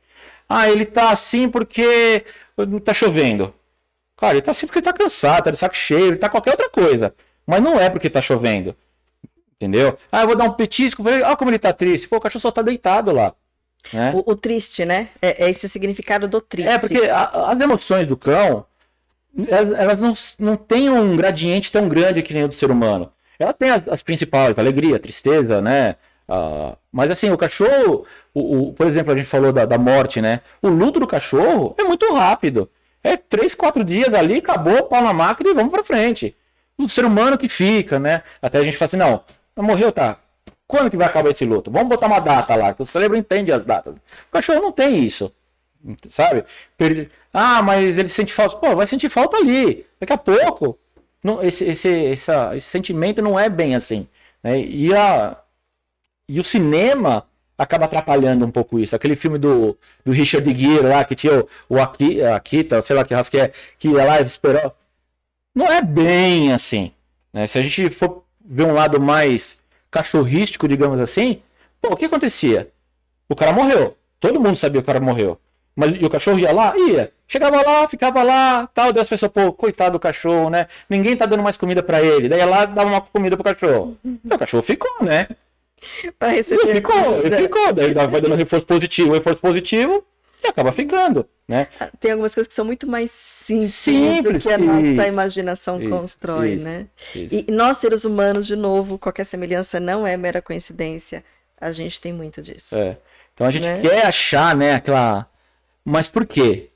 Ah, 0.49 0.69
ele 0.69 0.85
tá 0.85 1.11
assim 1.11 1.49
porque 1.49 2.25
tá 2.85 2.93
chovendo. 2.93 3.55
Cara, 4.17 4.35
ele 4.35 4.43
tá 4.43 4.51
assim 4.53 4.67
porque 4.67 4.79
ele 4.79 4.85
tá 4.85 4.93
cansado, 4.93 5.45
tá 5.45 5.51
de 5.51 5.57
saco 5.57 5.75
cheio, 5.75 6.07
ele 6.07 6.17
tá 6.17 6.29
qualquer 6.29 6.53
outra 6.53 6.69
coisa. 6.69 7.15
Mas 7.47 7.63
não 7.63 7.79
é 7.79 7.91
porque 7.91 8.09
tá 8.09 8.21
chovendo. 8.21 8.77
Entendeu? 9.53 9.99
Ah, 10.11 10.23
eu 10.23 10.27
vou 10.27 10.37
dar 10.37 10.45
um 10.45 10.53
petisco. 10.53 11.03
Olha 11.07 11.37
como 11.37 11.51
ele 11.51 11.59
tá 11.59 11.73
triste. 11.73 12.09
Pô, 12.09 12.17
o 12.17 12.21
cachorro 12.21 12.43
só 12.43 12.51
tá 12.51 12.63
deitado 12.63 13.13
lá. 13.13 13.35
Né? 13.93 14.13
O, 14.15 14.33
o, 14.33 14.37
triste, 14.37 14.85
né? 14.85 15.09
É, 15.21 15.45
é, 15.45 15.51
esse 15.51 15.69
significado 15.69 16.27
do 16.27 16.41
triste. 16.41 16.69
É, 16.69 16.79
porque 16.79 17.01
a, 17.09 17.51
as 17.51 17.61
emoções 17.61 18.07
do 18.07 18.17
cão, 18.17 18.65
elas, 19.47 19.71
elas, 19.79 20.03
não, 20.03 20.15
não 20.39 20.57
têm 20.57 20.89
um 20.89 21.17
gradiente 21.17 21.71
tão 21.71 21.89
grande 21.89 22.23
que 22.23 22.33
nem 22.33 22.45
o 22.45 22.49
do 22.49 22.55
ser 22.55 22.71
humano. 22.71 23.13
Ela 23.39 23.53
tem 23.53 23.71
as, 23.71 23.87
as 23.89 24.03
principais, 24.03 24.59
alegria, 24.59 24.99
tristeza, 24.99 25.61
né? 25.61 25.97
Uh, 26.29 26.77
mas 26.91 27.11
assim, 27.11 27.31
o 27.31 27.37
cachorro, 27.37 28.07
o, 28.33 28.69
o, 28.69 28.73
por 28.73 28.87
exemplo, 28.87 29.13
a 29.13 29.17
gente 29.17 29.27
falou 29.27 29.53
da, 29.53 29.67
da, 29.67 29.79
morte, 29.79 30.21
né? 30.21 30.41
O 30.63 30.69
luto 30.69 30.99
do 30.99 31.07
cachorro 31.07 31.75
é 31.79 31.85
muito 31.85 32.13
rápido. 32.15 32.71
É 33.03 33.17
três, 33.17 33.55
quatro 33.55 33.85
dias 33.85 34.15
ali, 34.15 34.39
acabou, 34.39 34.85
pau 34.85 35.03
na 35.03 35.13
máquina 35.13 35.51
e 35.51 35.55
vamos 35.55 35.73
pra 35.73 35.85
frente. 35.85 36.35
O 36.79 36.89
ser 36.89 37.05
humano 37.05 37.37
que 37.37 37.49
fica, 37.49 37.99
né? 37.99 38.23
Até 38.41 38.59
a 38.59 38.65
gente 38.65 38.77
fala 38.77 38.87
assim, 38.87 38.97
não, 38.97 39.23
morreu, 39.57 39.93
tá. 39.93 40.19
Quando 40.67 40.91
que 40.91 40.97
vai 40.97 41.07
acabar 41.07 41.31
esse 41.31 41.45
luto? 41.45 41.71
Vamos 41.71 41.89
botar 41.89 42.07
uma 42.07 42.21
data 42.21 42.55
lá, 42.55 42.73
que 42.73 42.81
o 42.81 42.87
cérebro 42.87 43.17
entende 43.17 43.53
as 43.53 43.65
datas. 43.65 43.95
O 43.95 44.33
cachorro 44.33 44.63
não 44.63 44.73
tem 44.73 45.05
isso. 45.05 45.31
Sabe? 46.09 46.45
Ah, 47.33 47.63
mas 47.63 47.99
ele 47.99 48.09
sente 48.09 48.33
falta. 48.33 48.57
Pô, 48.57 48.75
vai 48.75 48.87
sentir 48.87 49.11
falta 49.11 49.37
ali. 49.37 49.87
Daqui 50.01 50.13
a 50.13 50.19
pouco. 50.19 50.79
Não, 51.23 51.43
esse, 51.43 51.65
esse, 51.65 52.07
essa, 52.07 52.57
esse 52.57 52.67
sentimento 52.67 53.21
não 53.21 53.39
é 53.39 53.49
bem 53.49 53.75
assim. 53.75 54.09
Né? 54.43 54.61
E 54.61 54.95
a, 54.95 55.37
e 56.29 56.41
o 56.41 56.45
cinema 56.45 57.27
acaba 57.57 57.85
atrapalhando 57.85 58.45
um 58.45 58.51
pouco 58.51 58.79
isso. 58.79 58.97
Aquele 58.97 59.17
filme 59.17 59.39
do, 59.39 59.77
do 60.05 60.13
Richard 60.13 60.55
Gere 60.55 60.87
lá, 60.87 61.05
que 61.05 61.15
tinha 61.15 61.41
o, 61.41 61.49
o 61.69 61.81
Akita, 61.81 62.83
sei 62.83 62.97
lá 62.97 63.05
que 63.05 63.15
que 63.31 63.39
é, 63.39 63.53
que 63.79 63.89
ia 63.89 64.05
lá 64.05 64.21
e 64.21 64.25
esperou. 64.25 64.75
Não 65.55 65.67
é 65.67 65.81
bem 65.81 66.53
assim. 66.53 66.93
Né? 67.33 67.47
Se 67.47 67.59
a 67.59 67.63
gente 67.63 67.89
for 67.91 68.25
ver 68.45 68.65
um 68.65 68.75
lado 68.75 69.01
mais 69.01 69.63
cachorrístico, 69.91 70.67
digamos 70.67 70.99
assim, 70.99 71.43
pô, 71.81 71.93
o 71.93 71.97
que 71.97 72.07
acontecia? 72.07 72.71
O 73.29 73.37
cara 73.37 73.53
morreu. 73.53 73.97
Todo 74.19 74.41
mundo 74.41 74.57
sabia 74.57 74.81
que 74.81 74.85
o 74.85 74.87
cara 74.87 75.01
morreu. 75.01 75.39
Mas 75.77 75.93
e 76.01 76.05
o 76.05 76.11
cachorro 76.11 76.39
ia 76.39 76.53
lá? 76.53 76.75
Ia. 76.77 77.13
Chegava 77.27 77.63
lá, 77.63 77.89
ficava 77.89 78.23
lá, 78.23 78.69
tal, 78.73 78.93
daí 78.93 79.01
as 79.01 79.09
pessoas, 79.09 79.33
pô, 79.33 79.53
coitado 79.53 79.93
do 79.93 80.01
cachorro, 80.01 80.51
né? 80.51 80.67
Ninguém 80.89 81.17
tá 81.17 81.27
dando 81.27 81.43
mais 81.43 81.57
comida 81.57 81.83
para 81.83 82.03
ele. 82.03 82.29
Daí 82.29 82.45
lá 82.45 82.65
dava 82.65 82.89
uma 82.89 83.01
comida 83.01 83.37
pro 83.37 83.45
cachorro. 83.45 83.97
E 84.05 84.35
o 84.35 84.39
cachorro 84.39 84.63
ficou, 84.63 85.05
né? 85.05 85.29
para 86.19 86.29
receber. 86.31 86.63
Ele 86.63 86.75
ficou, 86.77 87.21
ele 87.25 87.37
ficou. 87.37 87.73
Daí 87.73 87.93
vai 87.95 88.21
dando 88.21 88.35
reforço 88.35 88.67
positivo, 88.67 89.13
reforço 89.13 89.41
positivo. 89.41 90.05
e 90.43 90.47
acaba 90.49 90.73
ficando, 90.73 91.27
né? 91.49 91.69
Tem 91.99 92.11
algumas 92.13 92.35
coisas 92.35 92.49
que 92.49 92.55
são 92.55 92.65
muito 92.67 92.87
mais 92.87 93.11
simples, 93.11 93.73
Simples, 93.75 94.43
do 94.43 94.49
que 94.49 94.55
a 94.55 94.59
isso, 94.59 94.67
nossa 94.67 95.09
imaginação 95.09 95.81
isso, 95.81 95.91
constrói, 95.91 96.55
isso, 96.57 96.65
né? 96.65 96.87
E 97.15 97.47
nós, 97.51 97.79
seres 97.79 98.05
humanos, 98.05 98.47
de 98.47 98.55
novo, 98.57 98.99
qualquer 98.99 99.25
semelhança 99.25 99.81
não 99.81 100.07
é 100.07 100.17
mera 100.17 100.43
coincidência. 100.43 101.25
A 101.61 101.73
gente 101.73 101.99
tem 102.01 102.13
muito 102.13 102.43
disso. 102.43 102.77
É. 102.77 102.99
Então 103.33 103.47
a 103.47 103.51
gente 103.51 103.67
Né? 103.67 103.81
quer 103.81 104.07
achar, 104.07 104.55
né, 104.55 104.75
aquela. 104.75 105.27
Mas 105.85 106.09
por 106.09 106.27
quê? 106.27 106.69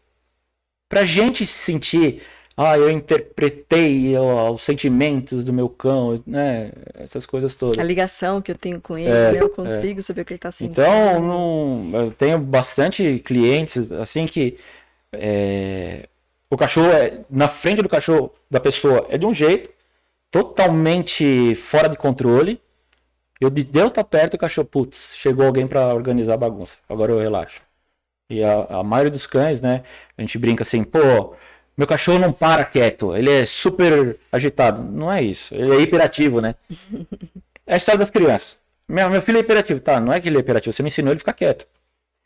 Pra 0.89 1.05
gente 1.05 1.45
se 1.45 1.53
sentir, 1.59 2.23
ah, 2.61 2.77
eu 2.77 2.91
interpretei 2.91 4.17
ó, 4.17 4.51
os 4.51 4.63
sentimentos 4.63 5.45
do 5.45 5.53
meu 5.53 5.69
cão, 5.69 6.21
né? 6.27 6.73
Essas 6.95 7.25
coisas 7.25 7.55
todas. 7.55 7.79
A 7.79 7.85
ligação 7.85 8.43
que 8.43 8.51
eu 8.51 8.59
tenho 8.59 8.81
com 8.81 8.99
ele, 8.99 9.09
É, 9.09 9.33
né? 9.33 9.41
eu 9.41 9.49
consigo 9.49 10.03
saber 10.03 10.23
o 10.23 10.25
que 10.25 10.33
ele 10.33 10.39
está 10.39 10.51
sentindo. 10.51 10.73
Então, 10.73 11.23
não, 11.23 12.01
eu 12.01 12.11
tenho 12.11 12.37
bastante 12.37 13.21
clientes 13.21 13.93
assim 13.93 14.27
que 14.27 14.59
é, 15.13 16.03
o 16.51 16.57
cachorro 16.57 16.91
é 16.91 17.21
na 17.31 17.47
frente 17.47 17.81
do 17.81 17.89
cachorro 17.89 18.33
da 18.51 18.59
pessoa 18.59 19.07
é 19.09 19.17
de 19.17 19.25
um 19.25 19.33
jeito 19.33 19.71
totalmente 20.29 21.55
fora 21.55 21.89
de 21.89 21.97
controle. 21.97 22.61
Eu 23.41 23.51
de 23.51 23.63
Deus 23.63 23.93
tá 23.93 24.03
perto, 24.03 24.35
o 24.35 24.39
cachorro, 24.39 24.67
putz, 24.67 25.15
chegou 25.17 25.47
alguém 25.47 25.69
para 25.69 25.95
organizar 25.95 26.35
a 26.35 26.39
bagunça. 26.39 26.79
Agora 26.89 27.13
eu 27.13 27.21
relaxo. 27.21 27.63
E 28.29 28.43
a, 28.43 28.81
a 28.81 28.83
maioria 28.83 29.13
dos 29.13 29.29
cães, 29.29 29.61
né? 29.61 29.85
A 30.17 30.23
gente 30.23 30.37
brinca 30.39 30.63
assim, 30.63 30.83
pô, 30.83 31.35
meu 31.79 31.87
cachorro 31.87 32.19
não 32.19 32.33
para 32.33 32.65
quieto, 32.65 33.17
ele 33.17 33.31
é 33.31 33.47
super 33.47 34.19
agitado. 34.33 34.83
Não 34.83 35.11
é 35.11 35.23
isso, 35.23 35.55
ele 35.55 35.75
é 35.77 35.81
hiperativo, 35.81 36.41
né? 36.43 36.55
É 37.67 37.75
a 37.75 37.77
história 37.77 37.99
das 37.99 38.11
crianças. 38.11 38.59
Meu, 38.89 39.09
meu 39.09 39.23
filho 39.23 39.39
é 39.39 39.41
hiperativo, 39.41 39.81
tá? 39.81 40.01
Não 40.01 40.13
é 40.13 40.21
que 40.21 40.29
ele 40.29 40.37
é 40.37 40.41
hiperativo, 40.41 40.73
você 40.73 40.83
me 40.83 40.89
ensinou 40.89 41.13
ele 41.13 41.19
ficar 41.21 41.33
quieto. 41.35 41.67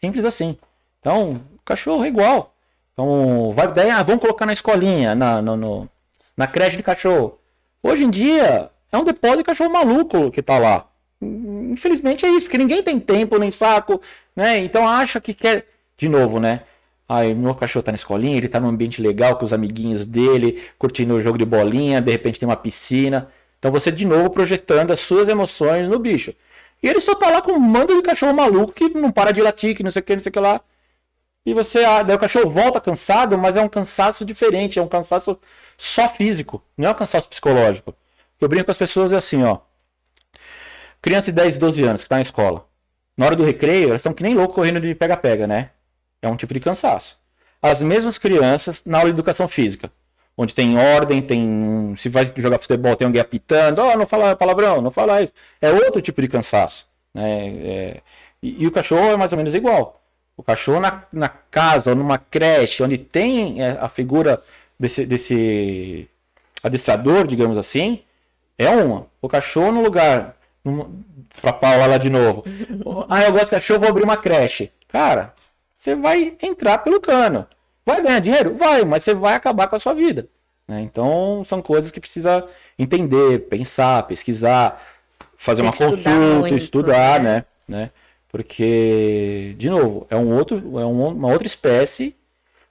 Simples 0.01 0.25
assim. 0.25 0.57
Então, 1.01 1.41
cachorro 1.65 2.05
é 2.05 2.09
igual. 2.09 2.55
Então, 2.93 3.53
vai, 3.55 3.71
daí, 3.73 3.91
ah, 3.91 4.03
vamos 4.03 4.21
colocar 4.21 4.47
na 4.47 4.53
escolinha, 4.53 5.15
na, 5.15 5.41
no, 5.43 5.57
no- 5.57 5.89
na 6.37 6.47
creche 6.47 6.77
de 6.77 6.83
cachorro. 6.83 7.39
Hoje 7.83 8.05
em 8.05 8.11
dia, 8.11 8.71
é 8.91 8.97
um 8.99 9.05
depósito 9.05 9.39
de 9.39 9.45
cachorro 9.45 9.71
maluco 9.73 10.31
que 10.31 10.41
tá 10.43 10.59
lá. 10.59 10.87
Infelizmente 11.21 12.25
é 12.25 12.31
isso, 12.31 12.47
porque 12.47 12.59
ninguém 12.59 12.83
tem 12.83 12.99
tempo 12.99 13.39
nem 13.39 13.51
saco, 13.51 14.01
né? 14.35 14.59
Então 14.59 14.89
acha 14.89 15.21
que 15.21 15.35
quer. 15.35 15.67
De 15.97 16.09
novo, 16.09 16.41
né? 16.41 16.63
Aí 17.09 17.35
meu 17.35 17.55
cachorro 17.55 17.83
tá 17.83 17.93
na 17.93 17.97
escolinha, 17.97 18.37
ele 18.37 18.49
tá 18.49 18.59
num 18.61 18.69
ambiente 18.69 19.03
legal 19.03 19.37
com 19.37 19.45
os 19.45 19.53
amiguinhos 19.53 20.07
dele, 20.07 20.63
curtindo 20.79 21.15
o 21.15 21.21
jogo 21.21 21.37
de 21.39 21.45
bolinha, 21.45 22.01
de 22.01 22.11
repente 22.11 22.41
tem 22.41 22.49
uma 22.49 22.57
piscina. 22.57 23.29
Então 23.59 23.71
você 23.71 23.93
de 23.93 24.07
novo 24.07 24.31
projetando 24.31 24.93
as 24.93 25.01
suas 25.01 25.29
emoções 25.29 25.89
no 25.89 25.99
bicho. 25.99 26.35
E 26.83 26.89
ele 26.89 27.01
só 27.01 27.15
tá 27.15 27.31
lá 27.31 27.41
com 27.43 27.53
um 27.53 27.61
mando 27.61 27.95
de 27.95 28.03
cachorro 28.03 28.35
maluco 28.35 28.73
que 28.73 28.89
não 28.89 29.11
para 29.11 29.33
de 29.33 29.41
latir, 29.41 29.77
que 29.77 29.83
não 29.83 29.91
sei 29.91 30.01
o 30.01 30.05
que, 30.05 30.15
não 30.17 30.23
sei 30.23 30.31
o 30.31 30.33
que 30.33 30.41
lá. 30.41 30.61
E 31.45 31.55
você, 31.55 31.85
ah, 31.85 32.03
daí 32.03 32.17
o 32.17 32.19
cachorro 32.19 32.51
volta 32.51 32.81
cansado, 32.81 33.37
mas 33.37 33.57
é 33.57 33.61
um 33.61 33.69
cansaço 33.69 34.25
diferente, 34.25 34.79
é 34.79 34.83
um 34.83 34.89
cansaço 34.89 35.39
só 35.77 36.09
físico, 36.09 36.63
não 36.77 36.89
é 36.89 36.93
um 36.93 36.95
cansaço 36.95 37.29
psicológico. 37.29 37.95
Eu 38.41 38.49
brinco 38.49 38.67
com 38.67 38.71
as 38.71 38.77
pessoas 38.77 39.13
é 39.13 39.17
assim, 39.17 39.43
ó. 39.45 39.59
Criança 41.01 41.33
de 41.33 41.37
10, 41.37 41.59
12 41.59 41.83
anos 41.85 42.03
que 42.03 42.09
tá 42.09 42.17
na 42.17 42.23
escola. 42.23 42.67
Na 43.17 43.27
hora 43.27 43.37
do 43.37 43.45
recreio, 43.45 43.89
elas 43.91 44.01
estão 44.01 44.15
que 44.15 44.23
nem 44.23 44.35
louco 44.35 44.55
correndo 44.55 44.81
de 44.81 44.95
pega-pega, 44.95 45.47
né? 45.47 45.71
É 46.23 46.29
um 46.29 46.37
tipo 46.37 46.55
de 46.55 46.61
cansaço. 46.61 47.19
As 47.61 47.83
mesmas 47.83 48.17
crianças 48.19 48.85
na 48.87 48.99
aula 48.99 49.11
de 49.11 49.17
educação 49.17 49.47
física, 49.49 49.91
onde 50.37 50.55
tem 50.55 50.79
ordem, 50.79 51.21
tem. 51.23 51.95
Se 51.97 52.09
vai 52.09 52.25
jogar 52.37 52.61
futebol, 52.61 52.97
tem 52.97 53.07
alguém 53.07 53.21
apitando, 53.21 53.81
ó, 53.81 53.97
não 53.97 54.07
fala 54.07 54.35
palavrão, 54.37 54.81
não 54.81 54.91
fala 54.91 55.23
isso. 55.23 55.33
É 55.61 55.71
outro 55.71 56.01
tipo 56.01 56.21
de 56.23 56.29
cansaço. 56.29 56.87
Né? 57.15 57.49
É, 57.49 58.01
E, 58.43 58.63
e 58.63 58.67
o 58.67 58.71
cachorro 58.73 59.11
é 59.13 59.17
mais 59.17 59.33
ou 59.33 59.39
menos 59.39 59.55
igual. 59.55 60.01
O 60.37 60.43
cachorro 60.43 60.81
na, 60.81 61.05
na 61.13 61.29
casa 61.29 61.91
ou 61.91 61.97
numa 61.97 62.19
creche, 62.19 62.83
onde 62.83 62.99
tem 62.99 63.63
é, 63.63 63.79
a 63.81 63.89
figura 63.89 64.43
desse, 64.79 65.05
desse 65.07 66.09
adestrador, 66.63 67.27
digamos 67.27 67.59
assim, 67.59 68.01
é 68.59 68.69
uma. 68.71 69.07
O 69.21 69.29
cachorro 69.29 69.73
no 69.73 69.83
lugar. 69.83 70.37
Pra 71.41 71.53
Paula 71.53 71.87
lá 71.87 71.99
de 71.99 72.11
novo. 72.11 72.45
Ah, 73.09 73.23
eu 73.25 73.33
gosto 73.33 73.47
de 73.47 73.51
cachorro, 73.51 73.81
vou 73.81 73.89
abrir 73.89 74.05
uma 74.05 74.17
creche. 74.17 74.71
Cara, 74.89 75.35
você 75.83 75.97
vai 75.97 76.37
entrar 76.41 76.79
pelo 76.79 77.01
cano. 77.01 77.45
Vai 77.85 78.01
ganhar 78.01 78.21
dinheiro? 78.21 78.55
Vai, 78.55 78.85
mas 78.85 79.03
você 79.03 79.13
vai 79.15 79.35
acabar 79.35 79.67
com 79.67 79.75
a 79.75 79.81
sua 79.81 79.93
vida. 79.93 80.29
né? 80.69 80.81
Então, 80.81 81.43
são 81.45 81.61
coisas 81.61 81.91
que 81.91 81.99
precisa 81.99 82.47
entender, 82.79 83.41
pensar, 83.49 84.05
pesquisar, 84.05 84.81
fazer 85.37 85.63
Tem 85.63 85.67
uma 85.67 85.73
que 85.73 85.83
estudar 85.83 86.11
consulta, 86.13 86.39
muito, 86.39 86.57
estudar, 86.57 87.21
né? 87.21 87.45
né? 87.67 87.77
né? 87.81 87.91
Porque, 88.29 89.55
de 89.59 89.69
novo, 89.69 90.07
é, 90.09 90.17
um 90.17 90.33
outro, 90.37 90.57
é 90.79 90.87
um- 90.87 91.09
uma 91.09 91.29
outra 91.33 91.49
espécie. 91.49 92.15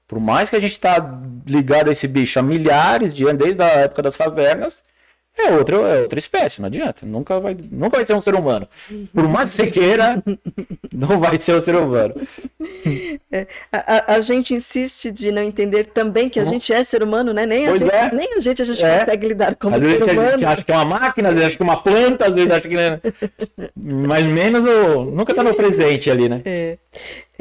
Por 0.08 0.18
mais 0.18 0.50
que 0.50 0.56
a 0.56 0.60
gente 0.62 0.80
tá 0.80 1.20
ligado 1.46 1.90
a 1.90 1.92
esse 1.92 2.08
bicho 2.08 2.40
há 2.40 2.42
milhares 2.42 3.14
de 3.14 3.26
anos, 3.26 3.44
desde 3.44 3.62
a 3.62 3.68
época 3.68 4.02
das 4.02 4.16
cavernas, 4.16 4.86
é 5.38 5.52
outra, 5.54 5.76
é 5.78 6.02
outra 6.04 6.20
espécie, 6.20 6.62
não 6.62 6.68
adianta. 6.68 7.06
Nunca 7.06 7.40
vai, 7.40 7.58
nunca 7.72 7.98
vai 7.98 8.06
ser 8.06 8.14
um 8.14 8.22
ser 8.22 8.36
humano. 8.36 8.68
Por 9.14 9.28
mais 9.28 9.50
que 9.50 9.56
você 9.56 9.68
queira, 9.72 10.22
não 10.94 11.20
vai 11.20 11.38
ser 11.38 11.56
um 11.56 11.62
ser 11.62 11.76
humano. 11.76 12.14
A, 13.72 13.96
a- 13.98 14.14
a 14.16 14.20
gente 14.20 14.54
insiste 14.54 15.12
de 15.12 15.32
não 15.32 15.42
entender 15.42 15.86
também 15.88 16.30
que 16.30 16.40
a 16.40 16.46
gente 16.46 16.72
é 16.74 16.84
ser 16.84 17.02
humano, 17.02 17.34
né? 17.34 17.46
Nem 17.46 17.68
a, 17.68 17.78
gente, 17.78 17.92
é. 17.92 18.12
nem 18.14 18.36
a 18.36 18.40
gente 18.40 18.62
a 18.62 18.66
gente 18.66 18.84
É. 18.84 19.00
consegue 19.00 19.28
lidar 19.30 19.56
como 19.56 19.76
Às 19.76 19.82
vezes 19.82 20.04
ser 20.04 20.10
a 20.10 20.14
humano. 20.14 20.32
gente 20.32 20.46
acha 20.46 20.64
que 20.64 20.72
é 20.72 20.76
uma 20.76 20.86
máquina, 20.86 21.30
às 21.30 21.34
vezes 21.36 21.48
acha 21.48 21.58
que 21.58 21.64
é 21.64 21.66
uma 21.66 21.82
planta, 21.82 22.28
às 22.28 22.34
vezes 22.36 22.52
acha 22.52 22.68
que. 22.68 22.78
é- 22.78 23.00
Mas 23.76 24.26
menos 24.26 24.64
o. 24.66 25.06
Nunca 25.06 25.34
tá 25.34 25.44
no 25.44 25.54
presente 25.56 26.12
ali, 26.12 26.30
né? 26.30 26.42
É, 26.46 26.78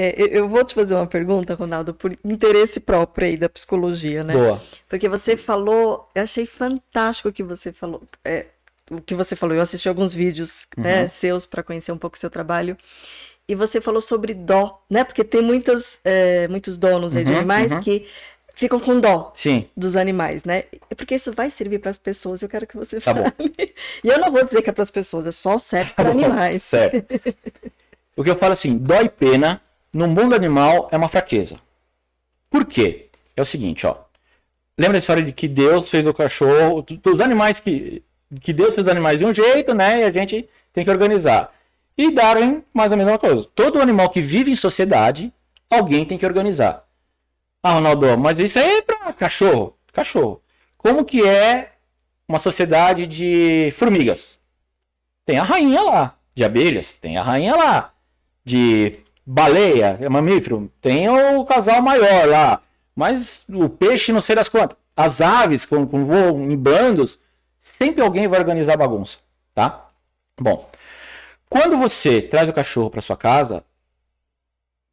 é, 0.03 0.39
eu- 0.39 0.49
vou 0.49 0.65
te 0.65 0.75
fazer 0.75 0.95
uma 0.95 1.07
pergunta, 1.07 1.55
Ronaldo, 1.55 1.93
por 1.95 2.17
interesse 2.25 2.81
próprio 2.81 3.27
aí 3.27 3.37
da 3.37 3.49
psicologia, 3.49 4.23
né? 4.25 4.35
Boa. 4.35 4.61
Porque 4.89 5.09
você 5.09 5.37
falou, 5.37 6.09
eu 6.15 6.23
achei 6.23 6.47
fantástico 6.47 7.29
o 7.29 7.33
que 7.33 7.43
você 7.43 7.73
falou. 7.73 8.03
é, 8.25 8.47
o 8.91 9.01
que 9.01 9.15
você 9.15 9.37
falou, 9.37 9.55
eu 9.55 9.63
assisti 9.63 9.89
alguns 9.89 10.13
vídeos 10.13 10.67
né, 10.77 11.07
seus 11.07 11.47
para 11.47 11.63
conhecer 11.63 11.93
um 11.93 11.99
pouco 11.99 12.17
o 12.17 12.19
seu 12.21 12.29
trabalho. 12.31 12.77
E 13.49 13.55
você 13.55 13.81
falou 13.81 14.01
sobre 14.01 14.33
dó, 14.35 14.83
né? 14.91 15.05
Porque 15.05 15.23
tem 15.25 15.43
muitas, 15.43 16.01
é, 16.05 16.49
muitos 16.49 16.77
donos 16.79 17.15
aí 17.17 17.25
de 17.25 17.31
Uhum, 17.31 17.39
animais 17.39 17.73
uhum. 17.73 17.81
que 17.81 18.07
ficam 18.55 18.79
com 18.81 18.99
dó 19.01 19.33
Sim. 19.35 19.69
dos 19.77 19.97
animais, 19.97 20.45
né? 20.45 20.65
Porque 20.97 21.15
isso 21.15 21.33
vai 21.33 21.51
servir 21.51 21.79
para 21.81 21.91
as 21.91 21.99
pessoas, 21.99 22.43
eu 22.43 22.49
quero 22.49 22.67
que 22.67 22.77
você 22.77 23.01
Tá 23.01 23.13
fale. 23.15 23.25
bom. 23.25 23.33
E 24.05 24.09
eu 24.09 24.19
não 24.19 24.31
vou 24.33 24.45
dizer 24.45 24.61
que 24.63 24.71
é 24.71 24.73
para 24.73 24.83
as 24.83 24.91
pessoas, 24.91 25.27
é 25.27 25.31
só 25.33 25.57
serve 25.59 25.93
para 25.95 26.11
animais. 26.17 26.63
Certo. 26.65 27.05
O 28.17 28.25
que 28.25 28.31
eu 28.31 28.37
falo 28.37 28.53
assim, 28.53 28.77
dó 28.77 29.01
e 29.01 29.09
pena 29.09 29.61
no 29.93 30.07
mundo 30.09 30.35
animal 30.35 30.89
é 30.91 30.97
uma 30.97 31.09
fraqueza. 31.09 31.59
Por 32.49 32.65
quê? 32.65 33.09
É 33.37 33.43
o 33.43 33.47
seguinte, 33.47 33.87
ó. 33.87 33.97
Lembra 34.79 34.99
a 34.99 35.01
história 35.01 35.23
de 35.23 35.33
que 35.33 35.47
Deus 35.49 35.89
fez 35.91 36.07
o 36.07 36.15
cachorro, 36.15 36.83
do- 36.83 36.97
dos 36.97 37.21
animais 37.21 37.61
que 37.61 38.03
que 38.41 38.53
Deus 38.53 38.75
fez 38.75 38.87
os 38.87 38.89
animais 38.89 39.19
de 39.19 39.25
um 39.25 39.35
jeito, 39.35 39.75
né? 39.75 40.01
E 40.03 40.05
a 40.05 40.13
gente 40.13 40.49
tem 40.73 40.85
que 40.85 40.91
organizar. 40.91 41.53
E 41.99 42.13
Darwin, 42.13 42.63
mais 42.73 42.93
ou 42.93 42.97
menos 42.97 43.13
a 43.13 43.17
mesma 43.17 43.19
coisa. 43.19 43.49
Todo 43.57 43.83
animal 43.83 44.09
que 44.09 44.23
vive 44.23 44.53
em 44.53 44.57
sociedade, 44.57 45.33
alguém 45.69 46.05
tem 46.07 46.17
que 46.17 46.25
organizar. 46.25 46.85
Ah, 47.63 47.73
Ronaldo, 47.73 48.17
mas 48.17 48.39
isso 48.39 48.59
aí 48.59 48.79
é 48.79 48.83
para 48.83 49.13
cachorro. 49.13 49.77
Cachorro. 49.93 50.41
Como 50.79 51.05
que 51.05 51.27
é 51.27 51.73
uma 52.29 52.39
sociedade 52.39 53.05
de 53.07 53.71
formigas? 53.73 54.39
Tem 55.27 55.37
a 55.39 55.43
rainha 55.43 55.83
lá. 55.83 56.17
De 56.35 56.45
abelhas, 56.45 56.95
tem 56.95 57.17
a 57.17 57.23
rainha 57.25 57.57
lá. 57.57 57.93
De 58.45 59.01
baleia, 59.25 59.99
é 60.01 60.09
mamífero, 60.09 60.71
tem 60.81 61.09
o 61.09 61.45
casal 61.45 61.81
maior 61.83 62.27
lá. 62.29 62.63
Mas 62.95 63.45
o 63.49 63.69
peixe, 63.69 64.13
não 64.13 64.21
sei 64.21 64.37
das 64.37 64.49
quantas. 64.49 64.77
As 64.97 65.21
aves, 65.21 65.65
quando, 65.65 65.87
quando 65.87 66.07
voam 66.07 66.51
em 66.51 66.57
bandos, 66.57 67.19
sempre 67.59 68.03
alguém 68.03 68.29
vai 68.29 68.41
organizar 68.41 68.75
a 68.75 68.79
bagunça, 68.79 69.19
tá? 69.55 69.89
Bom, 70.39 70.69
quando 71.49 71.77
você 71.79 72.21
traz 72.21 72.49
o 72.49 72.53
cachorro 72.53 72.91
para 72.91 73.01
sua 73.01 73.17
casa, 73.17 73.65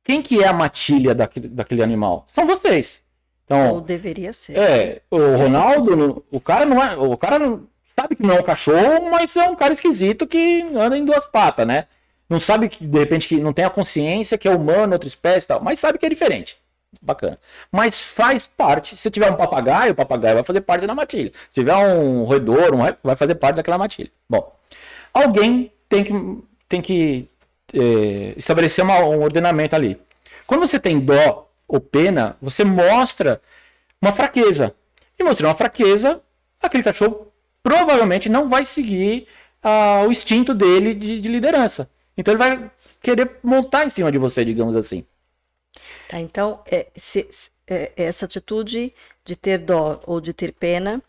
quem 0.04 0.22
que 0.22 0.42
é 0.42 0.48
a 0.48 0.54
matilha 0.54 1.14
daquele, 1.14 1.48
daquele 1.48 1.84
animal? 1.84 2.24
São 2.28 2.46
vocês. 2.46 3.04
Então, 3.44 3.76
Ou 3.76 3.82
deveria 3.82 4.34
ser. 4.34 4.58
é, 4.58 5.02
o 5.10 5.38
Ronaldo, 5.38 6.26
o 6.32 6.40
cara 6.40 6.66
não 6.66 6.84
é, 6.84 6.96
o 6.98 7.18
cara 7.18 7.40
não, 7.40 7.68
sabe 7.88 8.16
que 8.16 8.24
não 8.24 8.36
é 8.36 8.40
um 8.40 8.44
cachorro, 8.44 9.10
mas 9.10 9.36
é 9.36 9.50
um 9.50 9.56
cara 9.56 9.74
esquisito 9.74 10.28
que 10.28 10.62
anda 10.76 10.98
em 10.98 11.06
duas 11.06 11.26
patas, 11.26 11.66
né? 11.66 11.88
Não 12.30 12.40
sabe 12.40 12.68
que 12.70 12.86
de 12.86 13.00
repente 13.00 13.28
que 13.28 13.40
não 13.40 13.54
tem 13.54 13.64
a 13.66 13.70
consciência 13.70 14.38
que 14.38 14.48
é 14.48 14.52
humano, 14.52 14.94
outra 14.94 15.08
espécie, 15.08 15.46
e 15.46 15.48
tal, 15.48 15.62
mas 15.62 15.80
sabe 15.80 15.98
que 15.98 16.06
é 16.06 16.10
diferente. 16.10 16.58
Bacana. 17.02 17.38
Mas 17.72 18.02
faz 18.02 18.48
parte. 18.48 18.96
Se 18.96 19.10
tiver 19.12 19.30
um 19.32 19.36
papagaio, 19.36 19.92
o 19.92 19.96
papagaio 19.96 20.36
vai 20.36 20.44
fazer 20.44 20.62
parte 20.62 20.88
da 20.88 20.96
matilha. 20.96 21.32
Se 21.50 21.56
tiver 21.56 21.76
um 21.76 22.24
roedor, 22.24 22.74
um, 22.74 22.80
vai 23.04 23.16
fazer 23.16 23.36
parte 23.36 23.58
daquela 23.58 23.78
matilha. 23.78 24.10
Bom, 24.30 24.54
alguém 25.14 25.72
tem 25.90 26.04
que, 26.04 26.14
tem 26.68 26.82
que 26.82 27.30
é, 27.74 28.34
estabelecer 28.38 28.84
uma- 28.84 29.00
um 29.00 29.22
ordenamento 29.22 29.76
ali. 29.76 30.00
Quando 30.46 30.62
você 30.62 30.80
tem 30.80 31.00
dó 31.00 31.50
ou 31.68 31.80
pena, 31.80 32.38
você 32.42 32.64
mostra 32.64 33.42
uma 34.02 34.14
fraqueza. 34.14 34.74
E 35.20 35.24
mostrando 35.24 35.50
uma 35.50 35.58
fraqueza, 35.58 36.22
aquele 36.62 36.84
cachorro 36.84 37.28
provavelmente 37.62 38.30
não 38.30 38.48
vai 38.48 38.64
seguir 38.64 39.28
ah, 39.62 40.04
o 40.08 40.12
instinto 40.12 40.54
dele 40.54 40.94
de, 40.94 41.20
de 41.20 41.28
liderança. 41.28 41.90
Então 42.18 42.34
ele 42.34 42.40
vai 42.40 42.72
querer 43.02 43.38
montar 43.44 43.86
em 43.86 43.90
cima 43.90 44.12
de 44.12 44.18
você, 44.18 44.44
digamos 44.44 44.76
assim. 44.76 45.06
Tá, 46.10 46.20
então, 46.20 46.62
é, 46.66 46.88
se, 46.96 47.28
se, 47.30 47.52
é, 47.68 47.92
essa 47.96 48.26
atitude 48.26 48.94
de 49.24 49.36
ter 49.36 49.60
dó 49.60 50.02
ou 50.08 50.20
de 50.20 50.34
ter 50.34 50.52
pena 50.54 51.02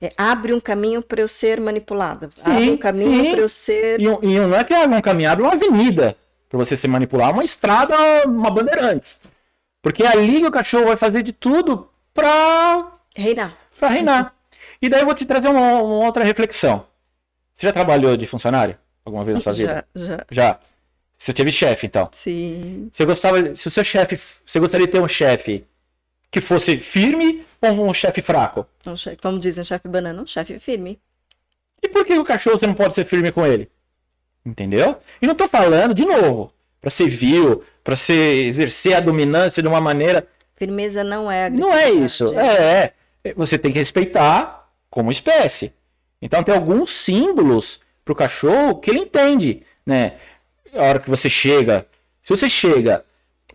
é, 0.00 0.10
abre 0.16 0.54
um 0.54 0.60
caminho 0.60 1.02
para 1.02 1.20
eu 1.20 1.28
ser 1.28 1.60
manipulada. 1.60 2.30
Sim, 2.34 2.50
abre 2.50 2.70
um 2.70 2.76
caminho 2.76 3.30
para 3.32 3.40
eu 3.40 3.48
ser. 3.48 4.00
E, 4.00 4.04
e 4.04 4.38
não 4.38 4.56
é 4.56 4.64
que 4.64 4.72
abre 4.72 4.96
um 4.96 5.02
caminho, 5.02 5.30
abre 5.30 5.44
uma 5.44 5.52
avenida 5.52 6.16
para 6.48 6.58
você 6.58 6.76
se 6.76 6.88
manipular, 6.88 7.32
uma 7.32 7.44
estrada, 7.44 7.96
uma 8.26 8.50
bandeirantes. 8.50 9.20
Porque 9.82 10.02
é 10.02 10.08
ali 10.08 10.40
que 10.40 10.46
o 10.46 10.52
cachorro 10.52 10.86
vai 10.86 10.96
fazer 10.96 11.22
de 11.22 11.32
tudo 11.32 11.90
para 12.14 12.92
Reinar. 13.14 13.56
para 13.78 13.88
reinar. 13.88 14.34
E 14.80 14.88
daí 14.88 15.00
eu 15.00 15.06
vou 15.06 15.14
te 15.14 15.26
trazer 15.26 15.48
uma, 15.48 15.82
uma 15.82 16.06
outra 16.06 16.24
reflexão. 16.24 16.86
Você 17.52 17.66
já 17.66 17.72
trabalhou 17.72 18.16
de 18.16 18.26
funcionário 18.26 18.78
alguma 19.04 19.24
vez 19.24 19.36
na 19.36 19.40
sua 19.40 19.52
vida? 19.52 19.86
Já, 19.94 20.04
já. 20.04 20.26
Já. 20.30 20.60
Você 21.16 21.32
teve 21.32 21.52
chefe, 21.52 21.86
então. 21.86 22.08
Sim. 22.12 22.88
Você 22.92 23.04
gostava, 23.04 23.54
se 23.54 23.68
o 23.68 23.70
seu 23.70 23.84
chefe, 23.84 24.18
você 24.44 24.58
gostaria 24.58 24.86
de 24.86 24.92
ter 24.92 25.00
um 25.00 25.08
chefe 25.08 25.64
que 26.30 26.40
fosse 26.40 26.76
firme 26.76 27.44
ou 27.60 27.88
um 27.88 27.94
chefe 27.94 28.20
fraco? 28.20 28.66
Um 28.84 28.96
chefe, 28.96 29.16
como 29.18 29.38
dizem, 29.38 29.62
chefe 29.64 29.86
banana, 29.86 30.20
um 30.20 30.26
chefe 30.26 30.58
firme. 30.58 31.00
E 31.82 31.88
por 31.88 32.04
que 32.04 32.18
o 32.18 32.24
cachorro 32.24 32.58
você 32.58 32.66
não 32.66 32.74
pode 32.74 32.94
ser 32.94 33.04
firme 33.04 33.30
com 33.30 33.46
ele? 33.46 33.70
Entendeu? 34.44 34.98
E 35.22 35.26
não 35.26 35.34
tô 35.34 35.48
falando, 35.48 35.94
de 35.94 36.04
novo, 36.04 36.52
para 36.80 36.90
ser 36.90 37.08
vil, 37.08 37.62
para 37.82 37.96
ser 37.96 38.44
exercer 38.46 38.94
a 38.94 39.00
dominância 39.00 39.62
de 39.62 39.68
uma 39.68 39.80
maneira. 39.80 40.26
Firmeza 40.56 41.04
não 41.04 41.30
é 41.30 41.48
Não 41.48 41.72
é 41.72 41.90
isso. 41.90 42.38
É, 42.38 42.92
é. 43.24 43.34
Você 43.34 43.56
tem 43.56 43.72
que 43.72 43.78
respeitar 43.78 44.68
como 44.90 45.10
espécie. 45.10 45.72
Então 46.20 46.42
tem 46.42 46.54
alguns 46.54 46.90
símbolos 46.90 47.80
pro 48.04 48.14
cachorro 48.14 48.76
que 48.76 48.90
ele 48.90 49.00
entende, 49.00 49.62
né? 49.86 50.16
A 50.74 50.82
hora 50.84 50.98
que 50.98 51.08
você 51.10 51.30
chega, 51.30 51.86
se 52.22 52.30
você 52.34 52.48
chega 52.48 53.04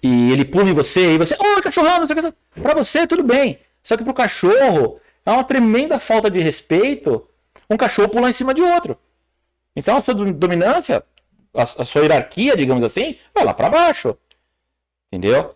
e 0.01 0.31
ele 0.31 0.45
pula 0.45 0.69
em 0.69 0.73
você 0.73 1.13
e 1.13 1.17
você, 1.17 1.35
ô 1.35 1.61
cachorrão, 1.61 1.99
não 1.99 2.07
sei 2.07 2.17
o 2.17 2.23
que, 2.23 2.61
pra 2.61 2.73
você 2.73 3.05
tudo 3.05 3.23
bem. 3.23 3.59
Só 3.84 3.97
que 3.97 4.03
pro 4.03 4.13
cachorro 4.13 4.99
é 5.26 5.31
uma 5.31 5.43
tremenda 5.43 5.99
falta 5.99 6.30
de 6.30 6.39
respeito 6.39 7.27
um 7.69 7.77
cachorro 7.77 8.09
pular 8.09 8.30
em 8.30 8.34
cima 8.34 8.53
de 8.53 8.61
outro. 8.61 8.97
Então 9.76 9.97
a 9.97 10.01
sua 10.01 10.13
dom- 10.13 10.31
dominância, 10.31 11.03
a, 11.53 11.61
a 11.63 11.85
sua 11.85 12.01
hierarquia, 12.01 12.55
digamos 12.55 12.84
assim, 12.84 13.17
vai 13.34 13.45
lá 13.45 13.53
pra 13.53 13.69
baixo. 13.69 14.17
Entendeu? 15.11 15.55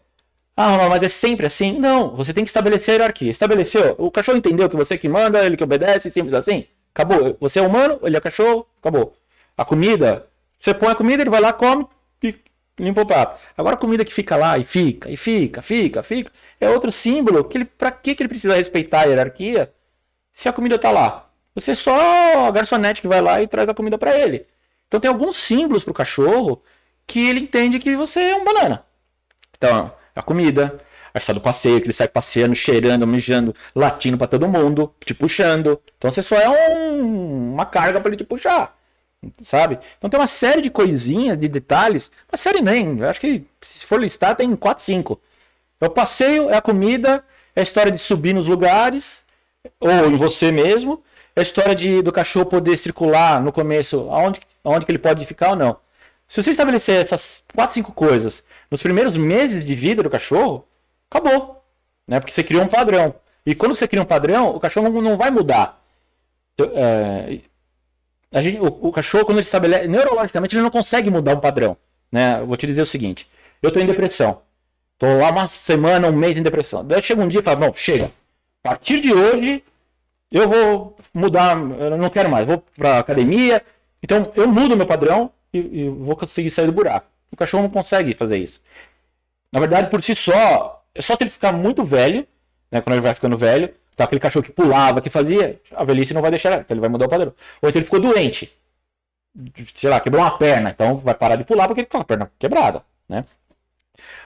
Ah, 0.55 0.87
mas 0.89 1.01
é 1.01 1.09
sempre 1.09 1.47
assim? 1.47 1.79
Não, 1.79 2.15
você 2.15 2.33
tem 2.33 2.43
que 2.43 2.49
estabelecer 2.49 2.93
a 2.93 2.97
hierarquia. 2.97 3.31
Estabeleceu? 3.31 3.95
O 3.97 4.11
cachorro 4.11 4.37
entendeu 4.37 4.69
que 4.69 4.75
você 4.75 4.97
que 4.97 5.09
manda, 5.09 5.43
ele 5.43 5.57
que 5.57 5.63
obedece, 5.63 6.11
simples 6.11 6.33
assim? 6.33 6.67
Acabou. 6.93 7.37
Você 7.39 7.59
é 7.59 7.61
humano, 7.61 7.99
ele 8.03 8.15
é 8.15 8.21
cachorro, 8.21 8.67
acabou. 8.79 9.15
A 9.57 9.65
comida, 9.65 10.27
você 10.59 10.73
põe 10.73 10.89
a 10.89 10.95
comida, 10.95 11.23
ele 11.23 11.29
vai 11.29 11.41
lá, 11.41 11.51
come 11.51 11.87
e 12.21 12.35
limpa 12.79 13.01
o 13.01 13.05
prato. 13.05 13.41
Agora 13.57 13.75
a 13.75 13.77
comida 13.77 14.05
que 14.05 14.13
fica 14.13 14.35
lá 14.35 14.57
e 14.57 14.63
fica, 14.63 15.09
e 15.09 15.17
fica, 15.17 15.61
fica, 15.61 16.03
fica, 16.03 16.31
é 16.59 16.69
outro 16.69 16.91
símbolo. 16.91 17.43
Que 17.43 17.57
ele, 17.57 17.65
pra 17.65 17.91
que, 17.91 18.15
que 18.15 18.23
ele 18.23 18.29
precisa 18.29 18.55
respeitar 18.55 19.01
a 19.01 19.05
hierarquia 19.05 19.73
se 20.31 20.47
a 20.47 20.53
comida 20.53 20.77
tá 20.77 20.91
lá? 20.91 21.29
Você 21.55 21.71
é 21.71 21.75
só 21.75 22.47
a 22.47 22.51
garçonete 22.51 23.01
que 23.01 23.07
vai 23.07 23.21
lá 23.21 23.41
e 23.41 23.47
traz 23.47 23.67
a 23.69 23.73
comida 23.73 23.97
para 23.97 24.17
ele. 24.17 24.47
Então 24.87 24.99
tem 24.99 25.09
alguns 25.09 25.37
símbolos 25.37 25.83
pro 25.83 25.93
cachorro 25.93 26.63
que 27.05 27.27
ele 27.27 27.41
entende 27.41 27.79
que 27.79 27.95
você 27.95 28.19
é 28.19 28.35
um 28.35 28.45
banana. 28.45 28.85
Então, 29.57 29.91
a 30.15 30.21
comida, 30.21 30.79
a 31.13 31.17
história 31.19 31.39
do 31.39 31.43
passeio, 31.43 31.79
que 31.79 31.85
ele 31.85 31.93
sai 31.93 32.07
passeando, 32.07 32.55
cheirando, 32.55 33.05
mijando, 33.07 33.53
latindo 33.75 34.17
pra 34.17 34.27
todo 34.27 34.47
mundo, 34.47 34.93
te 35.05 35.13
puxando. 35.13 35.79
Então 35.97 36.09
você 36.11 36.23
só 36.23 36.35
é 36.35 36.49
um- 36.49 37.53
uma 37.53 37.65
carga 37.65 37.99
pra 38.01 38.09
ele 38.09 38.17
te 38.17 38.23
puxar. 38.23 38.75
Sabe? 39.41 39.79
Então 39.97 40.09
tem 40.09 40.19
uma 40.19 40.27
série 40.27 40.61
de 40.61 40.69
coisinhas, 40.69 41.37
de 41.37 41.47
detalhes. 41.47 42.11
Uma 42.31 42.37
série 42.37 42.61
nem, 42.61 42.99
eu 42.99 43.07
acho 43.09 43.21
que 43.21 43.45
se 43.61 43.85
for 43.85 43.99
listar 44.01 44.35
tem 44.35 44.53
4, 44.55 44.83
5. 44.83 45.19
É 45.79 45.85
o 45.85 45.89
passeio, 45.89 46.49
é 46.49 46.57
a 46.57 46.61
comida, 46.61 47.23
é 47.55 47.61
a 47.61 47.63
história 47.63 47.91
de 47.91 47.97
subir 47.99 48.33
nos 48.33 48.47
lugares, 48.47 49.23
ou 49.79 50.07
em 50.07 50.15
você 50.17 50.51
mesmo. 50.51 51.01
É 51.35 51.39
a 51.39 51.43
história 51.43 51.73
de, 51.75 52.01
do 52.01 52.11
cachorro 52.11 52.45
poder 52.47 52.75
circular 52.77 53.41
no 53.41 53.51
começo, 53.51 54.07
aonde, 54.11 54.41
aonde 54.63 54.85
que 54.85 54.91
ele 54.91 54.99
pode 54.99 55.25
ficar 55.25 55.51
ou 55.51 55.55
não. 55.55 55.77
Se 56.27 56.41
você 56.43 56.51
estabelecer 56.51 56.99
essas 57.01 57.43
4, 57.55 57.73
5 57.75 57.91
coisas 57.93 58.43
nos 58.69 58.81
primeiros 58.81 59.15
meses 59.15 59.63
de 59.65 59.73
vida 59.75 60.03
do 60.03 60.09
cachorro, 60.09 60.65
acabou. 61.13 61.63
Né? 62.07 62.19
Porque 62.19 62.33
você 62.33 62.43
criou 62.43 62.63
um 62.63 62.67
padrão. 62.67 63.13
E 63.45 63.53
quando 63.53 63.75
você 63.75 63.87
cria 63.87 64.01
um 64.01 64.05
padrão, 64.05 64.55
o 64.55 64.59
cachorro 64.59 65.01
não, 65.01 65.17
vai 65.17 65.29
mudar. 65.29 65.81
Eu, 66.57 66.71
é, 66.75 67.39
a 68.31 68.41
gente- 68.41 68.59
o, 68.59 68.87
o 68.87 68.91
cachorro, 68.91 69.25
quando 69.25 69.37
ele 69.37 69.45
estabelece. 69.45 69.87
Neurologicamente, 69.87 70.55
ele 70.55 70.63
não 70.63 70.71
consegue 70.71 71.09
mudar 71.09 71.35
um 71.35 71.39
padrão. 71.39 71.77
Né? 72.11 72.41
Vou 72.43 72.57
te 72.57 72.65
dizer 72.67 72.81
o 72.81 72.85
seguinte: 72.85 73.29
eu 73.61 73.67
estou 73.67 73.81
em 73.81 73.85
depressão. 73.85 74.41
Estou 74.93 75.19
lá 75.19 75.31
uma 75.31 75.47
semana, 75.47 76.07
um 76.07 76.13
mês 76.13 76.37
em 76.37 76.43
depressão. 76.43 76.85
Daí 76.85 77.01
chega 77.01 77.21
um 77.21 77.27
dia 77.27 77.41
e 77.41 77.43
fala: 77.43 77.71
chega. 77.73 78.11
A 78.63 78.69
partir 78.69 79.01
de 79.01 79.13
hoje, 79.13 79.63
eu 80.31 80.47
vou 80.47 80.97
mudar. 81.13 81.57
Eu 81.57 81.97
não 81.97 82.09
quero 82.09 82.29
mais. 82.29 82.47
Vou 82.47 82.63
para 82.77 82.99
academia. 82.99 83.61
Então, 84.01 84.31
eu 84.35 84.47
mudo 84.47 84.77
meu 84.77 84.85
padrão 84.85 85.31
e, 85.53 85.57
e 85.59 85.89
vou 85.89 86.15
conseguir 86.15 86.49
sair 86.49 86.65
do 86.65 86.71
buraco. 86.71 87.07
O 87.31 87.35
cachorro 87.35 87.63
não 87.63 87.69
consegue 87.69 88.13
fazer 88.13 88.37
isso. 88.37 88.61
Na 89.51 89.59
verdade, 89.59 89.89
por 89.89 90.01
si 90.01 90.15
só, 90.15 90.82
só 90.99 91.15
se 91.15 91.23
ele 91.23 91.29
ficar 91.29 91.51
muito 91.51 91.83
velho, 91.83 92.27
né? 92.71 92.81
Quando 92.81 92.93
ele 92.95 93.01
vai 93.01 93.13
ficando 93.13 93.37
velho, 93.37 93.73
tá 93.95 94.03
aquele 94.03 94.19
cachorro 94.19 94.45
que 94.45 94.51
pulava, 94.51 95.01
que 95.01 95.09
fazia, 95.09 95.59
a 95.71 95.83
velhice 95.83 96.13
não 96.13 96.21
vai 96.21 96.31
deixar, 96.31 96.59
então 96.59 96.73
ele 96.73 96.81
vai 96.81 96.89
mudar 96.89 97.05
o 97.05 97.09
padrão. 97.09 97.33
Ou 97.61 97.69
então 97.69 97.79
ele 97.79 97.85
ficou 97.85 97.99
doente, 97.99 98.51
sei 99.73 99.89
lá, 99.89 99.99
quebrou 99.99 100.21
uma 100.21 100.37
perna, 100.37 100.69
então 100.69 100.97
vai 100.97 101.15
parar 101.15 101.35
de 101.35 101.43
pular 101.43 101.67
porque 101.67 101.81
ele 101.81 101.87
tá 101.87 101.97
com 101.97 102.03
a 102.03 102.05
perna 102.05 102.31
quebrada, 102.37 102.83
né? 103.07 103.25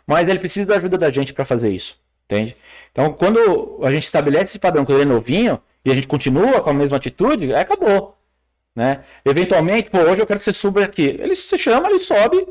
Mas 0.06 0.28
ele 0.28 0.40
precisa 0.40 0.66
da 0.66 0.76
ajuda 0.76 0.98
da 0.98 1.10
gente 1.10 1.34
para 1.34 1.46
fazer 1.46 1.70
isso, 1.70 2.00
entende? 2.26 2.56
Então, 2.92 3.14
quando 3.14 3.80
a 3.84 3.92
gente 3.92 4.04
estabelece 4.04 4.52
esse 4.52 4.60
padrão 4.60 4.86
quando 4.86 5.00
ele 5.00 5.10
é 5.10 5.14
novinho 5.14 5.62
e 5.84 5.92
a 5.92 5.96
gente 5.96 6.08
continua 6.08 6.62
com 6.62 6.70
a 6.70 6.74
mesma 6.74 6.98
atitude, 6.98 7.54
aí 7.54 7.62
acabou, 7.62 8.18
né? 8.76 9.04
Eventualmente, 9.26 9.92
pô, 9.92 10.00
hoje 10.00 10.22
eu 10.22 10.28
quero 10.28 10.40
que 10.40 10.46
você 10.46 10.54
suba 10.54 10.84
aqui. 10.84 11.18
Ele 11.20 11.36
se 11.36 11.58
chama, 11.58 11.90
ele 11.90 12.00
sobe, 12.00 12.48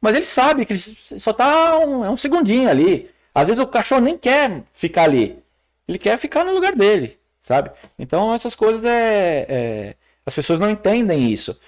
mas 0.00 0.14
ele 0.14 0.24
sabe 0.24 0.64
que 0.64 0.72
ele 0.72 0.80
só 0.80 1.32
tá 1.32 1.78
um, 1.78 2.04
é 2.04 2.10
um 2.10 2.16
segundinho 2.16 2.68
ali. 2.68 3.10
Às 3.34 3.48
vezes 3.48 3.62
o 3.62 3.66
cachorro 3.66 4.00
nem 4.00 4.16
quer 4.18 4.62
ficar 4.72 5.04
ali. 5.04 5.38
Ele 5.86 5.98
quer 5.98 6.18
ficar 6.18 6.44
no 6.44 6.52
lugar 6.52 6.74
dele, 6.74 7.18
sabe? 7.38 7.70
Então 7.98 8.32
essas 8.34 8.54
coisas 8.54 8.84
é, 8.84 9.46
é- 9.48 9.94
As 10.26 10.34
pessoas 10.34 10.60
não 10.60 10.70
entendem 10.70 11.30
isso. 11.32 11.58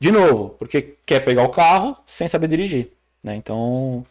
De 0.00 0.10
novo, 0.12 0.50
porque 0.50 0.96
quer 1.04 1.20
pegar 1.20 1.42
o 1.42 1.48
carro 1.50 1.96
sem 2.06 2.28
saber 2.28 2.48
dirigir. 2.48 2.92
Né? 3.22 3.34
Então. 3.34 4.04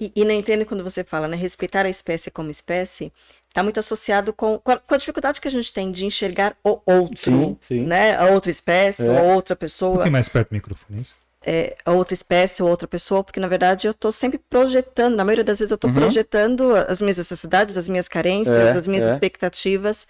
E, 0.00 0.10
e 0.16 0.24
não 0.24 0.32
entendo 0.32 0.64
quando 0.64 0.82
você 0.82 1.04
fala, 1.04 1.28
né? 1.28 1.36
Respeitar 1.36 1.84
a 1.84 1.88
espécie 1.90 2.30
como 2.30 2.50
espécie 2.50 3.12
está 3.46 3.62
muito 3.62 3.78
associado 3.78 4.32
com, 4.32 4.58
com, 4.58 4.72
a, 4.72 4.78
com 4.78 4.94
a 4.94 4.96
dificuldade 4.96 5.38
que 5.40 5.46
a 5.46 5.50
gente 5.50 5.72
tem 5.72 5.92
de 5.92 6.06
enxergar 6.06 6.56
o 6.64 6.80
outro, 6.86 7.16
Sim, 7.18 7.56
sim. 7.60 7.84
né? 7.84 8.16
A 8.16 8.24
outra 8.30 8.50
espécie, 8.50 9.06
É. 9.06 9.10
ou 9.20 9.34
outra 9.34 9.54
pessoa, 9.54 9.92
pouquinho 9.96 10.12
mais 10.12 10.28
perto 10.30 10.48
do 10.48 10.54
microfone. 10.54 11.00
isso. 11.02 11.14
É, 11.46 11.76
a 11.84 11.92
outra 11.92 12.14
espécie 12.14 12.62
ou 12.62 12.68
outra 12.68 12.88
pessoa, 12.88 13.22
porque 13.22 13.38
na 13.40 13.48
verdade 13.48 13.86
eu 13.86 13.90
estou 13.92 14.10
sempre 14.12 14.38
projetando, 14.50 15.14
na 15.16 15.24
maioria 15.24 15.44
das 15.44 15.58
vezes 15.58 15.70
eu 15.70 15.76
estou 15.76 15.90
Uhum. 15.90 15.96
projetando 15.96 16.74
as 16.74 17.00
minhas 17.00 17.18
necessidades, 17.18 17.76
as 17.76 17.88
minhas 17.88 18.08
carências, 18.08 18.56
É, 18.56 18.72
as 18.72 18.88
minhas 18.88 19.04
é. 19.08 19.12
expectativas 19.14 20.06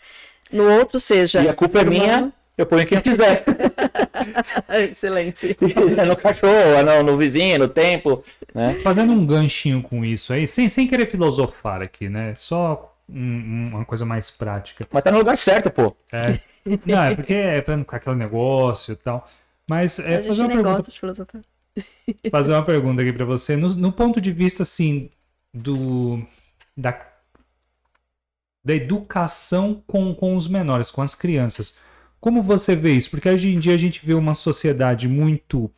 no 0.52 0.70
outro, 0.78 1.00
seja. 1.00 1.42
E 1.42 1.48
a 1.48 1.54
culpa 1.54 1.80
é 1.80 1.84
minha, 1.84 2.04
humano- 2.18 2.32
eu 2.56 2.66
ponho 2.66 2.86
quem 2.86 2.98
eu 2.98 3.02
quiser. 3.02 3.44
Excelente. 4.90 5.56
É 5.98 6.04
no 6.04 6.16
cachorro, 6.16 6.52
é 6.52 6.82
no, 6.82 7.02
no 7.02 7.16
vizinho, 7.16 7.58
no 7.58 7.68
tempo. 7.68 8.22
Né? 8.54 8.74
Fazendo 8.82 9.12
um 9.12 9.26
ganchinho 9.26 9.82
com 9.82 10.04
isso 10.04 10.32
aí, 10.32 10.46
sem, 10.46 10.68
sem 10.68 10.86
querer 10.86 11.10
filosofar 11.10 11.82
aqui, 11.82 12.08
né? 12.08 12.34
Só 12.36 12.94
um- 13.08 13.68
uma 13.74 13.84
coisa 13.84 14.04
mais 14.04 14.30
prática. 14.30 14.86
Mas 14.92 15.02
tá 15.02 15.10
no 15.10 15.18
lugar 15.18 15.36
certo, 15.36 15.70
pô. 15.70 15.94
É, 16.12 16.38
não, 16.86 17.02
é 17.02 17.14
porque 17.14 17.34
é 17.34 17.60
pra 17.60 17.76
não 17.76 17.84
ficar 17.84 17.96
aquele 17.98 18.16
negócio 18.16 18.92
e 18.92 18.96
tal. 18.96 19.28
Mas 19.68 19.98
é, 19.98 20.22
fazer, 20.22 20.42
uma 20.42 20.48
pergunta, 20.48 20.92
fazer 22.30 22.52
uma 22.52 22.64
pergunta 22.64 23.02
aqui 23.02 23.12
pra 23.12 23.24
você. 23.24 23.56
No, 23.56 23.74
no 23.74 23.92
ponto 23.92 24.20
de 24.20 24.32
vista, 24.32 24.62
assim, 24.62 25.10
do. 25.52 26.22
Da, 26.76 26.92
da 28.64 28.74
educação 28.74 29.82
com, 29.86 30.14
com 30.14 30.34
os 30.34 30.48
menores, 30.48 30.90
com 30.90 31.02
as 31.02 31.14
crianças. 31.14 31.76
Como 32.20 32.42
você 32.42 32.74
vê 32.74 32.92
isso? 32.92 33.10
Porque 33.10 33.28
hoje 33.28 33.54
em 33.54 33.58
dia 33.58 33.74
a 33.74 33.78
gente 33.78 34.04
vê 34.04 34.14
uma 34.14 34.34
sociedade 34.34 35.06
muito. 35.06 35.70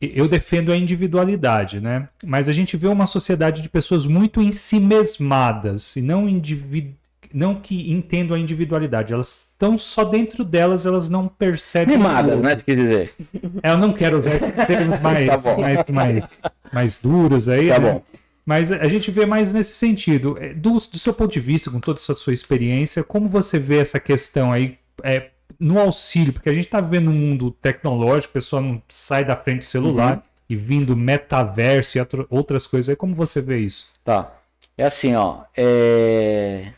Eu 0.00 0.26
defendo 0.26 0.72
a 0.72 0.76
individualidade, 0.76 1.78
né? 1.78 2.08
Mas 2.24 2.48
a 2.48 2.52
gente 2.52 2.76
vê 2.76 2.88
uma 2.88 3.06
sociedade 3.06 3.62
de 3.62 3.68
pessoas 3.68 4.06
muito 4.06 4.40
em 4.40 4.50
si 4.50 4.80
mesmadas 4.80 5.94
e 5.94 6.02
não 6.02 6.28
indivi... 6.28 6.98
não 7.32 7.54
que 7.54 7.90
entendam 7.90 8.36
a 8.36 8.40
individualidade. 8.40 9.12
Elas 9.12 9.50
estão 9.50 9.76
só 9.78 10.04
dentro 10.04 10.44
delas, 10.44 10.86
elas 10.86 11.08
não 11.08 11.28
percebem. 11.28 11.96
Mimadas, 11.96 12.40
né? 12.40 12.56
Se 12.56 12.64
quer 12.64 12.76
dizer. 12.76 13.14
Eu 13.62 13.78
não 13.78 13.92
quero 13.92 14.16
usar 14.16 14.38
termos 14.66 14.98
mais, 15.02 15.44
Tá 15.44 15.56
mais, 15.56 15.88
mais, 15.88 16.40
mais 16.72 17.00
duros 17.00 17.48
aí. 17.48 17.68
Tá 17.68 17.78
né? 17.78 17.92
bom. 17.92 18.02
Mas 18.44 18.72
a 18.72 18.88
gente 18.88 19.10
vê 19.10 19.26
mais 19.26 19.52
nesse 19.52 19.74
sentido. 19.74 20.36
É, 20.40 20.52
Do, 20.52 20.72
do 20.74 20.98
seu 20.98 21.12
ponto 21.12 21.32
de 21.32 21.40
vista, 21.40 21.70
com 21.70 21.78
toda 21.78 21.98
essa 21.98 22.14
sua 22.14 22.32
experiência, 22.32 23.04
como 23.04 23.28
você 23.28 23.58
vê 23.58 23.78
essa 23.78 24.00
questão 24.00 24.50
aí 24.50 24.78
é, 25.04 25.28
no 25.58 25.78
auxílio? 25.78 26.32
Porque 26.32 26.48
a 26.48 26.54
gente 26.54 26.64
está 26.64 26.80
vivendo 26.80 27.10
um 27.10 27.14
mundo 27.14 27.50
tecnológico, 27.62 28.32
a 28.32 28.40
pessoa 28.40 28.60
não 28.60 28.82
sai 28.88 29.24
da 29.24 29.36
frente 29.36 29.58
do 29.58 29.64
celular, 29.64 30.24
e 30.48 30.56
vindo 30.56 30.96
metaverso 30.96 31.96
e 31.96 32.06
outras 32.28 32.66
coisas. 32.66 32.88
Aí 32.88 32.96
como 32.96 33.14
você 33.14 33.40
vê 33.40 33.58
isso? 33.58 33.88
Tá. 34.04 34.32
É 34.76 34.84
assim, 34.84 35.14
ó. 35.14 35.42
É... 35.56 36.72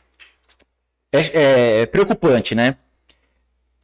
É, 1.13 1.83
é 1.83 1.87
preocupante, 1.87 2.55
né? 2.55 2.77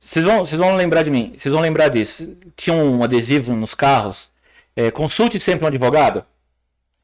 Vocês 0.00 0.24
vão, 0.24 0.38
vocês 0.44 0.58
vão 0.58 0.76
lembrar 0.76 1.02
de 1.02 1.10
mim. 1.10 1.34
Vocês 1.36 1.52
vão 1.52 1.60
lembrar 1.60 1.88
disso. 1.88 2.36
Tinha 2.56 2.74
um 2.74 3.02
adesivo 3.02 3.54
nos 3.54 3.74
carros. 3.74 4.30
é, 4.76 4.90
consulte 4.90 5.38
sempre 5.40 5.64
um 5.64 5.68
advogado. 5.68 6.24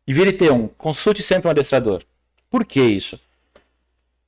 E 0.06 0.12
vire 0.12 0.32
ter 0.32 0.52
um. 0.52 0.68
Consulte 0.68 1.22
sempre 1.22 1.48
um 1.48 1.50
adestrador. 1.50 2.02
Por 2.50 2.64
que 2.64 2.80
isso? 2.80 3.18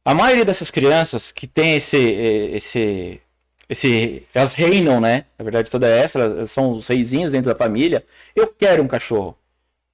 A 0.05 0.15
maioria 0.15 0.45
dessas 0.45 0.71
crianças 0.71 1.33
que 1.33 1.47
tem 1.47 1.77
esse, 1.77 1.97
eh, 1.97 2.57
esse, 2.57 3.21
esse, 3.69 4.27
elas 4.33 4.55
reinam, 4.55 5.01
né? 5.01 5.27
Na 5.39 5.43
verdade 5.45 5.71
toda 5.71 5.89
essa, 5.89 6.21
elas 6.21 6.51
são 6.51 6.73
os 6.73 6.89
reizinhos 6.89 7.33
dentro 7.33 7.53
da 7.53 7.59
família. 7.59 8.05
Eu 8.35 8.47
quero 8.49 8.83
um 8.83 8.89
cachorro. 8.89 9.37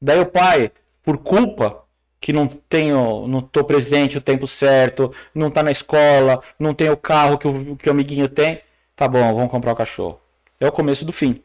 Daí 0.01 0.21
o 0.21 0.27
pai, 0.27 0.71
por 1.03 1.19
culpa 1.19 1.83
que 2.23 2.33
não 2.33 2.47
tenho, 2.47 3.27
não 3.27 3.41
tô 3.41 3.65
presente 3.65 4.17
o 4.17 4.21
tempo 4.21 4.47
certo, 4.47 5.13
não 5.35 5.51
tá 5.51 5.61
na 5.61 5.73
escola, 5.73 6.41
não 6.57 6.73
tem 6.73 6.89
o 6.89 6.97
carro 6.97 7.37
que 7.37 7.49
o, 7.49 7.77
que 7.77 7.89
o 7.89 7.93
amiguinho 7.93 8.29
tem, 8.29 8.61
tá 8.95 9.09
bom, 9.09 9.35
vamos 9.35 9.51
comprar 9.51 9.73
o 9.73 9.77
cachorro. 9.77 10.21
É 10.61 10.69
o 10.69 10.71
começo 10.71 11.05
do 11.05 11.13
fim. 11.13 11.43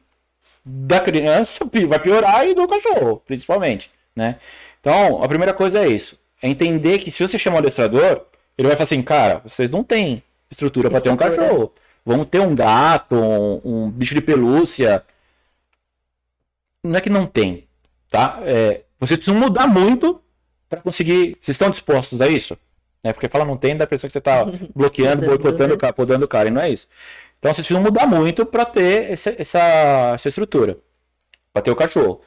Da 0.64 1.00
criança 1.00 1.68
vai 1.88 2.00
piorar 2.00 2.48
e 2.48 2.54
do 2.54 2.68
cachorro, 2.68 3.24
principalmente, 3.26 3.90
né? 4.16 4.38
Então, 4.80 5.24
a 5.24 5.28
primeira 5.28 5.52
coisa 5.52 5.84
é 5.84 5.88
isso. 5.88 6.20
É 6.44 6.48
entender 6.48 7.00
que 7.00 7.10
se 7.10 7.28
você 7.28 7.40
chamar 7.40 7.56
o 7.56 7.60
adestrador, 7.60 8.22
ele 8.56 8.68
vai 8.68 8.78
falar 8.78 8.84
assim, 8.84 9.02
cara, 9.02 9.42
vocês 9.44 9.72
não 9.72 9.84
têm 9.84 10.22
estrutura 10.52 10.92
para 10.92 11.02
ter 11.02 11.10
um 11.10 11.18
cachorro. 11.18 11.74
Vamos 12.06 12.28
ter 12.28 12.40
um 12.40 12.54
gato, 12.54 13.16
um, 13.16 13.62
um 13.64 13.90
bicho 13.90 14.14
de 14.14 14.22
pelúcia. 14.22 15.04
Não 16.84 16.96
é 16.96 17.02
que 17.02 17.10
não 17.10 17.26
tem, 17.26 17.68
tá? 18.12 18.40
É, 18.44 18.84
vocês 19.00 19.18
precisam 19.18 19.40
mudar 19.40 19.66
muito 19.66 20.22
para 20.70 20.82
conseguir. 20.82 21.38
Vocês 21.42 21.56
estão 21.56 21.70
dispostos 21.70 22.22
a 22.22 22.28
isso? 22.28 22.58
Né? 23.04 23.14
Porque 23.14 23.30
fala 23.30 23.46
não 23.46 23.58
tem, 23.58 23.76
dá 23.78 23.84
a 23.84 23.86
impressão 23.86 24.08
que 24.08 24.12
você 24.14 24.18
está 24.20 24.46
bloqueando, 24.76 25.26
boicotando, 25.26 25.70
né? 25.70 25.74
o 25.76 25.78
cara, 25.78 25.94
podando 25.94 26.26
o 26.26 26.28
cara, 26.28 26.48
e 26.50 26.52
não 26.52 26.62
é 26.62 26.70
isso. 26.70 26.88
Então 27.40 27.54
vocês 27.54 27.66
precisam 27.66 27.84
mudar 27.84 28.08
muito 28.08 28.46
para 28.46 28.66
ter 28.66 29.12
esse- 29.12 29.36
essa, 29.40 29.60
essa 30.16 30.28
estrutura, 30.30 30.78
para 31.54 31.62
ter 31.62 31.72
o 31.72 31.76
cachorro. 31.76 32.22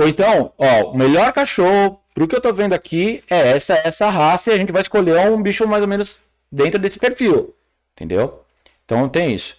Ou 0.00 0.08
então, 0.08 0.52
ó, 0.56 0.90
o 0.92 0.96
melhor 0.96 1.32
cachorro, 1.32 2.00
pro 2.14 2.26
que 2.26 2.34
eu 2.34 2.40
tô 2.40 2.52
vendo 2.52 2.72
aqui, 2.72 3.22
é 3.28 3.50
essa, 3.56 3.74
essa 3.84 4.08
raça, 4.08 4.50
e 4.50 4.54
a 4.54 4.56
gente 4.56 4.72
vai 4.72 4.82
escolher 4.82 5.18
um 5.30 5.42
bicho 5.42 5.66
mais 5.68 5.82
ou 5.82 5.88
menos 5.88 6.16
dentro 6.50 6.78
desse 6.80 6.98
perfil. 6.98 7.54
Entendeu? 7.94 8.42
Então 8.84 9.08
tem 9.08 9.34
isso. 9.34 9.56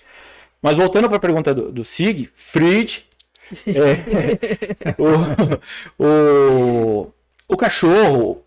Mas 0.62 0.78
voltando 0.78 1.08
para 1.08 1.18
a 1.18 1.22
pergunta 1.22 1.54
do, 1.54 1.72
do 1.72 1.84
Sig, 1.84 2.30
Fried, 2.34 3.06
é, 3.68 4.96
o, 6.00 6.04
o, 6.04 7.14
o 7.52 7.58
cachorro 7.58 8.44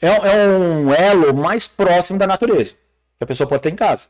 é, 0.00 0.08
é 0.08 0.48
um 0.58 0.92
elo 0.92 1.34
mais 1.34 1.66
próximo 1.66 2.18
da 2.18 2.26
natureza 2.26 2.74
que 3.18 3.24
a 3.24 3.26
pessoa 3.26 3.48
pode 3.48 3.62
ter 3.62 3.70
em 3.70 3.76
casa. 3.76 4.08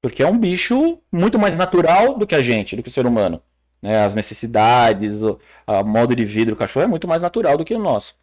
Porque 0.00 0.22
é 0.22 0.26
um 0.26 0.38
bicho 0.38 1.00
muito 1.10 1.38
mais 1.38 1.56
natural 1.56 2.16
do 2.18 2.26
que 2.26 2.34
a 2.34 2.42
gente, 2.42 2.76
do 2.76 2.82
que 2.82 2.88
o 2.88 2.92
ser 2.92 3.06
humano. 3.06 3.42
Né? 3.80 4.04
As 4.04 4.14
necessidades, 4.14 5.14
o 5.22 5.38
modo 5.84 6.14
de 6.14 6.24
vida 6.24 6.50
do 6.50 6.56
cachorro 6.56 6.84
é 6.84 6.86
muito 6.88 7.08
mais 7.08 7.22
natural 7.22 7.56
do 7.56 7.64
que 7.64 7.74
o 7.74 7.78
nosso. 7.78 8.14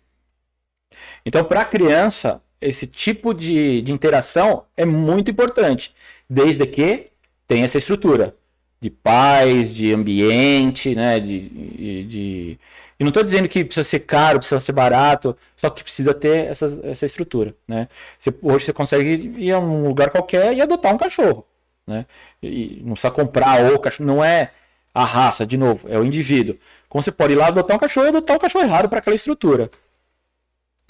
Então, 1.26 1.44
para 1.44 1.62
a 1.62 1.66
criança, 1.66 2.42
esse 2.60 2.86
tipo 2.88 3.34
de, 3.34 3.82
de 3.82 3.92
interação 3.92 4.66
é 4.78 4.86
muito 4.86 5.32
importante, 5.32 5.94
desde 6.30 6.66
que 6.66 7.12
tenha 7.48 7.66
essa 7.66 7.78
estrutura 7.78 8.36
de 8.80 8.90
paz, 8.90 9.74
de 9.76 9.94
ambiente, 9.94 10.96
né? 10.96 11.20
De, 11.20 11.40
de, 11.50 12.04
de- 12.06 12.60
E 13.02 13.04
não 13.04 13.10
estou 13.10 13.24
dizendo 13.24 13.50
que 13.50 13.66
precisa 13.66 13.84
ser 13.84 14.02
caro, 14.02 14.38
precisa 14.38 14.60
ser 14.60 14.74
barato, 14.74 15.36
só 15.56 15.72
que 15.72 15.84
precisa 15.84 16.14
ter 16.14 16.46
essa, 16.52 16.80
essa 16.84 17.04
estrutura, 17.08 17.56
né? 17.68 17.88
Você- 18.20 18.32
hoje 18.44 18.66
você 18.66 18.74
consegue 18.74 19.34
ir 19.40 19.52
a 19.52 19.58
um 19.60 19.88
lugar 19.88 20.12
qualquer 20.12 20.54
e 20.54 20.62
adotar 20.62 20.94
um 20.94 20.98
cachorro, 21.00 21.44
né? 21.88 22.06
E 22.44 22.80
não 22.86 22.94
precisa 22.94 23.10
comprar 23.12 23.74
o 23.74 23.80
cachorro, 23.80 24.06
não 24.06 24.24
é 24.24 24.52
a 24.94 25.04
raça, 25.04 25.48
de 25.48 25.58
novo, 25.58 25.88
é 25.90 25.98
o 25.98 26.06
indivíduo. 26.06 26.58
Como 26.88 27.02
você 27.02 27.12
pode 27.12 27.34
ir 27.34 27.38
lá 27.38 27.48
adotar 27.48 27.76
um 27.76 27.80
cachorro 27.80 28.06
e 28.06 28.10
adotar 28.10 28.36
um 28.38 28.40
cachorro 28.40 28.66
errado 28.66 28.88
para 28.88 29.00
aquela 29.00 29.16
estrutura. 29.16 29.72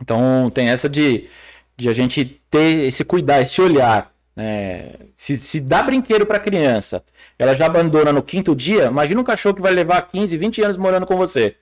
Então 0.02 0.50
tem 0.50 0.70
essa 0.70 0.90
de, 0.90 1.30
de 1.78 1.90
a 1.90 1.94
gente 1.94 2.26
ter 2.50 2.86
esse 2.88 3.04
cuidar, 3.06 3.42
esse 3.42 3.62
olhar. 3.62 4.12
né? 4.36 4.94
Se, 5.16 5.38
se 5.38 5.60
dá 5.62 5.84
brinquedo 5.84 6.26
para 6.26 6.40
criança, 6.40 7.04
ela 7.38 7.54
já 7.56 7.66
abandona 7.68 8.12
no 8.12 8.24
quinto 8.24 8.56
dia, 8.56 8.86
imagina 8.86 9.22
um 9.22 9.24
cachorro 9.24 9.56
que 9.56 9.62
vai 9.62 9.72
levar 9.74 10.02
15, 10.04 10.38
20 10.38 10.62
anos 10.62 10.78
morando 10.78 11.06
com 11.06 11.16
você. 11.18 11.56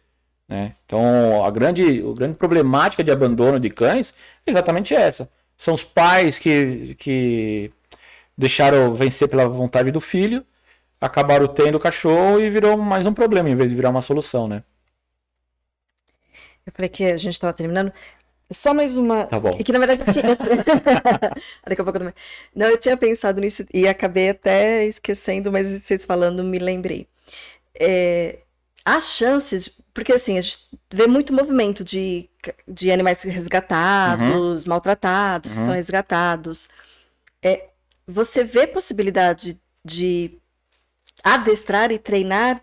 Né? 0.49 0.75
Então 0.85 1.45
a 1.45 1.51
grande, 1.51 2.01
a 2.01 2.13
grande 2.13 2.33
problemática 2.33 3.03
de 3.03 3.11
abandono 3.11 3.59
de 3.59 3.69
cães 3.69 4.13
é 4.45 4.49
exatamente 4.49 4.95
essa. 4.95 5.29
São 5.55 5.75
os 5.75 5.83
pais 5.83 6.39
que, 6.39 6.95
que 6.95 7.71
deixaram 8.35 8.95
vencer 8.95 9.27
pela 9.27 9.47
vontade 9.47 9.91
do 9.91 10.01
filho, 10.01 10.43
acabaram 10.99 11.47
tendo 11.47 11.75
o 11.75 11.79
cachorro 11.79 12.41
e 12.41 12.49
virou 12.49 12.75
mais 12.75 13.05
um 13.05 13.13
problema 13.13 13.49
em 13.49 13.55
vez 13.55 13.69
de 13.69 13.75
virar 13.75 13.91
uma 13.91 14.01
solução, 14.01 14.47
né? 14.47 14.63
Eu 16.65 16.73
falei 16.73 16.89
que 16.89 17.03
a 17.05 17.17
gente 17.17 17.33
estava 17.33 17.53
terminando. 17.53 17.91
Só 18.51 18.73
mais 18.73 18.97
uma. 18.97 19.25
Tá 19.25 19.39
bom. 19.39 19.55
E 19.59 19.63
que 19.63 19.71
na 19.71 19.79
verdade 19.79 20.01
eu 20.05 20.13
tinha. 20.13 20.35
Daqui 21.65 21.81
a 21.81 21.83
pouco 21.83 21.89
eu 21.89 21.99
também. 21.99 22.13
Não, 22.55 22.67
eu 22.67 22.77
tinha 22.77 22.97
pensado 22.97 23.39
nisso 23.39 23.65
e 23.71 23.87
acabei 23.87 24.29
até 24.29 24.85
esquecendo, 24.85 25.51
mas 25.51 25.67
vocês 25.81 26.05
falando 26.05 26.43
me 26.43 26.57
lembrei. 26.57 27.07
É, 27.79 28.39
há 28.83 28.99
chances, 28.99 29.69
porque 29.99 30.13
assim, 30.13 30.37
a 30.37 30.41
gente 30.41 30.57
vê 30.89 31.07
muito 31.07 31.33
movimento 31.33 31.83
de, 31.83 32.29
de 32.65 32.89
animais 32.89 33.21
resgatados, 33.21 34.63
maltratados, 34.63 35.53
Uhum. 35.55 35.59
estão 35.63 35.75
resgatados. 35.75 36.69
É, 37.43 37.65
você 38.07 38.43
vê 38.45 38.65
possibilidade 38.65 39.59
de 39.83 40.31
adestrar 41.21 41.91
e 41.91 41.99
treinar 41.99 42.61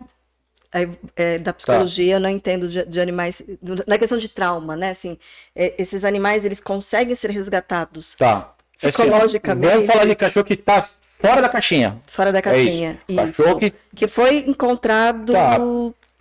é, 1.15 1.37
da 1.37 1.53
psicologia, 1.53 2.15
eu 2.15 2.19
não 2.19 2.29
entendo 2.29 2.67
de, 2.67 2.83
de 2.85 2.99
animais, 2.99 3.41
do- 3.61 3.83
na 3.87 3.97
questão 3.99 4.17
de 4.17 4.27
trauma, 4.29 4.75
né? 4.75 4.89
Assim, 4.89 5.17
é, 5.55 5.73
esses 5.77 6.03
animais, 6.03 6.43
eles 6.43 6.59
conseguem 6.59 7.13
ser 7.15 7.29
resgatados 7.31 8.15
Tá. 8.15 8.53
Psicologicamente. 8.75 9.73
Vamos 9.73 9.87
falar 9.91 10.05
de 10.05 10.15
cachorro 10.15 10.43
que 10.45 10.55
tá 10.55 10.81
fora 11.19 11.41
da 11.41 11.49
caixinha. 11.49 11.99
fora 12.07 12.31
da 12.31 12.39
É 12.39 12.41
caixinha. 12.41 12.99
isso. 13.07 13.15
Cachorro 13.43 13.59
que 13.59 13.73
Que 13.95 14.07
foi 14.07 14.39
encontrado. 14.47 15.33
Tá. 15.33 15.57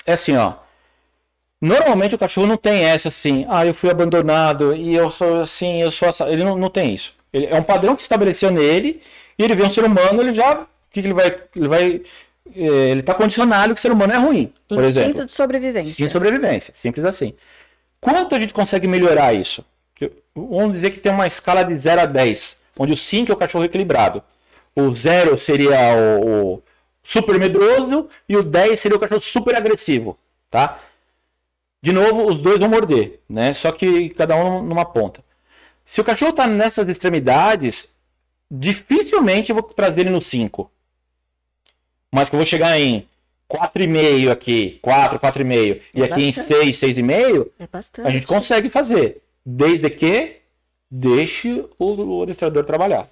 é 0.06 0.12
assim, 0.12 0.36
ó. 0.36 0.54
Normalmente 1.66 2.14
o 2.14 2.18
cachorro 2.18 2.46
não 2.46 2.56
tem 2.56 2.84
essa 2.84 3.08
assim, 3.08 3.44
ah, 3.48 3.64
eu 3.66 3.74
fui 3.74 3.90
abandonado 3.90 4.74
e 4.74 4.94
eu 4.94 5.10
sou 5.10 5.40
assim, 5.42 5.82
eu 5.82 5.90
sou 5.90 6.08
essa. 6.08 6.28
Ele 6.28 6.44
não, 6.44 6.56
não 6.56 6.70
tem 6.70 6.94
isso. 6.94 7.14
Ele, 7.32 7.46
é 7.46 7.54
um 7.54 7.62
padrão 7.62 7.94
que 7.94 8.02
se 8.02 8.06
estabeleceu 8.06 8.50
nele 8.50 9.00
e 9.38 9.42
ele 9.44 9.54
vê 9.54 9.62
um 9.62 9.68
ser 9.68 9.84
humano, 9.84 10.20
ele 10.22 10.34
já. 10.34 10.60
O 10.62 10.66
que, 10.90 11.00
que 11.02 11.06
ele 11.08 11.14
vai. 11.14 11.36
Ele 11.54 11.68
vai. 11.68 12.02
eh, 12.54 12.90
Ele 12.90 13.02
tá 13.02 13.14
condicionado 13.14 13.74
que 13.74 13.78
o 13.78 13.82
ser 13.82 13.92
humano 13.92 14.12
é 14.12 14.16
ruim, 14.16 14.52
por 14.68 14.84
exemplo. 14.84 15.10
Instinto 15.10 15.26
de 15.26 15.32
sobrevivência. 15.32 15.90
Instinto 15.90 16.06
de 16.08 16.12
sobrevivência, 16.12 16.74
simples 16.74 17.04
assim. 17.04 17.34
Quanto 18.00 18.34
a 18.34 18.38
gente 18.38 18.54
consegue 18.54 18.86
melhorar 18.86 19.34
isso? 19.34 19.64
Vamos 20.34 20.72
dizer 20.72 20.90
que 20.90 20.98
tem 21.00 21.10
uma 21.12 21.26
escala 21.26 21.62
de 21.64 21.74
0 21.76 22.02
a 22.02 22.06
10, 22.06 22.60
onde 22.78 22.92
o 22.92 22.96
5 22.96 23.32
é 23.32 23.34
o 23.34 23.38
cachorro 23.38 23.64
equilibrado. 23.64 24.22
O 24.74 24.90
0 24.90 25.36
seria 25.38 25.78
o, 26.20 26.54
o 26.56 26.62
super 27.02 27.38
medroso 27.38 28.08
e 28.28 28.36
o 28.36 28.42
10 28.42 28.78
seria 28.78 28.96
o 28.96 29.00
cachorro 29.00 29.22
super 29.22 29.54
agressivo, 29.56 30.18
tá? 30.50 30.78
De 31.86 31.92
novo, 31.92 32.26
os 32.26 32.36
dois 32.36 32.58
vão 32.58 32.68
morder, 32.68 33.20
né? 33.28 33.52
Só 33.52 33.70
que 33.70 34.08
cada 34.08 34.34
um 34.34 34.60
numa 34.60 34.84
ponta. 34.84 35.22
Se 35.84 36.00
o 36.00 36.04
cachorro 36.04 36.32
tá 36.32 36.44
nessas 36.44 36.88
extremidades, 36.88 37.94
dificilmente 38.50 39.50
eu 39.50 39.54
vou 39.54 39.62
trazer 39.62 40.00
ele 40.00 40.10
no 40.10 40.20
5. 40.20 40.68
Mas 42.12 42.28
que 42.28 42.34
eu 42.34 42.38
vou 42.38 42.44
chegar 42.46 42.76
em 42.76 43.06
4,5 43.48 44.32
aqui, 44.32 44.80
4, 44.82 45.20
4,5 45.20 45.80
e 45.94 46.02
É 46.02 46.04
aqui 46.06 46.24
em 46.24 46.32
bastante. 46.32 46.72
6, 46.72 46.76
6,5, 46.96 47.50
É 47.56 47.66
bastante. 47.68 48.08
a 48.08 48.10
gente 48.10 48.26
consegue 48.26 48.68
fazer. 48.68 49.22
Desde 49.44 49.88
que 49.88 50.38
deixe 50.90 51.64
o, 51.78 52.18
o 52.18 52.22
adestrador 52.24 52.64
trabalhar. 52.64 53.08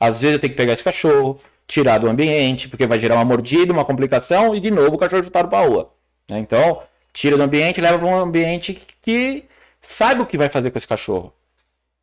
Às 0.00 0.22
vezes 0.22 0.34
eu 0.34 0.40
tenho 0.40 0.50
que 0.54 0.56
pegar 0.56 0.72
esse 0.72 0.82
cachorro, 0.82 1.38
tirar 1.68 1.98
do 1.98 2.08
ambiente, 2.08 2.68
porque 2.68 2.84
vai 2.84 2.98
gerar 2.98 3.14
uma 3.14 3.24
mordida, 3.24 3.72
uma 3.72 3.84
complicação, 3.84 4.56
e 4.56 4.58
de 4.58 4.72
novo 4.72 4.96
o 4.96 4.98
cachorro 4.98 5.22
chutado 5.22 5.48
para 5.48 5.60
a 5.60 5.68
rua. 5.68 5.94
Então, 6.28 6.82
tira 7.12 7.36
do 7.36 7.42
ambiente, 7.42 7.80
leva 7.80 7.98
para 7.98 8.06
um 8.08 8.18
ambiente 8.18 8.80
que 9.00 9.44
saiba 9.80 10.22
o 10.22 10.26
que 10.26 10.38
vai 10.38 10.48
fazer 10.48 10.70
com 10.70 10.78
esse 10.78 10.86
cachorro. 10.86 11.32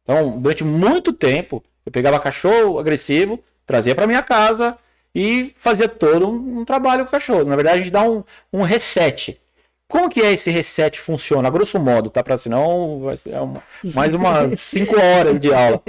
Então, 0.03 0.39
durante 0.39 0.63
muito 0.63 1.13
tempo, 1.13 1.63
eu 1.85 1.91
pegava 1.91 2.19
cachorro 2.19 2.79
agressivo, 2.79 3.39
trazia 3.65 3.95
para 3.95 4.07
minha 4.07 4.21
casa 4.23 4.77
e 5.13 5.53
fazia 5.57 5.87
todo 5.87 6.27
um, 6.29 6.59
um 6.59 6.65
trabalho 6.65 7.03
com 7.03 7.09
o 7.09 7.11
cachorro. 7.11 7.45
Na 7.45 7.55
verdade, 7.55 7.79
a 7.79 7.83
gente 7.83 7.91
dá 7.91 8.03
um, 8.03 8.23
um 8.51 8.61
reset. 8.63 9.39
Como 9.87 10.09
que 10.09 10.21
é 10.21 10.33
esse 10.33 10.51
reset 10.51 10.99
funciona? 10.99 11.47
A 11.47 11.51
grosso 11.51 11.79
modo, 11.79 12.09
tá? 12.11 12.23
Para 12.23 12.37
senão 12.37 12.99
vai 13.01 13.17
ser 13.17 13.33
uma- 13.39 13.63
mais 13.93 14.13
umas 14.13 14.59
5 14.61 14.99
horas 14.99 15.39
de 15.39 15.51
aula. 15.53 15.81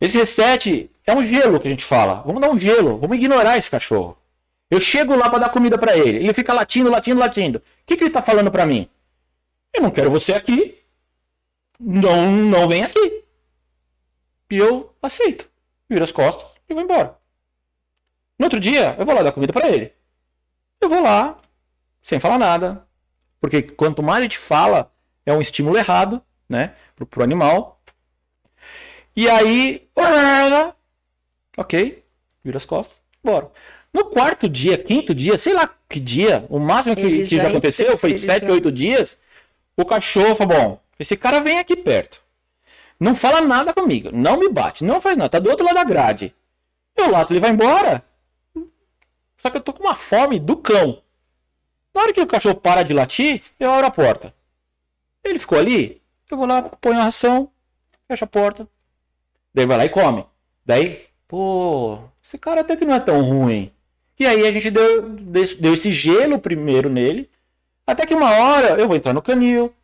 Esse 0.00 0.18
reset 0.18 0.90
é 1.06 1.14
um 1.14 1.22
gelo 1.22 1.60
que 1.60 1.68
a 1.68 1.70
gente 1.70 1.84
fala. 1.84 2.22
Vamos 2.26 2.40
dar 2.42 2.50
um 2.50 2.58
gelo, 2.58 2.98
vamos 2.98 3.16
ignorar 3.16 3.56
esse 3.56 3.70
cachorro. 3.70 4.16
Eu 4.72 4.80
chego 4.80 5.14
lá 5.14 5.28
para 5.28 5.40
dar 5.40 5.50
comida 5.50 5.76
para 5.76 5.98
ele. 5.98 6.20
Ele 6.20 6.32
fica 6.32 6.50
latindo, 6.54 6.90
latindo, 6.90 7.20
latindo. 7.20 7.58
O 7.58 7.62
que, 7.84 7.94
que 7.94 8.04
ele 8.04 8.10
tá 8.10 8.22
falando 8.22 8.50
para 8.50 8.64
mim? 8.64 8.88
Eu 9.70 9.82
não 9.82 9.90
quero 9.90 10.10
você 10.10 10.32
aqui. 10.32 10.82
Não, 11.78 12.32
não 12.32 12.66
vem 12.66 12.82
aqui. 12.82 13.22
E 14.50 14.56
eu 14.56 14.96
aceito. 15.02 15.46
Viro 15.90 16.02
as 16.02 16.10
costas 16.10 16.50
e 16.66 16.72
vou 16.72 16.82
embora. 16.82 17.18
No 18.38 18.46
outro 18.46 18.58
dia, 18.58 18.96
eu 18.98 19.04
vou 19.04 19.14
lá 19.14 19.22
dar 19.22 19.32
comida 19.32 19.52
para 19.52 19.68
ele. 19.68 19.92
Eu 20.80 20.88
vou 20.88 21.02
lá, 21.02 21.36
sem 22.00 22.18
falar 22.18 22.38
nada. 22.38 22.88
Porque 23.42 23.60
quanto 23.60 24.02
mais 24.02 24.20
a 24.20 24.22
gente 24.22 24.38
fala, 24.38 24.90
é 25.26 25.34
um 25.34 25.40
estímulo 25.42 25.76
errado, 25.76 26.22
né? 26.48 26.74
Pro, 26.96 27.04
pro 27.04 27.22
animal. 27.22 27.78
E 29.14 29.28
aí, 29.28 29.86
ok, 31.58 32.02
vira 32.42 32.56
as 32.56 32.64
costas, 32.64 33.02
bora. 33.22 33.52
No 33.92 34.06
quarto 34.06 34.48
dia, 34.48 34.78
quinto 34.78 35.14
dia, 35.14 35.36
sei 35.36 35.52
lá 35.52 35.68
que 35.88 36.00
dia, 36.00 36.46
o 36.48 36.58
máximo 36.58 36.96
que, 36.96 37.02
que 37.02 37.36
já, 37.36 37.42
já 37.42 37.48
aconteceu 37.48 37.98
foi 37.98 38.16
sete, 38.16 38.46
já... 38.46 38.52
oito 38.52 38.72
dias. 38.72 39.18
O 39.76 39.84
cachorro 39.84 40.34
falou: 40.34 40.56
bom, 40.56 40.80
esse 40.98 41.16
cara 41.16 41.40
vem 41.40 41.58
aqui 41.58 41.76
perto. 41.76 42.22
Não 42.98 43.14
fala 43.14 43.40
nada 43.40 43.74
comigo, 43.74 44.10
não 44.12 44.38
me 44.38 44.48
bate, 44.48 44.84
não 44.84 45.00
faz 45.00 45.18
nada, 45.18 45.28
tá 45.28 45.38
do 45.38 45.50
outro 45.50 45.66
lado 45.66 45.74
da 45.74 45.84
grade. 45.84 46.34
Eu 46.96 47.10
lato, 47.10 47.32
ele 47.32 47.40
vai 47.40 47.50
embora. 47.50 48.04
Só 49.36 49.50
que 49.50 49.56
eu 49.56 49.60
tô 49.60 49.72
com 49.72 49.82
uma 49.82 49.94
fome 49.94 50.38
do 50.38 50.56
cão. 50.56 51.02
Na 51.94 52.02
hora 52.02 52.12
que 52.12 52.20
o 52.20 52.26
cachorro 52.26 52.54
para 52.54 52.82
de 52.82 52.94
latir, 52.94 53.42
eu 53.58 53.70
abro 53.70 53.86
a 53.86 53.90
porta. 53.90 54.32
Ele 55.24 55.38
ficou 55.38 55.58
ali, 55.58 56.00
eu 56.30 56.36
vou 56.36 56.46
lá, 56.46 56.62
ponho 56.62 56.98
a 56.98 57.04
ração, 57.04 57.50
fecho 58.08 58.24
a 58.24 58.28
porta. 58.28 58.68
Daí 59.52 59.66
vai 59.66 59.76
lá 59.76 59.84
e 59.84 59.88
come. 59.88 60.24
Daí, 60.64 61.06
pô, 61.28 61.98
esse 62.22 62.38
cara 62.38 62.62
até 62.62 62.76
que 62.76 62.84
não 62.84 62.94
é 62.94 63.00
tão 63.00 63.20
ruim. 63.22 63.72
E 64.18 64.26
aí 64.26 64.46
a 64.46 64.52
gente 64.52 64.70
deu, 64.70 65.08
deu 65.58 65.74
esse 65.74 65.92
gelo 65.92 66.38
primeiro 66.38 66.88
nele. 66.88 67.28
Até 67.86 68.06
que 68.06 68.14
uma 68.14 68.30
hora 68.30 68.80
eu 68.80 68.86
vou 68.86 68.96
entrar 68.96 69.12
no 69.12 69.22
canil. 69.22 69.74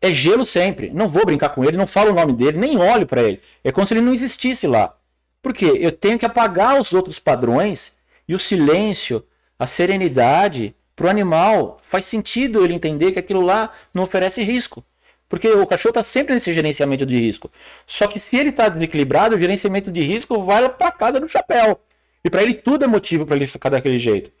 É 0.00 0.12
gelo 0.12 0.44
sempre. 0.44 0.90
Não 0.90 1.08
vou 1.08 1.24
brincar 1.26 1.50
com 1.50 1.64
ele, 1.64 1.76
não 1.76 1.86
falo 1.86 2.10
o 2.10 2.14
nome 2.14 2.32
dele, 2.32 2.58
nem 2.58 2.78
olho 2.78 3.06
para 3.06 3.22
ele. 3.22 3.40
É 3.64 3.72
como 3.72 3.86
se 3.86 3.94
ele 3.94 4.00
não 4.00 4.12
existisse 4.12 4.66
lá. 4.66 4.94
Porque 5.42 5.64
eu 5.64 5.92
tenho 5.92 6.18
que 6.18 6.26
apagar 6.26 6.80
os 6.80 6.92
outros 6.92 7.18
padrões 7.18 7.96
e 8.26 8.34
o 8.34 8.38
silêncio, 8.38 9.24
a 9.58 9.66
serenidade 9.66 10.74
para 10.94 11.06
o 11.06 11.10
animal. 11.10 11.78
Faz 11.82 12.04
sentido 12.06 12.64
ele 12.64 12.74
entender 12.74 13.12
que 13.12 13.18
aquilo 13.18 13.40
lá 13.40 13.70
não 13.92 14.02
oferece 14.02 14.42
risco. 14.42 14.84
Porque 15.28 15.48
o 15.48 15.66
cachorro 15.66 15.90
está 15.90 16.02
sempre 16.02 16.34
nesse 16.34 16.52
gerenciamento 16.52 17.04
de 17.04 17.18
risco. 17.18 17.50
Só 17.86 18.06
que 18.06 18.20
se 18.20 18.36
ele 18.36 18.50
está 18.50 18.68
desequilibrado, 18.68 19.34
o 19.34 19.38
gerenciamento 19.38 19.90
de 19.90 20.00
risco 20.00 20.44
vai 20.44 20.68
para 20.68 20.92
casa 20.92 21.20
do 21.20 21.28
chapéu. 21.28 21.80
E 22.26 22.30
para 22.30 22.42
ele 22.42 22.54
tudo 22.54 22.84
é 22.84 22.88
motivo 22.88 23.24
para 23.24 23.36
ele 23.36 23.46
ficar 23.46 23.68
daquele 23.68 23.98
jeito. 23.98 24.32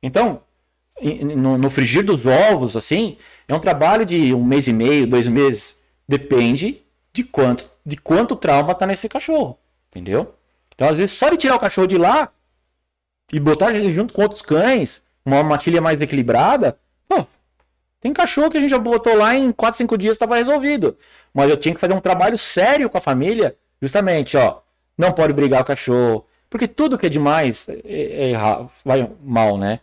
Então, 0.00 0.40
no, 1.02 1.58
no, 1.58 1.68
frigir 1.68 2.04
dos 2.04 2.24
ovos, 2.24 2.76
assim, 2.76 3.18
é 3.48 3.52
um 3.52 3.58
trabalho 3.58 4.06
de 4.06 4.32
um 4.32 4.44
mês 4.44 4.68
e 4.68 4.72
meio, 4.72 5.04
dois 5.04 5.26
meses. 5.26 5.76
Depende 6.06 6.84
de 7.12 7.24
quanto, 7.24 7.68
de 7.84 7.96
quanto 7.96 8.36
trauma 8.36 8.70
está 8.70 8.86
nesse 8.86 9.08
cachorro. 9.08 9.58
Entendeu? 9.90 10.32
Então, 10.72 10.88
às 10.88 10.96
vezes, 10.96 11.10
só 11.10 11.28
de 11.28 11.36
tirar 11.36 11.56
o 11.56 11.58
cachorro 11.58 11.88
de 11.88 11.98
lá 11.98 12.30
e 13.32 13.40
botar 13.40 13.74
ele 13.74 13.90
junto 13.90 14.14
com 14.14 14.22
outros 14.22 14.40
cães, 14.40 15.02
uma 15.26 15.42
matilha 15.42 15.80
mais 15.80 16.00
equilibrada, 16.00 16.78
pô, 17.08 17.26
tem 18.00 18.12
cachorro 18.12 18.48
que 18.48 18.58
a 18.58 18.60
gente 18.60 18.70
já 18.70 18.78
botou 18.78 19.16
lá 19.16 19.34
em 19.34 19.50
4, 19.50 19.78
5 19.78 19.98
dias 19.98 20.12
estava 20.12 20.36
resolvido. 20.36 20.96
Mas 21.34 21.50
eu 21.50 21.56
tinha 21.56 21.74
que 21.74 21.80
fazer 21.80 21.94
um 21.94 22.00
trabalho 22.00 22.38
sério 22.38 22.88
com 22.88 22.96
a 22.96 23.00
família, 23.00 23.56
justamente, 23.82 24.36
ó. 24.36 24.60
Não 24.96 25.10
pode 25.10 25.32
brigar 25.32 25.62
o 25.62 25.64
cachorro. 25.64 26.24
Porque 26.54 26.68
tudo 26.68 26.96
que 26.96 27.06
é 27.06 27.08
demais 27.08 27.68
é, 27.68 27.80
é, 27.84 28.30
é 28.30 28.38
vai 28.84 29.10
mal, 29.24 29.58
né? 29.58 29.80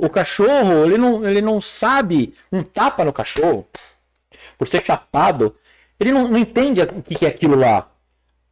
O, 0.00 0.06
o, 0.06 0.08
cachorro, 0.08 0.84
ele 0.84 0.96
não, 0.96 1.28
ele 1.28 1.40
não 1.40 1.60
sabe 1.60 2.34
um 2.52 2.62
tapa 2.62 3.04
no 3.04 3.12
cachorro, 3.12 3.66
por 4.56 4.68
ser 4.68 4.80
chapado, 4.80 5.56
ele 5.98 6.12
não, 6.12 6.28
não 6.28 6.38
entende 6.38 6.80
o 6.80 7.02
que 7.02 7.26
é 7.26 7.28
aquilo 7.28 7.56
lá. 7.56 7.90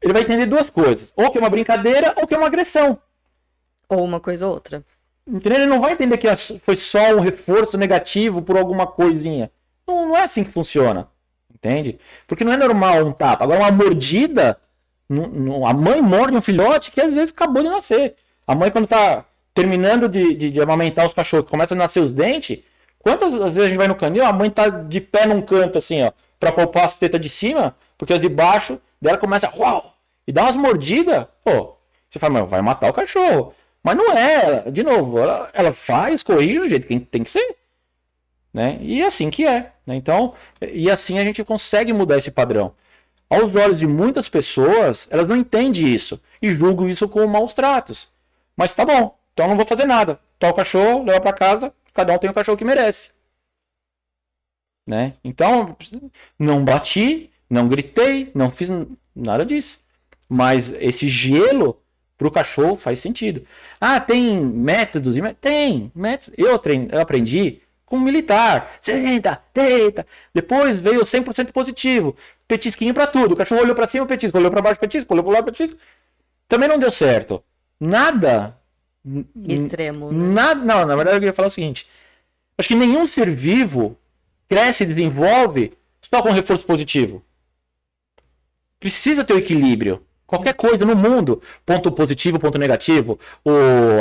Ele 0.00 0.12
vai 0.12 0.22
entender 0.22 0.46
duas 0.46 0.70
coisas: 0.70 1.12
ou 1.14 1.30
que 1.30 1.38
é 1.38 1.40
uma 1.40 1.48
brincadeira, 1.48 2.12
ou 2.16 2.26
que 2.26 2.34
é 2.34 2.36
uma 2.36 2.48
agressão. 2.48 2.98
Ou 3.88 4.04
uma 4.04 4.18
coisa 4.18 4.48
ou 4.48 4.54
outra. 4.54 4.82
Entendeu? 5.24 5.60
Ele 5.60 5.70
não 5.70 5.80
vai 5.80 5.92
entender 5.92 6.18
que 6.18 6.26
foi 6.58 6.74
só 6.74 7.14
um 7.14 7.20
reforço 7.20 7.78
negativo 7.78 8.42
por 8.42 8.58
alguma 8.58 8.88
coisinha. 8.88 9.52
Não, 9.86 10.08
não 10.08 10.16
é 10.16 10.24
assim 10.24 10.42
que 10.42 10.50
funciona. 10.50 11.06
Entende? 11.54 12.00
Porque 12.26 12.42
não 12.42 12.52
é 12.52 12.56
normal 12.56 13.06
um 13.06 13.12
tapa. 13.12 13.44
Agora, 13.44 13.60
uma 13.60 13.70
mordida. 13.70 14.58
A 15.66 15.74
mãe 15.74 16.00
morde 16.00 16.36
um 16.36 16.42
filhote 16.42 16.90
que 16.90 17.00
às 17.00 17.12
vezes 17.12 17.30
acabou 17.30 17.62
de 17.62 17.68
nascer. 17.68 18.14
A 18.46 18.54
mãe, 18.54 18.70
quando 18.70 18.86
tá 18.86 19.24
terminando 19.54 20.08
de, 20.08 20.34
de, 20.34 20.50
de 20.50 20.60
amamentar 20.60 21.06
os 21.06 21.14
cachorros, 21.14 21.48
começa 21.48 21.74
a 21.74 21.76
nascer 21.76 22.00
os 22.00 22.12
dentes. 22.12 22.60
Quantas 22.98 23.32
vezes 23.32 23.58
a 23.58 23.68
gente 23.68 23.76
vai 23.76 23.88
no 23.88 23.94
canil, 23.94 24.24
a 24.24 24.32
mãe 24.32 24.48
tá 24.48 24.68
de 24.68 25.00
pé 25.00 25.26
num 25.26 25.42
canto, 25.42 25.78
assim, 25.78 26.02
ó, 26.02 26.12
pra 26.38 26.52
poupar 26.52 26.84
as 26.84 26.96
tetas 26.96 27.20
de 27.20 27.28
cima, 27.28 27.76
porque 27.98 28.12
as 28.12 28.20
de 28.20 28.28
baixo 28.28 28.80
dela 29.00 29.18
começa, 29.18 29.52
uau, 29.56 29.94
e 30.26 30.32
dá 30.32 30.42
umas 30.42 30.56
mordidas, 30.56 31.26
pô, 31.44 31.76
você 32.08 32.18
fala, 32.18 32.40
mas 32.40 32.50
vai 32.50 32.62
matar 32.62 32.90
o 32.90 32.92
cachorro. 32.92 33.54
Mas 33.82 33.96
não 33.96 34.12
é, 34.12 34.70
de 34.70 34.82
novo, 34.84 35.18
ela, 35.18 35.50
ela 35.52 35.72
faz, 35.72 36.22
corrige 36.22 36.60
do 36.60 36.68
jeito 36.68 36.86
que 36.86 37.00
tem 37.00 37.24
que 37.24 37.30
ser. 37.30 37.56
Né? 38.54 38.78
E 38.80 39.02
é 39.02 39.06
assim 39.06 39.30
que 39.30 39.46
é. 39.46 39.72
Né? 39.86 39.96
Então, 39.96 40.34
e 40.60 40.90
assim 40.90 41.18
a 41.18 41.24
gente 41.24 41.42
consegue 41.42 41.92
mudar 41.92 42.18
esse 42.18 42.30
padrão. 42.30 42.74
Aos 43.32 43.54
olhos 43.56 43.78
de 43.78 43.86
muitas 43.86 44.28
pessoas, 44.28 45.08
elas 45.10 45.26
não 45.26 45.34
entendem 45.34 45.88
isso 45.88 46.20
e 46.42 46.52
julgam 46.52 46.86
isso 46.86 47.08
como 47.08 47.26
maus 47.26 47.54
tratos. 47.54 48.06
Mas 48.54 48.74
tá 48.74 48.84
bom, 48.84 49.18
então 49.32 49.48
não 49.48 49.56
vou 49.56 49.64
fazer 49.64 49.86
nada. 49.86 50.20
Toca 50.38 50.52
o 50.52 50.56
cachorro, 50.56 51.02
leva 51.02 51.18
para 51.18 51.32
casa, 51.32 51.72
cada 51.94 52.12
um 52.12 52.18
tem 52.18 52.28
o 52.28 52.34
cachorro 52.34 52.58
que 52.58 52.64
merece. 52.64 53.10
Né? 54.86 55.14
Então, 55.24 55.74
não 56.38 56.62
bati, 56.62 57.30
não 57.48 57.68
gritei, 57.68 58.30
não 58.34 58.50
fiz 58.50 58.68
nada 59.16 59.46
disso. 59.46 59.78
Mas 60.28 60.74
esse 60.74 61.08
gelo 61.08 61.80
para 62.18 62.28
o 62.28 62.30
cachorro 62.30 62.76
faz 62.76 62.98
sentido. 62.98 63.46
Ah, 63.80 63.98
tem 63.98 64.44
métodos? 64.44 65.16
Tem 65.40 65.90
métodos. 65.94 66.34
Eu, 66.36 66.58
treino, 66.58 66.90
eu 66.92 67.00
aprendi 67.00 67.61
com 67.92 68.00
militar. 68.00 68.72
Senta, 68.80 69.42
deita. 69.52 70.06
Depois 70.32 70.80
veio 70.80 71.02
100% 71.02 71.52
positivo. 71.52 72.16
Petisquinho 72.48 72.94
para 72.94 73.06
tudo. 73.06 73.32
O 73.32 73.36
cachorro 73.36 73.60
olhou 73.60 73.74
para 73.74 73.86
cima, 73.86 74.06
petisco. 74.06 74.38
Olhou 74.38 74.50
para 74.50 74.62
baixo, 74.62 74.80
petisco. 74.80 75.12
Olhou 75.12 75.22
para 75.22 75.34
lado, 75.34 75.44
petisco. 75.44 75.76
Também 76.48 76.70
não 76.70 76.78
deu 76.78 76.90
certo. 76.90 77.44
Nada. 77.78 78.56
Extremo. 79.46 80.10
Né? 80.10 80.32
Nada, 80.32 80.64
não, 80.64 80.86
na 80.86 80.96
verdade 80.96 81.18
eu 81.18 81.22
ia 81.24 81.34
falar 81.34 81.48
o 81.48 81.50
seguinte. 81.50 81.86
Acho 82.56 82.68
que 82.68 82.74
nenhum 82.74 83.06
ser 83.06 83.30
vivo 83.30 83.98
cresce 84.48 84.84
e 84.84 84.86
desenvolve 84.86 85.74
só 86.00 86.22
com 86.22 86.30
reforço 86.30 86.64
positivo. 86.64 87.22
Precisa 88.80 89.22
ter 89.22 89.34
o 89.34 89.38
equilíbrio. 89.38 90.02
Qualquer 90.26 90.54
coisa 90.54 90.86
no 90.86 90.96
mundo, 90.96 91.42
ponto 91.66 91.92
positivo, 91.92 92.38
ponto 92.38 92.56
negativo. 92.56 93.20
O, 93.44 93.50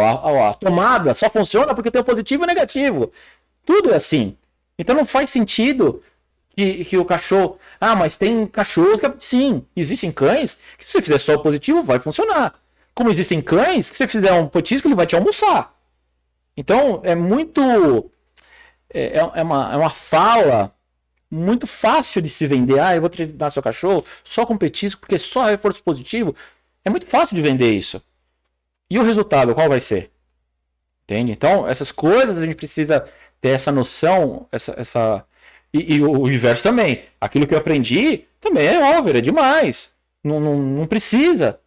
a, 0.01 0.51
a, 0.51 0.53
tomada 0.53 1.13
só 1.13 1.29
funciona 1.29 1.75
porque 1.75 1.91
tem 1.91 1.99
o 1.99 2.05
positivo 2.05 2.43
e 2.43 2.45
o 2.45 2.47
negativo. 2.47 3.11
Tudo 3.71 3.93
é 3.93 3.95
assim. 3.95 4.35
Então 4.77 4.93
não 4.93 5.05
faz 5.05 5.29
sentido 5.29 6.03
que, 6.53 6.83
que 6.83 6.97
o 6.97 7.05
cachorro. 7.05 7.57
Ah, 7.79 7.95
mas 7.95 8.17
tem 8.17 8.45
cachorros 8.45 8.99
que. 8.99 9.13
Sim, 9.17 9.65
existem 9.73 10.11
cães 10.11 10.59
que 10.77 10.83
se 10.83 10.91
você 10.91 11.01
fizer 11.01 11.17
só 11.19 11.35
o 11.35 11.41
positivo 11.41 11.81
vai 11.81 11.97
funcionar. 11.97 12.53
Como 12.93 13.09
existem 13.09 13.41
cães 13.41 13.89
que 13.89 13.95
se 13.95 13.99
você 13.99 14.07
fizer 14.09 14.33
um 14.33 14.49
petisco 14.49 14.89
ele 14.89 14.95
vai 14.95 15.05
te 15.05 15.15
almoçar. 15.15 15.73
Então 16.57 16.99
é 17.05 17.15
muito. 17.15 18.11
É, 18.93 19.19
é, 19.19 19.31
é 19.35 19.41
uma, 19.41 19.71
é 19.71 19.77
uma 19.77 19.89
fala 19.89 20.75
muito 21.29 21.65
fácil 21.65 22.21
de 22.21 22.27
se 22.27 22.45
vender. 22.45 22.77
Ah, 22.77 22.93
eu 22.93 22.99
vou 22.99 23.09
treinar 23.09 23.51
seu 23.51 23.63
cachorro 23.63 24.03
só 24.21 24.45
com 24.45 24.57
petisco, 24.57 24.99
porque 24.99 25.17
só 25.17 25.45
reforço 25.45 25.81
positivo. 25.81 26.35
É 26.83 26.89
muito 26.89 27.07
fácil 27.07 27.37
de 27.37 27.41
vender 27.41 27.71
isso. 27.71 28.01
E 28.89 28.99
o 28.99 29.03
resultado, 29.03 29.55
qual 29.55 29.69
vai 29.69 29.79
ser? 29.79 30.11
Entende? 31.05 31.31
Então, 31.31 31.65
essas 31.65 31.89
coisas 31.89 32.37
a 32.37 32.45
gente 32.45 32.55
precisa 32.55 33.05
ter 33.41 33.49
essa 33.49 33.71
noção, 33.71 34.47
essa. 34.51 34.73
essa... 34.77 35.25
E, 35.73 35.95
e 35.95 36.03
o 36.03 36.29
inverso 36.29 36.63
também. 36.63 37.05
Aquilo 37.19 37.47
que 37.47 37.53
eu 37.53 37.57
aprendi 37.57 38.25
também 38.39 38.67
é 38.67 38.97
over, 38.97 39.15
é 39.15 39.21
demais. 39.21 39.91
Não, 40.23 40.39
não, 40.39 40.57
não 40.57 40.85
precisa. 40.85 41.59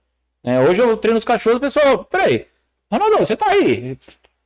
É, 0.42 0.60
hoje 0.60 0.80
eu 0.80 0.96
treino 0.96 1.18
os 1.18 1.24
cachorros, 1.24 1.56
o 1.56 1.60
pessoal, 1.60 2.04
peraí, 2.04 2.46
Ronaldo, 2.92 3.18
você 3.18 3.34
tá 3.34 3.48
aí, 3.48 3.98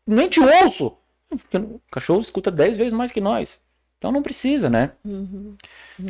nem 0.07 0.29
te 0.29 0.41
ouço. 0.41 0.97
Porque 1.29 1.57
o 1.59 1.81
cachorro 1.91 2.21
escuta 2.21 2.51
10 2.51 2.79
vezes 2.79 2.93
mais 2.93 3.13
que 3.13 3.21
nós. 3.21 3.61
Então 3.99 4.13
não 4.13 4.23
precisa, 4.23 4.71
né? 4.71 4.93
Uhum. 5.05 5.57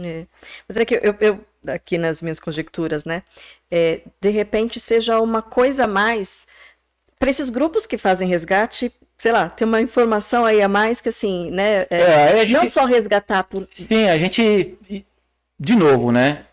É. 0.04 0.26
Mas 0.68 0.76
é 0.76 0.84
que 0.84 0.94
eu, 0.94 1.16
eu, 1.20 1.44
aqui 1.66 1.96
nas 1.96 2.20
minhas 2.20 2.38
conjecturas, 2.38 3.04
né? 3.04 3.22
É, 3.70 4.02
de 4.20 4.28
repente 4.28 4.78
seja 4.78 5.20
uma 5.20 5.40
coisa 5.40 5.84
a 5.84 5.88
mais 5.88 6.46
para 7.18 7.30
esses 7.30 7.50
grupos 7.50 7.86
que 7.86 7.98
fazem 7.98 8.28
resgate, 8.28 8.92
sei 9.18 9.32
lá, 9.32 9.48
tem 9.48 9.66
uma 9.66 9.82
informação 9.82 10.44
aí 10.44 10.62
a 10.62 10.68
mais 10.68 11.00
que 11.00 11.08
assim, 11.08 11.50
né? 11.50 11.86
É, 11.90 12.40
é, 12.40 12.46
gente, 12.46 12.56
não 12.56 12.68
só 12.68 12.84
resgatar 12.84 13.42
por. 13.44 13.68
Sim, 13.72 14.08
a 14.08 14.16
gente. 14.16 14.78
De 15.58 15.74
novo, 15.74 16.12
né? 16.12 16.44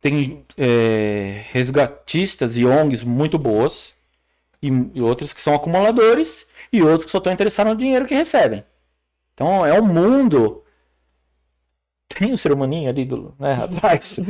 Tem 0.00 0.44
é, 0.58 1.44
resgatistas 1.50 2.58
e 2.58 2.66
ONGs 2.66 3.02
muito 3.02 3.38
boas 3.38 3.94
e, 4.62 4.68
e 4.94 5.02
outras 5.02 5.32
que 5.32 5.40
são 5.40 5.54
acumuladores 5.54 6.46
e 6.70 6.82
outros 6.82 7.06
que 7.06 7.10
só 7.10 7.18
estão 7.18 7.32
interessados 7.32 7.72
no 7.72 7.78
dinheiro 7.78 8.04
que 8.04 8.14
recebem. 8.14 8.62
Então 9.32 9.64
é 9.64 9.80
um 9.80 9.86
mundo. 9.86 10.62
Tem 12.06 12.32
um 12.32 12.36
ser 12.36 12.52
humaninho 12.52 12.90
ali 12.90 13.06
do, 13.06 13.34
né, 13.38 13.54
atrás. 13.64 14.20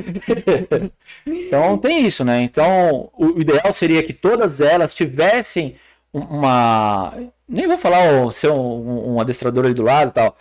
então 1.26 1.76
tem 1.76 2.06
isso, 2.06 2.24
né? 2.24 2.40
Então 2.40 3.10
o 3.18 3.40
ideal 3.40 3.74
seria 3.74 4.02
que 4.02 4.12
todas 4.12 4.60
elas 4.60 4.94
tivessem 4.94 5.76
uma. 6.12 7.12
Nem 7.48 7.66
vou 7.66 7.78
falar 7.78 8.30
ser 8.32 8.50
um, 8.50 9.14
um 9.14 9.20
adestrador 9.20 9.64
ali 9.64 9.74
do 9.74 9.82
lado 9.82 10.08
e 10.08 10.12
tal. 10.12 10.36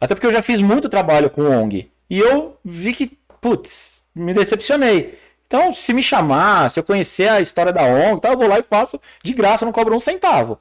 Até 0.00 0.14
porque 0.14 0.26
eu 0.26 0.32
já 0.32 0.42
fiz 0.42 0.60
muito 0.60 0.88
trabalho 0.88 1.30
com 1.30 1.42
ONG. 1.42 1.90
E 2.08 2.18
eu 2.18 2.56
vi 2.64 2.92
que, 2.92 3.18
putz, 3.40 4.02
me 4.14 4.32
decepcionei. 4.34 5.18
Então, 5.46 5.72
se 5.72 5.92
me 5.92 6.02
chamar, 6.02 6.70
se 6.70 6.78
eu 6.78 6.84
conhecer 6.84 7.28
a 7.28 7.40
história 7.40 7.72
da 7.72 7.82
ONG, 7.82 8.20
tá, 8.20 8.30
eu 8.30 8.36
vou 8.36 8.46
lá 8.46 8.58
e 8.58 8.62
faço 8.62 9.00
de 9.22 9.32
graça, 9.32 9.64
não 9.64 9.72
cobro 9.72 9.94
um 9.94 10.00
centavo. 10.00 10.58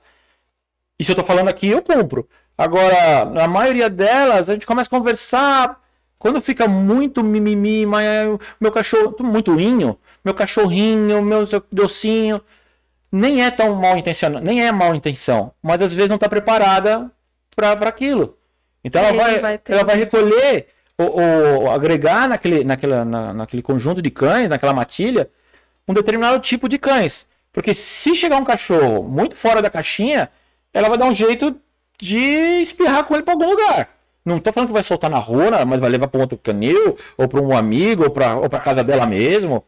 E 0.99 1.03
se 1.03 1.11
eu 1.11 1.15
tô 1.15 1.24
falando 1.24 1.49
aqui, 1.49 1.68
eu 1.68 1.82
compro. 1.82 2.28
Agora, 2.57 3.26
na 3.26 3.48
maioria 3.48 3.90
delas, 3.90 4.49
a 4.49 4.53
gente 4.53 4.65
começa 4.65 4.88
a 4.88 4.98
conversar. 4.98 5.82
Quando 6.20 6.41
fica 6.41 6.68
muito 6.68 7.24
mimimi, 7.24 7.86
meu 8.60 8.72
cachorro, 8.72 9.15
muito 9.20 9.60
inho, 9.60 9.98
meu 10.24 10.34
cachorrinho, 10.34 11.22
meu 11.22 11.44
docinho, 11.72 12.41
nem 13.14 13.45
é 13.45 13.52
tão 13.52 13.76
mal 13.76 13.95
intencionado, 13.95 14.44
nem 14.44 14.65
é 14.65 14.72
mal 14.72 14.95
intenção, 14.95 15.53
mas 15.61 15.80
às 15.84 15.94
vezes 15.94 16.10
não 16.10 16.15
está 16.15 16.27
preparada 16.27 17.11
para 17.56 17.88
aquilo. 17.88 18.35
Então 18.84 19.03
ela 19.03 19.14
vai, 19.15 19.40
vai 19.40 19.60
ela 19.69 19.84
vai 19.84 19.98
recolher 19.98 20.65
ou, 20.98 21.22
ou, 21.22 21.72
agregar 21.72 22.27
naquele, 22.27 22.64
naquela, 22.64 23.06
na, 23.06 23.31
naquele 23.31 23.61
conjunto 23.61 24.02
de 24.02 24.10
cães, 24.10 24.49
naquela 24.49 24.73
matilha, 24.73 25.30
um 25.88 25.94
determinado 25.94 26.40
tipo 26.40 26.68
de 26.68 26.80
cães. 26.80 27.27
Porque 27.52 27.76
se 27.76 28.15
chegar 28.15 28.38
um 28.38 28.44
cachorro 28.44 29.03
muito 29.03 29.35
fora 29.35 29.61
da 29.61 29.69
caixinha, 29.69 30.31
ela 30.73 30.90
vai 30.90 30.98
dar 30.98 31.06
um 31.06 31.14
jeito 31.14 31.56
de 31.99 32.18
espirrar 32.64 33.03
com 33.03 33.14
ele 33.14 33.22
para 33.22 33.35
algum 33.35 33.45
lugar. 33.45 33.90
Não 34.26 34.40
tô 34.40 34.52
falando 34.52 34.69
que 34.69 34.73
vai 34.73 34.81
soltar 34.81 35.10
na 35.11 35.19
rua, 35.19 35.64
mas 35.68 35.80
vai 35.80 35.90
levar 35.91 36.07
para 36.07 36.18
um 36.18 36.22
outro 36.22 36.38
canil, 36.38 36.98
ou 37.15 37.27
para 37.27 37.40
um 37.40 37.56
amigo, 37.56 38.06
ou 38.06 38.10
para 38.10 38.60
casa 38.60 38.84
dela 38.84 39.06
mesmo. 39.06 39.64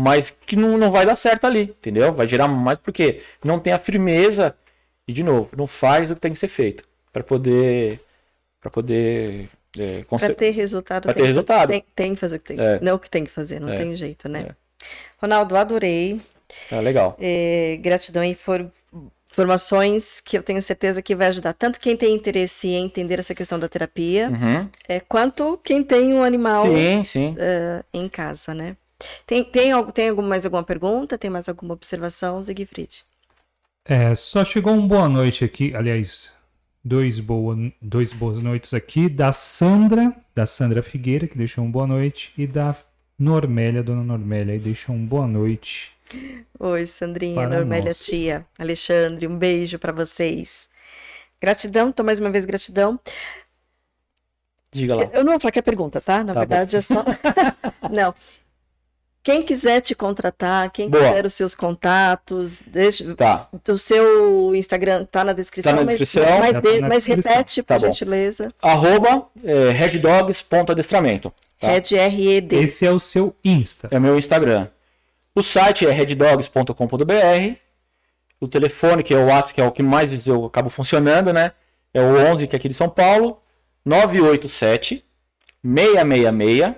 Mas 0.00 0.34
que 0.46 0.56
não, 0.56 0.78
não 0.78 0.90
vai 0.90 1.04
dar 1.04 1.14
certo 1.14 1.46
ali, 1.46 1.62
entendeu? 1.62 2.10
Vai 2.10 2.26
gerar 2.26 2.48
mais 2.48 2.78
porque 2.78 3.20
não 3.44 3.60
tem 3.60 3.70
a 3.70 3.78
firmeza. 3.78 4.56
E, 5.06 5.12
de 5.12 5.22
novo, 5.22 5.50
não 5.54 5.66
faz 5.66 6.10
o 6.10 6.14
que 6.14 6.20
tem 6.20 6.32
que 6.32 6.38
ser 6.38 6.48
feito 6.48 6.84
para 7.12 7.22
poder 7.22 8.00
para 8.60 8.70
poder 8.70 9.50
é, 9.78 10.02
para 10.08 10.34
ter 10.34 10.52
resultado. 10.52 11.02
Para 11.02 11.12
ter 11.12 11.24
resultado. 11.24 11.68
Tem, 11.68 11.84
tem, 11.94 12.14
que 12.14 12.20
fazer 12.20 12.36
o 12.36 12.40
que 12.40 12.54
tem. 12.54 12.64
É. 12.64 12.80
Não 12.80 12.94
o 12.94 12.98
que 12.98 13.10
tem 13.10 13.24
que 13.24 13.30
fazer, 13.30 13.60
não 13.60 13.68
é. 13.68 13.76
tem 13.76 13.94
jeito, 13.94 14.26
né? 14.26 14.46
É. 14.48 14.54
Ronaldo, 15.18 15.54
adorei. 15.54 16.18
Legal. 16.82 17.14
É, 17.20 17.78
gratidão 17.82 18.24
e 18.24 18.34
for, 18.34 18.70
informações 19.30 20.18
que 20.20 20.38
eu 20.38 20.42
tenho 20.42 20.62
certeza 20.62 21.02
que 21.02 21.14
vai 21.14 21.28
ajudar 21.28 21.52
tanto 21.52 21.78
quem 21.78 21.94
tem 21.94 22.14
interesse 22.14 22.68
em 22.68 22.86
entender 22.86 23.18
essa 23.18 23.34
questão 23.34 23.58
da 23.58 23.68
terapia, 23.68 24.30
uhum. 24.30 24.68
é, 24.88 24.98
quanto 24.98 25.60
quem 25.62 25.84
tem 25.84 26.14
um 26.14 26.22
animal 26.22 26.66
sim, 26.66 27.04
sim. 27.04 27.30
Uh, 27.32 27.84
em 27.92 28.08
casa, 28.08 28.54
né? 28.54 28.76
Tem, 29.26 29.44
tem, 29.44 29.72
algo, 29.72 29.92
tem 29.92 30.08
algum, 30.08 30.22
mais 30.22 30.44
alguma 30.44 30.62
pergunta? 30.62 31.18
Tem 31.18 31.30
mais 31.30 31.48
alguma 31.48 31.74
observação, 31.74 32.42
Siegfried? 32.42 33.04
É, 33.84 34.14
só 34.14 34.44
chegou 34.44 34.72
um 34.72 34.86
boa 34.86 35.08
noite 35.08 35.44
aqui, 35.44 35.74
aliás, 35.74 36.32
dois, 36.84 37.18
boa, 37.18 37.56
dois 37.80 38.12
boas 38.12 38.42
noites 38.42 38.74
aqui 38.74 39.08
da 39.08 39.32
Sandra, 39.32 40.14
da 40.34 40.46
Sandra 40.46 40.82
Figueira, 40.82 41.26
que 41.26 41.36
deixou 41.36 41.64
um 41.64 41.70
boa 41.70 41.86
noite, 41.86 42.32
e 42.36 42.46
da 42.46 42.76
Normélia, 43.18 43.82
dona 43.82 44.02
Normélia, 44.02 44.58
que 44.58 44.64
deixou 44.64 44.94
um 44.94 45.04
boa 45.04 45.26
noite. 45.26 45.92
Oi, 46.58 46.86
Sandrinha, 46.86 47.48
Normélia, 47.48 47.90
nós. 47.90 47.98
tia, 48.04 48.46
Alexandre, 48.58 49.26
um 49.26 49.38
beijo 49.38 49.78
para 49.78 49.92
vocês. 49.92 50.68
Gratidão, 51.40 51.88
então 51.88 52.04
mais 52.04 52.18
uma 52.18 52.30
vez 52.30 52.44
gratidão. 52.44 53.00
Diga 54.72 54.94
lá. 54.94 55.10
Eu 55.12 55.24
não 55.24 55.32
vou 55.32 55.40
falar 55.40 55.52
que 55.52 55.58
é 55.58 55.62
pergunta, 55.62 56.00
tá? 56.00 56.22
Na 56.22 56.32
tá 56.32 56.40
verdade 56.40 56.72
bom. 56.72 56.78
é 56.78 56.80
só. 56.80 57.04
não. 57.90 58.14
Quem 59.22 59.42
quiser 59.42 59.82
te 59.82 59.94
contratar, 59.94 60.70
quem 60.70 60.88
Boa. 60.88 61.04
quiser 61.04 61.26
os 61.26 61.34
seus 61.34 61.54
contatos, 61.54 62.58
deixa, 62.66 63.14
tá. 63.14 63.48
o 63.68 63.76
seu 63.76 64.54
Instagram 64.54 65.04
tá 65.04 65.22
na 65.22 65.34
descrição. 65.34 65.72
Tá 65.72 65.80
na 65.80 65.84
descrição. 65.84 66.24
Mas, 66.38 66.52
mas, 66.54 66.62
de, 66.62 66.80
mas 66.80 67.06
repete, 67.06 67.62
tá 67.62 67.74
por 67.74 67.82
bom. 67.82 67.92
gentileza. 67.92 68.48
Arroba 68.62 69.26
é, 69.44 69.70
reddogs.adestramento. 69.72 71.30
Tá? 71.58 71.68
Red 71.68 71.94
R-E-D. 71.94 72.56
Esse 72.56 72.86
é 72.86 72.90
o 72.90 72.98
seu 72.98 73.36
Insta. 73.44 73.88
É 73.90 74.00
meu 74.00 74.18
Instagram. 74.18 74.68
O 75.34 75.42
site 75.42 75.86
é 75.86 75.90
reddogs.com.br. 75.90 77.56
O 78.40 78.48
telefone, 78.48 79.02
que 79.02 79.12
é 79.12 79.18
o 79.18 79.26
WhatsApp, 79.26 79.54
que 79.54 79.60
é 79.60 79.66
o 79.66 79.70
que 79.70 79.82
mais 79.82 80.26
eu 80.26 80.46
acabo 80.46 80.70
funcionando, 80.70 81.30
né? 81.30 81.52
É 81.92 82.00
o 82.00 82.16
11, 82.32 82.46
que 82.46 82.56
é 82.56 82.58
aqui 82.58 82.70
de 82.70 82.74
São 82.74 82.88
Paulo. 82.88 83.42
987 83.84 85.04
666 85.62 86.74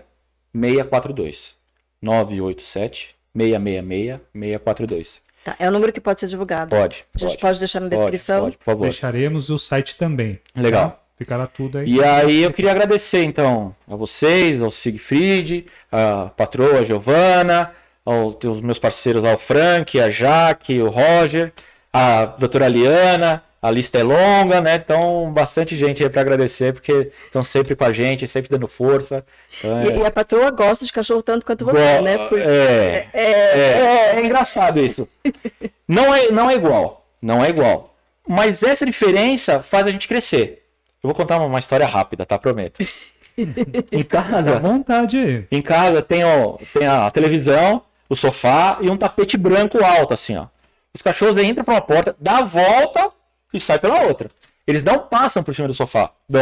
642. 0.53 1.62
987 2.03 3.15
666 3.35 4.21
642. 4.35 5.23
Tá, 5.45 5.57
é 5.59 5.69
o 5.69 5.73
número 5.73 5.93
que 5.93 6.01
pode 6.01 6.21
ser 6.21 6.29
divulgado. 6.29 6.71
Pode. 6.71 7.05
A 7.15 7.19
gente 7.19 7.31
pode, 7.31 7.41
pode 7.41 7.59
deixar 7.59 7.81
na 7.81 7.89
descrição. 7.89 8.43
Pode, 8.43 8.57
pode, 8.57 8.59
por 8.59 8.65
favor. 8.65 8.85
Deixaremos 8.85 9.51
o 9.51 9.59
site 9.59 9.97
também. 9.97 10.39
Legal. 10.55 10.91
Tá? 10.91 10.99
Ficará 11.17 11.47
tudo 11.47 11.79
aí. 11.79 11.89
E 11.89 12.03
aí 12.03 12.43
eu 12.43 12.53
queria 12.53 12.71
agradecer 12.71 13.23
então 13.23 13.75
a 13.89 13.95
vocês, 13.95 14.61
ao 14.61 14.71
Siegfried, 14.71 15.67
a 15.91 16.31
patroa 16.37 16.85
Giovana, 16.85 17.71
aos 18.05 18.61
meus 18.61 18.79
parceiros 18.79 19.25
ao 19.25 19.39
Frank, 19.39 20.01
a 20.01 20.11
Jaque, 20.11 20.81
o 20.81 20.91
Roger, 20.91 21.53
a 21.93 22.27
doutora 22.27 22.69
Liana, 22.69 23.43
a 23.63 23.71
lista 23.71 23.97
é 23.97 24.03
longa, 24.03 24.61
né? 24.61 24.75
Então, 24.75 25.33
bastante 25.33 25.77
gente 25.77 26.03
aí 26.03 26.11
para 26.11 26.21
agradecer, 26.21 26.73
porque 26.73 27.13
estão 27.27 27.45
sempre 27.45 27.77
com 27.77 27.85
a 27.85 27.93
gente, 27.93 28.27
sempre 28.27 28.51
dando 28.51 28.67
força. 28.67 29.25
Então, 29.57 29.79
é... 29.79 29.87
e, 29.87 29.99
e, 30.01 30.05
a 30.05 30.11
patroa 30.11 30.51
gosta 30.51 30.85
de 30.85 30.93
cachorro 30.93 31.23
tanto 31.23 31.47
quanto 31.47 31.65
você, 31.65 31.99
Go... 31.99 32.03
né? 32.03 32.19
Porque... 32.29 32.43
É, 32.43 33.09
é, 33.13 33.23
é, 33.23 34.17
é, 34.17 34.25
engraçado 34.25 34.81
isso. 34.81 35.09
não, 35.87 36.13
é, 36.13 36.33
não 36.33 36.51
é 36.51 36.57
igual, 36.57 37.07
não 37.23 37.45
é 37.45 37.51
igual. 37.51 37.95
Mas 38.27 38.65
essa 38.65 38.85
diferença 38.85 39.63
faz 39.63 39.87
a 39.87 39.93
gente 39.93 40.09
crescer. 40.09 40.65
Eu 41.01 41.09
vou 41.09 41.15
contar 41.15 41.39
uma, 41.39 41.47
uma 41.47 41.59
história 41.61 41.87
rápida, 41.87 42.27
tá? 42.27 42.37
Prometo. 42.37 42.85
em 43.93 44.03
casa, 44.03 44.57
à 44.57 44.59
vontade. 44.59 45.47
Em 45.53 45.63
casa 45.63 46.03
tem, 46.03 46.25
ó, 46.25 46.59
tem 46.73 46.89
a 46.89 47.09
televisão, 47.13 47.83
o 48.09 48.17
sofá 48.17 48.79
e 48.81 48.91
um 48.91 48.97
tapete 48.97 49.37
branco 49.37 49.85
alto, 49.85 50.15
assim, 50.15 50.37
ó. 50.37 50.47
Os 50.93 51.01
cachorros 51.01 51.37
entram 51.39 51.65
para 51.65 51.75
uma 51.75 51.81
porta, 51.81 52.17
dá 52.21 52.39
a 52.39 52.43
volta 52.43 53.11
e 53.53 53.61
sai 53.61 53.79
pela 53.79 54.03
outra. 54.03 54.31
Eles 54.67 54.85
não 54.85 54.99
passam 54.99 55.43
por 55.43 55.55
cima 55.55 55.67
do 55.67 55.75
sofá, 55.75 56.13
do, 56.29 56.39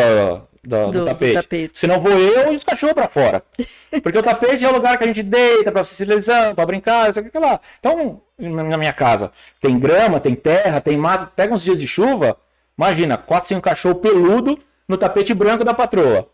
do, 0.62 0.91
do, 0.91 1.05
tapete. 1.07 1.32
do 1.32 1.43
tapete. 1.43 1.78
Senão 1.78 2.01
vou 2.01 2.12
eu 2.12 2.53
e 2.53 2.57
os 2.57 2.65
cachorros 2.65 2.95
para 2.95 3.09
fora. 3.09 3.43
Porque 4.03 4.19
o 4.19 4.23
tapete 4.23 4.65
é 4.65 4.69
o 4.69 4.73
lugar 4.74 4.99
que 4.99 5.05
a 5.05 5.07
gente 5.07 5.23
deita 5.23 5.73
para 5.73 5.85
socializar, 5.85 6.55
para 6.55 6.66
brincar, 6.66 7.09
isso 7.09 7.19
aqui 7.19 7.39
lá. 7.39 7.61
Então, 7.78 8.20
na 8.39 8.77
minha 8.77 8.93
casa, 8.93 9.32
tem 9.61 9.78
grama, 9.78 10.20
tem 10.20 10.35
terra, 10.35 10.81
tem 10.81 10.97
mato. 10.97 11.32
Pega 11.35 11.55
uns 11.55 11.62
dias 11.62 11.81
de 11.81 11.87
chuva, 11.87 12.37
imagina, 12.77 13.16
quatro, 13.16 13.49
cinco 13.49 13.62
cachorros 13.62 14.01
peludo 14.01 14.59
no 14.87 14.99
tapete 14.99 15.32
branco 15.32 15.65
da 15.65 15.73
patroa. 15.73 16.28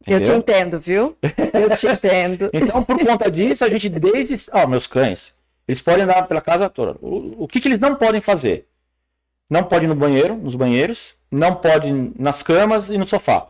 Entendeu? 0.00 0.28
Eu 0.28 0.34
te 0.34 0.38
entendo, 0.38 0.80
viu? 0.80 1.16
Eu 1.22 1.76
te 1.76 1.86
entendo. 1.88 2.50
então, 2.52 2.82
por 2.82 2.98
conta 2.98 3.30
disso, 3.30 3.64
a 3.64 3.68
gente 3.68 3.88
desde. 3.88 4.50
Ó, 4.52 4.64
oh, 4.64 4.66
meus 4.66 4.86
cães, 4.86 5.34
eles 5.68 5.80
podem 5.80 6.04
andar 6.04 6.26
pela 6.26 6.40
casa 6.40 6.68
toda. 6.68 6.96
O, 7.00 7.44
o 7.44 7.48
que, 7.48 7.60
que 7.60 7.68
eles 7.68 7.78
não 7.78 7.94
podem 7.94 8.20
fazer? 8.20 8.66
Não 9.52 9.62
pode 9.62 9.84
ir 9.84 9.88
no 9.88 9.94
banheiro, 9.94 10.34
nos 10.34 10.54
banheiros, 10.54 11.14
não 11.30 11.54
pode 11.54 11.92
nas 12.18 12.42
camas 12.42 12.88
e 12.88 12.96
no 12.96 13.04
sofá. 13.04 13.48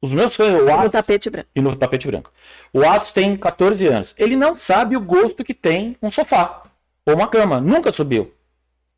Os 0.00 0.10
meus 0.10 0.34
cães, 0.34 0.54
o 0.54 0.70
Atos, 0.70 0.84
no 0.84 0.90
tapete 0.90 1.28
branco. 1.28 1.48
E 1.54 1.60
no 1.60 1.76
tapete 1.76 2.06
branco. 2.06 2.32
O 2.72 2.82
Atos 2.82 3.12
tem 3.12 3.36
14 3.36 3.86
anos. 3.86 4.14
Ele 4.16 4.36
não 4.36 4.54
sabe 4.54 4.96
o 4.96 5.00
gosto 5.02 5.44
que 5.44 5.52
tem 5.52 5.98
um 6.00 6.10
sofá 6.10 6.62
ou 7.04 7.14
uma 7.14 7.28
cama. 7.28 7.60
Nunca 7.60 7.92
subiu. 7.92 8.32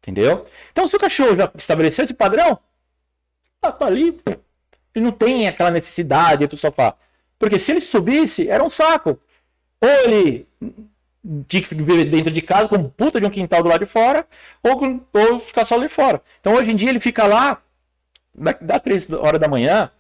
Entendeu? 0.01 0.47
Então, 0.71 0.87
se 0.87 0.95
o 0.95 1.01
cachorro 1.01 1.35
já 1.35 1.51
estabeleceu 1.59 2.05
esse 2.05 2.15
padrão, 2.15 2.57
ah, 3.61 3.73
tá 3.73 3.87
ali. 3.87 4.17
Ele 4.95 5.05
não 5.05 5.11
tem 5.11 5.49
aquela 5.49 5.73
necessidade 5.73 6.47
do 6.47 6.57
sofá. 6.57 6.95
Porque 7.41 7.59
se 7.59 7.73
ele 7.73 7.81
subisse, 7.81 8.49
era 8.49 8.63
um 8.63 8.71
saco. 8.71 9.19
Ou 9.81 9.89
ele 9.89 10.47
tinha 11.47 11.63
que 11.63 11.75
viver 11.75 12.05
dentro 12.05 12.31
de 12.31 12.43
casa 12.43 12.69
com 12.69 12.77
um 12.77 12.89
puta 12.89 13.21
de 13.21 13.27
um 13.27 13.31
quintal 13.31 13.63
do 13.63 13.69
lado 13.69 13.81
de 13.81 13.87
fora, 13.87 14.27
ou, 14.63 15.05
ou 15.13 15.39
ficar 15.39 15.65
só 15.65 15.75
ali 15.75 15.89
fora. 15.89 16.21
Então 16.41 16.55
hoje 16.55 16.71
em 16.71 16.77
dia 16.77 16.91
ele 16.91 17.01
fica 17.01 17.27
lá, 17.27 17.61
dá 18.61 18.79
três 18.79 19.11
horas 19.11 19.41
da 19.41 19.49
manhã, 19.49 19.91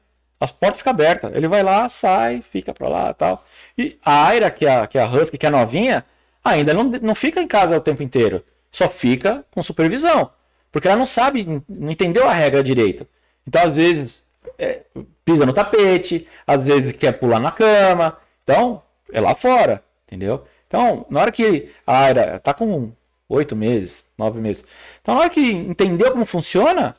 as 0.40 0.52
portas 0.52 0.78
ficam 0.78 0.92
abertas. 0.92 1.32
Ele 1.34 1.48
vai 1.48 1.62
lá, 1.62 1.88
sai, 1.88 2.42
fica 2.42 2.72
pra 2.72 2.88
lá 2.88 3.12
tal. 3.14 3.44
E 3.76 3.98
a 4.04 4.26
Aira, 4.26 4.50
que 4.50 4.66
é 4.66 4.76
a, 4.76 4.86
que 4.86 4.98
é 4.98 5.02
a 5.02 5.06
Husky, 5.06 5.38
que 5.38 5.46
é 5.46 5.50
novinha, 5.50 6.04
ainda 6.44 6.72
não, 6.74 6.84
não 6.84 7.14
fica 7.14 7.40
em 7.40 7.46
casa 7.48 7.76
o 7.76 7.80
tempo 7.80 8.02
inteiro. 8.02 8.44
Só 8.70 8.88
fica 8.88 9.44
com 9.50 9.62
supervisão. 9.62 10.30
Porque 10.70 10.88
ela 10.88 10.96
não 10.96 11.06
sabe, 11.06 11.62
não 11.68 11.90
entendeu 11.90 12.28
a 12.28 12.32
regra 12.32 12.62
direito. 12.62 13.06
Então, 13.46 13.62
às 13.62 13.72
vezes, 13.72 14.24
é, 14.58 14.82
pisa 15.24 15.46
no 15.46 15.52
tapete, 15.52 16.28
às 16.46 16.66
vezes 16.66 16.92
quer 16.92 17.12
pular 17.12 17.40
na 17.40 17.50
cama. 17.50 18.18
Então, 18.44 18.82
é 19.12 19.20
lá 19.20 19.34
fora, 19.34 19.82
entendeu? 20.06 20.44
Então, 20.66 21.06
na 21.10 21.20
hora 21.20 21.32
que 21.32 21.72
a 21.86 22.00
Aira 22.04 22.38
tá 22.38 22.52
com 22.54 22.92
oito 23.28 23.56
meses, 23.56 24.06
nove 24.18 24.40
meses. 24.40 24.64
Então, 25.00 25.14
na 25.14 25.20
hora 25.22 25.30
que 25.30 25.40
entendeu 25.40 26.12
como 26.12 26.24
funciona, 26.24 26.94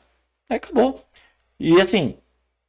aí 0.48 0.56
acabou. 0.56 1.02
E 1.60 1.80
assim, 1.80 2.18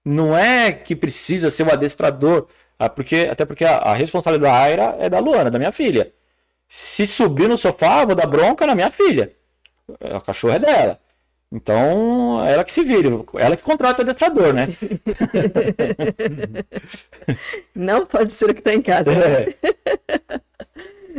não 0.03 0.37
é 0.37 0.71
que 0.71 0.95
precisa 0.95 1.49
ser 1.49 1.63
o 1.67 1.71
adestrador, 1.71 2.47
ah, 2.77 2.89
porque, 2.89 3.27
até 3.31 3.45
porque 3.45 3.65
a, 3.65 3.77
a 3.77 3.93
responsabilidade 3.93 4.53
da 4.53 4.61
Aira 4.61 4.95
é 4.99 5.09
da 5.09 5.19
Luana, 5.19 5.51
da 5.51 5.59
minha 5.59 5.71
filha. 5.71 6.13
Se 6.67 7.07
subir 7.07 7.49
no 7.49 7.57
sofá, 7.57 8.05
vou 8.05 8.15
dar 8.15 8.27
bronca 8.27 8.65
na 8.67 8.75
minha 8.75 8.91
filha. 8.91 9.33
A 10.01 10.21
cachorra 10.21 10.55
é 10.55 10.59
dela. 10.59 10.99
Então, 11.51 12.45
ela 12.45 12.63
que 12.63 12.71
se 12.71 12.83
vire, 12.83 13.09
ela 13.35 13.57
que 13.57 13.63
contrata 13.63 14.01
o 14.01 14.05
adestrador, 14.05 14.53
né? 14.53 14.67
Não 17.73 18.05
pode 18.05 18.31
ser 18.31 18.51
o 18.51 18.53
que 18.53 18.59
está 18.59 18.73
em 18.73 18.81
casa. 18.83 19.11
É. 19.11 19.55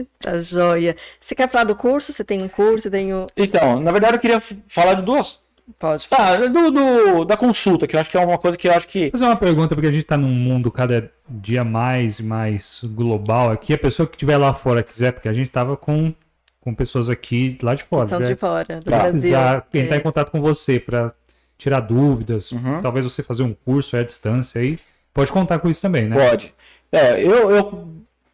Tá 0.21 0.39
joia. 0.41 0.97
Você 1.21 1.35
quer 1.35 1.49
falar 1.49 1.65
do 1.65 1.75
curso? 1.75 2.13
Você 2.13 2.23
tem 2.25 2.43
um 2.43 2.49
curso? 2.49 2.81
Você 2.85 2.91
tem 2.91 3.13
o... 3.15 3.27
Então, 3.37 3.81
na 3.81 3.91
verdade, 3.93 4.15
eu 4.15 4.21
queria 4.21 4.41
falar 4.69 4.95
de 4.95 5.03
duas. 5.03 5.39
Pode. 5.79 6.09
Ah, 6.11 6.37
do, 6.37 6.71
do- 6.73 7.25
da 7.25 7.37
consulta, 7.37 7.87
que 7.87 7.95
eu 7.95 8.01
acho 8.01 8.11
que 8.11 8.17
é 8.17 8.21
uma 8.21 8.37
coisa 8.39 8.59
que 8.59 8.67
eu 8.67 8.73
acho 8.73 8.89
que. 8.89 9.03
Vou 9.03 9.13
fazer 9.13 9.25
uma 9.27 9.37
pergunta, 9.37 9.75
porque 9.75 9.87
a 9.89 9.93
gente 9.93 10.03
tá 10.05 10.17
num 10.17 10.27
mundo 10.29 10.69
cada 10.71 11.11
dia 11.29 11.63
mais 11.63 12.19
e 12.19 12.25
mais 12.25 12.81
global 12.83 13.53
aqui. 13.53 13.73
A 13.73 13.79
pessoa 13.79 14.05
que 14.07 14.17
estiver 14.17 14.37
lá 14.37 14.53
fora 14.53 14.83
quiser, 14.83 15.13
porque 15.13 15.29
a 15.29 15.33
gente 15.33 15.49
tava 15.49 15.77
com, 15.77 16.13
com 16.61 16.75
pessoas 16.75 17.09
aqui 17.09 17.57
lá 17.63 17.77
de 17.77 17.85
fora. 17.85 18.09
São 18.09 18.19
né? 18.19 18.27
de 18.27 18.35
fora, 18.35 18.81
do 18.81 18.83
Tá. 18.85 18.91
Brasil. 18.91 19.13
precisar 19.13 19.67
entrar 19.73 19.97
em 19.97 19.99
É. 20.01 20.03
contato 20.03 20.31
com 20.33 20.41
você 20.41 20.81
para 20.81 21.13
tirar 21.57 21.79
dúvidas, 21.81 22.51
Uhum. 22.51 22.81
talvez 22.83 23.05
você 23.05 23.23
fazer 23.23 23.45
um 23.45 23.55
curso 23.55 23.97
à 23.97 24.03
distância 24.03 24.61
aí, 24.61 24.77
pode 25.15 25.31
contar 25.31 25.61
com 25.61 25.69
isso 25.69 25.81
também, 25.81 26.09
né? 26.09 26.17
Pode. 26.31 26.53
É, 26.91 27.23
eu, 27.23 27.49
eu 27.49 27.89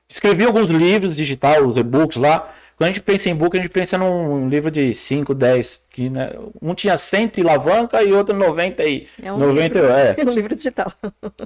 escrevi 0.08 0.44
alguns 0.44 0.68
livros 0.70 1.16
digitais, 1.16 1.62
os 1.62 1.76
e-books 1.76 2.16
lá. 2.16 2.52
Quando 2.76 2.90
a 2.90 2.92
gente 2.92 3.02
pensa 3.02 3.28
em 3.30 3.32
e-book, 3.32 3.56
a 3.56 3.62
gente 3.62 3.70
pensa 3.70 3.96
num 3.96 4.48
livro 4.50 4.70
de 4.70 4.92
5, 4.92 5.34
10, 5.34 5.80
que 5.90 6.10
né, 6.10 6.30
um 6.60 6.74
tinha 6.74 6.96
100 6.98 7.32
e 7.38 7.40
alavanca 7.40 8.02
e 8.02 8.12
outro 8.12 8.36
90 8.36 8.84
e 8.84 9.06
É 9.22 9.32
um 9.32 9.38
90, 9.38 9.78
livro. 9.78 9.92
é. 9.92 10.16
um 10.26 10.30
livro 10.30 10.54
digital. 10.54 10.92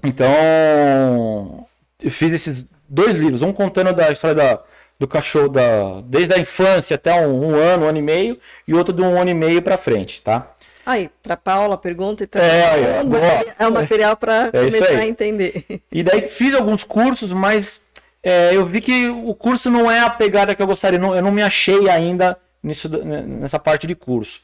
Então, 0.02 1.66
eu 2.02 2.10
fiz 2.10 2.32
esses 2.32 2.66
dois 2.88 3.14
livros, 3.14 3.42
um 3.42 3.52
contando 3.52 3.92
da 3.92 4.10
história 4.10 4.34
da, 4.34 4.60
do 4.98 5.06
cachorro 5.06 5.48
da, 5.48 6.00
desde 6.04 6.34
a 6.34 6.38
infância 6.38 6.96
até 6.96 7.14
um, 7.26 7.50
um 7.50 7.54
ano, 7.54 7.84
um 7.84 7.88
ano 7.88 7.98
e 7.98 8.02
meio, 8.02 8.38
e 8.66 8.74
outro 8.74 8.92
de 8.92 9.02
um 9.02 9.18
ano 9.20 9.30
e 9.30 9.34
meio 9.34 9.62
para 9.62 9.76
frente, 9.76 10.20
tá? 10.22 10.50
Aí, 10.84 11.10
para 11.22 11.36
Paula, 11.36 11.76
pergunta 11.76 12.24
então. 12.24 12.40
É, 12.42 13.02
material- 13.04 13.44
é 13.58 13.68
um 13.68 13.70
material 13.70 14.16
para 14.16 14.46
É 14.46 14.50
começar 14.50 14.86
a 14.98 15.06
entender. 15.06 15.64
E 15.92 16.02
daí 16.02 16.26
fiz 16.28 16.54
alguns 16.54 16.82
cursos, 16.82 17.32
mas 17.32 17.82
é, 18.22 18.54
eu 18.54 18.66
vi 18.66 18.80
que 18.80 19.08
o 19.08 19.34
curso 19.34 19.70
não 19.70 19.90
é 19.90 20.00
a 20.00 20.10
pegada 20.10 20.54
que 20.54 20.62
eu 20.62 20.66
gostaria. 20.66 20.98
não- 20.98 21.14
eu 21.14 21.22
não 21.22 21.32
me 21.32 21.42
achei 21.42 21.88
ainda 21.88 22.38
nisso, 22.62 22.88
nessa 22.88 23.58
parte 23.58 23.86
de 23.86 23.94
curso. 23.94 24.42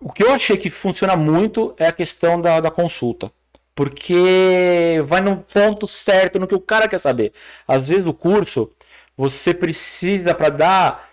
O 0.00 0.12
que 0.12 0.22
eu 0.22 0.32
achei 0.32 0.56
que 0.56 0.70
funciona 0.70 1.16
muito 1.16 1.74
é 1.78 1.86
a 1.86 1.92
questão 1.92 2.40
da, 2.40 2.60
da 2.60 2.70
consulta. 2.70 3.30
Porque 3.74 5.02
vai 5.06 5.20
no 5.20 5.38
ponto 5.38 5.86
certo, 5.86 6.38
no 6.38 6.46
que 6.46 6.54
o 6.54 6.60
cara 6.60 6.86
quer 6.88 6.98
saber. 6.98 7.32
Às 7.66 7.88
vezes 7.88 8.06
o 8.06 8.14
curso, 8.14 8.70
você 9.16 9.52
precisa 9.54 10.34
para 10.34 10.48
dar 10.48 11.10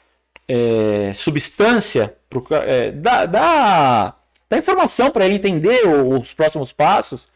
é, 0.47 1.11
substância, 1.13 2.15
pro, 2.29 2.45
é, 2.51 2.91
dar, 2.91 3.25
dar, 3.25 4.19
dar 4.49 4.57
informação 4.57 5.09
para 5.09 5.25
ele 5.25 5.35
entender 5.35 5.87
os 5.87 6.33
próximos 6.33 6.71
passos. 6.71 7.29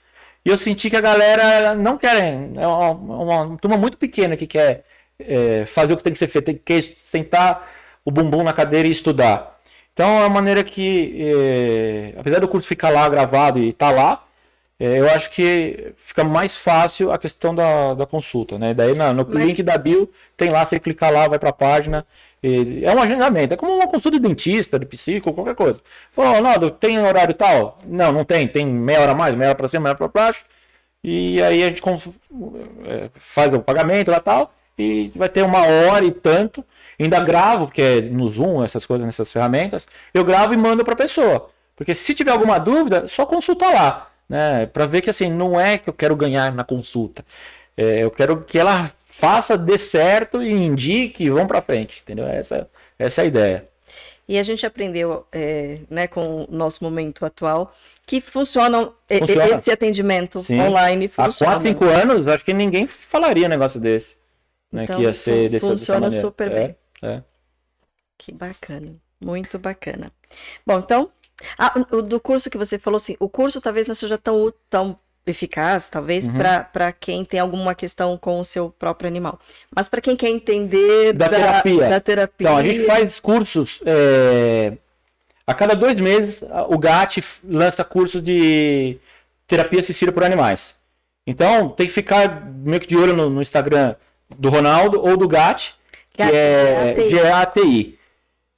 E 0.45 0.49
eu 0.49 0.57
senti 0.57 0.89
que 0.89 0.95
a 0.95 1.01
galera 1.01 1.73
não 1.76 1.97
quer. 1.97 2.17
É 2.55 2.67
uma, 2.67 2.91
uma 2.91 3.57
turma 3.57 3.77
muito 3.77 3.97
pequena 3.97 4.38
que 4.38 4.45
quer 4.45 4.84
é, 5.19 5.65
fazer 5.65 5.93
o 5.93 5.97
que 5.97 6.03
tem 6.03 6.13
que 6.13 6.19
ser 6.19 6.27
feito, 6.27 6.45
tem 6.45 6.55
que 6.63 6.81
sentar 6.97 7.67
o 8.05 8.11
bumbum 8.11 8.43
na 8.43 8.53
cadeira 8.53 8.88
e 8.88 8.91
estudar. 8.91 9.59
Então 9.93 10.07
é 10.07 10.19
uma 10.22 10.30
maneira 10.30 10.63
que, 10.63 11.15
é, 11.19 12.13
apesar 12.19 12.39
do 12.39 12.47
curso 12.47 12.67
ficar 12.67 12.89
lá 12.89 13.07
gravado 13.09 13.57
e 13.59 13.69
estar 13.69 13.89
lá, 13.91 14.23
é, 14.80 14.99
eu 14.99 15.09
acho 15.09 15.31
que 15.31 15.93
fica 15.97 16.23
mais 16.23 16.53
fácil 16.55 17.11
a 17.11 17.17
questão 17.17 17.55
da, 17.55 17.93
da 17.93 18.05
consulta, 18.05 18.59
né? 18.59 18.73
Daí 18.73 18.93
na- 18.93 19.13
no 19.13 19.26
Mas- 19.27 19.43
link 19.45 19.63
da 19.63 19.77
bio 19.77 20.11
tem 20.35 20.49
lá, 20.51 20.65
você 20.65 20.80
clicar 20.80 21.11
lá, 21.13 21.27
vai 21.27 21.39
para 21.39 21.49
a 21.49 21.53
página. 21.53 22.05
É 22.84 22.93
um 22.93 23.01
agendamento, 23.01 23.53
é 23.55 23.57
como 23.57 23.73
uma 23.73 23.88
consulta 23.88 24.19
de 24.19 24.27
dentista, 24.27 24.77
de 24.77 24.85
psico, 24.85 25.34
qualquer 25.34 25.55
coisa. 25.55 25.81
Ô, 26.15 26.22
Ronaldo, 26.22 26.69
tem 26.69 26.99
horário 26.99 27.34
tal? 27.34 27.80
Não, 27.85 28.11
não 28.11 28.23
tem. 28.23 28.47
Tem 28.47 28.65
meia 28.65 29.01
hora 29.01 29.13
a 29.13 29.15
mais, 29.15 29.35
meia 29.35 29.49
hora 29.49 29.57
para 29.57 29.67
cima, 29.67 29.84
meia 29.84 29.91
hora 29.91 30.09
para 30.09 30.23
baixo. 30.23 30.45
E 31.03 31.41
aí 31.41 31.63
a 31.63 31.67
gente 31.67 31.81
é, 32.85 33.09
faz 33.15 33.51
o 33.53 33.59
pagamento 33.59 34.11
lá 34.11 34.19
tal. 34.19 34.53
E 34.77 35.11
vai 35.15 35.30
ter 35.30 35.41
uma 35.41 35.65
hora 35.65 36.05
e 36.05 36.11
tanto. 36.11 36.63
Ainda 36.99 37.19
gravo, 37.19 37.65
porque 37.67 37.81
é 37.81 38.01
no 38.01 38.27
Zoom, 38.30 38.63
essas 38.63 38.85
coisas, 38.85 39.05
nessas 39.05 39.31
ferramentas. 39.31 39.88
Eu 40.13 40.23
gravo 40.23 40.53
e 40.53 40.57
mando 40.57 40.84
para 40.84 40.93
a 40.93 40.97
pessoa. 40.97 41.49
Porque 41.76 41.95
se 41.95 42.13
tiver 42.13 42.31
alguma 42.31 42.59
dúvida, 42.59 43.07
só 43.07 43.26
consulta 43.26 43.67
lá. 43.69 44.11
Né? 44.30 44.65
Para 44.67 44.85
ver 44.85 45.01
que 45.01 45.09
assim, 45.09 45.31
não 45.31 45.59
é 45.59 45.77
que 45.77 45.89
eu 45.89 45.93
quero 45.93 46.15
ganhar 46.15 46.51
na 46.53 46.63
consulta. 46.63 47.26
É, 47.77 48.03
eu 48.03 48.11
quero 48.11 48.41
que 48.43 48.57
ela 48.57 48.89
faça, 49.17 49.57
dê 49.57 49.77
certo 49.77 50.41
e 50.43 50.51
indique 50.51 51.23
e 51.23 51.29
vão 51.29 51.47
para 51.47 51.61
frente. 51.61 52.01
Entendeu? 52.03 52.25
Essa, 52.25 52.69
essa 52.99 53.21
é 53.21 53.23
a 53.23 53.27
ideia. 53.27 53.69
E 54.27 54.39
a 54.39 54.43
gente 54.43 54.65
aprendeu, 54.65 55.25
é, 55.31 55.79
né, 55.89 56.07
com 56.07 56.45
o 56.45 56.47
nosso 56.49 56.83
momento 56.83 57.23
atual, 57.25 57.71
que 58.07 58.19
funciona, 58.19 58.91
e- 59.09 59.19
Funciona. 59.19 59.45
esse 59.59 59.69
atendimento 59.71 60.41
Sim. 60.41 60.59
online 60.61 61.11
Há 61.15 61.25
funciona. 61.25 61.53
4, 61.53 61.69
5 61.69 61.85
anos, 61.85 62.27
acho 62.27 62.43
que 62.43 62.53
ninguém 62.53 62.87
falaria 62.87 63.45
um 63.45 63.49
negócio 63.49 63.79
desse. 63.79 64.17
Né? 64.71 64.83
Então, 64.85 64.97
que 64.97 65.03
ia 65.03 65.13
ser 65.13 65.49
desse, 65.49 65.65
funciona 65.67 66.09
dessa 66.09 66.21
super 66.21 66.51
É, 66.51 66.55
bem. 66.55 66.75
é. 67.03 67.21
Que 68.17 68.31
bacana, 68.31 68.95
muito 69.21 69.59
bacana. 69.59 70.11
Bom, 70.65 70.79
então, 70.79 71.11
ah, 71.57 71.77
do 72.01 72.19
curso 72.19 72.49
que 72.49 72.57
você 72.57 72.79
falou, 72.79 72.97
assim, 72.97 73.15
o 73.19 73.29
curso 73.29 73.61
talvez 73.61 73.85
não 73.87 73.93
seja 73.93 74.17
tão, 74.17 74.51
tão 74.69 74.97
eficaz, 75.27 75.89
talvez, 75.89 76.27
Uhum. 76.27 76.34
para 76.72 76.91
quem 76.91 77.26
tem 77.26 77.39
alguma 77.39 77.73
questão 77.73 78.18
com 78.18 78.39
o 78.39 78.45
seu 78.45 78.69
próprio 78.69 79.07
animal. 79.07 79.39
Mas 79.76 79.89
para 79.89 79.99
quem 80.02 80.15
quer 80.15 80.30
entender 80.30 81.14
Da 81.14 81.27
terapia. 81.30 81.89
da 81.89 81.99
terapia. 81.99 82.47
Então, 82.47 82.57
a 82.57 82.64
gente 82.64 82.85
faz 82.85 83.19
cursos. 83.19 83.81
é, 83.85 84.73
A 85.47 85.53
cada 85.53 85.76
dois 85.76 85.95
meses, 85.95 86.43
o 86.69 86.77
GAT 86.77 87.18
lança 87.43 87.84
curso 87.84 88.19
de 88.22 88.97
terapia 89.47 89.80
assistida 89.80 90.11
por 90.11 90.23
animais. 90.23 90.76
Então, 91.27 91.69
tem 91.69 91.85
que 91.88 91.93
ficar 91.93 92.45
meio 92.47 92.80
que 92.81 92.88
de 92.88 92.97
olho 92.97 93.15
no, 93.15 93.30
no 93.30 93.41
Instagram 93.41 93.95
do 94.39 94.49
Ronaldo 94.49 94.99
ou 95.03 95.15
do 95.15 95.27
GAT, 95.27 95.73
que 96.14 96.23
GAT, 96.23 96.34
é 96.34 97.10
GATI. 97.23 97.99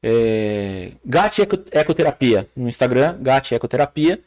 É, 0.03 0.91
GAT 1.05 1.39
Eco- 1.41 1.63
Ecoterapia 1.71 2.47
no 2.55 2.67
Instagram, 2.69 3.17
GAT 3.19 3.51
Ecoterapia. 3.53 4.19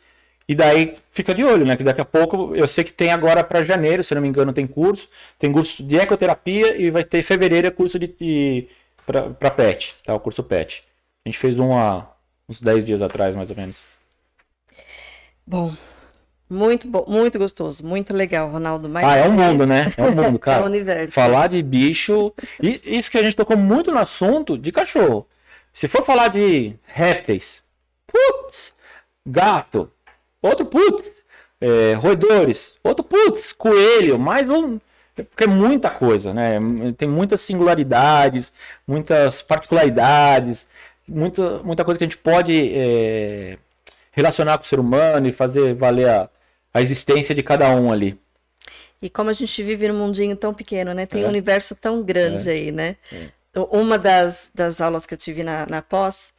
E 0.50 0.54
daí 0.56 0.96
fica 1.12 1.32
de 1.32 1.44
olho, 1.44 1.64
né? 1.64 1.76
Que 1.76 1.84
daqui 1.84 2.00
a 2.00 2.04
pouco 2.04 2.56
eu 2.56 2.66
sei 2.66 2.82
que 2.82 2.92
tem 2.92 3.12
agora 3.12 3.44
para 3.44 3.62
janeiro, 3.62 4.02
se 4.02 4.12
não 4.16 4.20
me 4.20 4.26
engano, 4.26 4.52
tem 4.52 4.66
curso. 4.66 5.08
Tem 5.38 5.52
curso 5.52 5.80
de 5.80 5.96
ecoterapia 5.96 6.76
e 6.76 6.90
vai 6.90 7.04
ter 7.04 7.20
em 7.20 7.22
fevereiro 7.22 7.70
curso 7.70 8.00
de, 8.00 8.08
de 8.08 8.66
para 9.06 9.50
pet, 9.52 9.94
tá? 10.04 10.12
O 10.12 10.18
curso 10.18 10.42
pet. 10.42 10.82
A 11.24 11.28
gente 11.28 11.38
fez 11.38 11.56
um 11.56 11.72
há 11.78 12.04
uns 12.48 12.60
10 12.60 12.84
dias 12.84 13.00
atrás, 13.00 13.36
mais 13.36 13.48
ou 13.48 13.54
menos. 13.54 13.84
Bom, 15.46 15.72
muito 16.48 16.88
bom, 16.88 17.04
muito 17.06 17.38
gostoso, 17.38 17.86
muito 17.86 18.12
legal, 18.12 18.50
Ronaldo. 18.50 18.88
Mais 18.88 19.06
Ah, 19.06 19.16
é 19.18 19.28
um 19.28 19.32
mundo, 19.32 19.64
né? 19.64 19.92
É 19.96 20.02
um 20.02 20.10
mundo, 20.10 20.22
É 20.34 20.34
o 20.34 20.38
cara. 20.40 20.64
universo. 20.64 21.12
Falar 21.14 21.46
de 21.46 21.62
bicho. 21.62 22.32
E 22.60 22.80
isso 22.84 23.08
que 23.08 23.18
a 23.18 23.22
gente 23.22 23.36
tocou 23.36 23.56
muito 23.56 23.92
no 23.92 23.98
assunto 23.98 24.58
de 24.58 24.72
cachorro. 24.72 25.28
Se 25.72 25.86
for 25.86 26.04
falar 26.04 26.26
de 26.26 26.74
répteis, 26.84 27.62
putz, 28.08 28.74
gato, 29.24 29.88
outro 30.42 30.64
putz, 30.66 31.10
é, 31.60 31.94
roedores, 31.94 32.78
outro 32.82 33.04
putz, 33.04 33.52
coelho, 33.52 34.18
mais 34.18 34.48
um. 34.48 34.78
Porque 35.14 35.44
é 35.44 35.46
muita 35.46 35.90
coisa, 35.90 36.32
né? 36.32 36.58
Tem 36.96 37.06
muitas 37.06 37.42
singularidades, 37.42 38.54
muitas 38.86 39.42
particularidades, 39.42 40.66
muita, 41.06 41.58
muita 41.58 41.84
coisa 41.84 41.98
que 41.98 42.04
a 42.04 42.06
gente 42.06 42.16
pode 42.16 42.72
é, 42.74 43.58
relacionar 44.12 44.56
com 44.56 44.64
o 44.64 44.66
ser 44.66 44.80
humano 44.80 45.26
e 45.26 45.32
fazer 45.32 45.74
valer 45.74 46.08
a, 46.08 46.30
a 46.72 46.80
existência 46.80 47.34
de 47.34 47.42
cada 47.42 47.68
um 47.70 47.92
ali. 47.92 48.18
E 49.02 49.10
como 49.10 49.28
a 49.28 49.32
gente 49.34 49.62
vive 49.62 49.88
num 49.88 49.98
mundinho 49.98 50.36
tão 50.36 50.54
pequeno, 50.54 50.94
né? 50.94 51.04
Tem 51.06 51.22
É. 51.22 51.26
um 51.26 51.28
universo 51.28 51.74
tão 51.74 52.02
grande 52.02 52.48
aí, 52.48 52.70
né? 52.72 52.96
Uma 53.70 53.98
das, 53.98 54.50
das 54.54 54.80
aulas 54.80 55.04
que 55.04 55.12
eu 55.14 55.18
tive 55.18 55.42
na, 55.42 55.66
na 55.66 55.82
pós, 55.82 56.32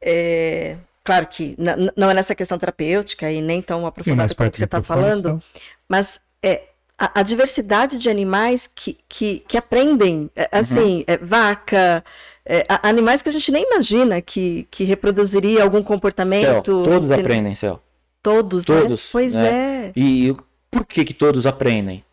é, 0.00 0.76
claro 1.06 1.26
que 1.26 1.56
não 1.96 2.10
é 2.10 2.14
nessa 2.14 2.34
questão 2.34 2.58
terapêutica 2.58 3.30
e 3.30 3.40
nem 3.40 3.62
tão 3.62 3.86
aprofundada 3.86 4.34
como 4.34 4.50
que 4.50 4.58
você 4.58 4.64
está 4.64 4.82
falando, 4.82 5.42
mas 5.88 6.20
é, 6.42 6.62
a, 6.98 7.20
a 7.20 7.22
diversidade 7.22 7.98
de 7.98 8.08
animais 8.10 8.66
que, 8.66 8.98
que, 9.08 9.44
que 9.48 9.56
aprendem, 9.56 10.30
é, 10.36 10.48
assim, 10.52 11.04
é, 11.06 11.16
vaca, 11.16 12.04
é, 12.44 12.64
a- 12.68 12.88
animais 12.88 13.22
que 13.22 13.28
a 13.28 13.32
gente 13.32 13.50
nem 13.52 13.64
imagina 13.64 14.20
que, 14.20 14.66
que 14.70 14.84
reproduziria 14.84 15.62
algum 15.62 15.78
Céu, 15.78 15.86
comportamento. 15.86 16.84
todos 16.84 17.06
que- 17.08 17.20
aprendem, 17.20 17.54
Céu. 17.54 17.80
Todos, 18.22 18.66
né? 18.66 18.80
Todos, 18.80 19.08
Pois 19.12 19.32
né? 19.34 19.46
é. 19.86 19.92
E 19.96 20.34
por 20.70 20.84
que 20.84 21.04
que 21.04 21.14
todos 21.14 21.46
aprendem? 21.46 22.04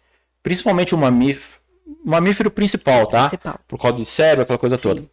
Principalmente 0.44 0.94
o 0.94 0.98
mamífero, 0.98 1.58
o 2.06 2.10
mamífero 2.10 2.52
principal, 2.52 3.08
tá? 3.08 3.30
Principal. 3.30 3.60
Por 3.68 3.80
causa 3.82 3.98
de 3.98 4.06
cérebro, 4.06 4.44
aquela 4.44 4.60
coisa 4.60 4.78
Sim. 4.78 4.84
toda. 4.84 5.04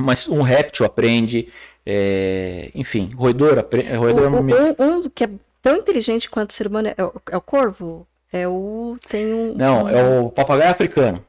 Mas 0.00 0.28
um 0.28 0.42
réptil 0.42 0.84
aprende, 0.86 1.48
é, 1.86 2.70
enfim, 2.74 3.10
roedor 3.14 3.58
aprende. 3.58 3.94
Roedor 3.94 4.32
Um, 4.32 4.48
é 4.50 4.74
um- 4.78 4.98
um 4.98 5.08
que 5.08 5.24
é 5.24 5.30
tão 5.62 5.76
inteligente 5.76 6.28
quanto 6.30 6.50
o 6.50 6.54
ser 6.54 6.66
humano 6.66 6.88
é 6.96 7.02
o, 7.04 7.12
é 7.30 7.36
o 7.36 7.40
corvo? 7.40 8.06
É 8.32 8.46
o. 8.46 8.96
Tem 9.08 9.32
um. 9.32 9.54
Não, 9.54 9.88
é 9.88 10.20
o 10.20 10.30
papagaio 10.30 10.70
africano. 10.70 11.24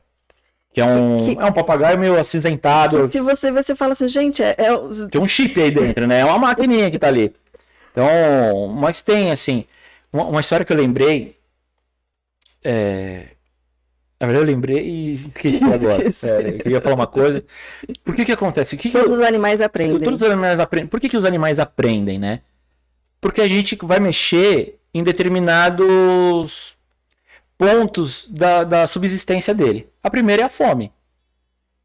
Que 0.74 0.80
é 0.80 0.86
um, 0.86 1.36
Que- 1.36 1.42
é 1.42 1.46
um 1.46 1.52
papagaio 1.52 2.00
meio 2.00 2.18
acinzentado. 2.18 3.12
Se 3.12 3.20
você 3.20 3.52
você 3.52 3.76
fala 3.76 3.92
assim, 3.94 4.08
gente, 4.08 4.42
é, 4.42 4.56
é 4.58 5.08
Tem 5.10 5.20
um 5.20 5.28
chip 5.28 5.60
aí 5.62 5.70
dentro, 5.72 6.08
né? 6.08 6.20
É 6.22 6.26
uma 6.26 6.40
maquininha 6.40 6.90
que 6.90 6.98
tá 7.00 7.08
ali. 7.08 7.34
Então, 7.92 8.68
mas 8.70 9.02
tem, 9.02 9.32
assim, 9.32 9.66
uma, 10.14 10.24
uma 10.26 10.40
história 10.40 10.66
que 10.66 10.72
eu 10.72 10.78
lembrei. 10.78 11.36
É... 12.64 13.26
Na 14.22 14.28
verdade, 14.28 14.48
eu 14.50 14.54
lembrei 14.56 14.88
e 14.88 15.14
esqueci 15.14 15.64
agora. 15.74 16.04
É, 16.04 16.50
eu 16.50 16.58
queria 16.60 16.80
falar 16.82 16.96
uma 16.96 17.08
coisa. 17.08 17.44
Por 18.06 18.14
que 18.16 18.24
que 18.24 18.32
acontece? 18.32 18.76
O 18.76 18.78
que 18.78 18.90
que- 18.92 18.98
todos 19.00 19.18
os 19.18 19.26
animais 19.26 19.60
aprendem. 19.62 20.00
Todos 20.00 20.22
os 20.22 20.28
animais 20.28 20.60
aprendem. 20.60 20.88
Por 20.88 21.00
que, 21.00 21.10
que 21.10 21.18
os 21.18 21.26
animais 21.26 21.60
aprendem, 21.60 22.20
né? 22.20 22.42
Porque 23.20 23.42
a 23.42 23.48
gente 23.48 23.76
vai 23.82 24.00
mexer 24.00 24.80
em 24.94 25.04
determinados 25.04 26.78
pontos 27.58 28.28
da, 28.30 28.64
da 28.64 28.88
subsistência 28.88 29.54
dele. 29.54 29.88
A 30.04 30.10
primeira 30.10 30.44
é 30.44 30.46
a 30.46 30.50
fome. 30.50 30.92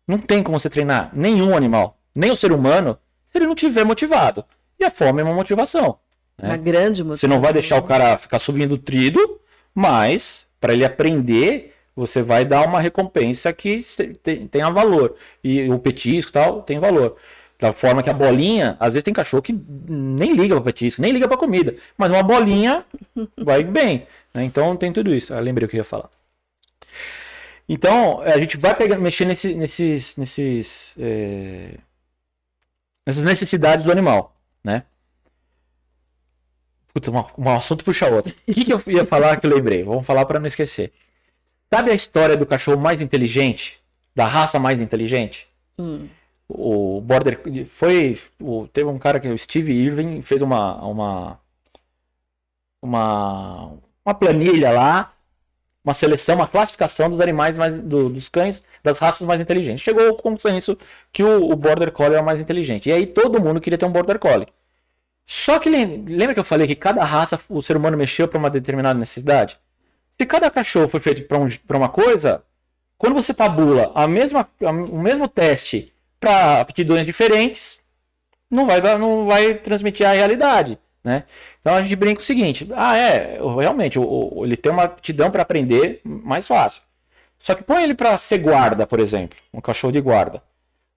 Não 0.06 0.18
tem 0.18 0.42
como 0.42 0.58
você 0.58 0.70
treinar 0.70 1.10
nenhum 1.14 1.56
animal, 1.56 1.98
nem 2.14 2.30
o 2.30 2.36
ser 2.36 2.52
humano, 2.52 2.98
se 3.24 3.38
ele 3.38 3.46
não 3.46 3.54
tiver 3.54 3.84
motivado. 3.84 4.44
E 4.78 4.84
a 4.84 4.90
fome 4.90 5.20
é 5.20 5.24
uma 5.24 5.34
motivação. 5.34 5.98
né? 6.40 6.48
Uma 6.50 6.56
grande 6.56 7.02
Você 7.02 7.26
não 7.26 7.40
vai 7.40 7.52
deixar 7.52 7.76
o 7.78 7.82
cara 7.82 8.16
ficar 8.18 8.38
subindo 8.38 8.78
trido, 8.78 9.40
mas 9.74 10.46
para 10.60 10.72
ele 10.72 10.84
aprender, 10.84 11.74
você 11.96 12.22
vai 12.22 12.44
dar 12.44 12.66
uma 12.68 12.80
recompensa 12.80 13.52
que 13.52 13.80
tenha 14.50 14.70
valor. 14.70 15.16
E 15.42 15.68
o 15.70 15.78
petisco 15.80 16.30
e 16.30 16.32
tal 16.34 16.62
tem 16.62 16.78
valor. 16.78 17.16
Da 17.58 17.72
forma 17.72 18.02
que 18.02 18.10
a 18.10 18.14
bolinha, 18.14 18.76
às 18.78 18.92
vezes 18.92 19.04
tem 19.04 19.14
cachorro 19.14 19.42
que 19.42 19.52
nem 19.88 20.34
liga 20.34 20.54
para 20.56 20.64
petisco, 20.64 21.00
nem 21.02 21.10
liga 21.12 21.26
para 21.26 21.38
comida, 21.38 21.74
mas 21.96 22.10
uma 22.12 22.22
bolinha 22.22 22.84
vai 23.38 23.64
bem. 23.64 24.06
né? 24.34 24.44
Então 24.44 24.76
tem 24.76 24.92
tudo 24.92 25.14
isso. 25.14 25.32
Ah, 25.34 25.40
lembrei 25.40 25.66
o 25.66 25.68
que 25.70 25.76
eu 25.76 25.80
ia 25.80 25.84
falar. 25.84 26.10
Então 27.68 28.20
a 28.20 28.38
gente 28.38 28.56
vai 28.56 28.74
pegar, 28.76 28.96
mexer 28.98 29.24
nesse- 29.24 29.54
nesses, 29.54 30.16
nesses, 30.16 30.94
é, 30.98 31.74
nessas 33.06 33.24
necessidades 33.24 33.84
do 33.84 33.92
animal, 33.92 34.34
né? 34.64 34.84
Putz, 36.92 37.08
uma- 37.08 37.26
um 37.36 37.50
assunto 37.50 37.84
puxa 37.84 38.08
outro. 38.08 38.32
O 38.48 38.52
que, 38.54 38.64
que 38.64 38.72
eu 38.72 38.80
ia 38.86 39.04
falar 39.04 39.36
que 39.38 39.46
eu 39.46 39.50
lembrei? 39.54 39.82
Vamos 39.82 40.06
falar 40.06 40.24
para 40.24 40.38
não 40.40 40.46
esquecer. 40.46 40.92
Sabe 41.72 41.90
a 41.90 41.94
história 41.94 42.36
do 42.36 42.46
cachorro 42.46 42.80
mais 42.80 43.00
inteligente? 43.00 43.80
Da 44.14 44.26
raça 44.26 44.58
mais 44.58 44.80
inteligente? 44.80 45.48
Hum. 45.78 46.08
O 46.48 47.00
Border. 47.00 47.40
Foi. 47.68 48.18
o- 48.40 48.66
teve 48.68 48.88
um 48.88 48.98
cara 48.98 49.18
que 49.20 49.28
o 49.28 49.36
Steve 49.36 49.72
Irving 49.72 50.22
fez 50.22 50.42
uma. 50.42 50.76
Uma. 50.84 51.40
Uma, 52.82 53.72
uma 54.04 54.14
planilha 54.14 54.70
lá. 54.70 55.12
Uma 55.84 55.94
seleção, 55.94 56.34
uma 56.36 56.48
classificação 56.48 57.08
dos 57.08 57.20
animais 57.20 57.56
mais. 57.56 57.74
do- 57.74 58.08
dos 58.08 58.28
cães, 58.28 58.62
das 58.82 58.98
raças 58.98 59.26
mais 59.26 59.40
inteligentes. 59.40 59.82
Chegou 59.82 60.06
ao 60.08 60.16
consenso 60.16 60.76
que 61.12 61.22
o, 61.22 61.50
o 61.50 61.56
Border 61.56 61.92
Collie 61.92 62.16
é 62.16 62.20
o 62.20 62.24
mais 62.24 62.40
inteligente. 62.40 62.88
E 62.88 62.92
aí 62.92 63.06
todo 63.06 63.40
mundo 63.40 63.60
queria 63.60 63.78
ter 63.78 63.86
um 63.86 63.92
Border 63.92 64.18
Collie. 64.18 64.48
Só 65.26 65.58
que 65.58 65.68
lem- 65.68 66.04
lembra 66.08 66.34
que 66.34 66.40
eu 66.40 66.44
falei 66.44 66.66
que 66.66 66.74
cada 66.76 67.04
raça 67.04 67.38
o 67.48 67.60
ser 67.62 67.76
humano 67.76 67.96
mexeu 67.96 68.26
para 68.28 68.38
uma 68.38 68.50
determinada 68.50 68.98
necessidade? 68.98 69.58
Se 70.20 70.26
cada 70.26 70.50
cachorro 70.50 70.88
foi 70.88 71.00
feito 71.00 71.22
para 71.24 71.38
um, 71.38 71.48
pra 71.66 71.76
uma 71.76 71.88
coisa, 71.88 72.42
quando 72.96 73.14
você 73.14 73.34
tabula 73.34 73.92
a 73.94 74.06
mesma, 74.08 74.48
a- 74.64 74.70
o 74.70 74.98
mesmo 74.98 75.28
teste 75.28 75.92
para 76.18 76.60
aptidões 76.60 77.04
diferentes, 77.04 77.82
não 78.50 78.64
vai, 78.66 78.80
não 78.98 79.26
vai 79.26 79.54
transmitir 79.54 80.06
a 80.06 80.12
realidade. 80.12 80.78
Né? 81.04 81.24
Então 81.60 81.74
a 81.74 81.82
gente 81.82 81.94
brinca 81.94 82.20
o 82.20 82.24
seguinte: 82.24 82.68
ah, 82.74 82.96
é, 82.96 83.38
realmente, 83.60 83.98
o, 83.98 84.02
o- 84.38 84.44
ele 84.44 84.56
tem 84.56 84.72
uma 84.72 84.84
aptidão 84.84 85.30
para 85.30 85.42
aprender 85.42 86.00
mais 86.04 86.46
fácil. 86.46 86.82
Só 87.38 87.54
que 87.54 87.62
põe 87.62 87.82
ele 87.84 87.94
para 87.94 88.16
ser 88.16 88.38
guarda, 88.38 88.86
por 88.86 88.98
exemplo, 88.98 89.38
um 89.52 89.60
cachorro 89.60 89.92
de 89.92 90.00
guarda. 90.00 90.42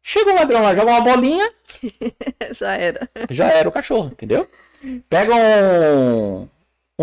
Chega 0.01 0.31
um 0.31 0.35
ladrão 0.35 0.63
lá, 0.63 0.73
joga 0.73 0.91
uma 0.91 1.01
bolinha, 1.01 1.51
Já 2.51 2.75
era. 2.77 3.09
já 3.29 3.49
era 3.51 3.67
o 3.67 3.71
cachorro, 3.71 4.07
entendeu? 4.11 4.49
Pega 5.09 5.35
um, 5.35 6.47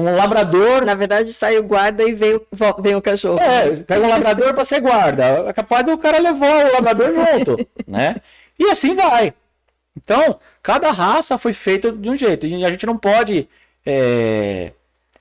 um 0.02 0.14
labrador. 0.14 0.84
Na 0.84 0.94
verdade, 0.94 1.32
sai 1.32 1.58
o 1.58 1.62
guarda 1.64 2.04
e 2.04 2.12
vem, 2.12 2.40
vem 2.80 2.94
o 2.94 3.02
cachorro. 3.02 3.38
É, 3.40 3.76
pega 3.76 4.06
um 4.06 4.10
labrador 4.10 4.54
para 4.54 4.64
ser 4.64 4.80
guarda. 4.80 5.24
É 5.48 5.52
capaz 5.52 5.84
do 5.84 5.96
cara 5.98 6.18
levar 6.18 6.66
o 6.66 6.72
labrador 6.74 7.12
junto, 7.14 7.68
né? 7.88 8.16
E 8.58 8.64
assim 8.70 8.94
vai. 8.94 9.32
Então, 9.96 10.38
cada 10.62 10.90
raça 10.92 11.38
foi 11.38 11.52
feita 11.52 11.90
de 11.90 12.10
um 12.10 12.16
jeito. 12.16 12.46
E 12.46 12.64
a 12.64 12.70
gente 12.70 12.86
não 12.86 12.96
pode. 12.98 13.48
é, 13.84 14.72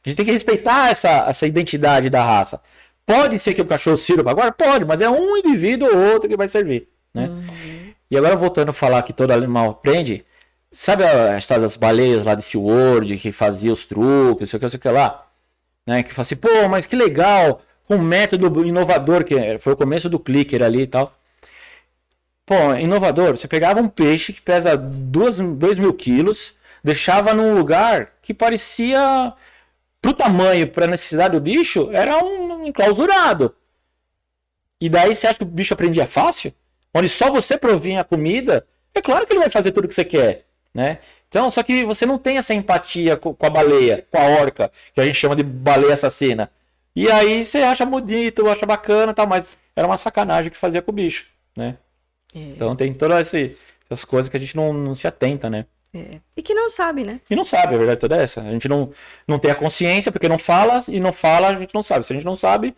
A 0.06 0.10
gente 0.10 0.18
tem 0.18 0.26
que 0.26 0.32
respeitar 0.32 0.90
essa, 0.92 1.26
essa 1.28 1.48
identidade 1.48 2.10
da 2.10 2.24
raça. 2.24 2.60
Pode 3.06 3.40
ser 3.40 3.54
que 3.54 3.62
o 3.62 3.66
cachorro 3.66 3.98
sirva 3.98 4.24
para 4.24 4.34
guarda? 4.34 4.52
Pode, 4.52 4.86
mas 4.86 5.00
é 5.00 5.10
um 5.10 5.38
indivíduo 5.38 5.88
ou 5.94 6.14
outro 6.14 6.28
que 6.30 6.36
vai 6.36 6.48
servir, 6.48 6.88
né? 7.14 7.30
E 8.10 8.18
agora 8.18 8.36
voltando 8.36 8.70
a 8.70 8.74
falar 8.74 9.02
que 9.04 9.14
todo 9.14 9.32
animal 9.32 9.70
aprende, 9.72 10.26
sabe 10.76 11.06
a 11.06 11.38
história 11.38 11.64
das 11.64 11.78
baleias 11.78 12.26
lá 12.26 12.36
de 12.36 12.44
SeaWorld, 12.44 13.18
que 13.18 13.32
fazia 13.32 13.72
os 13.72 13.86
truques, 13.86 14.50
sei 14.50 14.58
o 14.58 14.60
que, 14.60 14.70
sei 14.70 14.78
o 14.78 14.82
que 14.82 14.90
lá? 14.90 15.26
Né? 15.88 16.04
Que 16.04 16.14
fala 16.14 16.24
assim, 16.24 16.36
pô, 16.36 16.68
mas 16.70 16.86
que 16.86 16.96
legal, 16.96 17.62
um 17.90 17.98
método 17.98 18.66
inovador, 18.66 19.24
que 19.24 19.36
foi 19.60 19.74
o 19.74 19.78
começo 19.78 20.10
do 20.10 20.20
clicker 20.20 20.62
ali 20.62 20.82
e 20.82 20.88
tal. 20.88 21.18
Pô, 22.46 22.76
inovador, 22.76 23.38
você 23.38 23.48
pegava 23.48 23.80
um 23.80 23.88
peixe 23.88 24.34
que 24.34 24.42
pesa 24.42 24.76
2 24.76 25.40
mil 25.80 25.94
quilos, 25.94 26.56
deixava 26.84 27.34
num 27.34 27.56
lugar 27.56 28.12
que 28.22 28.34
parecia, 28.34 29.34
pro 30.02 30.14
tamanho, 30.14 30.68
pra 30.68 30.88
necessidade 30.88 31.34
do 31.34 31.42
bicho, 31.42 31.90
era 31.94 32.24
um 32.24 32.68
enclausurado. 32.68 33.56
E 34.80 34.90
daí 34.90 35.16
você 35.16 35.28
acha 35.28 35.40
que 35.40 35.44
o 35.44 35.48
bicho 35.48 35.74
aprendia 35.74 36.06
fácil? 36.06 36.54
Onde 36.94 37.08
só 37.08 37.32
você 37.32 37.58
provinha 37.58 38.02
a 38.02 38.04
comida, 38.04 38.68
é 38.94 39.02
claro 39.02 39.26
que 39.26 39.32
ele 39.32 39.40
vai 39.40 39.50
fazer 39.50 39.72
tudo 39.72 39.88
que 39.88 39.94
você 39.94 40.06
quer, 40.06 40.46
né? 40.76 41.00
Então, 41.30 41.50
só 41.50 41.64
que 41.64 41.84
você 41.86 42.06
não 42.06 42.20
tem 42.20 42.38
essa 42.38 42.54
empatia 42.54 43.18
co- 43.18 43.34
com 43.34 43.46
a 43.48 43.50
baleia, 43.50 44.06
com 44.12 44.18
a 44.20 44.26
orca, 44.42 44.72
que 44.94 45.02
a 45.02 45.06
gente 45.06 45.16
chama 45.16 45.36
de 45.36 45.42
baleia 45.44 45.96
assassina. 45.96 46.52
E 46.96 47.10
aí 47.10 47.44
você 47.44 47.60
acha 47.64 47.86
bonito, 47.86 48.48
acha 48.50 48.66
bacana 48.66 49.12
e 49.12 49.16
tal, 49.16 49.26
mas 49.28 49.58
era 49.76 49.88
uma 49.88 49.98
sacanagem 49.98 50.52
que 50.52 50.58
fazia 50.58 50.82
com 50.82 50.92
o 50.92 50.96
bicho, 50.96 51.26
né? 51.58 51.78
É, 52.34 52.40
Então 52.40 52.76
tem 52.76 52.94
todas 52.94 53.34
essas 53.34 54.06
coisas 54.06 54.30
que 54.30 54.38
a 54.38 54.40
gente 54.40 54.56
não, 54.56 54.72
não 54.74 54.94
se 54.96 55.08
atenta, 55.08 55.50
né? 55.50 55.66
é. 55.94 56.20
E 56.38 56.42
que 56.42 56.54
não 56.54 56.70
sabe, 56.70 57.04
né? 57.06 57.20
E 57.30 57.36
não 57.36 57.46
sabe, 57.46 57.74
a 57.76 57.78
verdade 57.78 58.00
toda 58.02 58.18
é 58.18 58.24
essa. 58.24 58.42
A 58.42 58.52
gente 58.52 58.68
não, 58.70 58.92
não 59.28 59.40
tem 59.40 59.50
a 59.52 59.56
consciência 59.56 60.12
porque 60.12 60.28
não 60.30 60.38
fala, 60.38 60.82
e 60.90 61.00
não 61.00 61.12
fala, 61.14 61.50
a 61.50 61.60
gente 61.60 61.74
não 61.74 61.82
sabe. 61.84 62.06
Se 62.06 62.12
a 62.14 62.16
gente 62.16 62.26
não 62.26 62.36
sabe, 62.36 62.76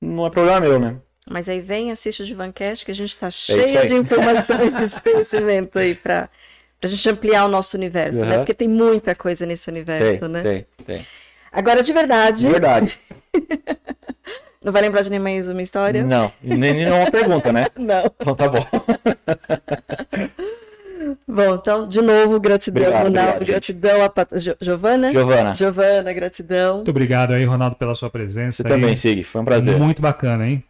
não 0.00 0.26
é 0.26 0.30
problema 0.30 0.60
meu, 0.60 0.78
né? 0.78 0.96
Mas 1.30 1.46
aí 1.48 1.60
vem, 1.60 1.90
assiste 1.90 2.22
o 2.22 2.26
Divancast, 2.26 2.84
que 2.86 2.90
a 2.90 2.94
gente 2.94 3.10
está 3.10 3.30
cheio 3.30 3.86
de 3.86 3.94
informações 3.94 4.72
e 4.74 4.86
de 4.86 5.00
conhecimento 5.02 5.78
aí 5.78 5.94
para 5.94 6.30
a 6.82 6.86
gente 6.86 7.08
ampliar 7.08 7.44
o 7.44 7.48
nosso 7.48 7.76
universo, 7.76 8.20
né? 8.20 8.32
Uhum. 8.32 8.36
Porque 8.38 8.54
tem 8.54 8.68
muita 8.68 9.14
coisa 9.14 9.44
nesse 9.44 9.68
universo, 9.70 10.20
Tem, 10.20 10.28
né? 10.28 10.42
tem, 10.42 10.66
tem. 10.86 11.06
Agora, 11.50 11.82
de 11.82 11.92
verdade, 11.92 12.40
De 12.42 12.50
verdade. 12.50 12.98
não 14.62 14.70
vai 14.72 14.82
lembrar 14.82 15.02
de 15.02 15.10
nem 15.10 15.18
mais 15.18 15.48
uma 15.48 15.62
história? 15.62 16.02
Não, 16.02 16.30
nem, 16.42 16.58
nem 16.74 16.86
uma 16.90 17.10
pergunta, 17.10 17.52
né? 17.52 17.66
Não. 17.76 18.04
Então 18.20 18.34
tá 18.34 18.48
bom. 18.48 18.66
Bom, 21.26 21.54
então, 21.54 21.86
de 21.86 22.02
novo, 22.02 22.40
gratidão, 22.40 22.82
Obrigado, 22.82 23.04
Ronaldo, 23.04 23.30
obrigado, 23.36 23.46
gratidão 23.46 24.02
a 24.04 24.08
Pat... 24.08 24.28
Jo- 24.36 24.56
Giovana. 24.60 25.12
Giovana, 25.12 25.54
Giovana, 25.54 26.12
gratidão. 26.12 26.76
Muito 26.76 26.90
obrigado 26.90 27.32
aí, 27.32 27.44
Ronaldo, 27.44 27.76
pela 27.76 27.94
sua 27.94 28.10
presença. 28.10 28.62
você 28.62 28.68
também, 28.68 28.90
aí. 28.90 28.96
Sig. 28.96 29.22
Foi 29.24 29.40
um 29.40 29.44
prazer. 29.44 29.78
Muito 29.78 30.02
bacana, 30.02 30.46
hein? 30.46 30.62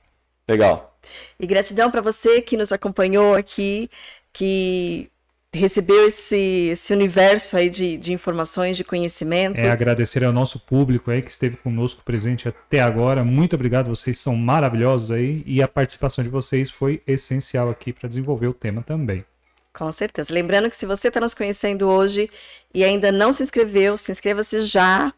Legal. 0.49 0.97
E 1.41 1.47
gratidão 1.47 1.91
para 1.91 2.01
você 2.03 2.41
que 2.43 2.57
nos 2.57 2.73
acompanhou 2.73 3.35
aqui, 3.35 3.91
que 4.33 5.09
recebeu 5.55 6.07
esse, 6.07 6.69
esse 6.73 6.93
universo 6.93 7.57
aí 7.57 7.71
de, 7.71 7.97
de 7.97 8.13
informações, 8.13 8.77
de 8.77 8.85
conhecimentos. 8.85 9.63
É 9.63 9.71
agradecer 9.71 10.23
ao 10.23 10.33
nosso 10.33 10.61
público 10.61 11.11
aí 11.11 11.23
que 11.23 11.31
esteve 11.31 11.57
conosco 11.57 12.03
presente 12.05 12.49
até 12.49 12.81
agora. 12.81 13.25
Muito 13.25 13.55
obrigado, 13.55 13.89
vocês 13.89 14.19
são 14.19 14.37
maravilhosos 14.37 15.11
aí 15.11 15.43
e 15.47 15.63
a 15.63 15.69
participação 15.69 16.23
de 16.23 16.31
vocês 16.31 16.71
foi 16.71 17.03
essencial 17.07 17.71
aqui 17.71 17.93
para 17.93 18.09
desenvolver 18.09 18.49
o 18.49 18.55
tema 18.55 18.83
também. 18.83 19.25
Com 19.73 19.91
certeza. 19.93 20.33
Lembrando 20.35 20.69
que 20.69 20.77
se 20.77 20.87
você 20.87 21.09
está 21.09 21.21
nos 21.21 21.35
conhecendo 21.35 21.89
hoje 21.89 22.29
e 22.75 22.85
ainda 22.85 23.11
não 23.13 23.33
se 23.33 23.43
inscreveu, 23.43 23.97
se 23.97 24.13
inscreva-se 24.13 24.61
já 24.61 25.13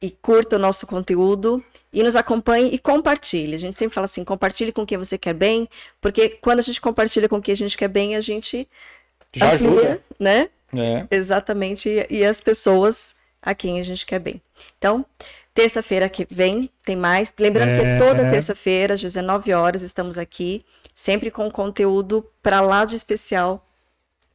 e 0.00 0.10
curta 0.10 0.56
o 0.56 0.58
nosso 0.58 0.86
conteúdo 0.86 1.62
e 1.92 2.02
nos 2.02 2.16
acompanhe 2.16 2.70
e 2.72 2.78
compartilhe. 2.78 3.54
A 3.54 3.58
gente 3.58 3.76
sempre 3.76 3.94
fala 3.94 4.06
assim, 4.06 4.24
compartilhe 4.24 4.72
com 4.72 4.86
quem 4.86 4.96
você 4.96 5.18
quer 5.18 5.34
bem, 5.34 5.68
porque 6.00 6.30
quando 6.40 6.60
a 6.60 6.62
gente 6.62 6.80
compartilha 6.80 7.28
com 7.28 7.40
quem 7.40 7.52
a 7.52 7.56
gente 7.56 7.76
quer 7.76 7.88
bem, 7.88 8.16
a 8.16 8.20
gente 8.20 8.68
Já 9.32 9.52
amplia, 9.54 9.70
ajuda. 9.70 10.02
né? 10.18 10.48
É. 10.74 11.06
Exatamente, 11.10 11.88
e- 11.88 12.06
e 12.10 12.24
as 12.24 12.40
pessoas 12.40 13.14
a 13.40 13.54
quem 13.54 13.80
a 13.80 13.82
gente 13.82 14.06
quer 14.06 14.18
bem. 14.20 14.40
Então, 14.78 15.04
Terça-feira 15.54 16.08
que 16.08 16.26
vem 16.30 16.70
tem 16.84 16.96
mais. 16.96 17.32
Lembrando 17.38 17.70
é... 17.70 17.98
que 17.98 17.98
toda 18.04 18.30
terça-feira, 18.30 18.94
às 18.94 19.00
19 19.00 19.52
horas, 19.52 19.82
estamos 19.82 20.16
aqui, 20.16 20.64
sempre 20.94 21.30
com 21.30 21.50
conteúdo 21.50 22.26
para 22.42 22.60
lá 22.62 22.84
de 22.86 22.96
especial 22.96 23.66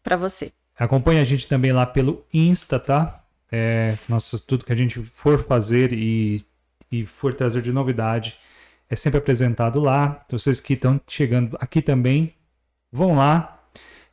para 0.03 0.15
você. 0.15 0.51
Acompanhe 0.77 1.19
a 1.19 1.25
gente 1.25 1.47
também 1.47 1.71
lá 1.71 1.87
pelo 1.87 2.23
Insta, 2.31 2.79
tá? 2.79 3.23
É, 3.51 3.95
nossa, 4.07 4.37
tudo 4.37 4.63
que 4.63 4.71
a 4.71 4.75
gente 4.75 5.01
for 5.01 5.43
fazer 5.43 5.91
e, 5.91 6.45
e 6.91 7.05
for 7.05 7.33
trazer 7.33 7.63
de 7.63 7.71
novidade 7.71 8.37
é 8.87 8.95
sempre 8.95 9.17
apresentado 9.17 9.79
lá. 9.79 10.21
Então, 10.27 10.37
vocês 10.37 10.61
que 10.61 10.73
estão 10.73 11.01
chegando 11.07 11.57
aqui 11.59 11.81
também, 11.81 12.35
vão 12.91 13.15
lá. 13.15 13.56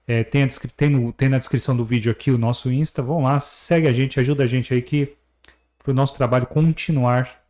É, 0.07 0.23
tem, 0.23 0.43
a, 0.43 0.49
tem, 0.77 0.91
no, 0.91 1.13
tem, 1.13 1.29
na 1.29 1.39
descrição 1.39 1.77
do 1.77 1.85
vídeo 1.85 2.13
aqui 2.13 2.31
o 2.31 2.39
nosso 2.39 2.71
Insta. 2.71 3.03
Vão 3.03 3.23
lá, 3.23 3.41
segue 3.41 3.87
a 3.87 3.93
gente, 3.93 4.21
ajuda 4.21 4.45
a 4.45 4.47
gente 4.47 4.73
aí 4.73 4.83
que 4.83 5.15
para 5.83 5.91
o 5.91 5.95
nosso 5.95 6.15
trabalho 6.15 6.47
continuar 6.47 7.43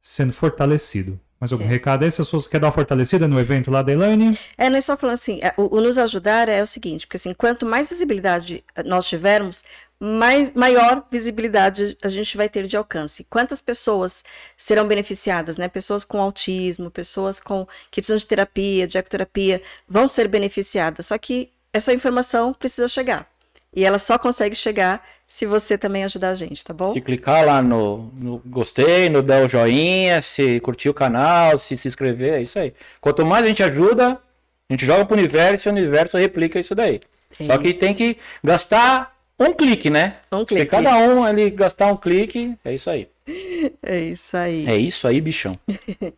sendo 0.00 0.32
fortalecido. 0.32 1.18
Mais 1.40 1.52
algum 1.52 1.64
é. 1.64 1.68
recado 1.68 2.04
aí? 2.04 2.10
Se 2.10 2.22
você 2.22 2.48
quer 2.48 2.60
dar 2.60 2.68
uma 2.68 2.72
fortalecida 2.72 3.28
no 3.28 3.38
evento 3.38 3.70
lá 3.70 3.82
da 3.82 3.92
Elaine? 3.92 4.30
É, 4.56 4.70
não 4.70 4.78
é 4.78 4.80
só 4.80 4.96
falando 4.96 5.14
assim, 5.14 5.40
é, 5.42 5.52
o, 5.56 5.76
o, 5.76 5.80
nos 5.80 5.98
ajudar 5.98 6.48
é 6.48 6.62
o 6.62 6.66
seguinte, 6.66 7.06
porque 7.06 7.16
assim, 7.16 7.34
quanto 7.34 7.66
mais 7.66 7.88
visibilidade 7.88 8.64
nós 8.84 9.04
tivermos, 9.04 9.62
mais, 10.00 10.52
maior 10.52 11.06
visibilidade 11.10 11.96
a 12.02 12.08
gente 12.08 12.36
vai 12.36 12.48
ter 12.48 12.66
de 12.66 12.76
alcance. 12.76 13.24
Quantas 13.24 13.60
pessoas 13.60 14.24
serão 14.56 14.86
beneficiadas, 14.86 15.56
né? 15.56 15.68
Pessoas 15.68 16.04
com 16.04 16.20
autismo, 16.20 16.90
pessoas 16.90 17.40
com 17.40 17.66
que 17.90 18.00
precisam 18.00 18.18
de 18.18 18.26
terapia, 18.26 18.86
de 18.86 18.98
ecoterapia, 18.98 19.62
vão 19.88 20.06
ser 20.06 20.28
beneficiadas. 20.28 21.06
Só 21.06 21.18
que 21.18 21.50
essa 21.74 21.92
informação 21.92 22.54
precisa 22.54 22.86
chegar. 22.86 23.28
E 23.74 23.84
ela 23.84 23.98
só 23.98 24.16
consegue 24.16 24.54
chegar 24.54 25.04
se 25.26 25.44
você 25.44 25.76
também 25.76 26.04
ajudar 26.04 26.28
a 26.28 26.34
gente, 26.36 26.64
tá 26.64 26.72
bom? 26.72 26.94
Se 26.94 27.00
clicar 27.00 27.44
lá 27.44 27.60
no, 27.60 28.12
no 28.14 28.40
gostei, 28.46 29.08
no 29.08 29.20
dar 29.20 29.44
o 29.44 29.48
joinha, 29.48 30.22
se 30.22 30.60
curtir 30.60 30.88
o 30.88 30.94
canal, 30.94 31.58
se 31.58 31.76
se 31.76 31.88
inscrever, 31.88 32.34
é 32.34 32.42
isso 32.42 32.56
aí. 32.56 32.72
Quanto 33.00 33.26
mais 33.26 33.44
a 33.44 33.48
gente 33.48 33.64
ajuda, 33.64 34.12
a 34.12 34.72
gente 34.72 34.86
joga 34.86 35.04
pro 35.04 35.16
universo 35.16 35.68
e 35.68 35.70
o 35.70 35.72
universo 35.72 36.16
replica 36.16 36.60
isso 36.60 36.72
daí. 36.72 37.00
Sim. 37.36 37.46
Só 37.46 37.58
que 37.58 37.74
tem 37.74 37.92
que 37.92 38.16
gastar 38.44 39.12
um 39.40 39.52
clique, 39.52 39.90
né? 39.90 40.18
Um 40.30 40.44
clique. 40.44 40.62
Se 40.62 40.68
cada 40.68 40.96
um 40.96 41.24
ali 41.24 41.50
gastar 41.50 41.88
um 41.88 41.96
clique, 41.96 42.56
é 42.64 42.72
isso 42.72 42.88
aí. 42.88 43.08
É 43.82 43.98
isso 43.98 44.36
aí. 44.36 44.66
É 44.66 44.76
isso 44.76 45.08
aí, 45.08 45.20
bichão. 45.20 45.54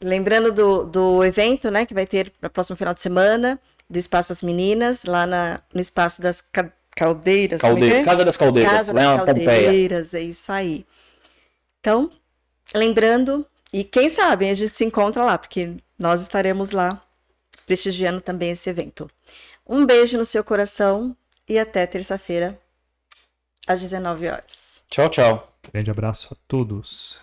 Lembrando 0.00 0.52
do, 0.52 0.84
do 0.84 1.24
evento, 1.24 1.70
né, 1.70 1.86
que 1.86 1.94
vai 1.94 2.06
ter 2.06 2.30
no 2.42 2.50
próximo 2.50 2.76
final 2.76 2.92
de 2.92 3.00
semana, 3.00 3.58
do 3.92 3.98
Espaço 3.98 4.30
das 4.30 4.42
Meninas, 4.42 5.04
lá 5.04 5.26
na, 5.26 5.60
no 5.72 5.80
Espaço 5.80 6.22
das 6.22 6.42
Caldeiras. 6.96 7.60
Caldeira, 7.60 7.98
é? 7.98 8.04
Casa 8.04 8.24
das 8.24 8.36
Caldeiras, 8.38 8.72
Casa 8.72 8.92
das 8.94 9.26
Caldeiras, 9.26 10.08
Pompeia. 10.08 10.22
é 10.22 10.24
isso 10.24 10.50
aí. 10.50 10.86
Então, 11.78 12.10
lembrando, 12.74 13.46
e 13.70 13.84
quem 13.84 14.08
sabe 14.08 14.48
a 14.48 14.54
gente 14.54 14.74
se 14.74 14.84
encontra 14.84 15.22
lá, 15.22 15.36
porque 15.36 15.74
nós 15.98 16.22
estaremos 16.22 16.70
lá 16.70 17.04
prestigiando 17.66 18.22
também 18.22 18.52
esse 18.52 18.70
evento. 18.70 19.10
Um 19.66 19.84
beijo 19.84 20.16
no 20.16 20.24
seu 20.24 20.42
coração 20.42 21.14
e 21.46 21.58
até 21.58 21.86
terça-feira, 21.86 22.58
às 23.66 23.80
19 23.80 24.26
horas. 24.26 24.80
Tchau, 24.88 25.10
tchau. 25.10 25.54
Grande 25.70 25.90
abraço 25.90 26.32
a 26.32 26.36
todos. 26.48 27.18